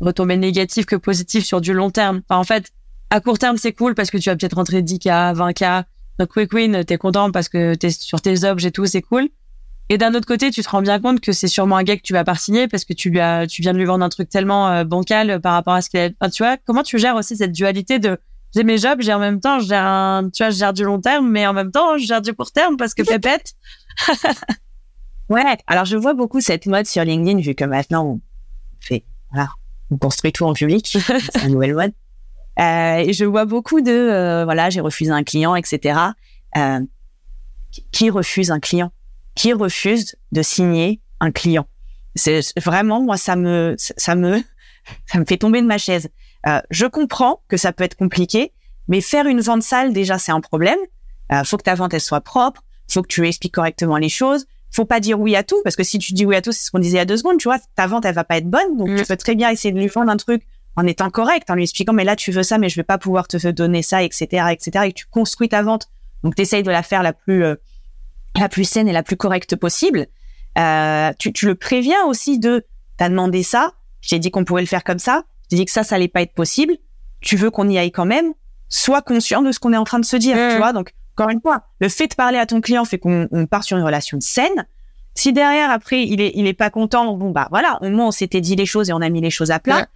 retombées 0.00 0.36
négatives 0.36 0.84
que 0.84 0.96
positives 0.96 1.44
sur 1.44 1.60
du 1.60 1.72
long 1.72 1.90
terme. 1.90 2.22
Enfin, 2.28 2.40
en 2.40 2.44
fait, 2.44 2.72
à 3.10 3.20
court 3.20 3.38
terme, 3.38 3.56
c'est 3.56 3.72
cool 3.72 3.94
parce 3.94 4.10
que 4.10 4.18
tu 4.18 4.30
vas 4.30 4.36
peut-être 4.36 4.54
rentrer 4.54 4.82
10K, 4.82 5.34
20K. 5.34 5.84
Donc, 6.18 6.28
quick 6.28 6.52
win, 6.52 6.84
t'es 6.84 6.98
content 6.98 7.30
parce 7.30 7.48
que 7.48 7.74
t'es 7.74 7.90
sur 7.90 8.20
tes 8.20 8.44
objets 8.44 8.68
et 8.68 8.72
tout, 8.72 8.86
c'est 8.86 9.02
cool. 9.02 9.28
Et 9.88 9.98
d'un 9.98 10.14
autre 10.14 10.26
côté, 10.26 10.50
tu 10.50 10.62
te 10.62 10.68
rends 10.68 10.82
bien 10.82 11.00
compte 11.00 11.20
que 11.20 11.32
c'est 11.32 11.48
sûrement 11.48 11.76
un 11.76 11.82
gars 11.82 11.96
que 11.96 12.02
tu 12.02 12.12
vas 12.12 12.24
pas 12.24 12.34
signer 12.34 12.68
parce 12.68 12.84
que 12.84 12.92
tu 12.92 13.10
lui 13.10 13.20
as, 13.20 13.46
tu 13.46 13.60
viens 13.62 13.72
de 13.72 13.78
lui 13.78 13.84
vendre 13.84 14.04
un 14.04 14.08
truc 14.08 14.28
tellement 14.28 14.68
euh, 14.70 14.84
bancal 14.84 15.40
par 15.40 15.52
rapport 15.52 15.74
à 15.74 15.82
ce 15.82 15.90
qu'il 15.90 16.00
a. 16.00 16.30
Tu 16.30 16.42
vois, 16.42 16.56
comment 16.64 16.82
tu 16.82 16.98
gères 16.98 17.16
aussi 17.16 17.36
cette 17.36 17.52
dualité 17.52 17.98
de 17.98 18.18
j'ai 18.54 18.64
mes 18.64 18.78
jobs, 18.78 19.00
j'ai 19.00 19.12
en 19.14 19.18
même 19.18 19.40
temps, 19.40 19.60
j'ai 19.60 19.74
un, 19.74 20.28
tu 20.32 20.42
vois, 20.42 20.50
je 20.50 20.58
gère 20.58 20.72
du 20.72 20.84
long 20.84 21.00
terme, 21.00 21.28
mais 21.30 21.46
en 21.46 21.52
même 21.52 21.70
temps, 21.70 21.96
je 21.96 22.04
gère 22.04 22.20
du 22.20 22.34
court 22.34 22.52
terme 22.52 22.76
parce 22.76 22.94
que 22.94 23.02
pépette. 23.06 23.54
ouais. 25.28 25.56
Alors, 25.66 25.84
je 25.84 25.96
vois 25.96 26.14
beaucoup 26.14 26.40
cette 26.40 26.66
mode 26.66 26.86
sur 26.86 27.04
LinkedIn, 27.04 27.40
vu 27.40 27.54
que 27.54 27.64
maintenant, 27.64 28.06
on 28.06 28.20
fait, 28.80 29.04
voilà, 29.30 29.50
on 29.90 29.96
construit 29.96 30.32
tout 30.32 30.44
en 30.44 30.52
public. 30.52 30.86
c'est 30.96 31.44
une 31.44 31.52
nouvelle 31.52 31.74
mode. 31.74 31.92
Euh, 32.58 32.96
et 32.98 33.12
je 33.14 33.24
vois 33.24 33.46
beaucoup 33.46 33.80
de, 33.80 33.90
euh, 33.90 34.44
voilà, 34.44 34.68
j'ai 34.68 34.80
refusé 34.80 35.10
un 35.10 35.24
client, 35.24 35.54
etc. 35.54 35.98
Euh, 36.56 36.80
qui 37.90 38.10
refuse 38.10 38.50
un 38.50 38.60
client 38.60 38.92
Qui 39.34 39.54
refuse 39.54 40.16
de 40.32 40.42
signer 40.42 41.00
un 41.20 41.30
client 41.30 41.66
C'est 42.14 42.40
vraiment, 42.60 43.00
moi, 43.00 43.16
ça 43.16 43.36
me, 43.36 43.74
ça 43.78 44.14
me, 44.14 44.42
ça 45.06 45.18
me 45.18 45.24
fait 45.24 45.38
tomber 45.38 45.62
de 45.62 45.66
ma 45.66 45.78
chaise. 45.78 46.10
Euh, 46.46 46.60
je 46.70 46.86
comprends 46.86 47.42
que 47.48 47.56
ça 47.56 47.72
peut 47.72 47.84
être 47.84 47.96
compliqué, 47.96 48.52
mais 48.88 49.00
faire 49.00 49.26
une 49.26 49.40
vente 49.40 49.62
sale, 49.62 49.92
déjà, 49.92 50.18
c'est 50.18 50.32
un 50.32 50.40
problème. 50.40 50.78
Euh, 51.32 51.44
faut 51.44 51.56
que 51.56 51.62
ta 51.62 51.74
vente, 51.74 51.94
elle 51.94 52.00
soit 52.00 52.20
propre. 52.20 52.62
Faut 52.88 53.02
que 53.02 53.08
tu 53.08 53.26
expliques 53.26 53.54
correctement 53.54 53.96
les 53.96 54.08
choses. 54.08 54.46
Faut 54.70 54.84
pas 54.84 55.00
dire 55.00 55.20
oui 55.20 55.36
à 55.36 55.42
tout, 55.42 55.60
parce 55.64 55.76
que 55.76 55.84
si 55.84 55.98
tu 55.98 56.14
dis 56.14 56.26
oui 56.26 56.34
à 56.34 56.42
tout, 56.42 56.52
c'est 56.52 56.64
ce 56.64 56.70
qu'on 56.70 56.78
disait 56.78 56.96
il 56.96 56.98
y 56.98 57.02
a 57.02 57.04
deux 57.04 57.16
secondes, 57.16 57.38
tu 57.38 57.48
vois, 57.48 57.58
ta 57.76 57.86
vente, 57.86 58.04
elle 58.04 58.14
va 58.14 58.24
pas 58.24 58.38
être 58.38 58.48
bonne. 58.48 58.76
Donc, 58.76 58.88
tu 58.88 59.02
mm. 59.02 59.06
peux 59.06 59.16
très 59.16 59.34
bien 59.34 59.50
essayer 59.50 59.72
de 59.72 59.78
lui 59.78 59.86
vendre 59.86 60.10
un 60.10 60.16
truc 60.16 60.42
en 60.76 60.86
étant 60.86 61.10
correct, 61.10 61.50
en 61.50 61.54
lui 61.54 61.64
expliquant, 61.64 61.92
mais 61.92 62.04
là, 62.04 62.16
tu 62.16 62.32
veux 62.32 62.42
ça, 62.42 62.58
mais 62.58 62.68
je 62.68 62.76
vais 62.76 62.82
pas 62.82 62.98
pouvoir 62.98 63.28
te 63.28 63.50
donner 63.50 63.82
ça, 63.82 64.02
etc., 64.02 64.46
etc., 64.50 64.86
et 64.86 64.92
que 64.92 64.98
tu 64.98 65.06
construis 65.06 65.50
ta 65.50 65.62
vente. 65.62 65.88
Donc, 66.22 66.34
tu 66.34 66.42
essayes 66.42 66.62
de 66.62 66.70
la 66.70 66.82
faire 66.82 67.02
la 67.02 67.12
plus, 67.12 67.44
euh, 67.44 67.56
la 68.38 68.48
plus 68.48 68.64
saine 68.64 68.88
et 68.88 68.92
la 68.92 69.02
plus 69.02 69.16
correcte 69.16 69.56
possible. 69.56 70.06
Euh, 70.58 71.12
tu, 71.18 71.32
tu 71.32 71.46
le 71.46 71.54
préviens 71.54 72.04
aussi 72.06 72.38
de, 72.38 72.64
t'as 72.96 73.10
demandé 73.10 73.42
ça, 73.42 73.74
j'ai 74.00 74.18
dit 74.18 74.30
qu'on 74.30 74.44
pouvait 74.44 74.62
le 74.62 74.66
faire 74.66 74.84
comme 74.84 74.98
ça, 74.98 75.24
dit 75.56 75.64
que 75.64 75.70
ça, 75.70 75.84
ça 75.84 75.96
allait 75.96 76.08
pas 76.08 76.22
être 76.22 76.34
possible. 76.34 76.76
Tu 77.20 77.36
veux 77.36 77.50
qu'on 77.50 77.68
y 77.68 77.78
aille 77.78 77.92
quand 77.92 78.06
même. 78.06 78.32
Sois 78.68 79.02
conscient 79.02 79.42
de 79.42 79.52
ce 79.52 79.58
qu'on 79.58 79.72
est 79.72 79.76
en 79.76 79.84
train 79.84 79.98
de 79.98 80.04
se 80.04 80.16
dire, 80.16 80.36
tu 80.50 80.56
vois. 80.56 80.72
Donc, 80.72 80.94
encore 81.16 81.30
une 81.30 81.40
fois, 81.40 81.62
le 81.78 81.88
fait 81.88 82.08
de 82.08 82.14
parler 82.14 82.38
à 82.38 82.46
ton 82.46 82.60
client 82.60 82.84
fait 82.84 82.98
qu'on 82.98 83.28
part 83.50 83.64
sur 83.64 83.76
une 83.76 83.84
relation 83.84 84.18
saine. 84.20 84.66
Si 85.14 85.34
derrière, 85.34 85.70
après, 85.70 86.04
il 86.04 86.22
est, 86.22 86.32
il 86.34 86.46
est 86.46 86.54
pas 86.54 86.70
content, 86.70 87.14
bon, 87.16 87.30
bah, 87.30 87.48
voilà, 87.50 87.78
au 87.82 87.90
moins, 87.90 88.06
on 88.06 88.10
s'était 88.12 88.40
dit 88.40 88.56
les 88.56 88.64
choses 88.64 88.88
et 88.88 88.92
on 88.94 89.02
a 89.02 89.08
mis 89.10 89.20
les 89.20 89.30
choses 89.30 89.50
à 89.50 89.58
plat. 89.58 89.86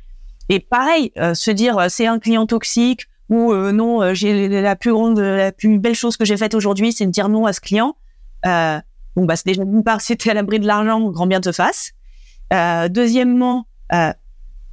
Et 0.48 0.60
pareil, 0.60 1.12
euh, 1.16 1.34
se 1.34 1.50
dire, 1.50 1.78
euh, 1.78 1.86
c'est 1.88 2.06
un 2.06 2.18
client 2.18 2.46
toxique 2.46 3.06
ou 3.28 3.52
euh, 3.52 3.72
non, 3.72 4.14
j'ai 4.14 4.48
la 4.48 4.76
plus 4.76 4.92
grande, 4.92 5.18
la 5.18 5.50
plus 5.50 5.78
belle 5.78 5.94
chose 5.94 6.16
que 6.16 6.24
j'ai 6.24 6.36
faite 6.36 6.54
aujourd'hui, 6.54 6.92
c'est 6.92 7.06
de 7.06 7.10
dire 7.10 7.28
non 7.28 7.46
à 7.46 7.52
ce 7.52 7.60
client. 7.60 7.96
bon, 8.44 9.24
bah, 9.24 9.36
c'est 9.36 9.46
déjà 9.46 9.64
d'une 9.64 9.82
part, 9.82 10.00
c'était 10.02 10.30
à 10.30 10.34
l'abri 10.34 10.60
de 10.60 10.66
l'argent, 10.66 11.00
grand 11.10 11.26
bien 11.26 11.40
te 11.40 11.50
fasse. 11.50 11.92
deuxièmement, 12.90 13.66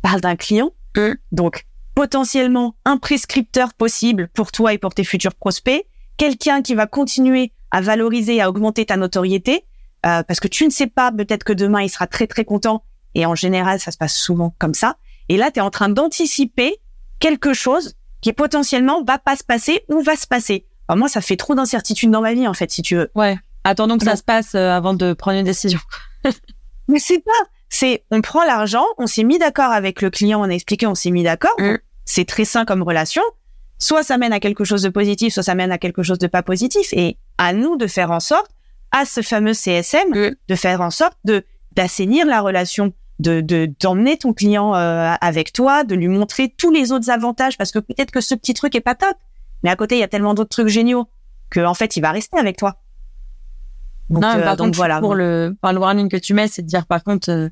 parle 0.04 0.22
d'un 0.22 0.36
client. 0.36 0.72
Mm. 0.96 1.14
Donc, 1.32 1.66
potentiellement 1.96 2.76
un 2.86 2.98
prescripteur 2.98 3.74
possible 3.74 4.30
pour 4.36 4.52
toi 4.52 4.74
et 4.74 4.78
pour 4.78 4.94
tes 4.94 5.04
futurs 5.04 5.34
prospects, 5.34 5.84
quelqu'un 6.18 6.62
qui 6.62 6.76
va 6.76 6.86
continuer 6.86 7.52
à 7.72 7.82
valoriser, 7.82 8.40
à 8.40 8.50
augmenter 8.50 8.86
ta 8.86 8.98
notoriété, 8.98 9.66
euh, 10.06 10.22
parce 10.24 10.40
que 10.40 10.48
tu 10.48 10.66
ne 10.66 10.70
sais 10.70 10.88
pas, 10.88 11.12
peut-être 11.12 11.44
que 11.44 11.54
demain 11.54 11.82
il 11.82 11.90
sera 11.90 12.06
très 12.06 12.28
très 12.28 12.46
content, 12.46 12.84
et 13.16 13.26
en 13.26 13.36
général 13.36 13.80
ça 13.80 13.92
se 13.92 13.98
passe 13.98 14.16
souvent 14.16 14.56
comme 14.60 14.74
ça. 14.74 14.98
Et 15.30 15.38
là, 15.38 15.52
tu 15.52 15.60
es 15.60 15.62
en 15.62 15.70
train 15.70 15.90
d'anticiper 15.90 16.76
quelque 17.20 17.54
chose 17.54 17.96
qui 18.22 18.34
potentiellement 18.34 19.04
va 19.04 19.18
pas 19.18 19.36
se 19.36 19.44
passer 19.44 19.86
ou 19.90 20.02
va 20.02 20.16
se 20.16 20.28
passer. 20.28 20.66
Alors 20.88 20.98
moi, 20.98 21.08
ça 21.08 21.22
fait 21.22 21.38
trop 21.38 21.56
d'incertitude 21.56 22.12
dans 22.12 22.22
ma 22.22 22.34
vie 22.34 22.48
en 22.48 22.54
fait, 22.54 22.70
si 22.72 22.82
tu 22.82 22.96
veux. 22.96 23.10
Ouais. 23.16 23.38
Attendons 23.64 23.98
que 23.98 24.04
ça 24.04 24.18
se 24.18 24.24
passe 24.24 24.56
euh, 24.56 24.72
avant 24.72 24.94
de 24.94 25.14
prendre 25.14 25.38
une 25.38 25.46
décision. 25.46 25.80
Mais 26.90 27.00
c'est 27.00 27.20
pas, 27.20 27.32
c'est 27.74 28.04
on 28.12 28.22
prend 28.22 28.44
l'argent, 28.46 28.86
on 29.00 29.08
s'est 29.08 29.24
mis 29.24 29.40
d'accord 29.40 29.72
avec 29.72 30.04
le 30.04 30.12
client, 30.12 30.40
on 30.42 30.44
a 30.44 30.54
expliqué, 30.54 30.86
on 30.86 30.94
s'est 30.94 31.10
mis 31.10 31.24
d'accord. 31.24 31.56
Mm. 31.58 31.78
C'est 32.06 32.26
très 32.26 32.46
sain 32.46 32.66
comme 32.66 32.84
relation. 32.84 33.24
Soit 33.80 34.04
ça 34.04 34.20
mène 34.20 34.32
à 34.32 34.40
quelque 34.40 34.64
chose 34.64 34.84
de 34.84 34.90
positif, 34.90 35.34
soit 35.34 35.42
ça 35.42 35.56
mène 35.56 35.72
à 35.72 35.80
quelque 35.80 36.04
chose 36.04 36.20
de 36.20 36.28
pas 36.28 36.44
positif. 36.44 36.94
Et 36.94 37.18
à 37.40 37.52
nous 37.52 37.76
de 37.76 37.88
faire 37.88 38.12
en 38.12 38.20
sorte, 38.20 38.52
à 38.92 39.06
ce 39.06 39.22
fameux 39.22 39.54
CSM, 39.54 40.10
mm. 40.10 40.36
de 40.48 40.56
faire 40.56 40.82
en 40.82 40.92
sorte 40.92 41.18
de 41.26 41.44
d'assainir 41.72 42.28
la 42.28 42.42
relation, 42.42 42.94
de 43.18 43.42
d'emmener 43.82 44.18
ton 44.18 44.34
client 44.34 44.76
euh, 44.76 45.16
avec 45.20 45.52
toi, 45.52 45.84
de 45.84 45.96
lui 45.96 46.08
montrer 46.08 46.54
tous 46.56 46.70
les 46.70 46.92
autres 46.92 47.10
avantages, 47.10 47.58
parce 47.58 47.72
que 47.72 47.80
peut-être 47.80 48.12
que 48.12 48.22
ce 48.22 48.36
petit 48.36 48.54
truc 48.54 48.76
est 48.76 48.82
pas 48.82 48.94
top, 48.94 49.18
mais 49.64 49.72
à 49.72 49.76
côté 49.76 49.96
il 49.96 50.00
y 50.00 50.04
a 50.04 50.08
tellement 50.08 50.36
d'autres 50.36 50.52
trucs 50.52 50.68
géniaux 50.68 51.08
que 51.50 51.60
en 51.60 51.74
fait 51.74 51.98
il 51.98 52.02
va 52.02 52.12
rester 52.12 52.38
avec 52.38 52.58
toi. 52.58 52.78
Donc, 54.12 54.22
non, 54.22 54.38
euh, 54.38 54.44
par 54.44 54.58
contre, 54.58 54.76
voilà. 54.76 55.00
Pour 55.00 55.16
le, 55.16 55.56
par 55.60 55.74
le 55.74 55.80
warning 55.80 56.08
que 56.08 56.18
tu 56.18 56.36
mets, 56.36 56.48
c'est 56.48 56.62
de 56.62 56.68
dire 56.68 56.86
par 56.86 57.04
contre, 57.04 57.32
euh, 57.32 57.50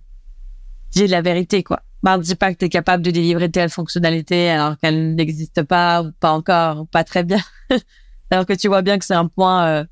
dis 0.91 1.07
la 1.07 1.21
vérité, 1.21 1.63
quoi. 1.63 1.81
Bah, 2.03 2.17
dis 2.17 2.35
pas 2.35 2.53
que 2.53 2.57
tu 2.57 2.69
capable 2.69 3.03
de 3.03 3.11
délivrer 3.11 3.49
telle 3.51 3.69
fonctionnalité 3.69 4.49
alors 4.49 4.77
qu'elle 4.77 5.13
n'existe 5.13 5.61
pas 5.63 6.01
ou 6.01 6.11
pas 6.19 6.31
encore 6.31 6.87
pas 6.87 7.03
très 7.03 7.23
bien. 7.23 7.41
alors 8.31 8.45
que 8.45 8.53
tu 8.53 8.67
vois 8.67 8.81
bien 8.81 8.97
que 8.97 9.05
c'est 9.05 9.13
un 9.13 9.27
point 9.27 9.67
euh, 9.67 9.85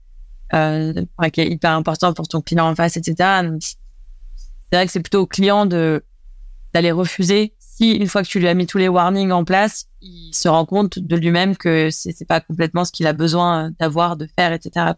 euh, 0.53 0.93
qui 1.31 1.41
est 1.41 1.49
hyper 1.49 1.71
important 1.71 2.13
pour 2.13 2.27
ton 2.27 2.41
client 2.41 2.67
en 2.67 2.75
face, 2.75 2.97
etc. 2.97 3.15
C'est 3.59 4.75
vrai 4.75 4.85
que 4.85 4.91
c'est 4.91 5.01
plutôt 5.01 5.21
au 5.21 5.27
client 5.27 5.65
de 5.65 6.03
d'aller 6.73 6.91
refuser 6.91 7.53
si 7.59 7.91
une 7.91 8.07
fois 8.07 8.23
que 8.23 8.27
tu 8.27 8.39
lui 8.39 8.47
as 8.47 8.53
mis 8.53 8.67
tous 8.67 8.77
les 8.77 8.87
warnings 8.87 9.31
en 9.31 9.43
place, 9.43 9.87
il 10.01 10.33
se 10.33 10.47
rend 10.49 10.65
compte 10.65 10.99
de 10.99 11.15
lui-même 11.15 11.55
que 11.55 11.89
c'est 11.91 12.11
c'est 12.11 12.25
pas 12.25 12.41
complètement 12.41 12.85
ce 12.85 12.91
qu'il 12.91 13.07
a 13.07 13.13
besoin 13.13 13.71
d'avoir, 13.79 14.17
de 14.17 14.27
faire, 14.37 14.51
etc. 14.51 14.93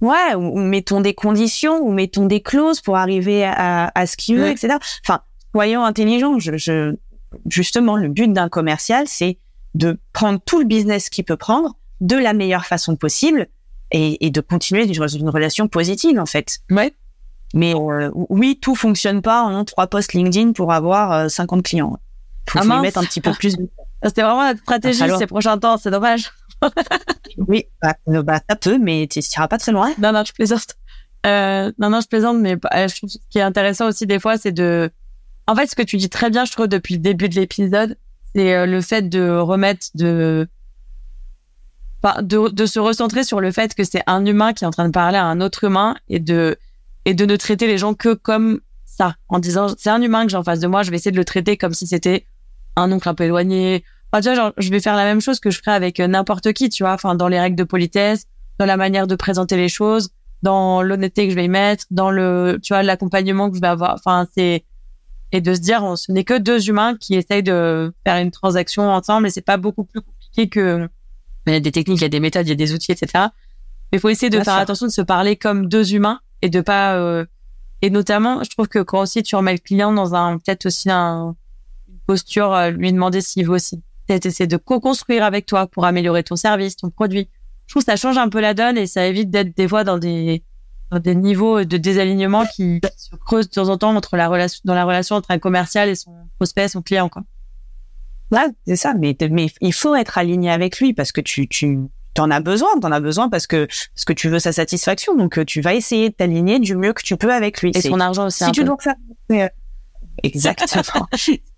Ouais, 0.00 0.34
ou, 0.34 0.58
mettons 0.58 1.00
des 1.00 1.14
conditions, 1.14 1.78
ou 1.78 1.92
mettons 1.92 2.26
des 2.26 2.40
clauses 2.40 2.80
pour 2.80 2.96
arriver 2.96 3.44
à, 3.44 3.90
à 3.94 4.06
ce 4.06 4.16
qu'il 4.16 4.36
veut, 4.36 4.48
etc. 4.48 4.76
Enfin, 5.02 5.20
soyons 5.54 5.84
intelligents. 5.84 6.38
Je, 6.38 6.56
je, 6.56 6.94
justement, 7.48 7.96
le 7.96 8.08
but 8.08 8.32
d'un 8.32 8.48
commercial, 8.48 9.04
c'est 9.06 9.38
de 9.74 9.98
prendre 10.12 10.40
tout 10.44 10.58
le 10.58 10.64
business 10.64 11.08
qu'il 11.08 11.24
peut 11.24 11.36
prendre 11.36 11.76
de 12.00 12.16
la 12.16 12.32
meilleure 12.32 12.66
façon 12.66 12.96
possible 12.96 13.48
et, 13.90 14.26
et 14.26 14.30
de 14.30 14.40
continuer 14.40 14.84
une 14.84 15.30
relation 15.30 15.68
positive, 15.68 16.18
en 16.18 16.26
fait. 16.26 16.58
Ouais. 16.70 16.92
Mais 17.54 17.74
euh, 17.74 18.10
oui, 18.14 18.58
tout 18.60 18.74
fonctionne 18.74 19.22
pas 19.22 19.42
en 19.42 19.64
trois 19.64 19.86
posts 19.86 20.12
LinkedIn 20.12 20.52
pour 20.52 20.72
avoir 20.72 21.30
50 21.30 21.58
euh, 21.58 21.62
clients. 21.62 21.98
Faut, 22.48 22.58
ah 22.58 22.80
mettre 22.80 22.98
un 22.98 23.04
petit 23.04 23.20
peu 23.20 23.32
plus. 23.32 23.56
C'était 24.02 24.22
vraiment 24.22 24.42
la 24.44 24.56
stratégie 24.56 25.02
ces 25.18 25.26
prochains 25.26 25.58
temps, 25.58 25.78
c'est 25.78 25.90
dommage. 25.90 26.30
Oui, 27.38 27.66
bah, 27.82 27.96
euh, 28.08 28.22
bah, 28.22 28.40
ça 28.48 28.56
peut, 28.56 28.78
mais 28.78 29.08
tu 29.10 29.20
n'iras 29.20 29.48
pas 29.48 29.58
très 29.58 29.72
loin. 29.72 29.92
Non, 29.98 30.12
non, 30.12 30.24
je 30.24 30.32
plaisante. 30.32 30.76
Euh, 31.26 31.72
non, 31.78 31.90
non, 31.90 32.00
je 32.00 32.08
plaisante, 32.08 32.38
mais 32.38 32.56
je 32.72 32.96
trouve 32.96 33.10
ce 33.10 33.18
qui 33.30 33.38
est 33.38 33.42
intéressant 33.42 33.88
aussi 33.88 34.06
des 34.06 34.18
fois, 34.18 34.38
c'est 34.38 34.52
de... 34.52 34.90
En 35.46 35.54
fait, 35.54 35.66
ce 35.66 35.76
que 35.76 35.82
tu 35.82 35.96
dis 35.96 36.08
très 36.08 36.30
bien, 36.30 36.44
je 36.44 36.52
trouve, 36.52 36.66
depuis 36.66 36.94
le 36.94 37.00
début 37.00 37.28
de 37.28 37.34
l'épisode, 37.34 37.96
c'est 38.34 38.66
le 38.66 38.80
fait 38.80 39.08
de 39.08 39.38
remettre 39.38 39.86
de... 39.94 40.48
Enfin, 42.02 42.22
de 42.22 42.66
se 42.66 42.78
recentrer 42.78 43.24
sur 43.24 43.40
le 43.40 43.50
fait 43.50 43.74
que 43.74 43.82
c'est 43.84 44.02
un 44.06 44.24
humain 44.24 44.52
qui 44.52 44.64
est 44.64 44.66
en 44.66 44.70
train 44.70 44.86
de 44.86 44.92
parler 44.92 45.18
à 45.18 45.24
un 45.24 45.40
autre 45.40 45.64
humain 45.64 45.96
et 46.08 46.20
de 46.20 46.56
et 47.06 47.14
de 47.14 47.24
ne 47.24 47.36
traiter 47.36 47.68
les 47.68 47.78
gens 47.78 47.94
que 47.94 48.12
comme 48.14 48.60
ça, 48.84 49.14
en 49.28 49.38
disant 49.38 49.68
c'est 49.78 49.90
un 49.90 50.02
humain 50.02 50.24
que 50.24 50.30
j'ai 50.30 50.36
en 50.36 50.42
face 50.42 50.60
de 50.60 50.66
moi, 50.66 50.82
je 50.82 50.90
vais 50.90 50.96
essayer 50.96 51.12
de 51.12 51.16
le 51.16 51.24
traiter 51.24 51.56
comme 51.56 51.72
si 51.72 51.86
c'était 51.86 52.26
un 52.74 52.92
oncle 52.92 53.08
un 53.08 53.14
peu 53.14 53.24
éloigné. 53.24 53.84
Enfin, 54.16 54.22
tu 54.22 54.28
vois, 54.34 54.44
genre, 54.44 54.52
je 54.56 54.70
vais 54.70 54.80
faire 54.80 54.96
la 54.96 55.04
même 55.04 55.20
chose 55.20 55.40
que 55.40 55.50
je 55.50 55.58
ferais 55.58 55.72
avec 55.72 56.00
euh, 56.00 56.06
n'importe 56.06 56.54
qui, 56.54 56.70
tu 56.70 56.84
vois, 56.84 56.94
enfin, 56.94 57.14
dans 57.14 57.28
les 57.28 57.38
règles 57.38 57.56
de 57.56 57.64
politesse, 57.64 58.24
dans 58.58 58.64
la 58.64 58.78
manière 58.78 59.06
de 59.06 59.14
présenter 59.14 59.58
les 59.58 59.68
choses, 59.68 60.08
dans 60.42 60.80
l'honnêteté 60.80 61.26
que 61.26 61.32
je 61.32 61.34
vais 61.36 61.44
y 61.44 61.48
mettre, 61.50 61.84
dans 61.90 62.10
le, 62.10 62.58
tu 62.62 62.72
vois, 62.72 62.82
l'accompagnement 62.82 63.50
que 63.50 63.56
je 63.56 63.60
vais 63.60 63.66
avoir. 63.66 63.92
Enfin, 63.94 64.26
c'est, 64.34 64.64
et 65.32 65.42
de 65.42 65.52
se 65.52 65.60
dire, 65.60 65.98
ce 65.98 66.10
n'est 66.12 66.24
que 66.24 66.38
deux 66.38 66.70
humains 66.70 66.96
qui 66.96 67.14
essayent 67.14 67.42
de 67.42 67.92
faire 68.06 68.16
une 68.16 68.30
transaction 68.30 68.88
ensemble 68.90 69.26
et 69.26 69.30
c'est 69.30 69.42
pas 69.42 69.58
beaucoup 69.58 69.84
plus 69.84 70.00
compliqué 70.00 70.48
que, 70.48 70.88
il 71.46 71.52
y 71.52 71.56
a 71.56 71.60
des 71.60 71.72
techniques, 71.72 71.98
il 71.98 72.02
y 72.02 72.06
a 72.06 72.08
des 72.08 72.20
méthodes, 72.20 72.46
il 72.46 72.50
y 72.50 72.52
a 72.52 72.56
des 72.56 72.72
outils, 72.72 72.92
etc. 72.92 73.24
Mais 73.92 73.98
il 73.98 74.00
faut 74.00 74.08
essayer 74.08 74.30
de 74.30 74.40
faire 74.40 74.56
attention 74.56 74.86
de 74.86 74.92
se 74.92 75.02
parler 75.02 75.36
comme 75.36 75.68
deux 75.68 75.92
humains 75.92 76.20
et 76.40 76.48
de 76.48 76.62
pas 76.62 76.96
euh, 76.96 77.26
et 77.82 77.90
notamment 77.90 78.42
je 78.42 78.50
trouve 78.50 78.66
que 78.66 78.78
quand 78.78 79.02
aussi 79.02 79.22
tu 79.22 79.36
remets 79.36 79.52
le 79.52 79.58
client 79.58 79.92
dans 79.92 80.14
un 80.14 80.38
peut-être 80.38 80.66
aussi 80.66 80.90
un, 80.90 81.36
une 81.88 81.98
posture 82.06 82.52
euh, 82.52 82.70
lui 82.70 82.92
demander 82.92 83.20
s'il 83.20 83.46
veut 83.46 83.54
aussi 83.54 83.82
essayer 84.14 84.46
de 84.46 84.56
co-construire 84.56 85.24
avec 85.24 85.46
toi 85.46 85.66
pour 85.66 85.84
améliorer 85.84 86.22
ton 86.22 86.36
service 86.36 86.76
ton 86.76 86.90
produit 86.90 87.28
je 87.66 87.72
trouve 87.72 87.84
que 87.84 87.90
ça 87.90 87.96
change 87.96 88.18
un 88.18 88.28
peu 88.28 88.40
la 88.40 88.54
donne 88.54 88.78
et 88.78 88.86
ça 88.86 89.06
évite 89.06 89.30
d'être 89.30 89.56
des 89.56 89.68
fois 89.68 89.84
dans 89.84 89.98
des 89.98 90.42
dans 90.90 91.00
des 91.00 91.16
niveaux 91.16 91.64
de 91.64 91.76
désalignement 91.76 92.44
qui 92.54 92.80
se 92.96 93.16
creusent 93.16 93.48
de 93.48 93.54
temps 93.54 93.68
en 93.68 93.76
temps 93.76 93.94
entre 93.96 94.16
la 94.16 94.28
relation 94.28 94.60
dans 94.64 94.74
la 94.74 94.84
relation 94.84 95.16
entre 95.16 95.32
un 95.32 95.38
commercial 95.38 95.88
et 95.88 95.94
son 95.94 96.12
prospect 96.38 96.68
son 96.68 96.82
client 96.82 97.08
quoi 97.08 97.22
Ouais, 98.32 98.46
c'est 98.66 98.76
ça. 98.76 98.94
Mais, 98.98 99.16
mais 99.30 99.46
il 99.60 99.72
faut 99.72 99.94
être 99.94 100.18
aligné 100.18 100.50
avec 100.50 100.80
lui 100.80 100.92
parce 100.92 101.12
que 101.12 101.20
tu, 101.20 101.46
tu, 101.48 101.78
t'en 102.14 102.30
as 102.30 102.40
besoin, 102.40 102.68
t'en 102.80 102.92
as 102.92 103.00
besoin 103.00 103.28
parce 103.28 103.46
que 103.46 103.66
parce 103.94 104.04
que 104.04 104.12
tu 104.12 104.28
veux 104.28 104.38
sa 104.38 104.52
satisfaction, 104.52 105.14
donc 105.14 105.38
euh, 105.38 105.44
tu 105.44 105.60
vas 105.60 105.74
essayer 105.74 106.10
de 106.10 106.14
t'aligner 106.14 106.58
du 106.58 106.76
mieux 106.76 106.92
que 106.92 107.02
tu 107.02 107.16
peux 107.16 107.32
avec 107.32 107.62
lui. 107.62 107.70
Et 107.74 107.80
son 107.80 108.00
argent 108.00 108.26
aussi. 108.26 108.44
Si 108.44 108.52
tu 108.52 108.64
dois 108.64 108.76
faire, 108.80 108.94
euh, 109.32 109.48
exactement. 110.22 111.06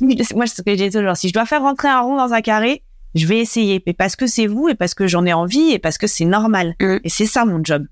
Moi, 0.00 0.46
c'est 0.46 0.56
ce 0.56 0.62
que 0.62 0.76
j'ai 0.76 0.90
toujours. 0.90 1.16
Si 1.16 1.28
je 1.28 1.32
dois 1.32 1.46
faire 1.46 1.62
rentrer 1.62 1.88
un 1.88 2.00
rond 2.00 2.16
dans 2.16 2.32
un 2.32 2.40
carré, 2.40 2.82
je 3.14 3.26
vais 3.26 3.38
essayer, 3.38 3.82
mais 3.86 3.94
parce 3.94 4.16
que 4.16 4.26
c'est 4.26 4.46
vous 4.46 4.68
et 4.68 4.74
parce 4.74 4.94
que 4.94 5.06
j'en 5.06 5.24
ai 5.26 5.32
envie 5.32 5.72
et 5.72 5.78
parce 5.78 5.98
que 5.98 6.06
c'est 6.06 6.24
normal. 6.24 6.74
Mm. 6.80 6.98
Et 7.04 7.08
c'est 7.08 7.26
ça 7.26 7.44
mon 7.44 7.60
job. 7.62 7.86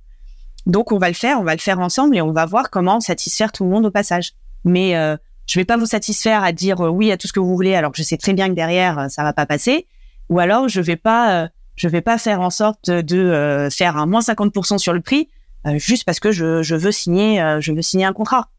Donc 0.67 0.93
on 0.93 0.99
va 0.99 1.09
le 1.09 1.15
faire, 1.15 1.41
on 1.41 1.45
va 1.45 1.55
le 1.55 1.61
faire 1.61 1.79
ensemble 1.79 2.17
et 2.17 2.21
on 2.21 2.33
va 2.33 2.45
voir 2.45 2.71
comment 2.71 3.01
satisfaire 3.01 3.53
tout 3.53 3.65
le 3.65 3.71
monde 3.71 3.87
au 3.87 3.91
passage. 3.91 4.33
Mais 4.65 4.97
euh, 4.97 5.17
je 5.47 5.59
vais 5.59 5.65
pas 5.65 5.77
vous 5.77 5.87
satisfaire 5.87 6.43
à 6.43 6.53
dire 6.53 6.81
euh, 6.81 6.89
oui 6.89 7.13
à 7.13 7.17
tout 7.17 7.29
ce 7.29 7.33
que 7.33 7.41
vous 7.41 7.55
voulez 7.55 7.75
alors 7.75 7.93
que 7.93 7.99
je 7.99 8.03
sais 8.03 8.17
très 8.17 8.33
bien 8.33 8.49
que 8.49 8.55
derrière 8.55 9.11
ça 9.11 9.23
va 9.23 9.33
pas 9.33 9.47
passer. 9.47 9.87
Ou 10.29 10.41
alors 10.41 10.69
je 10.69 10.81
vais 10.81 10.97
pas 10.97 11.49
je 11.77 11.89
vais 11.89 12.01
pas 12.01 12.19
faire 12.19 12.41
en 12.41 12.51
sorte 12.51 12.91
de 12.91 13.17
euh, 13.17 13.71
faire 13.71 13.97
un 13.97 14.07
moins 14.07 14.21
50% 14.21 14.79
sur 14.79 14.93
le 14.93 15.01
prix 15.01 15.29
euh, 15.67 15.79
juste 15.79 16.05
parce 16.05 16.21
que 16.21 16.33
je, 16.33 16.63
je 16.63 16.75
veux 16.75 16.93
signer 16.93 17.41
euh, 17.41 17.61
je 17.61 17.73
veux 17.73 17.83
signer 17.83 18.07
un 18.07 18.13
contrat. 18.13 18.51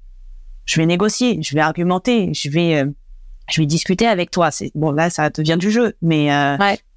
Je 0.66 0.80
vais 0.80 0.86
négocier, 0.86 1.42
je 1.42 1.56
vais 1.56 1.62
argumenter, 1.62 2.34
je 2.34 2.50
vais 2.50 2.86
je 3.50 3.62
vais 3.62 3.66
discuter 3.66 4.08
avec 4.08 4.32
toi. 4.32 4.52
C'est 4.52 4.72
bon 4.76 4.92
là 4.92 5.10
ça 5.10 5.30
devient 5.30 5.58
du 5.58 5.72
jeu, 5.72 5.96
mais 6.02 6.30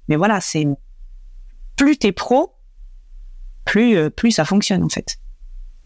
mais 0.07 0.15
voilà 0.15 0.41
c'est 0.41 0.67
plus 1.75 1.97
t'es 1.97 2.11
pro, 2.11 2.53
plus 3.65 4.09
plus 4.11 4.31
ça 4.31 4.45
fonctionne 4.45 4.83
en 4.83 4.89
fait. 4.89 5.17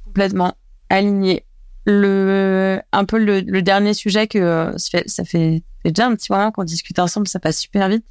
Complètement 0.06 0.56
aligné. 0.90 1.46
Le 1.88 2.82
un 2.92 3.06
peu 3.06 3.20
le, 3.20 3.42
le 3.42 3.62
dernier 3.62 3.94
sujet 3.94 4.28
que 4.28 4.74
ça 4.78 4.90
fait, 5.00 5.08
ça 5.08 5.24
fait 5.24 5.62
déjà 5.84 6.08
un 6.08 6.16
petit 6.16 6.32
moment 6.32 6.52
qu'on 6.52 6.64
discute 6.64 6.98
ensemble, 6.98 7.28
ça 7.28 7.40
passe 7.40 7.60
super 7.60 7.88
vite 7.90 8.06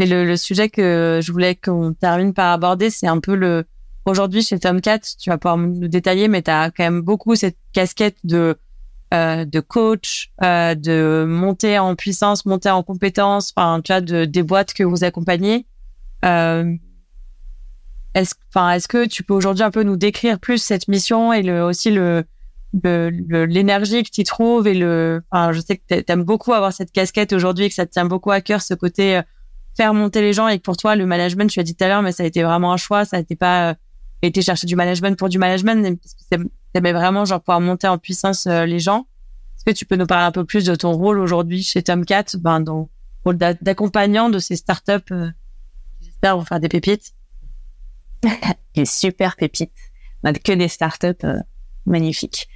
mais 0.00 0.06
le, 0.06 0.24
le, 0.24 0.36
sujet 0.38 0.70
que 0.70 1.20
je 1.22 1.30
voulais 1.30 1.54
qu'on 1.54 1.92
termine 1.92 2.32
par 2.32 2.52
aborder, 2.52 2.88
c'est 2.88 3.06
un 3.06 3.20
peu 3.20 3.34
le 3.34 3.66
aujourd'hui 4.06 4.42
chez 4.42 4.58
Tomcat, 4.58 5.00
tu 5.18 5.28
vas 5.28 5.36
pouvoir 5.36 5.58
nous 5.58 5.88
détailler, 5.88 6.26
mais 6.26 6.40
tu 6.40 6.50
as 6.50 6.70
quand 6.70 6.84
même 6.84 7.02
beaucoup 7.02 7.34
cette 7.34 7.58
casquette 7.74 8.16
de 8.24 8.58
euh, 9.12 9.44
de 9.44 9.60
coach, 9.60 10.30
euh, 10.42 10.74
de 10.74 11.24
monter 11.26 11.78
en 11.78 11.94
puissance, 11.96 12.46
monter 12.46 12.70
en 12.70 12.82
compétence, 12.82 13.52
enfin 13.56 13.80
tu 13.82 13.92
vois, 13.92 14.00
de 14.00 14.24
des 14.24 14.42
boîtes 14.42 14.72
que 14.72 14.84
vous 14.84 15.04
accompagnez. 15.04 15.66
Euh, 16.24 16.74
est-ce, 18.14 18.34
enfin, 18.48 18.72
est-ce 18.72 18.88
que 18.88 19.06
tu 19.06 19.22
peux 19.22 19.34
aujourd'hui 19.34 19.64
un 19.64 19.70
peu 19.70 19.82
nous 19.82 19.96
décrire 19.96 20.38
plus 20.38 20.58
cette 20.58 20.88
mission 20.88 21.32
et 21.32 21.42
le 21.42 21.64
aussi 21.64 21.90
le 21.90 22.24
l'énergie 22.72 24.02
que 24.02 24.10
tu 24.10 24.22
trouves 24.22 24.66
et 24.68 24.74
le, 24.74 25.22
enfin, 25.30 25.52
je 25.52 25.60
sais 25.60 25.76
que 25.76 25.82
tu 25.88 26.04
aimes 26.06 26.22
beaucoup 26.22 26.52
avoir 26.52 26.72
cette 26.72 26.92
casquette 26.92 27.32
aujourd'hui 27.32 27.64
et 27.64 27.68
que 27.68 27.74
ça 27.74 27.86
te 27.86 27.90
tient 27.90 28.04
beaucoup 28.04 28.30
à 28.30 28.40
cœur 28.40 28.62
ce 28.62 28.74
côté 28.74 29.16
euh, 29.16 29.22
faire 29.76 29.94
monter 29.94 30.20
les 30.20 30.32
gens 30.32 30.48
et 30.48 30.58
que 30.58 30.62
pour 30.62 30.76
toi, 30.76 30.94
le 30.96 31.06
management, 31.06 31.50
tu 31.50 31.60
as 31.60 31.62
dit 31.62 31.74
tout 31.74 31.84
à 31.84 31.88
l'heure, 31.88 32.02
mais 32.02 32.12
ça 32.12 32.22
a 32.22 32.26
été 32.26 32.42
vraiment 32.42 32.72
un 32.72 32.76
choix, 32.76 33.04
ça 33.04 33.18
été 33.18 33.34
pas 33.34 33.70
euh, 33.70 33.74
été 34.28 34.42
chercher 34.42 34.66
du 34.66 34.76
management 34.76 35.18
pour 35.18 35.28
du 35.28 35.38
management, 35.38 35.98
parce 35.98 36.14
que 36.14 36.48
t'aimais 36.72 36.92
vraiment 36.92 37.24
genre 37.24 37.40
pouvoir 37.40 37.60
monter 37.60 37.88
en 37.88 37.98
puissance 37.98 38.46
euh, 38.46 38.66
les 38.66 38.78
gens. 38.78 39.06
Est-ce 39.56 39.64
que 39.64 39.78
tu 39.78 39.84
peux 39.84 39.96
nous 39.96 40.06
parler 40.06 40.24
un 40.24 40.32
peu 40.32 40.44
plus 40.44 40.64
de 40.64 40.74
ton 40.74 40.92
rôle 40.92 41.18
aujourd'hui 41.18 41.62
chez 41.62 41.82
Tomcat, 41.82 42.24
ben, 42.38 42.60
dans 42.60 42.78
le 42.78 42.86
rôle 43.24 43.36
d'accompagnant 43.36 44.30
de 44.30 44.38
ces 44.38 44.56
startups 44.56 44.92
euh, 45.12 45.30
qui 45.98 46.06
j'espère 46.06 46.38
vont 46.38 46.44
faire 46.44 46.60
des 46.60 46.68
pépites? 46.68 47.14
des 48.74 48.84
super 48.86 49.36
pépites. 49.36 49.72
On 50.22 50.30
a 50.30 50.32
que 50.32 50.52
des 50.52 50.68
startups 50.68 51.08
euh, 51.24 51.38
magnifiques. 51.86 52.48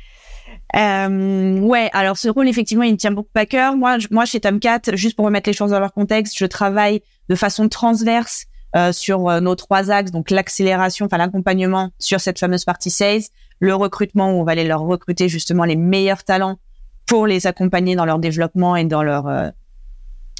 Euh, 0.76 1.58
ouais, 1.60 1.90
alors 1.92 2.16
ce 2.16 2.28
rôle 2.28 2.48
effectivement, 2.48 2.84
il 2.84 2.92
me 2.92 2.96
tient 2.96 3.12
beaucoup 3.12 3.28
à 3.34 3.46
cœur. 3.46 3.76
Moi, 3.76 3.98
moi 4.10 4.24
chez 4.24 4.40
Tomcat, 4.40 4.80
juste 4.94 5.16
pour 5.16 5.24
remettre 5.26 5.48
les 5.48 5.54
choses 5.54 5.70
dans 5.70 5.80
leur 5.80 5.92
contexte, 5.92 6.38
je 6.38 6.46
travaille 6.46 7.02
de 7.28 7.34
façon 7.34 7.68
transverse 7.68 8.46
euh, 8.76 8.92
sur 8.92 9.28
euh, 9.28 9.40
nos 9.40 9.54
trois 9.54 9.90
axes, 9.90 10.10
donc 10.10 10.30
l'accélération, 10.30 11.06
enfin 11.06 11.18
l'accompagnement 11.18 11.90
sur 11.98 12.20
cette 12.20 12.38
fameuse 12.38 12.64
partie 12.64 12.90
sales, 12.90 13.22
le 13.60 13.74
recrutement 13.74 14.32
où 14.32 14.40
on 14.40 14.44
va 14.44 14.52
aller 14.52 14.64
leur 14.64 14.80
recruter 14.80 15.28
justement 15.28 15.64
les 15.64 15.76
meilleurs 15.76 16.24
talents 16.24 16.58
pour 17.06 17.26
les 17.26 17.46
accompagner 17.46 17.96
dans 17.96 18.04
leur 18.04 18.18
développement 18.18 18.76
et 18.76 18.84
dans 18.84 19.02
leur 19.02 19.28
euh, 19.28 19.50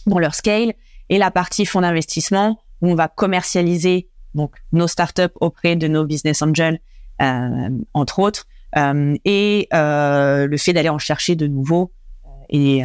dans 0.07 0.19
leur 0.19 0.35
scale, 0.35 0.75
et 1.09 1.19
la 1.19 1.31
partie 1.31 1.65
fonds 1.65 1.81
d'investissement 1.81 2.61
où 2.83 2.91
on 2.91 2.95
va 2.95 3.09
commercialiser 3.09 4.09
donc 4.35 4.55
nos 4.73 4.87
startups 4.87 5.33
auprès 5.41 5.77
de 5.77 5.89
nos 5.89 6.05
business 6.05 6.43
angels, 6.43 6.81
euh, 7.23 7.71
entre 7.95 8.19
autres, 8.19 8.47
euh, 8.77 9.17
et 9.25 9.69
euh, 9.73 10.47
le 10.47 10.57
fait 10.57 10.73
d'aller 10.73 10.89
en 10.89 10.99
chercher 10.99 11.37
de 11.37 11.47
nouveaux 11.47 11.93
euh, 12.27 12.29
et 12.49 12.83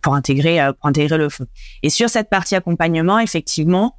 pour 0.00 0.14
intégrer 0.14 0.60
pour 0.78 0.88
intégrer 0.88 1.18
le 1.18 1.28
fond. 1.28 1.46
Et 1.82 1.90
sur 1.90 2.08
cette 2.08 2.28
partie 2.28 2.54
accompagnement, 2.54 3.18
effectivement, 3.18 3.96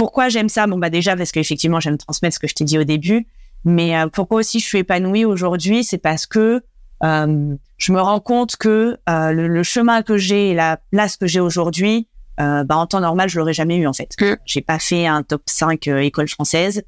pourquoi 0.00 0.30
j'aime 0.30 0.48
ça? 0.48 0.66
Bon 0.66 0.78
bah 0.78 0.88
déjà 0.88 1.14
parce 1.14 1.30
qu'effectivement 1.30 1.78
j'aime 1.78 1.98
transmettre 1.98 2.34
ce 2.34 2.38
que 2.38 2.48
je 2.48 2.54
t'ai 2.54 2.64
dit 2.64 2.78
au 2.78 2.84
début, 2.84 3.26
mais 3.66 3.94
pourquoi 4.14 4.40
aussi 4.40 4.58
je 4.58 4.64
suis 4.64 4.78
épanouie 4.78 5.26
aujourd'hui, 5.26 5.84
c'est 5.84 5.98
parce 5.98 6.24
que 6.24 6.62
euh, 7.02 7.54
je 7.76 7.92
me 7.92 8.00
rends 8.00 8.20
compte 8.20 8.56
que 8.56 8.96
euh, 9.10 9.32
le, 9.32 9.46
le, 9.46 9.62
chemin 9.62 10.02
que 10.02 10.16
j'ai 10.16 10.50
et 10.50 10.54
la 10.54 10.78
place 10.90 11.18
que 11.18 11.26
j'ai 11.26 11.40
aujourd'hui, 11.40 12.08
euh, 12.40 12.64
bah, 12.64 12.78
en 12.78 12.86
temps 12.86 13.00
normal, 13.00 13.28
je 13.28 13.38
l'aurais 13.38 13.52
jamais 13.52 13.76
eu 13.76 13.86
en 13.86 13.92
fait. 13.92 14.16
J'ai 14.46 14.62
pas 14.62 14.78
fait 14.78 15.06
un 15.06 15.22
top 15.22 15.42
5 15.44 15.86
école 15.88 16.28
française. 16.28 16.82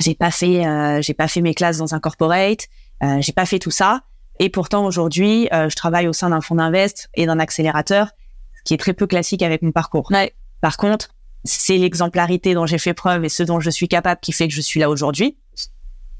J'ai 0.00 0.14
pas 0.14 0.30
fait, 0.30 0.66
euh, 0.66 1.02
j'ai 1.02 1.12
pas 1.12 1.28
fait 1.28 1.42
mes 1.42 1.52
classes 1.52 1.76
dans 1.76 1.94
un 1.94 2.00
corporate. 2.00 2.66
Euh, 3.02 3.20
j'ai 3.20 3.32
pas 3.32 3.44
fait 3.44 3.58
tout 3.58 3.70
ça. 3.70 4.04
Et 4.38 4.48
pourtant 4.48 4.86
aujourd'hui, 4.86 5.48
euh, 5.52 5.68
je 5.68 5.76
travaille 5.76 6.08
au 6.08 6.14
sein 6.14 6.30
d'un 6.30 6.40
fonds 6.40 6.54
d'invest 6.54 7.10
et 7.14 7.26
d'un 7.26 7.38
accélérateur, 7.38 8.08
ce 8.54 8.62
qui 8.64 8.74
est 8.74 8.78
très 8.78 8.94
peu 8.94 9.06
classique 9.06 9.42
avec 9.42 9.60
mon 9.62 9.72
parcours. 9.72 10.10
Ouais. 10.10 10.34
Par 10.60 10.78
contre, 10.78 11.10
c'est 11.44 11.76
l'exemplarité 11.76 12.54
dont 12.54 12.66
j'ai 12.66 12.78
fait 12.78 12.94
preuve 12.94 13.24
et 13.24 13.28
ce 13.28 13.42
dont 13.42 13.60
je 13.60 13.70
suis 13.70 13.88
capable 13.88 14.20
qui 14.20 14.32
fait 14.32 14.48
que 14.48 14.54
je 14.54 14.60
suis 14.60 14.80
là 14.80 14.90
aujourd'hui. 14.90 15.36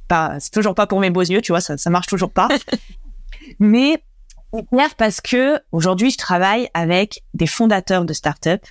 Pas, 0.08 0.38
c'est 0.40 0.50
toujours 0.50 0.74
pas 0.74 0.86
pour 0.86 1.00
mes 1.00 1.10
beaux 1.10 1.22
yeux, 1.22 1.40
tu 1.40 1.52
vois, 1.52 1.60
ça, 1.60 1.76
ça 1.78 1.90
marche 1.90 2.06
toujours 2.06 2.32
pas. 2.32 2.48
Mais 3.58 4.02
clair 4.70 4.94
parce 4.96 5.20
que 5.20 5.60
aujourd'hui, 5.72 6.10
je 6.10 6.18
travaille 6.18 6.68
avec 6.74 7.22
des 7.34 7.46
fondateurs 7.46 8.04
de 8.04 8.12
startups 8.12 8.66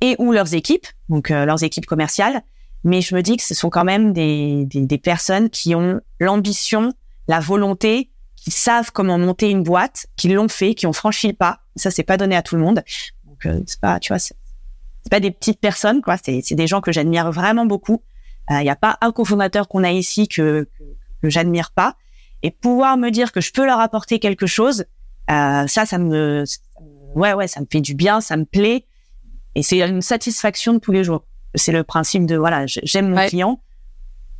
et 0.00 0.14
ou 0.18 0.32
leurs 0.32 0.54
équipes, 0.54 0.86
donc 1.08 1.30
euh, 1.30 1.44
leurs 1.44 1.64
équipes 1.64 1.86
commerciales. 1.86 2.42
Mais 2.84 3.00
je 3.00 3.14
me 3.14 3.22
dis 3.22 3.36
que 3.36 3.42
ce 3.42 3.54
sont 3.54 3.70
quand 3.70 3.84
même 3.84 4.12
des, 4.12 4.64
des, 4.66 4.86
des 4.86 4.98
personnes 4.98 5.50
qui 5.50 5.74
ont 5.74 6.00
l'ambition, 6.20 6.92
la 7.26 7.40
volonté, 7.40 8.10
qui 8.36 8.52
savent 8.52 8.92
comment 8.92 9.18
monter 9.18 9.50
une 9.50 9.64
boîte, 9.64 10.06
qui 10.16 10.28
l'ont 10.28 10.48
fait, 10.48 10.74
qui 10.74 10.86
ont 10.86 10.92
franchi 10.92 11.26
le 11.26 11.34
pas. 11.34 11.60
Ça, 11.74 11.90
c'est 11.90 12.04
pas 12.04 12.16
donné 12.16 12.36
à 12.36 12.42
tout 12.42 12.54
le 12.54 12.62
monde. 12.62 12.84
Donc, 13.26 13.46
euh, 13.46 13.60
c'est 13.66 13.80
pas, 13.80 13.98
tu 13.98 14.12
vois, 14.12 14.20
c'est 14.20 14.36
pas 15.08 15.20
des 15.20 15.30
petites 15.30 15.60
personnes, 15.60 16.02
quoi. 16.02 16.16
C'est, 16.22 16.40
c'est 16.42 16.54
des 16.54 16.66
gens 16.66 16.80
que 16.80 16.92
j'admire 16.92 17.30
vraiment 17.32 17.66
beaucoup. 17.66 18.02
Il 18.50 18.56
euh, 18.56 18.62
n'y 18.62 18.70
a 18.70 18.76
pas 18.76 18.98
un 19.00 19.12
cofondateur 19.12 19.68
qu'on 19.68 19.84
a 19.84 19.90
ici 19.90 20.28
que, 20.28 20.68
que, 20.78 20.84
que 21.22 21.30
j'admire 21.30 21.70
pas. 21.70 21.96
Et 22.42 22.50
pouvoir 22.50 22.96
me 22.96 23.10
dire 23.10 23.32
que 23.32 23.40
je 23.40 23.52
peux 23.52 23.66
leur 23.66 23.80
apporter 23.80 24.18
quelque 24.18 24.46
chose, 24.46 24.84
euh, 25.30 25.66
ça, 25.66 25.86
ça 25.86 25.98
me, 25.98 26.44
ouais, 27.14 27.34
ouais, 27.34 27.48
ça 27.48 27.60
me 27.60 27.66
fait 27.70 27.80
du 27.80 27.94
bien, 27.94 28.20
ça 28.20 28.36
me 28.36 28.44
plaît, 28.44 28.84
et 29.54 29.62
c'est 29.62 29.80
une 29.80 30.02
satisfaction 30.02 30.74
de 30.74 30.78
tous 30.78 30.92
les 30.92 31.04
jours. 31.04 31.24
C'est 31.54 31.72
le 31.72 31.82
principe 31.82 32.26
de 32.26 32.36
voilà, 32.36 32.64
j'aime 32.66 33.08
mon 33.08 33.26
client, 33.26 33.60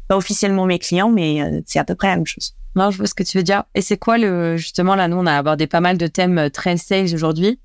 pas 0.06 0.16
officiellement 0.16 0.66
mes 0.66 0.78
clients, 0.78 1.10
mais 1.10 1.42
euh, 1.42 1.60
c'est 1.66 1.78
à 1.78 1.84
peu 1.84 1.94
près 1.94 2.08
la 2.08 2.16
même 2.16 2.26
chose. 2.26 2.54
Non, 2.76 2.90
je 2.90 2.98
vois 2.98 3.06
ce 3.06 3.14
que 3.14 3.22
tu 3.22 3.36
veux 3.36 3.42
dire. 3.42 3.64
Et 3.74 3.80
c'est 3.80 3.96
quoi 3.96 4.18
le 4.18 4.56
justement 4.56 4.94
là, 4.94 5.08
nous 5.08 5.16
on 5.16 5.26
a 5.26 5.36
abordé 5.36 5.66
pas 5.66 5.80
mal 5.80 5.98
de 5.98 6.06
thèmes 6.06 6.38
euh, 6.38 6.50
trend 6.50 6.76
sales 6.76 7.14
aujourd'hui. 7.14 7.58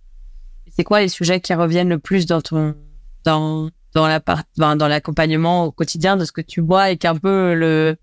C'est 0.75 0.83
quoi 0.83 1.01
les 1.01 1.09
sujets 1.09 1.39
qui 1.39 1.53
reviennent 1.53 1.89
le 1.89 1.99
plus 1.99 2.25
dans 2.25 2.41
ton 2.41 2.75
dans 3.23 3.69
dans 3.93 4.07
la 4.07 4.19
part 4.19 4.43
dans 4.57 4.87
l'accompagnement 4.87 5.65
au 5.65 5.71
quotidien 5.71 6.17
de 6.17 6.25
ce 6.25 6.31
que 6.31 6.41
tu 6.41 6.61
vois 6.61 6.91
et 6.91 6.97
qu'un 6.97 7.15
peu 7.15 7.53
le 7.53 7.95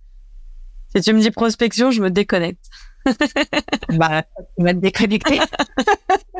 si 0.95 1.03
tu 1.03 1.13
me 1.13 1.21
dis 1.21 1.31
prospection, 1.31 1.93
je 1.93 2.03
me 2.03 2.11
déconnecte. 2.11 2.69
bah, 3.91 4.25
tu 4.57 4.65
vas 4.65 4.75
te 4.75 4.79
déconnecter. 4.79 5.41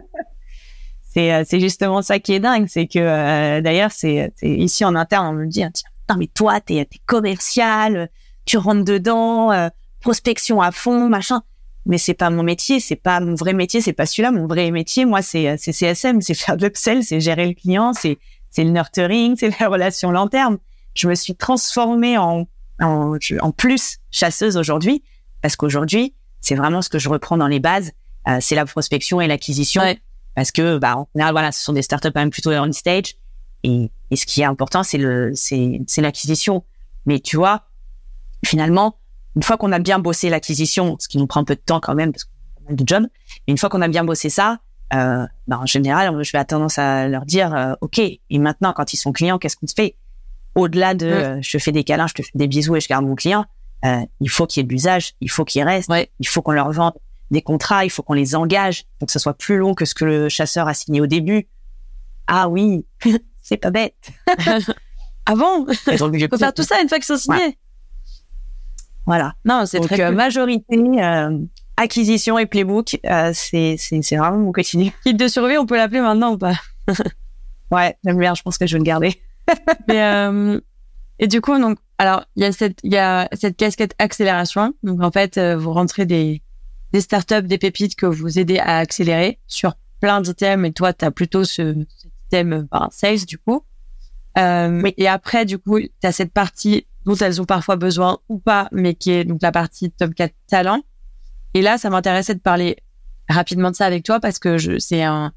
c'est 1.13 1.33
euh, 1.33 1.45
c'est 1.47 1.61
justement 1.61 2.03
ça 2.03 2.19
qui 2.19 2.33
est 2.33 2.41
dingue, 2.41 2.67
c'est 2.69 2.87
que 2.87 2.99
euh, 2.99 3.61
d'ailleurs 3.61 3.93
c'est 3.93 4.33
ici 4.43 4.85
en 4.85 4.95
interne 4.95 5.29
on 5.29 5.33
me 5.33 5.47
dit 5.47 5.63
tiens 5.73 6.17
mais 6.19 6.27
toi 6.27 6.61
t'es 6.61 6.77
es 6.77 6.89
commercial, 7.07 8.11
tu 8.45 8.57
rentres 8.57 8.85
dedans, 8.85 9.53
euh, 9.53 9.69
prospection 10.01 10.61
à 10.61 10.73
fond 10.73 11.09
machin. 11.09 11.43
Mais 11.87 11.97
c'est 11.97 12.15
pas 12.15 12.29
mon 12.29 12.43
métier, 12.43 12.79
c'est 12.79 12.95
pas 12.95 13.21
mon 13.21 13.35
vrai 13.35 13.55
métier, 13.55 13.81
c'est 13.81 13.95
pas 13.95 14.05
celui-là. 14.05 14.33
Mon 14.33 14.47
vrai 14.47 14.71
métier, 14.71 15.07
moi, 15.07 15.23
c'est 15.23 15.57
c'est 15.57 15.73
CSM, 15.73 16.21
c'est 16.21 16.35
faire 16.35 16.59
de 16.59 16.67
l'upsell, 16.67 17.03
c'est 17.03 17.21
gérer 17.21 17.47
le 17.47 17.55
client, 17.55 17.95
c'est 17.95 18.19
c'est 18.51 18.65
le 18.65 18.71
nurturing, 18.71 19.37
c'est 19.37 19.59
la 19.61 19.69
relation 19.69 20.11
long 20.11 20.29
terme. 20.29 20.59
Je 20.95 21.09
me 21.09 21.15
suis 21.15 21.35
transformée 21.35 22.19
en 22.19 22.49
en, 22.81 23.17
en 23.41 23.53
plus 23.53 23.99
chasseuse 24.11 24.57
aujourd'hui 24.57 25.03
parce 25.43 25.55
qu'aujourd'hui 25.55 26.15
c'est 26.41 26.55
vraiment 26.55 26.83
ce 26.83 26.89
que 26.89 26.99
je 26.99 27.09
reprends 27.09 27.37
dans 27.37 27.47
les 27.47 27.61
bases. 27.61 27.93
Euh, 28.29 28.39
c'est 28.41 28.55
la 28.55 28.65
prospection 28.65 29.21
et 29.21 29.27
l'acquisition. 29.27 29.83
Parce 30.35 30.53
que, 30.53 30.79
bah, 30.79 30.97
en 30.97 31.09
général, 31.15 31.33
voilà, 31.33 31.53
ce 31.53 31.63
sont 31.63 31.73
des 31.73 31.83
startups 31.83 32.11
quand 32.13 32.21
même 32.21 32.31
plutôt 32.31 32.53
early 32.53 32.73
stage. 32.73 33.17
Et, 33.63 33.91
et 34.11 34.17
ce 34.17 34.27
qui 34.27 34.41
est 34.41 34.45
important, 34.45 34.83
c'est 34.83 34.99
le, 34.99 35.33
c'est, 35.35 35.81
c'est 35.87 36.01
l'acquisition. 36.01 36.65
Mais 37.07 37.21
tu 37.21 37.37
vois, 37.37 37.67
finalement, 38.45 38.99
une 39.37 39.43
fois 39.43 39.57
qu'on 39.57 39.73
a 39.73 39.79
bien 39.79 39.99
bossé 39.99 40.31
l'acquisition, 40.31 40.97
ce 40.99 41.09
qui 41.09 41.19
nous 41.19 41.27
prend 41.27 41.41
un 41.41 41.45
peu 41.45 41.55
de 41.55 41.61
temps 41.61 41.81
quand 41.81 41.95
même, 41.95 42.13
parce 42.13 42.25
qu'on 42.25 42.31
a 42.31 42.61
pas 42.61 42.65
mal 42.69 42.77
de 42.77 42.85
jobs, 42.87 43.07
mais 43.47 43.53
une 43.53 43.59
fois 43.59 43.69
qu'on 43.69 43.83
a 43.83 43.89
bien 43.89 44.05
bossé 44.05 44.31
ça, 44.31 44.61
euh, 44.95 45.27
bah, 45.47 45.59
en 45.59 45.67
général, 45.67 46.11
je 46.23 46.33
vais 46.33 46.39
avoir 46.39 46.47
tendance 46.47 46.79
à 46.79 47.09
leur 47.09 47.25
dire, 47.25 47.55
euh, 47.55 47.75
OK, 47.81 47.99
et 47.99 48.39
maintenant, 48.39 48.73
quand 48.73 48.93
ils 48.93 48.97
sont 48.97 49.13
clients, 49.13 49.39
qu'est-ce 49.39 49.57
qu'on 49.57 49.67
se 49.67 49.75
fait? 49.75 49.97
Au-delà 50.55 50.95
de, 50.95 51.07
euh, 51.07 51.39
je 51.43 51.59
fais 51.59 51.73
des 51.73 51.85
câlins, 51.85 52.09
je 52.09 52.15
te 52.15 52.23
fais 52.23 52.33
des 52.35 52.49
bisous 52.49 52.77
et 52.77 52.81
je 52.81 52.89
garde 52.89 53.05
mon 53.05 53.15
client, 53.15 53.45
euh, 53.85 54.01
il 54.21 54.29
faut 54.29 54.47
qu'il 54.47 54.61
y 54.61 54.63
ait 54.63 54.67
de 54.67 54.73
l'usage, 54.73 55.15
il 55.21 55.31
faut 55.31 55.45
qu'il 55.45 55.63
reste, 55.63 55.91
il 56.19 56.29
faut 56.29 56.43
qu'on 56.43 56.53
leur 56.53 56.71
vende 56.73 56.95
des 57.31 57.43
contrats, 57.43 57.85
il 57.85 57.91
faut 57.91 58.03
qu'on 58.03 58.15
les 58.15 58.35
engage, 58.35 58.85
pour 58.99 59.07
que 59.07 59.13
ce 59.13 59.21
soit 59.21 59.35
plus 59.35 59.57
long 59.57 59.75
que 59.75 59.85
ce 59.85 59.95
que 59.95 60.05
le 60.05 60.29
chasseur 60.29 60.67
a 60.67 60.75
signé 60.75 61.01
au 61.01 61.07
début. 61.07 61.49
Ah 62.27 62.49
oui, 62.49 62.85
c'est 63.43 63.57
pas 63.57 63.71
bête. 63.71 64.11
ah 65.27 65.35
bon? 65.37 65.67
Il 65.69 66.29
faut 66.29 66.39
faire 66.39 66.53
tout 66.53 66.65
ça 66.65 66.81
une 66.83 66.89
fois 66.89 66.99
qu'ils 66.99 67.05
sont 67.05 67.17
signés. 67.17 67.57
Voilà. 69.07 69.35
Non, 69.45 69.65
c'est 69.67 69.81
très 69.81 70.01
euh, 70.03 70.13
majorité 70.13 70.77
euh, 70.77 71.39
acquisition 71.81 72.39
et 72.39 72.47
playbook, 72.47 72.99
euh, 73.07 73.33
c'est 73.35 73.77
c'est 73.79 74.03
c'est 74.03 74.17
vraiment 74.17 74.39
mon 74.39 74.53
quotidien. 74.53 74.91
Kit 75.05 75.15
de 75.15 75.29
survie, 75.29 75.57
on 75.57 75.67
peut 75.67 75.77
l'appeler 75.77 76.01
maintenant 76.01 76.33
ou 76.33 76.39
pas? 76.39 76.55
Ouais, 77.73 77.97
j'aime 78.05 78.19
bien. 78.19 78.35
Je 78.35 78.43
pense 78.43 78.59
que 78.59 78.67
je 78.67 78.73
vais 78.73 78.81
le 78.81 78.85
garder. 78.85 79.23
Mais 79.89 80.03
euh, 80.03 80.61
et 81.21 81.29
du 81.29 81.41
coup, 81.41 81.57
donc, 81.57 81.79
alors, 81.99 82.25
il 82.35 82.43
y 82.43 82.47
a 82.47 82.51
cette, 82.51 82.81
il 82.83 82.93
y 82.93 82.97
a 82.97 83.29
cette 83.33 83.57
casquette 83.57 83.95
accélération. 84.01 84.75
Donc, 84.83 85.01
en 85.03 85.13
fait, 85.13 85.39
euh, 85.39 85.57
vous 85.57 85.73
rentrez 85.73 86.05
des, 86.05 86.43
des 86.93 87.01
startups, 87.01 87.43
des 87.43 87.59
pépites 87.59 87.95
que 87.95 88.07
vous 88.07 88.41
aidez 88.41 88.59
à 88.59 88.79
accélérer 88.79 89.39
sur 89.47 89.75
plein 90.01 90.21
d'items. 90.21 90.67
Et 90.67 90.73
toi, 90.73 90.93
tu 90.93 91.05
as 91.05 91.13
plutôt 91.13 91.45
ce, 91.45 91.75
cet 91.97 92.11
item 92.27 92.67
ben, 92.73 92.89
sales, 92.91 93.25
du 93.25 93.39
coup. 93.39 93.63
Euh, 94.37 94.83
Et 94.97 95.07
après, 95.07 95.45
du 95.45 95.59
coup, 95.59 95.79
tu 95.79 95.91
as 96.03 96.11
cette 96.11 96.33
partie 96.33 96.87
dont 97.05 97.15
elles 97.15 97.41
ont 97.41 97.47
parfois 97.47 97.77
besoin 97.77 98.19
ou 98.29 98.39
pas, 98.39 98.69
mais 98.73 98.95
qui 98.95 99.13
est 99.13 99.25
donc 99.25 99.43
la 99.43 99.53
partie 99.53 99.91
top 99.91 100.15
4 100.15 100.35
talent. 100.49 100.83
Et 101.55 101.63
là, 101.63 101.79
ça 101.79 101.91
m'intéressait 101.91 102.35
de 102.35 102.41
parler 102.41 102.77
rapidement 103.29 103.71
de 103.71 103.77
ça 103.77 103.87
avec 103.87 104.05
toi 104.05 104.21
parce 104.21 104.39
que 104.39 104.59
je, 104.59 104.79
c'est 104.79 105.03
un, 105.03 105.33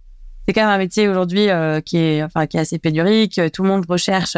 c'est 0.46 0.54
quand 0.54 0.62
même 0.62 0.70
un 0.70 0.78
métier 0.78 1.08
aujourd'hui 1.08 1.50
euh, 1.50 1.80
qui 1.82 1.98
est, 1.98 2.24
enfin, 2.24 2.48
qui 2.48 2.58
est 2.58 2.60
assez 2.60 2.80
pénurique. 2.80 3.40
Tout 3.52 3.64
le 3.64 3.70
monde 3.70 3.86
recherche 3.88 4.38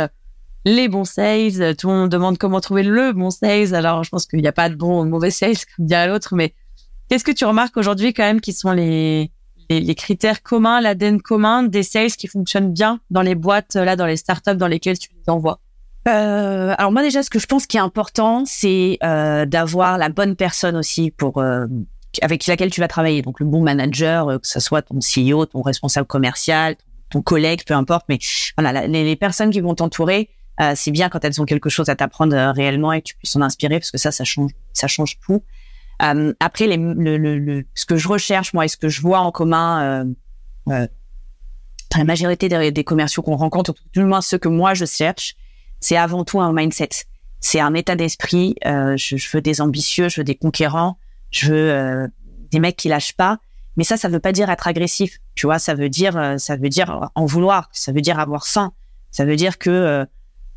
les 0.66 0.88
bons 0.88 1.06
sales. 1.06 1.76
Tout 1.76 1.88
le 1.90 1.94
monde 1.94 2.10
demande 2.10 2.38
comment 2.38 2.60
trouver 2.60 2.84
le 2.84 3.14
bon 3.14 3.30
sales. 3.30 3.74
Alors, 3.74 4.04
je 4.04 4.10
pense 4.10 4.26
qu'il 4.26 4.42
n'y 4.42 4.48
a 4.48 4.52
pas 4.52 4.70
de 4.70 4.76
bon 4.76 5.02
ou 5.02 5.06
de 5.06 5.10
mauvais 5.10 5.32
sales, 5.32 5.56
comme 5.76 5.86
dirait 5.86 6.08
l'autre, 6.08 6.36
mais 6.36 6.54
qu'est-ce 7.10 7.24
que 7.24 7.32
tu 7.32 7.46
remarques 7.46 7.78
aujourd'hui 7.78 8.14
quand 8.14 8.24
même 8.24 8.42
qui 8.42 8.54
sont 8.54 8.72
les, 8.72 9.32
les, 9.70 9.96
critères 9.96 10.44
communs, 10.44 10.82
l'ADN 10.82 11.22
commun 11.22 11.64
des 11.64 11.84
sales 11.84 12.12
qui 12.12 12.28
fonctionnent 12.28 12.74
bien 12.74 13.00
dans 13.10 13.22
les 13.22 13.36
boîtes, 13.36 13.76
là, 13.76 13.96
dans 13.96 14.06
les 14.08 14.18
startups 14.18 14.56
dans 14.56 14.68
lesquelles 14.68 15.00
tu 15.00 15.10
les 15.16 15.32
envoies? 15.32 15.60
Euh, 16.08 16.76
alors 16.78 16.92
moi 16.92 17.02
déjà, 17.02 17.24
ce 17.24 17.30
que 17.30 17.40
je 17.40 17.48
pense 17.48 17.66
qui 17.66 17.78
est 17.78 17.82
important, 17.82 18.44
c'est 18.46 19.00
euh, 19.04 19.46
d'avoir 19.46 19.98
la 19.98 20.10
bonne 20.10 20.36
personne 20.36 20.76
aussi 20.76 21.10
pour 21.10 21.40
euh, 21.40 21.66
avec 22.22 22.46
laquelle 22.48 22.72
tu 22.72 22.82
vas 22.82 22.88
travailler. 22.88 23.22
Donc 23.22 23.40
le 23.40 23.46
bon 23.46 23.62
manager, 23.62 24.30
euh, 24.30 24.38
que 24.38 24.48
ce 24.48 24.60
soit 24.60 24.82
ton 24.82 25.00
CEO, 25.00 25.46
ton 25.46 25.62
responsable 25.62 26.08
commercial, 26.08 26.76
ton 27.10 27.22
collègue, 27.22 27.64
peu 27.66 27.74
importe. 27.74 28.06
Mais 28.10 28.20
voilà, 28.58 28.88
les, 28.88 29.16
personnes 29.16 29.52
qui 29.52 29.62
vont 29.62 29.76
t'entourer, 29.76 30.30
euh, 30.62 30.74
c'est 30.76 30.92
bien 30.92 31.10
quand 31.10 31.24
elles 31.24 31.42
ont 31.42 31.46
quelque 31.46 31.70
chose 31.70 31.90
à 31.90 31.96
t'apprendre 31.96 32.36
euh, 32.36 32.52
réellement 32.52 32.94
et 32.94 33.02
que 33.02 33.08
tu 33.08 33.16
puisses 33.16 33.36
en 33.36 33.42
inspirer 33.42 33.80
parce 33.80 33.92
que 33.92 33.98
ça, 33.98 34.12
ça 34.12 34.24
change, 34.24 34.52
ça 34.74 34.88
change 34.88 35.20
tout. 35.20 35.44
Après, 36.00 36.68
les, 36.68 36.76
le, 36.76 37.18
le, 37.18 37.66
ce 37.74 37.86
que 37.86 37.96
je 37.96 38.10
recherche 38.10 38.54
moi 38.54 38.66
et 38.66 38.68
ce 38.68 38.76
que 38.76 38.90
je 38.90 39.02
vois 39.02 39.20
en 39.20 39.32
commun, 39.32 40.06
euh, 40.70 40.88
la 41.98 42.04
majorité 42.04 42.50
des, 42.50 42.72
des 42.72 42.84
commerciaux 42.84 43.24
qu'on 43.24 43.38
rencontre, 43.38 43.74
du 43.94 44.04
moins 44.04 44.20
ceux 44.20 44.38
que 44.38 44.50
moi 44.50 44.74
je 44.74 44.84
cherche, 44.84 45.36
c'est 45.86 45.98
avant 45.98 46.24
tout 46.24 46.40
un 46.42 46.54
mindset. 46.54 46.90
C'est 47.40 47.60
un 47.60 47.74
état 47.74 47.96
d'esprit. 47.96 48.56
Je, 48.64 48.96
je, 48.96 49.30
veux 49.32 49.42
des 49.42 49.62
ambitieux, 49.62 50.10
je 50.10 50.22
veux 50.22 50.24
des 50.24 50.36
conquérants, 50.36 50.98
je 51.30 51.52
veux 51.52 52.12
des 52.52 52.60
mecs 52.60 52.76
qui 52.76 52.88
lâchent 52.88 53.16
pas. 53.16 53.38
Mais 53.78 53.84
ça, 53.84 53.98
ça 53.98 54.08
veut 54.08 54.20
pas 54.20 54.32
dire 54.32 54.50
être 54.50 54.68
agressif. 54.68 55.20
Tu 55.36 55.46
vois, 55.46 55.60
ça 55.60 55.76
veut 55.76 55.90
dire, 55.90 56.36
ça 56.38 56.56
veut 56.56 56.70
dire 56.70 57.12
en 57.14 57.26
vouloir. 57.26 57.70
Ça 57.72 57.92
veut 57.92 58.02
dire 58.02 58.20
avoir 58.20 58.48
faim. 58.48 58.74
Ça 59.12 59.26
veut 59.26 59.36
dire 59.36 59.60
que 59.60 60.08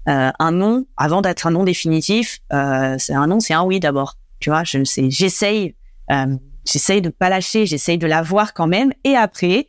euh, 0.09 0.31
un 0.39 0.53
non, 0.53 0.87
avant 0.97 1.21
d'être 1.21 1.47
un 1.47 1.51
non 1.51 1.65
définitif, 1.65 2.39
euh, 2.53 2.97
c'est 2.99 3.13
un 3.13 3.27
non, 3.27 3.41
c'est 3.41 3.53
un 3.53 3.63
oui 3.63 3.79
d'abord. 3.79 4.17
Tu 4.41 4.49
vois, 4.49 4.65
je 4.65 4.83
sais, 4.85 5.11
j'essaye, 5.11 5.75
euh, 6.11 6.37
j'essaye 6.65 7.03
de 7.03 7.11
pas 7.11 7.29
lâcher, 7.29 7.67
j'essaye 7.67 7.99
de 7.99 8.07
l'avoir 8.07 8.55
quand 8.55 8.67
même, 8.67 8.93
et 9.05 9.17
après, 9.17 9.69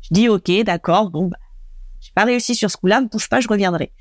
je 0.00 0.08
dis 0.10 0.28
ok, 0.28 0.50
d'accord, 0.64 1.10
bon, 1.10 1.26
bah, 1.26 1.36
j'ai 2.00 2.10
pas 2.14 2.24
réussi 2.24 2.56
sur 2.56 2.68
ce 2.68 2.76
coup-là, 2.78 3.00
ne 3.00 3.06
bouge 3.06 3.28
pas, 3.28 3.38
je 3.38 3.46
reviendrai. 3.46 3.92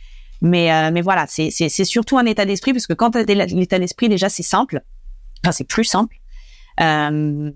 Mais 0.42 0.72
euh, 0.72 0.92
mais 0.92 1.02
voilà, 1.02 1.26
c'est 1.28 1.70
surtout 1.70 2.18
un 2.18 2.26
état 2.26 2.46
d'esprit 2.46 2.74
parce 2.74 2.88
que 2.88 2.94
quand 2.94 3.12
tu 3.12 3.18
as 3.20 3.24
l'état 3.24 3.80
d'esprit 3.80 4.10
déjà 4.10 4.30
c'est 4.30 4.44
simple, 4.44 4.82
enfin 5.44 5.52
c'est 5.52 5.64
plus 5.68 5.86
simple. 5.86 6.18
Euh, 6.82 7.52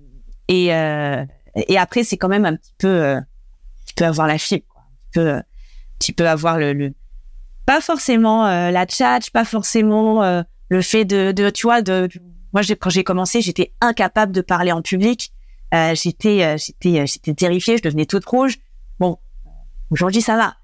et 0.47 0.73
euh, 0.73 1.25
et 1.55 1.77
après 1.77 2.03
c'est 2.03 2.17
quand 2.17 2.29
même 2.29 2.45
un 2.45 2.55
petit 2.55 2.73
peu, 2.77 3.17
tu 3.85 3.93
peux 3.95 4.05
avoir 4.05 4.27
la 4.27 4.37
fibre, 4.37 4.65
quoi. 4.69 4.83
Tu 5.13 5.19
peux 5.19 5.41
tu 5.99 6.13
peux 6.13 6.27
avoir 6.27 6.57
le, 6.57 6.73
le 6.73 6.93
pas 7.65 7.81
forcément 7.81 8.47
euh, 8.47 8.71
la 8.71 8.87
chat, 8.87 9.19
pas 9.31 9.45
forcément 9.45 10.23
euh, 10.23 10.41
le 10.69 10.81
fait 10.81 11.05
de, 11.05 11.31
de, 11.31 11.51
tu 11.51 11.67
vois, 11.67 11.83
de, 11.83 12.09
moi 12.51 12.63
quand 12.63 12.89
j'ai 12.89 13.03
commencé, 13.03 13.41
j'étais 13.41 13.73
incapable 13.79 14.31
de 14.31 14.41
parler 14.41 14.71
en 14.71 14.81
public. 14.81 15.31
Euh, 15.75 15.93
j'étais, 15.93 16.57
j'étais, 16.57 17.05
j'étais 17.05 17.35
terrifiée, 17.35 17.77
je 17.77 17.83
devenais 17.83 18.07
toute 18.07 18.25
rouge. 18.25 18.57
Bon, 18.99 19.19
aujourd'hui 19.91 20.21
ça 20.21 20.35
va. 20.35 20.55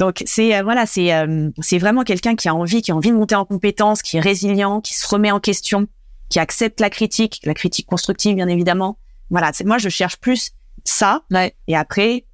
Donc 0.00 0.22
c'est 0.24 0.62
voilà, 0.62 0.86
c'est 0.86 1.12
c'est 1.60 1.78
vraiment 1.78 2.04
quelqu'un 2.04 2.34
qui 2.34 2.48
a 2.48 2.54
envie, 2.54 2.80
qui 2.80 2.90
a 2.90 2.96
envie 2.96 3.10
de 3.10 3.16
monter 3.16 3.34
en 3.34 3.44
compétence, 3.44 4.00
qui 4.00 4.16
est 4.16 4.20
résilient, 4.20 4.80
qui 4.80 4.94
se 4.94 5.06
remet 5.06 5.30
en 5.30 5.40
question, 5.40 5.86
qui 6.30 6.38
accepte 6.38 6.80
la 6.80 6.88
critique, 6.88 7.40
la 7.44 7.52
critique 7.52 7.86
constructive 7.86 8.34
bien 8.34 8.48
évidemment. 8.48 8.98
Voilà, 9.28 9.50
c'est 9.52 9.64
moi 9.64 9.76
je 9.76 9.90
cherche 9.90 10.16
plus 10.16 10.52
ça. 10.84 11.22
Et 11.66 11.76
après, 11.76 12.24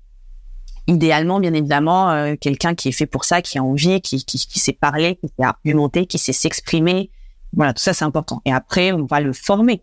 idéalement, 0.86 1.40
bien 1.40 1.54
évidemment, 1.54 2.10
euh, 2.10 2.36
quelqu'un 2.40 2.76
qui 2.76 2.88
est 2.88 2.92
fait 2.92 3.06
pour 3.06 3.24
ça, 3.24 3.42
qui 3.42 3.58
a 3.58 3.64
envie, 3.64 4.00
qui, 4.00 4.24
qui, 4.24 4.38
qui 4.38 4.60
sait 4.60 4.72
parler, 4.72 5.16
qui 5.16 5.26
sait 5.26 5.44
argumenter, 5.44 6.06
qui 6.06 6.18
sait 6.18 6.32
s'exprimer. 6.32 7.10
Voilà, 7.52 7.74
tout 7.74 7.82
ça, 7.82 7.94
c'est 7.94 8.04
important. 8.04 8.42
Et 8.44 8.52
après, 8.52 8.92
on 8.92 9.06
va 9.06 9.20
le 9.20 9.32
former. 9.32 9.82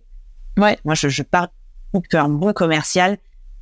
Ouais. 0.57 0.77
Moi, 0.85 0.95
je, 0.95 1.09
je 1.09 1.21
parle 1.21 1.49
qu'un 2.09 2.29
bon 2.29 2.53
commercial, 2.53 3.17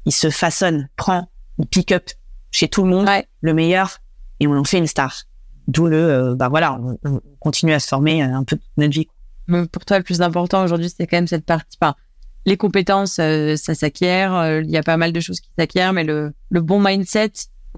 il 0.05 0.11
se 0.11 0.30
façonne, 0.30 0.89
prend, 0.95 1.28
il 1.57 1.65
pick 1.65 1.91
up 1.91 2.09
chez 2.51 2.67
tout 2.67 2.84
le 2.84 2.89
monde 2.89 3.09
le 3.41 3.53
meilleur 3.53 4.00
et 4.41 4.47
on 4.47 4.57
en 4.57 4.63
fait 4.65 4.79
une 4.79 4.87
star. 4.87 5.23
D'où 5.67 5.85
le, 5.85 5.97
euh, 5.97 6.35
bah 6.35 6.49
voilà, 6.49 6.77
on, 7.05 7.21
continue 7.39 7.73
à 7.73 7.79
se 7.79 7.87
former 7.87 8.23
euh, 8.23 8.35
un 8.35 8.43
peu 8.43 8.57
toute 8.57 8.71
notre 8.75 8.93
vie. 8.93 9.07
Pour 9.71 9.85
toi, 9.85 9.97
le 9.99 10.03
plus 10.03 10.21
important 10.21 10.63
aujourd'hui, 10.63 10.89
c'est 10.89 11.07
quand 11.07 11.17
même 11.17 11.27
cette 11.27 11.45
partie. 11.45 11.77
Les 12.45 12.57
compétences, 12.57 13.19
euh, 13.19 13.55
ça 13.55 13.75
s'acquiert. 13.75 14.61
Il 14.61 14.69
y 14.69 14.77
a 14.77 14.83
pas 14.83 14.97
mal 14.97 15.13
de 15.13 15.19
choses 15.19 15.39
qui 15.39 15.49
s'acquièrent, 15.57 15.93
mais 15.93 16.03
le, 16.03 16.33
bon 16.49 16.81
mindset, 16.83 17.33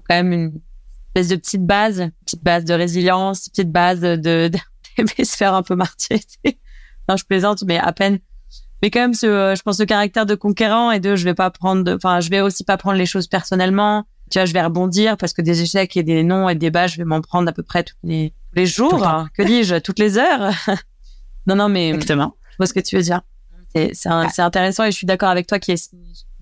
quand 0.08 0.14
même 0.14 0.32
une 0.32 0.60
espèce 1.14 1.28
de 1.28 1.36
petite 1.36 1.66
base, 1.66 2.08
petite 2.24 2.42
base 2.42 2.64
de 2.64 2.72
résilience, 2.72 3.50
petite 3.50 3.70
base 3.70 4.00
de, 4.00 4.16
de, 4.48 4.50
se 5.24 5.36
faire 5.36 5.52
un 5.52 5.62
peu 5.62 5.74
martyr. 5.74 6.18
non, 7.08 7.16
je 7.16 7.24
plaisante, 7.26 7.62
mais 7.66 7.76
à 7.76 7.92
peine. 7.92 8.20
Mais 8.82 8.90
quand 8.90 9.00
même, 9.00 9.14
je 9.14 9.62
pense, 9.62 9.76
ce 9.76 9.82
caractère 9.82 10.24
de 10.24 10.34
conquérant 10.34 10.90
et 10.90 11.00
de, 11.00 11.14
je 11.16 11.24
vais 11.24 11.34
pas 11.34 11.50
prendre, 11.50 11.92
enfin, 11.92 12.20
je 12.20 12.30
vais 12.30 12.40
aussi 12.40 12.64
pas 12.64 12.78
prendre 12.78 12.96
les 12.96 13.06
choses 13.06 13.26
personnellement 13.26 14.06
tu 14.30 14.38
vois, 14.38 14.46
je 14.46 14.52
vais 14.52 14.62
rebondir 14.62 15.16
parce 15.16 15.32
que 15.32 15.42
des 15.42 15.62
échecs 15.62 15.96
et 15.96 16.02
des 16.02 16.22
non 16.22 16.48
et 16.48 16.54
des 16.54 16.70
bas, 16.70 16.86
je 16.86 16.96
vais 16.96 17.04
m'en 17.04 17.20
prendre 17.20 17.48
à 17.48 17.52
peu 17.52 17.62
près 17.62 17.82
tous 17.82 17.96
les, 18.02 18.32
les 18.54 18.66
jours. 18.66 19.06
que 19.34 19.42
dis-je, 19.42 19.76
toutes 19.76 19.98
les 19.98 20.18
heures. 20.18 20.50
non, 21.46 21.56
non, 21.56 21.68
mais 21.68 21.90
Exactement. 21.90 22.36
je 22.50 22.56
vois 22.56 22.66
ce 22.66 22.74
que 22.74 22.80
tu 22.80 22.96
veux 22.96 23.02
dire. 23.02 23.20
C'est 23.92 24.40
intéressant 24.40 24.84
et 24.84 24.92
je 24.92 24.96
suis 24.96 25.06
d'accord 25.06 25.30
avec 25.30 25.46
toi 25.46 25.58
qu'il 25.58 25.74
y 25.74 25.78
a 25.78 25.96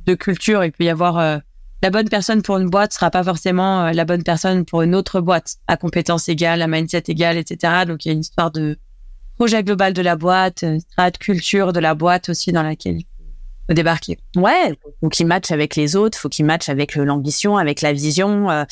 de 0.06 0.14
culture. 0.14 0.64
Il 0.64 0.72
peut 0.72 0.84
y 0.84 0.90
avoir 0.90 1.18
euh, 1.18 1.38
la 1.82 1.90
bonne 1.90 2.08
personne 2.08 2.42
pour 2.42 2.58
une 2.58 2.68
boîte 2.68 2.92
sera 2.92 3.10
pas 3.10 3.24
forcément 3.24 3.86
euh, 3.86 3.92
la 3.92 4.04
bonne 4.04 4.22
personne 4.22 4.64
pour 4.64 4.82
une 4.82 4.94
autre 4.94 5.20
boîte 5.20 5.56
à 5.66 5.76
compétences 5.76 6.28
égales, 6.28 6.62
à 6.62 6.66
mindset 6.66 7.04
égal, 7.08 7.36
etc. 7.36 7.84
Donc 7.86 8.04
il 8.04 8.08
y 8.08 8.10
a 8.10 8.14
une 8.14 8.20
histoire 8.20 8.50
de 8.50 8.78
projet 9.36 9.64
global 9.64 9.92
de 9.92 10.02
la 10.02 10.14
boîte, 10.14 10.62
euh, 10.62 10.78
de 10.98 11.18
culture 11.18 11.72
de 11.72 11.80
la 11.80 11.94
boîte 11.94 12.28
aussi 12.28 12.52
dans 12.52 12.62
laquelle 12.62 13.00
débarquer. 13.68 14.18
Ouais, 14.36 14.76
faut 15.00 15.08
qu'il 15.08 15.26
match 15.26 15.50
avec 15.50 15.76
les 15.76 15.96
autres, 15.96 16.18
faut 16.18 16.28
qu'il 16.28 16.44
match 16.44 16.68
avec 16.68 16.96
euh, 16.96 17.04
l'ambition, 17.04 17.56
avec 17.56 17.80
la 17.80 17.92
vision. 17.92 18.50
Euh, 18.50 18.64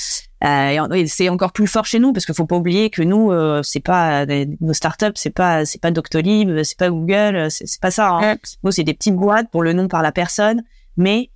euh, 0.44 1.04
c'est 1.06 1.28
encore 1.28 1.52
plus 1.52 1.66
fort 1.66 1.86
chez 1.86 1.98
nous 1.98 2.12
parce 2.12 2.26
qu'il 2.26 2.34
faut 2.34 2.46
pas 2.46 2.56
oublier 2.56 2.90
que 2.90 3.02
nous, 3.02 3.30
euh, 3.30 3.62
c'est 3.62 3.80
pas 3.80 4.26
nos 4.26 4.72
startups, 4.72 5.12
c'est 5.14 5.30
pas 5.30 5.64
c'est 5.64 5.80
pas 5.80 5.90
Doctolib, 5.90 6.62
c'est 6.62 6.78
pas 6.78 6.90
Google, 6.90 7.50
c'est 7.50 7.80
pas 7.80 7.90
ça. 7.90 8.10
Hein. 8.10 8.36
Nous, 8.62 8.72
c'est 8.72 8.84
des 8.84 8.94
petites 8.94 9.16
boîtes 9.16 9.50
pour 9.50 9.62
le 9.62 9.72
nom 9.72 9.88
par 9.88 10.02
la 10.02 10.12
personne, 10.12 10.62
mais 10.96 11.30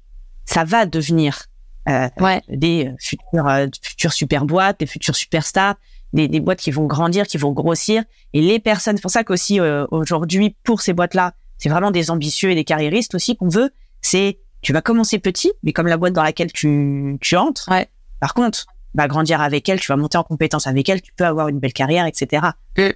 ça 0.44 0.64
va 0.64 0.86
devenir 0.86 1.44
ouais. 1.86 2.42
des 2.48 2.90
futures 2.98 3.48
futures 3.82 4.12
super 4.12 4.44
boîtes, 4.44 4.80
des 4.80 4.86
futures 4.86 5.16
superstars. 5.16 5.76
Des, 6.12 6.28
des 6.28 6.38
boîtes 6.38 6.60
qui 6.60 6.70
vont 6.70 6.86
grandir, 6.86 7.26
qui 7.26 7.38
vont 7.38 7.50
grossir, 7.50 8.04
et 8.34 8.40
les 8.40 8.60
personnes. 8.60 8.96
C'est 8.96 9.02
pour 9.02 9.10
ça 9.10 9.24
qu'aussi 9.24 9.58
aujourd'hui, 9.90 10.54
pour 10.62 10.80
ces 10.80 10.92
boîtes-là, 10.92 11.32
c'est 11.58 11.68
vraiment 11.68 11.90
des 11.90 12.10
ambitieux 12.10 12.50
et 12.50 12.54
des 12.54 12.64
carriéristes 12.64 13.14
aussi 13.14 13.36
qu'on 13.36 13.48
veut. 13.48 13.70
C'est 14.00 14.38
tu 14.60 14.72
vas 14.72 14.80
commencer 14.80 15.18
petit, 15.18 15.52
mais 15.62 15.72
comme 15.72 15.86
la 15.86 15.96
boîte 15.96 16.14
dans 16.14 16.22
laquelle 16.22 16.52
tu, 16.52 17.18
tu 17.20 17.36
entres. 17.36 17.68
Ouais. 17.70 17.88
Par 18.20 18.32
contre, 18.32 18.66
va 18.94 19.08
grandir 19.08 19.40
avec 19.40 19.68
elle, 19.68 19.80
tu 19.80 19.88
vas 19.88 19.96
monter 19.96 20.16
en 20.16 20.22
compétence 20.22 20.66
avec 20.66 20.88
elle, 20.88 21.02
tu 21.02 21.12
peux 21.12 21.24
avoir 21.24 21.48
une 21.48 21.58
belle 21.58 21.72
carrière, 21.72 22.06
etc. 22.06 22.46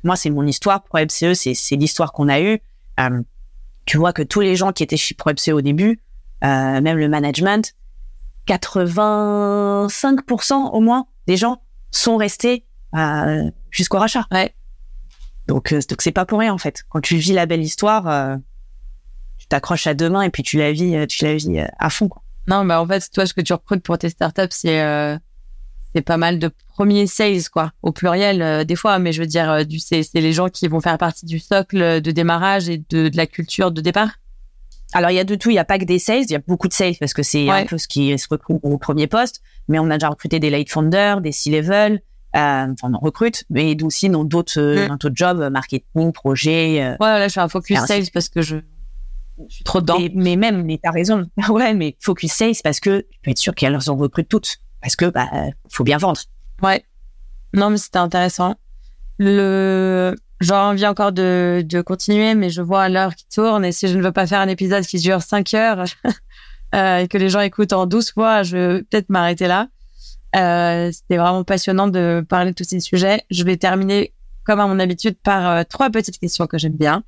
Moi, 0.05 0.17
c'est 0.17 0.31
mon 0.31 0.47
histoire. 0.47 0.83
Pro 0.83 0.99
MCE, 0.99 1.35
c'est, 1.35 1.55
c'est 1.55 1.77
l'histoire 1.77 2.13
qu'on 2.13 2.29
a 2.29 2.41
eue. 2.41 2.61
Euh, 3.01 3.23
tu 3.85 3.99
vois 3.99 4.13
que 4.13 4.23
tous 4.23 4.41
les 4.41 4.57
gens 4.57 4.73
qui 4.73 4.83
étaient 4.83 4.97
chez 4.97 5.15
Pro 5.15 5.31
MCE 5.31 5.49
au 5.49 5.61
début, 5.61 6.01
euh, 6.45 6.81
même 6.81 6.99
le 6.99 7.09
management, 7.09 7.75
85% 8.47 10.71
au 10.73 10.81
moins 10.81 11.07
des 11.27 11.37
gens 11.37 11.61
sont 11.91 12.17
restés 12.17 12.65
euh, 12.95 13.51
jusqu'au 13.71 13.99
rachat. 13.99 14.27
Ouais. 14.31 14.55
Donc, 15.49 15.73
euh, 15.73 15.81
donc 15.89 16.03
c'est 16.03 16.13
pas 16.13 16.27
pour 16.27 16.39
rien 16.39 16.53
en 16.53 16.59
fait. 16.59 16.85
Quand 16.91 17.01
tu 17.01 17.17
vis 17.17 17.33
la 17.33 17.47
belle 17.47 17.63
histoire, 17.63 18.07
euh, 18.07 18.37
tu 19.39 19.47
t'accroches 19.49 19.87
à 19.87 19.95
deux 19.95 20.11
mains 20.11 20.23
et 20.23 20.31
puis 20.31 20.43
tu 20.43 20.59
la 20.59 20.73
vis, 20.73 20.95
euh, 20.95 21.07
tu 21.07 21.25
la 21.25 21.35
vis 21.35 21.67
à 21.79 21.91
fond. 21.91 22.09
Quoi. 22.09 22.23
Non, 22.47 22.65
mais 22.65 22.75
en 22.75 22.87
fait, 22.87 23.11
toi, 23.11 23.27
ce 23.27 23.35
que 23.35 23.41
tu 23.41 23.53
recrutes 23.53 23.83
pour 23.83 23.99
tes 23.99 24.11
startups, 24.11 24.43
c'est 24.51 25.19
c'est 25.95 26.03
pas 26.03 26.19
mal 26.19 26.39
de 26.39 26.51
premiers 26.69 27.07
sales 27.07 27.49
quoi, 27.51 27.73
au 27.83 27.93
pluriel 27.93 28.65
des 28.67 28.77
fois. 28.77 28.99
Mais 28.99 29.13
je 29.13 29.23
veux 29.23 29.27
dire, 29.27 29.67
du 29.67 29.79
c'est 29.79 30.07
les 30.15 30.33
gens 30.33 30.49
qui 30.49 30.69
vont 30.69 30.81
faire 30.81 30.99
partie 30.99 31.27
du 31.27 31.39
socle 31.39 32.01
de 32.01 32.11
démarrage 32.11 32.69
et 32.69 32.79
de, 32.91 33.09
de 33.09 33.17
la 33.17 33.27
culture 33.27 33.71
de 33.71 33.81
départ. 33.81 34.11
Alors 34.93 35.11
il 35.11 35.15
y 35.15 35.19
a 35.19 35.25
de 35.25 35.35
tout, 35.35 35.51
il 35.51 35.55
y 35.55 35.59
a 35.59 35.65
pas 35.65 35.79
que 35.79 35.85
des 35.85 35.99
sales, 35.99 36.25
il 36.25 36.31
y 36.31 36.35
a 36.35 36.41
beaucoup 36.47 36.69
de 36.69 36.73
sales 36.73 36.97
parce 36.99 37.13
que 37.13 37.23
c'est 37.23 37.49
un 37.51 37.67
peu 37.67 37.77
ce 37.77 37.89
qui 37.89 38.17
se 38.19 38.27
recrute 38.31 38.59
au 38.63 38.79
premier 38.79 39.07
poste. 39.07 39.43
Mais 39.67 39.79
on 39.79 39.91
a 39.91 39.95
déjà 39.95 40.09
recruté 40.09 40.41
des 40.41 40.51
late 40.51 40.71
founders, 40.71 41.21
des 41.21 41.33
C-level, 41.33 41.95
euh, 41.95 41.99
enfin 42.35 42.93
on 42.93 42.99
recrute, 42.99 43.45
mais 43.51 43.81
aussi 43.83 44.09
dans 44.09 44.25
d'autres 44.25 44.61
euh, 44.61 44.89
d'autres 44.89 45.11
jobs, 45.15 45.41
euh, 45.41 45.51
marketing, 45.51 46.13
projet. 46.13 46.83
Euh, 46.83 46.97
ouais, 47.01 47.19
là 47.19 47.29
je 47.29 47.33
fais 47.35 47.41
un 47.41 47.49
focus 47.49 47.79
sales 47.81 48.11
parce 48.13 48.29
que 48.29 48.43
je, 48.43 48.57
je 49.49 49.55
suis 49.55 49.65
trop 49.65 49.81
dedans. 49.81 49.99
mais 50.15 50.37
même, 50.37 50.65
mais 50.65 50.79
t'as 50.83 50.91
raison. 50.91 51.27
ouais, 51.49 51.75
mais 51.75 51.97
focus 52.01 52.33
sales 52.33 52.55
parce 52.63 52.81
que 52.81 53.01
tu 53.11 53.19
peux 53.23 53.31
être 53.31 53.39
sûr 53.39 53.55
qu'elles 53.55 53.77
en 53.89 53.97
recrutent 53.97 54.29
toutes, 54.29 54.59
parce 54.81 54.97
que 54.97 55.07
bah 55.07 55.29
faut 55.69 55.85
bien 55.85 55.99
vendre. 55.99 56.21
Ouais. 56.63 56.85
Non, 57.55 57.71
mais 57.71 57.79
c'était 57.79 57.99
intéressant. 57.99 58.57
Le, 59.19 60.15
j'ai 60.41 60.55
envie 60.55 60.87
encore 60.87 61.13
de, 61.13 61.65
de 61.67 61.81
continuer, 61.81 62.35
mais 62.35 62.51
je 62.51 62.63
vois 62.63 62.89
l'heure 62.89 63.15
qui 63.15 63.27
tourne 63.29 63.65
et 63.65 63.73
si 63.73 63.89
je 63.89 63.97
ne 63.97 64.03
veux 64.03 64.13
pas 64.13 64.27
faire 64.27 64.41
un 64.41 64.49
épisode 64.49 64.85
qui 64.85 64.99
dure 64.99 65.23
5 65.23 65.55
heures 65.55 65.85
euh, 66.75 66.99
et 66.99 67.09
que 67.09 67.19
les 67.19 67.29
gens 67.29 67.41
écoutent 67.41 67.73
en 67.73 67.87
12 67.87 68.13
fois, 68.13 68.43
je 68.43 68.57
vais 68.57 68.83
peut-être 68.85 69.09
m'arrêter 69.09 69.49
là. 69.49 69.69
Euh, 70.37 70.91
C'était 70.93 71.17
vraiment 71.17 71.45
passionnant 71.45 71.89
de 71.89 72.25
parler 72.29 72.51
de 72.51 72.55
tous 72.55 72.65
ces 72.65 72.81
sujets. 72.81 73.23
Je 73.31 73.45
vais 73.45 73.57
terminer, 73.57 74.13
comme 74.45 74.61
à 74.61 74.67
mon 74.67 74.79
habitude, 74.79 75.17
par 75.23 75.49
euh, 75.49 75.63
trois 75.69 75.91
petites 75.91 76.19
questions 76.19 76.47
que 76.47 76.59
j'aime 76.59 76.77
bien. 76.77 77.03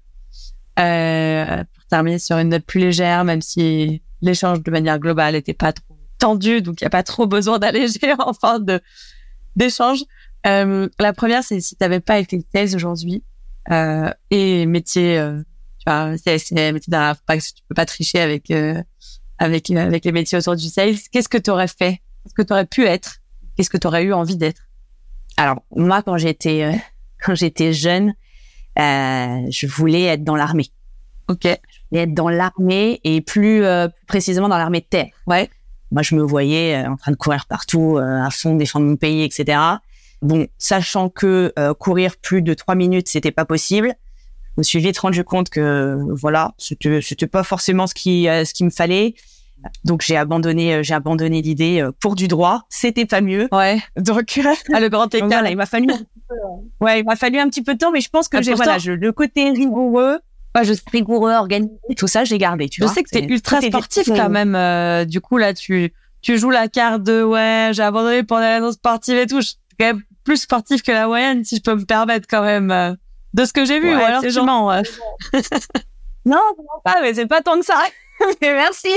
Euh, 0.78 1.64
pour 1.74 1.84
terminer 1.90 2.18
sur 2.18 2.38
une 2.38 2.48
note 2.50 2.64
plus 2.64 2.80
légère, 2.80 3.24
même 3.24 3.42
si 3.42 4.02
l'échange 4.22 4.62
de 4.62 4.70
manière 4.70 4.98
globale 4.98 5.34
n'était 5.34 5.54
pas 5.54 5.72
trop 5.72 5.96
tendu, 6.18 6.62
donc 6.62 6.80
il 6.80 6.84
n'y 6.84 6.86
a 6.86 6.90
pas 6.90 7.02
trop 7.02 7.26
besoin 7.26 7.58
d'alléger 7.58 8.14
en 8.18 8.32
fin 8.32 8.60
d'échange. 9.56 10.04
Euh, 10.46 10.88
la 10.98 11.12
première, 11.12 11.42
c'est 11.44 11.60
si 11.60 11.76
tu 11.76 11.82
n'avais 11.82 12.00
pas 12.00 12.18
été 12.18 12.42
thèse 12.42 12.74
aujourd'hui 12.74 13.22
euh, 13.70 14.10
et 14.30 14.64
métier, 14.64 15.22
tu 15.78 15.84
vois, 15.86 16.16
c'est 16.16 16.52
métier 16.72 16.90
d'un, 16.90 17.14
tu 17.14 17.62
peux 17.68 17.74
pas 17.74 17.86
tricher 17.86 18.20
avec 18.20 18.50
avec 19.38 19.70
avec 19.70 20.04
les 20.04 20.12
métiers 20.12 20.38
autour 20.38 20.56
du 20.56 20.68
sales. 20.68 20.96
Qu'est-ce 21.12 21.28
que 21.28 21.38
tu 21.38 21.50
aurais 21.50 21.68
fait? 21.68 22.00
Qu'est-ce 22.22 22.34
que 22.34 22.42
tu 22.42 22.52
aurais 22.52 22.66
pu 22.66 22.84
être? 22.84 23.16
Qu'est-ce 23.56 23.70
que 23.70 23.78
tu 23.78 23.86
aurais 23.86 24.04
eu 24.04 24.12
envie 24.12 24.36
d'être? 24.36 24.62
Alors 25.36 25.62
moi, 25.74 26.02
quand 26.02 26.16
j'étais 26.16 26.62
euh, 26.62 26.72
quand 27.24 27.34
j'étais 27.34 27.72
jeune, 27.72 28.14
euh, 28.78 29.38
je 29.51 29.66
voulais 29.66 30.05
être 30.05 30.24
dans 30.24 30.36
l'armée. 30.36 30.68
Ok. 31.28 31.44
Je 31.44 31.48
voulais 31.90 32.02
être 32.05 32.14
dans 32.14 32.28
l'armée 32.28 33.01
et 33.05 33.20
plus 33.20 33.64
euh, 33.64 33.88
précisément 34.06 34.48
dans 34.48 34.59
l'armée 34.59 34.80
de 34.80 34.86
terre. 34.86 35.09
Ouais. 35.26 35.48
Moi, 35.92 36.02
je 36.02 36.14
me 36.14 36.22
voyais 36.22 36.86
en 36.86 36.97
train 36.97 37.10
de 37.10 37.16
courir 37.16 37.47
partout, 37.47 37.98
à 37.98 38.30
fond, 38.30 38.55
défendre 38.55 38.86
mon 38.86 38.94
pays, 38.94 39.24
etc. 39.24 39.59
Bon, 40.22 40.47
sachant 40.56 41.09
que 41.09 41.52
courir 41.80 42.16
plus 42.16 42.42
de 42.42 42.55
trois 42.55 42.76
minutes, 42.76 43.09
c'était 43.09 43.32
pas 43.32 43.44
possible, 43.44 43.97
je 44.56 44.60
me 44.60 44.62
suis 44.62 44.78
vite 44.78 44.98
rendu 44.98 45.24
compte 45.24 45.51
que 45.51 45.98
voilà, 46.10 46.55
c'était 46.59 47.01
c'était 47.02 47.26
pas 47.26 47.42
forcément 47.42 47.88
ce 47.88 47.94
qui 47.94 48.26
ce 48.26 48.55
qu'il 48.55 48.66
me 48.66 48.70
fallait. 48.70 49.16
Donc 49.85 50.03
j'ai 50.03 50.16
abandonné, 50.16 50.74
euh, 50.74 50.82
j'ai 50.82 50.95
abandonné 50.95 51.43
l'idée 51.43 51.81
euh, 51.81 51.93
pour 52.01 52.15
du 52.15 52.28
droit. 52.28 52.62
C'était 52.69 53.07
pas 53.07 53.20
mieux. 53.20 53.49
Ouais. 53.53 53.81
Donc 53.97 54.41
ah, 54.73 54.81
le 54.81 54.89
grand 54.89 55.12
écart, 55.15 55.47
il 55.49 55.57
m'a 55.57 55.66
fallu. 55.66 55.89
ouais, 56.81 57.01
il 57.01 57.05
m'a 57.05 57.16
fallu 57.16 57.39
un 57.39 57.49
petit 57.49 57.62
peu 57.62 57.74
de 57.74 57.78
temps, 57.78 57.91
mais 57.91 58.01
je 58.01 58.11
pense 58.11 58.28
que 58.28 58.39
ah, 58.39 58.43
j'ai 58.43 58.55
voilà, 58.55 58.78
je, 58.78 58.93
le 58.93 59.12
côté 59.12 59.51
rigoureux, 59.51 60.19
ouais, 60.55 60.65
je 60.65 60.74
rigoureux, 60.91 61.32
organisé, 61.32 61.73
tout 61.97 62.07
ça, 62.07 62.24
j'ai 62.24 62.39
gardé. 62.39 62.69
Tu 62.69 62.82
je 62.82 62.87
sais 62.89 63.03
que 63.03 63.11
t'es 63.11 63.24
ultra 63.24 63.61
sportif 63.61 64.09
quand 64.09 64.31
même. 64.31 64.55
Euh, 64.55 65.05
du 65.05 65.20
coup 65.20 65.39
là, 65.39 65.55
tu 65.55 65.93
tu 66.23 66.39
joues 66.39 66.51
la 66.51 66.69
carte 66.69 67.03
de 67.03 67.23
ouais, 67.23 67.70
j'ai 67.73 67.82
abandonné 67.82 68.23
pendant 68.23 68.43
l'annonce 68.43 68.74
sportive 68.74 69.16
et 69.16 69.27
tout. 69.27 69.41
Je 69.41 69.49
suis 69.49 69.59
quand 69.78 69.87
même 69.87 70.03
plus 70.24 70.39
sportif 70.39 70.82
que 70.82 70.93
la 70.93 71.07
moyenne, 71.07 71.45
si 71.45 71.57
je 71.57 71.62
peux 71.62 71.74
me 71.74 71.85
permettre 71.85 72.27
quand 72.28 72.43
même. 72.43 72.97
de 73.32 73.45
ce 73.45 73.53
que 73.53 73.65
j'ai 73.65 73.81
vu, 73.81 73.89
ouais, 73.89 74.03
alors 74.03 74.23
tu 74.23 74.41
mens. 74.43 74.82
non, 76.27 76.43
pas, 76.85 77.01
mais 77.01 77.15
c'est 77.15 77.27
pas 77.27 77.41
tant 77.41 77.59
que 77.59 77.65
ça. 77.65 77.82
mais 78.42 78.52
merci. 78.52 78.88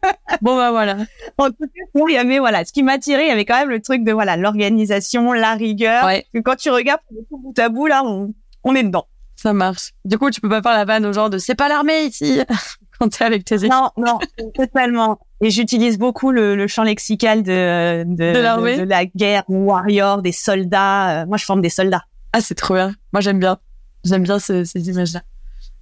bon 0.42 0.56
bah 0.56 0.70
voilà. 0.70 0.96
En 1.38 1.50
tout 1.50 1.56
cas, 1.60 2.00
il 2.08 2.14
y 2.14 2.16
avait 2.16 2.38
voilà, 2.38 2.64
ce 2.64 2.72
qui 2.72 2.82
m'a 2.82 2.98
tiré, 2.98 3.24
il 3.24 3.28
y 3.28 3.32
avait 3.32 3.44
quand 3.44 3.58
même 3.58 3.70
le 3.70 3.80
truc 3.80 4.04
de 4.04 4.12
voilà 4.12 4.36
l'organisation, 4.36 5.32
la 5.32 5.54
rigueur. 5.54 6.04
Ouais. 6.04 6.26
Que 6.32 6.40
quand 6.40 6.56
tu 6.56 6.70
regardes 6.70 7.00
bout 7.30 7.58
à 7.58 7.68
bout 7.68 7.86
là, 7.86 8.02
on, 8.04 8.34
on 8.64 8.74
est 8.74 8.82
dedans. 8.82 9.06
Ça 9.36 9.52
marche. 9.52 9.92
Du 10.04 10.18
coup, 10.18 10.30
tu 10.30 10.40
peux 10.40 10.48
pas 10.48 10.62
faire 10.62 10.72
la 10.72 10.84
vanne 10.84 11.04
aux 11.04 11.12
gens 11.12 11.28
de 11.28 11.38
c'est 11.38 11.54
pas 11.54 11.68
l'armée 11.68 12.04
ici 12.04 12.40
quand 12.98 13.08
t'es 13.08 13.24
avec 13.24 13.44
tes 13.44 13.56
équipes. 13.56 13.72
Non, 13.72 13.90
non, 13.96 14.18
totalement. 14.54 15.18
Et 15.40 15.50
j'utilise 15.50 15.98
beaucoup 15.98 16.30
le, 16.30 16.54
le, 16.54 16.68
champ 16.68 16.84
lexical 16.84 17.42
de 17.42 18.04
de, 18.06 18.32
de, 18.32 18.78
de, 18.78 18.82
la 18.84 19.04
guerre, 19.04 19.42
warrior, 19.48 20.22
des 20.22 20.30
soldats. 20.30 21.22
Euh, 21.22 21.26
moi, 21.26 21.36
je 21.38 21.44
forme 21.44 21.60
des 21.60 21.70
soldats. 21.70 22.04
Ah, 22.32 22.40
c'est 22.40 22.54
trop 22.54 22.74
bien. 22.74 22.94
Moi, 23.12 23.20
j'aime 23.20 23.40
bien. 23.40 23.58
J'aime 24.04 24.22
bien 24.22 24.38
ces 24.38 24.64
images-là. 24.76 25.22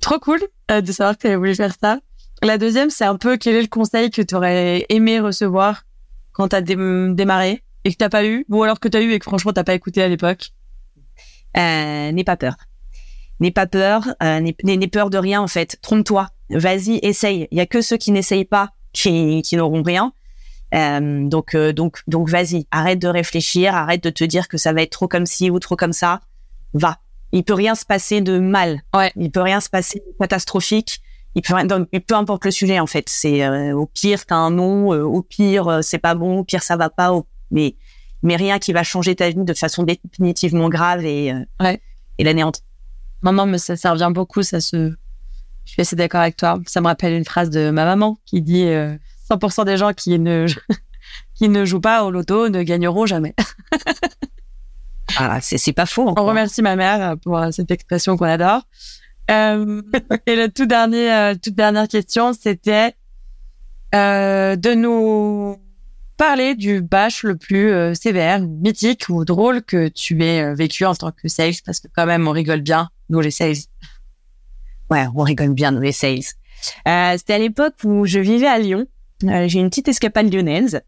Trop 0.01 0.19
cool 0.19 0.41
euh, 0.71 0.81
de 0.81 0.93
savoir 0.93 1.19
que 1.19 1.29
tu 1.29 1.35
voulu 1.35 1.55
faire 1.55 1.75
ça. 1.79 1.99
La 2.43 2.57
deuxième, 2.57 2.91
c'est 2.91 3.05
un 3.05 3.17
peu 3.17 3.37
quel 3.37 3.55
est 3.55 3.63
le 3.63 3.69
conseil 3.69 4.11
que 4.11 4.23
tu 4.23 4.35
aurais 4.35 4.87
aimé 4.89 5.21
recevoir 5.21 5.85
quand 6.33 6.49
tu 6.49 6.57
as 6.57 6.63
démarré 6.63 7.63
et 7.85 7.91
que 7.91 7.97
t'as 7.97 8.09
pas 8.09 8.25
eu, 8.25 8.47
ou 8.49 8.63
alors 8.63 8.81
que 8.81 8.89
t'as 8.89 9.03
eu 9.03 9.13
et 9.13 9.19
que 9.19 9.25
franchement 9.25 9.53
t'as 9.53 9.65
pas 9.65 9.75
écouté 9.75 10.03
à 10.03 10.09
l'époque? 10.09 10.51
Euh, 11.57 12.13
N'aie 12.13 12.25
pas 12.25 12.37
peur. 12.37 12.57
N'aie 13.41 13.51
pas 13.51 13.67
peur, 13.67 14.15
euh, 14.23 14.41
n'aie 14.41 14.89
peur 14.89 15.11
de 15.11 15.19
rien 15.19 15.41
en 15.41 15.49
fait. 15.49 15.79
Trompe-toi, 15.83 16.29
vas-y, 16.51 16.99
essaye. 17.03 17.49
Il 17.51 17.59
y 17.59 17.61
a 17.61 17.67
que 17.67 17.81
ceux 17.81 17.97
qui 17.97 18.11
n'essayent 18.11 18.45
pas 18.45 18.71
qui, 18.93 19.43
qui 19.43 19.57
n'auront 19.57 19.83
rien. 19.83 20.13
Euh, 20.75 21.27
donc 21.27 21.55
euh, 21.55 21.73
donc 21.73 22.03
donc 22.07 22.29
vas-y, 22.29 22.67
arrête 22.71 23.01
de 23.01 23.09
réfléchir, 23.09 23.75
arrête 23.75 24.05
de 24.05 24.11
te 24.11 24.25
dire 24.25 24.47
que 24.47 24.57
ça 24.57 24.73
va 24.73 24.83
être 24.83 24.93
trop 24.93 25.09
comme 25.09 25.27
ci 25.27 25.51
ou 25.51 25.59
trop 25.59 25.77
comme 25.77 25.93
ça. 25.93 26.21
Va. 26.75 26.99
Il 27.33 27.45
peut 27.45 27.55
rien 27.55 27.75
se 27.75 27.85
passer 27.85 28.21
de 28.21 28.39
mal. 28.39 28.83
Ouais. 28.95 29.13
Il 29.17 29.31
peut 29.31 29.41
rien 29.43 29.61
se 29.61 29.69
passer 29.69 30.01
de 30.01 30.19
catastrophique. 30.19 31.01
Il 31.35 31.43
peut 31.43 31.55
donc, 31.65 31.89
peu 31.91 32.15
importe 32.15 32.45
le 32.45 32.51
sujet 32.51 32.81
en 32.81 32.87
fait. 32.87 33.09
C'est 33.09 33.45
euh, 33.45 33.73
au 33.73 33.87
pire 33.87 34.27
t'as 34.27 34.37
un 34.37 34.51
nom, 34.51 34.89
au 34.91 35.23
pire 35.23 35.81
c'est 35.83 35.99
pas 35.99 36.15
bon, 36.15 36.39
au 36.39 36.45
pire 36.45 36.63
ça 36.63 36.77
va 36.77 36.91
pas. 36.91 37.13
mais 37.51 37.77
mais 38.23 38.37
rien 38.37 38.59
qui 38.59 38.73
va 38.73 38.83
changer 38.83 39.17
ta 39.17 39.31
vie 39.31 39.37
de 39.37 39.55
façon 39.55 39.83
définitivement 39.83 40.69
grave 40.69 41.05
et 41.05 41.33
ouais. 41.59 41.81
et 42.19 42.25
l'anéantir. 42.25 42.63
Maman, 43.23 43.47
mais 43.47 43.59
ça, 43.59 43.77
ça 43.77 43.93
revient 43.93 44.11
beaucoup, 44.13 44.43
ça 44.43 44.61
se. 44.61 44.93
Je 45.65 45.73
suis 45.73 45.81
assez 45.81 45.97
d'accord 45.97 46.21
avec 46.21 46.37
toi. 46.37 46.59
Ça 46.67 46.81
me 46.81 46.87
rappelle 46.87 47.15
une 47.15 47.25
phrase 47.25 47.49
de 47.49 47.71
ma 47.71 47.85
maman 47.85 48.19
qui 48.27 48.43
dit 48.43 48.67
100% 49.31 49.65
des 49.65 49.77
gens 49.77 49.93
qui 49.93 50.19
ne 50.19 50.47
qui 51.35 51.49
ne 51.49 51.65
jouent 51.65 51.81
pas 51.81 52.05
au 52.05 52.11
loto 52.11 52.49
ne 52.49 52.63
gagneront 52.63 53.07
jamais. 53.07 53.35
ah, 55.17 55.41
c'est 55.41 55.73
pas 55.73 55.87
faux. 55.87 56.13
On 56.17 56.25
remercie 56.25 56.63
ma 56.63 56.77
mère 56.77 57.17
pour 57.23 57.39
euh, 57.39 57.51
cette 57.51 57.71
expression 57.71 58.17
qu'on 58.17 58.27
adore. 58.27 58.63
Euh, 59.31 59.83
et 60.27 60.37
le 60.37 60.49
tout 60.49 60.67
dernier, 60.67 61.13
euh, 61.13 61.35
toute 61.41 61.55
dernière 61.55 61.89
question, 61.89 62.33
c'était 62.33 62.95
euh, 63.95 64.57
de 64.57 64.75
nous 64.75 65.57
parler 66.17 66.55
du 66.55 66.83
bâche 66.83 67.23
le 67.23 67.37
plus 67.37 67.73
euh, 67.73 67.95
sévère, 67.95 68.41
mythique 68.41 69.09
ou 69.09 69.25
drôle 69.25 69.63
que 69.63 69.89
tu 69.89 70.23
aies 70.23 70.55
vécu 70.55 70.85
en 70.85 70.95
tant 70.95 71.13
que 71.13 71.29
sales, 71.29 71.55
parce 71.65 71.81
que 71.81 71.89
quand 71.95 72.07
même, 72.07 72.27
on 72.29 72.33
rigole 72.33 72.61
bien, 72.61 72.91
nous 73.09 73.21
les 73.21 73.31
sales. 73.31 73.57
Ouais, 74.91 75.07
on 75.15 75.23
rigole 75.23 75.55
bien, 75.55 75.71
nous 75.71 75.81
les 75.81 75.93
sales. 75.93 76.25
C'était 76.75 77.33
à 77.33 77.39
l'époque 77.39 77.75
où 77.85 78.05
je 78.05 78.19
vivais 78.19 78.49
à 78.49 78.59
Lyon 78.59 78.87
euh, 79.25 79.49
j'ai 79.49 79.61
une 79.61 79.69
petite 79.69 79.89
escapade 79.89 80.33
lyonnaise. 80.33 80.81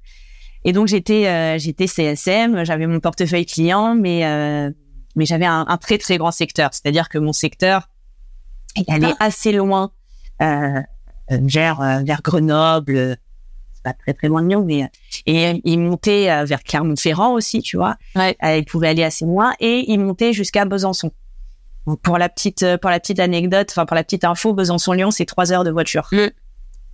Et 0.64 0.73
donc 0.73 0.86
j'étais 0.86 1.27
euh, 1.27 1.59
j'étais 1.59 1.86
CSM, 1.86 2.64
j'avais 2.64 2.86
mon 2.86 3.01
portefeuille 3.01 3.47
client, 3.47 3.94
mais 3.94 4.24
euh, 4.24 4.70
mais 5.16 5.27
j'avais 5.27 5.47
un, 5.47 5.64
très 5.78 5.98
très 5.98 6.19
grand 6.19 6.31
secteur. 6.31 6.70
C'est-à-dire 6.73 7.09
que 7.09 7.19
mon 7.19 7.32
secteur, 7.32 7.89
il 8.77 8.85
allait 8.89 9.15
ah. 9.19 9.27
assez 9.27 9.53
loin, 9.53 9.90
euh, 10.40 10.81
vers 11.31 12.03
vers 12.05 12.23
Grenoble, 12.23 13.16
c'est 13.74 13.82
pas 13.82 13.93
très 13.93 14.15
très 14.15 14.28
loin 14.28 14.43
de 14.43 14.49
Lyon, 14.49 14.65
mais 14.66 14.90
et 15.27 15.61
il 15.65 15.78
montait 15.78 16.44
vers 16.44 16.62
Clermont-Ferrand 16.62 17.35
aussi, 17.35 17.62
tu 17.62 17.77
vois. 17.77 17.97
Ouais. 18.16 18.36
il 18.43 18.65
pouvait 18.65 18.89
aller 18.89 19.05
assez 19.05 19.24
loin 19.24 19.55
et 19.61 19.90
il 19.90 19.99
montait 19.99 20.32
jusqu'à 20.32 20.65
Besançon. 20.65 21.12
Donc 21.86 22.01
pour 22.01 22.19
la 22.19 22.28
petite 22.28 22.65
pour 22.81 22.90
la 22.90 23.01
petite 23.01 23.20
anecdote, 23.20 23.69
enfin 23.70 23.86
pour 23.86 23.94
la 23.94 24.05
petite 24.05 24.24
info, 24.24 24.53
Besançon-Lyon, 24.53 25.11
c'est 25.11 25.27
trois 25.27 25.53
heures 25.53 25.65
de 25.65 25.70
voiture 25.70 26.09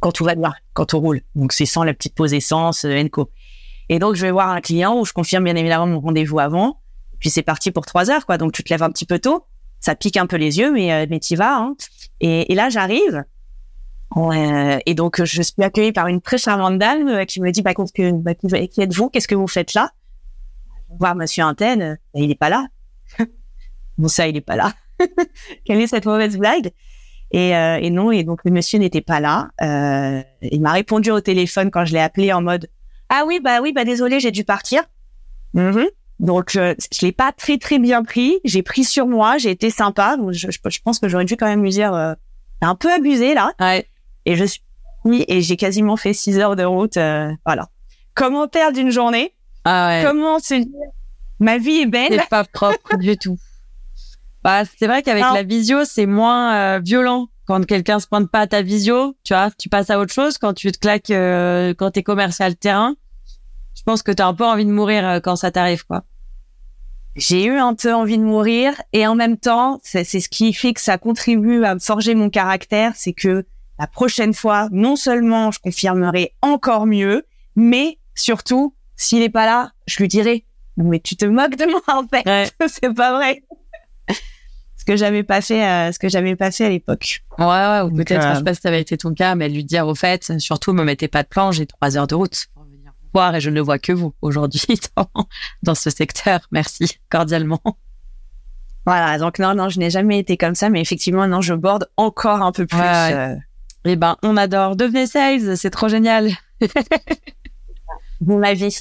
quand 0.01 0.13
tout 0.13 0.25
va 0.25 0.35
bien, 0.35 0.55
quand 0.75 0.95
on 0.95 1.01
roule. 1.01 1.21
Donc 1.35 1.53
c'est 1.53 1.67
sans 1.67 1.85
la 1.85 1.95
petite 1.95 2.15
pause 2.15 2.35
essence, 2.35 2.85
euh, 2.85 3.03
Enco. 3.03 3.31
Et 3.89 3.99
donc 3.99 4.15
je 4.15 4.23
vais 4.23 4.31
voir 4.31 4.49
un 4.49 4.61
client 4.61 4.99
où 4.99 5.05
je 5.05 5.13
confirme 5.13 5.45
bien 5.45 5.57
évidemment 5.57 5.87
mon 5.87 6.01
rendez-vous 6.01 6.39
avant. 6.39 6.81
Puis 7.19 7.31
c'est 7.31 7.43
parti 7.43 7.73
pour 7.73 7.85
trois 7.85 8.11
heures, 8.11 8.27
quoi. 8.27 8.39
Donc 8.39 8.53
tu 8.53 8.63
te 8.63 8.73
lèves 8.73 8.83
un 8.83 8.91
petit 8.91 9.07
peu 9.07 9.19
tôt, 9.19 9.47
ça 9.81 9.95
pique 9.95 10.17
un 10.17 10.27
peu 10.27 10.37
les 10.37 10.59
yeux, 10.59 10.73
mais 10.73 10.93
euh, 10.93 11.07
mais 11.09 11.19
t'y 11.19 11.37
vas. 11.37 11.57
Hein. 11.59 11.77
Et, 12.21 12.53
et, 12.53 12.55
là 12.55 12.69
j'arrive. 12.69 13.25
Euh, 14.17 14.79
et 14.87 14.95
donc 14.95 15.23
je 15.23 15.43
suis 15.43 15.63
accueillie 15.63 15.93
par 15.93 16.07
une 16.07 16.21
très 16.21 16.39
charmante 16.39 16.79
dame 16.79 17.09
euh, 17.09 17.25
qui 17.25 17.41
me 17.41 17.51
dit 17.51 17.63
bah, 17.63 17.75
que, 17.75 18.13
bah, 18.13 18.35
qui 18.35 18.81
êtes-vous? 18.81 19.11
Qu'est-ce 19.11 19.29
que 19.29 19.35
vous 19.35 19.47
faites 19.47 19.75
là? 19.75 19.93
Voir 20.99 21.15
Monsieur 21.15 21.45
Antenne, 21.45 21.99
bah, 22.15 22.21
il 22.21 22.31
est 22.31 22.39
pas 22.39 22.49
là. 22.49 22.67
bon 23.99 24.09
ça 24.09 24.27
il 24.27 24.37
est 24.37 24.43
pas 24.43 24.57
là. 24.57 24.73
Quelle 25.65 25.81
est 25.81 25.87
cette 25.87 26.07
mauvaise 26.07 26.37
blague? 26.37 26.71
Et, 27.31 27.55
euh, 27.55 27.79
et, 27.81 27.91
non, 27.91 28.11
et 28.11 28.25
donc 28.25 28.41
le 28.45 28.51
monsieur 28.51 28.79
n'était 28.79 29.03
pas 29.03 29.21
là. 29.21 29.51
Euh, 29.61 30.23
il 30.43 30.63
m'a 30.63 30.73
répondu 30.73 31.11
au 31.11 31.21
téléphone 31.21 31.71
quand 31.71 31.85
je 31.85 31.93
l'ai 31.93 32.01
appelé 32.01 32.33
en 32.33 32.41
mode 32.41 32.69
ah 33.11 33.25
oui 33.27 33.41
bah 33.43 33.61
oui 33.63 33.73
bah 33.73 33.85
désolé 33.85 34.21
j'ai 34.21 34.31
dû 34.31 34.45
partir. 34.45 34.83
Mm-hmm. 35.55 35.89
Donc 36.20 36.51
je, 36.51 36.74
je 36.93 37.07
l'ai 37.07 37.12
pas 37.12 37.32
très 37.32 37.59
très 37.59 37.78
bien 37.78 38.03
pris. 38.03 38.39
J'ai 38.45 38.62
pris 38.62 38.85
sur 38.85 39.07
moi, 39.07 39.39
j'ai 39.39 39.51
été 39.51 39.70
sympa. 39.70 40.16
Donc 40.16 40.32
je, 40.32 40.49
je, 40.51 40.81
pense 40.85 40.99
que 40.99 41.09
j'aurais 41.09 41.24
dû 41.24 41.36
quand 41.36 41.47
même 41.47 41.62
lui 41.62 41.70
dire 41.70 41.95
euh, 41.95 42.15
un 42.61 42.74
peu 42.74 42.93
abusé 42.93 43.35
là. 43.35 43.53
Ouais. 43.61 43.86
Et 44.27 44.36
je 44.36 44.45
suis 44.45 44.62
et 45.28 45.40
j'ai 45.40 45.57
quasiment 45.57 45.97
fait 45.97 46.12
six 46.12 46.39
heures 46.39 46.57
de 46.57 46.65
route. 46.65 46.97
Euh, 46.97 47.31
voilà. 47.47 47.69
Comment 48.15 48.49
perdre 48.49 48.78
une 48.78 48.90
journée? 48.90 49.35
Ah 49.65 49.89
ouais. 49.89 50.03
Comment 50.05 50.39
se 50.39 50.55
dire 50.55 50.66
ma 51.39 51.59
vie 51.59 51.82
est 51.82 51.86
belle? 51.86 52.20
C'est 52.20 52.28
pas 52.28 52.45
propre 52.45 52.97
du 52.97 53.16
tout. 53.16 53.39
Bah, 54.45 54.62
c'est 54.65 54.86
vrai 54.86 55.03
qu'avec 55.03 55.23
la 55.23 55.43
visio, 55.43 55.85
c'est 55.85 56.07
moins 56.07 56.55
euh, 56.55 56.81
violent. 56.81 57.28
Quand 57.47 57.65
quelqu'un 57.65 57.99
se 57.99 58.07
pointe 58.07 58.31
pas 58.31 58.40
à 58.40 58.47
ta 58.47 58.62
visio, 58.62 59.16
tu 59.24 59.35
vois, 59.35 59.51
tu 59.59 59.69
passes 59.69 59.90
à 59.90 59.99
autre 59.99 60.12
chose. 60.12 60.39
Quand 60.39 60.53
tu 60.53 60.70
te 60.70 60.78
claques, 60.78 61.11
euh, 61.11 61.74
quand 61.74 61.90
t'es 61.93 62.03
commercial 62.03 62.55
terrain, 62.57 62.95
je 63.74 63.82
pense 63.82 64.03
que 64.03 64.12
t'as 64.12 64.27
un 64.27 64.35
peu 64.35 64.45
envie 64.45 64.66
de 64.66 64.70
mourir 64.70 65.07
euh, 65.07 65.20
quand 65.20 65.36
ça 65.36 65.51
t'arrive, 65.51 65.85
quoi. 65.86 66.05
J'ai 67.19 67.47
eu 67.47 67.59
un 67.59 67.74
peu 67.74 67.93
envie 67.93 68.16
de 68.16 68.23
mourir 68.23 68.81
et 68.93 69.05
en 69.07 69.16
même 69.16 69.36
temps, 69.36 69.81
c'est 69.82 70.05
ce 70.05 70.28
qui 70.28 70.53
fait 70.53 70.73
que 70.73 70.81
ça 70.81 70.99
contribue 70.99 71.65
à 71.65 71.77
forger 71.81 72.15
mon 72.15 72.31
caractère, 72.31 72.93
c'est 72.95 73.12
que 73.12 73.45
la 73.78 73.89
prochaine 73.89 74.35
fois, 74.35 74.69
non 74.70 74.95
seulement 74.95 75.51
je 75.51 75.59
confirmerai 75.59 76.35
encore 76.43 76.86
mieux, 76.86 77.27
mais 77.57 77.99
surtout, 78.15 78.74
s'il 78.95 79.23
est 79.23 79.31
pas 79.31 79.47
là, 79.47 79.73
je 79.86 79.99
lui 79.99 80.07
dirai, 80.07 80.45
mais 80.77 81.01
tu 81.01 81.16
te 81.16 81.24
moques 81.24 81.57
de 81.57 81.65
moi 81.66 81.82
en 81.89 82.07
fait, 82.07 82.53
c'est 82.69 82.95
pas 82.95 83.12
vrai. 83.15 83.43
Que 84.86 84.97
j'avais 84.97 85.23
pas 85.23 85.43
fait, 85.43 85.62
euh, 85.62 85.93
ce 85.93 85.99
que 85.99 86.09
j'avais 86.09 86.35
pas 86.35 86.51
fait 86.51 86.65
à 86.65 86.70
l'époque. 86.70 87.23
Ouais, 87.39 87.45
ouais, 87.45 87.82
ou 87.82 87.90
peut-être, 87.90 88.27
je 88.27 88.39
sais 88.39 88.43
pas 88.43 88.55
si 88.55 88.62
ça 88.62 88.70
avait 88.70 88.81
été 88.81 88.97
ton 88.97 89.12
cas, 89.12 89.35
mais 89.35 89.51
lui 89.51 89.62
dire 89.62 89.86
au 89.86 89.95
fait, 89.95 90.32
surtout, 90.39 90.73
me 90.73 90.82
mettez 90.82 91.09
pas 91.09 91.23
de 91.23 91.28
plan, 91.28 91.53
j'ai 91.53 91.66
trois 91.66 91.99
heures 91.99 92.07
de 92.07 92.15
route 92.15 92.47
voir 93.13 93.35
et 93.35 93.41
je 93.41 93.51
ne 93.51 93.61
vois 93.61 93.79
que 93.79 93.93
vous 93.93 94.15
aujourd'hui 94.23 94.79
dans, 95.63 95.75
ce 95.75 95.91
secteur. 95.91 96.41
Merci 96.51 96.99
cordialement. 97.09 97.61
Voilà, 98.87 99.19
donc 99.19 99.39
non, 99.39 99.55
non, 99.55 99.69
je 99.69 99.79
n'ai 99.79 99.91
jamais 99.91 100.19
été 100.19 100.37
comme 100.37 100.55
ça, 100.55 100.71
mais 100.71 100.81
effectivement, 100.81 101.27
non, 101.27 101.41
je 101.41 101.55
borde 101.55 101.89
encore 101.97 102.43
un 102.43 102.53
peu 102.53 102.67
plus. 102.67 102.79
Ouais, 102.79 103.13
euh... 103.13 103.37
Eh 103.85 103.97
ben, 103.97 104.17
on 104.23 104.37
adore. 104.37 104.77
Devenez 104.77 105.07
sales, 105.07 105.57
c'est 105.57 105.71
trop 105.71 105.89
génial. 105.89 106.31
Bon, 108.21 108.39
ma 108.39 108.53
vie. 108.53 108.77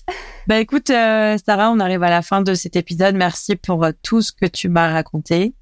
Bah 0.48 0.60
écoute, 0.60 0.90
euh, 0.90 1.38
Sarah, 1.46 1.70
on 1.70 1.80
arrive 1.80 2.02
à 2.02 2.10
la 2.10 2.24
fin 2.24 2.42
de 2.42 2.56
cet 2.56 2.76
épisode. 2.76 3.16
Merci 3.16 3.56
pour 3.56 3.84
euh, 3.84 3.92
tout 4.02 4.24
ce 4.24 4.32
que 4.32 4.48
tu 4.48 4.68
m'as 4.68 4.92
raconté. 4.92 5.54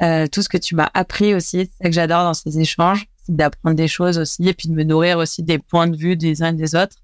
Tout 0.00 0.42
ce 0.42 0.48
que 0.48 0.56
tu 0.56 0.76
m'as 0.76 0.88
appris 0.94 1.34
aussi. 1.34 1.68
C'est 1.72 1.82
ça 1.82 1.88
que 1.88 1.94
j'adore 1.94 2.22
dans 2.22 2.34
ces 2.34 2.60
échanges, 2.60 3.08
c'est 3.24 3.34
d'apprendre 3.34 3.74
des 3.74 3.88
choses 3.88 4.16
aussi 4.18 4.48
et 4.48 4.54
puis 4.54 4.68
de 4.68 4.74
me 4.74 4.84
nourrir 4.84 5.18
aussi 5.18 5.42
des 5.42 5.58
points 5.58 5.88
de 5.88 5.96
vue 5.96 6.14
des 6.14 6.40
uns 6.44 6.50
et 6.50 6.56
des 6.56 6.76
autres. 6.76 6.98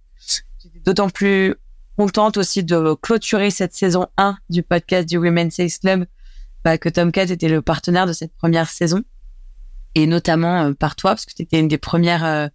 D'autant 0.85 1.09
plus 1.09 1.55
contente 1.97 2.36
aussi 2.36 2.65
de 2.65 2.94
clôturer 2.94 3.51
cette 3.51 3.74
saison 3.74 4.06
1 4.16 4.36
du 4.51 4.62
podcast 4.62 5.09
du 5.09 5.16
Women's 5.16 5.55
Sales 5.55 5.70
Club 5.81 6.06
bah, 6.65 6.78
que 6.78 6.89
Tomcat 6.89 7.24
était 7.24 7.48
le 7.48 7.62
partenaire 7.62 8.06
de 8.06 8.12
cette 8.12 8.35
première 8.35 8.69
saison 8.69 9.02
et 9.94 10.06
notamment 10.06 10.65
euh, 10.65 10.73
par 10.73 10.97
toi 10.97 11.12
parce 11.12 11.24
que 11.24 11.35
tu 11.35 11.43
étais 11.43 11.61
une 11.61 11.69
des 11.69 11.78
premières 11.78 12.24
euh, 12.24 12.48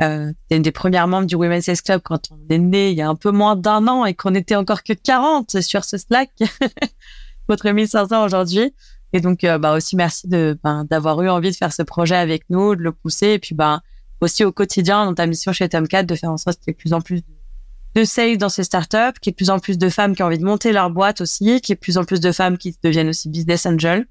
euh, 0.00 0.32
une 0.50 0.62
des 0.62 0.72
premières 0.72 1.08
membres 1.08 1.26
du 1.26 1.34
Women's 1.34 1.64
Sales 1.64 1.82
Club 1.82 2.00
quand 2.02 2.30
on 2.30 2.38
est 2.48 2.58
né 2.58 2.90
il 2.90 2.96
y 2.96 3.02
a 3.02 3.08
un 3.08 3.16
peu 3.16 3.30
moins 3.30 3.54
d'un 3.54 3.86
an 3.86 4.06
et 4.06 4.14
qu'on 4.14 4.34
était 4.34 4.56
encore 4.56 4.82
que 4.82 4.94
40 4.94 5.60
sur 5.60 5.84
ce 5.84 5.98
Slack. 5.98 6.30
Votre 7.48 7.70
1500 7.70 8.24
aujourd'hui. 8.24 8.72
Et 9.12 9.20
donc, 9.20 9.44
euh, 9.44 9.58
bah 9.58 9.74
aussi 9.74 9.96
merci 9.96 10.28
de 10.28 10.58
ben, 10.62 10.84
d'avoir 10.84 11.20
eu 11.20 11.28
envie 11.28 11.50
de 11.50 11.56
faire 11.56 11.72
ce 11.72 11.82
projet 11.82 12.14
avec 12.14 12.48
nous, 12.48 12.76
de 12.76 12.82
le 12.82 12.92
pousser, 12.92 13.30
et 13.30 13.38
puis 13.38 13.54
ben 13.54 13.82
aussi 14.20 14.44
au 14.44 14.52
quotidien 14.52 15.04
dans 15.04 15.14
ta 15.14 15.26
mission 15.26 15.52
chez 15.52 15.68
Tomcat 15.68 16.04
de 16.04 16.14
faire 16.14 16.30
en 16.30 16.36
sorte 16.36 16.60
qu'il 16.60 16.68
y 16.68 16.70
ait 16.70 16.74
de 16.74 16.78
plus 16.78 16.92
en 16.92 17.00
plus 17.00 17.22
sales 18.04 18.38
dans 18.38 18.48
ces 18.48 18.64
startups, 18.64 19.18
qu'il 19.20 19.30
y 19.30 19.30
ait 19.30 19.32
de 19.32 19.36
plus 19.36 19.50
en 19.50 19.58
plus 19.58 19.78
de 19.78 19.88
femmes 19.88 20.14
qui 20.14 20.22
ont 20.22 20.26
envie 20.26 20.38
de 20.38 20.44
monter 20.44 20.72
leur 20.72 20.90
boîte 20.90 21.20
aussi, 21.20 21.60
qu'il 21.60 21.70
y 21.70 21.72
ait 21.72 21.76
de 21.76 21.80
plus 21.80 21.98
en 21.98 22.04
plus 22.04 22.20
de 22.20 22.32
femmes 22.32 22.56
qui 22.56 22.76
deviennent 22.82 23.08
aussi 23.08 23.28
business 23.28 23.66
angel. 23.66 24.06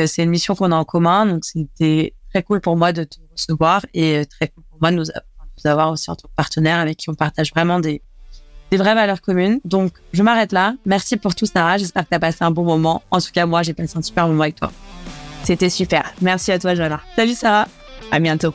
Euh, 0.00 0.06
c'est 0.06 0.22
une 0.22 0.30
mission 0.30 0.54
qu'on 0.54 0.72
a 0.72 0.76
en 0.76 0.84
commun, 0.84 1.26
donc 1.26 1.44
c'était 1.44 2.14
très 2.30 2.42
cool 2.42 2.60
pour 2.60 2.76
moi 2.76 2.92
de 2.92 3.04
te 3.04 3.16
recevoir 3.32 3.84
et 3.92 4.18
euh, 4.18 4.24
très 4.24 4.48
cool 4.48 4.64
pour 4.70 4.78
moi 4.80 4.90
de 4.90 4.96
nous, 4.96 5.04
de 5.04 5.12
nous 5.64 5.70
avoir 5.70 5.90
aussi 5.90 6.10
en 6.10 6.16
tant 6.16 6.28
que 6.28 6.34
partenaire 6.34 6.78
avec 6.78 6.96
qui 6.96 7.10
on 7.10 7.14
partage 7.14 7.50
vraiment 7.50 7.80
des 7.80 8.02
des 8.72 8.78
vraies 8.78 8.94
valeurs 8.94 9.20
communes. 9.20 9.60
Donc, 9.66 9.92
je 10.14 10.22
m'arrête 10.22 10.50
là. 10.50 10.74
Merci 10.86 11.18
pour 11.18 11.34
tout, 11.34 11.44
Sarah. 11.44 11.76
J'espère 11.76 12.04
que 12.04 12.08
tu 12.08 12.14
as 12.14 12.18
passé 12.18 12.38
un 12.40 12.50
bon 12.50 12.64
moment. 12.64 13.02
En 13.10 13.20
tout 13.20 13.30
cas, 13.30 13.44
moi, 13.44 13.62
j'ai 13.62 13.74
passé 13.74 13.98
un 13.98 14.02
super 14.02 14.26
moment 14.26 14.44
avec 14.44 14.54
toi. 14.54 14.72
C'était 15.44 15.68
super. 15.68 16.10
Merci 16.22 16.52
à 16.52 16.58
toi, 16.58 16.74
Joanna. 16.74 17.02
Salut, 17.14 17.34
Sarah. 17.34 17.68
À 18.10 18.18
bientôt. 18.18 18.54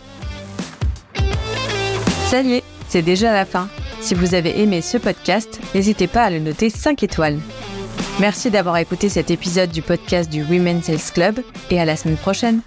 Salut, 2.29 2.61
c'est 2.89 3.03
déjà 3.03 3.31
la 3.31 3.45
fin. 3.45 3.69
Si 4.01 4.13
vous 4.13 4.35
avez 4.35 4.61
aimé 4.61 4.81
ce 4.81 4.97
podcast, 4.97 5.59
n'hésitez 5.75 6.07
pas 6.07 6.23
à 6.23 6.29
le 6.29 6.39
noter 6.39 6.69
5 6.69 7.03
étoiles. 7.03 7.39
Merci 8.19 8.49
d'avoir 8.49 8.77
écouté 8.77 9.09
cet 9.09 9.31
épisode 9.31 9.69
du 9.69 9.81
podcast 9.81 10.29
du 10.29 10.43
Women's 10.43 10.85
Sales 10.85 11.13
Club 11.13 11.39
et 11.69 11.79
à 11.79 11.85
la 11.85 11.95
semaine 11.95 12.17
prochaine. 12.17 12.61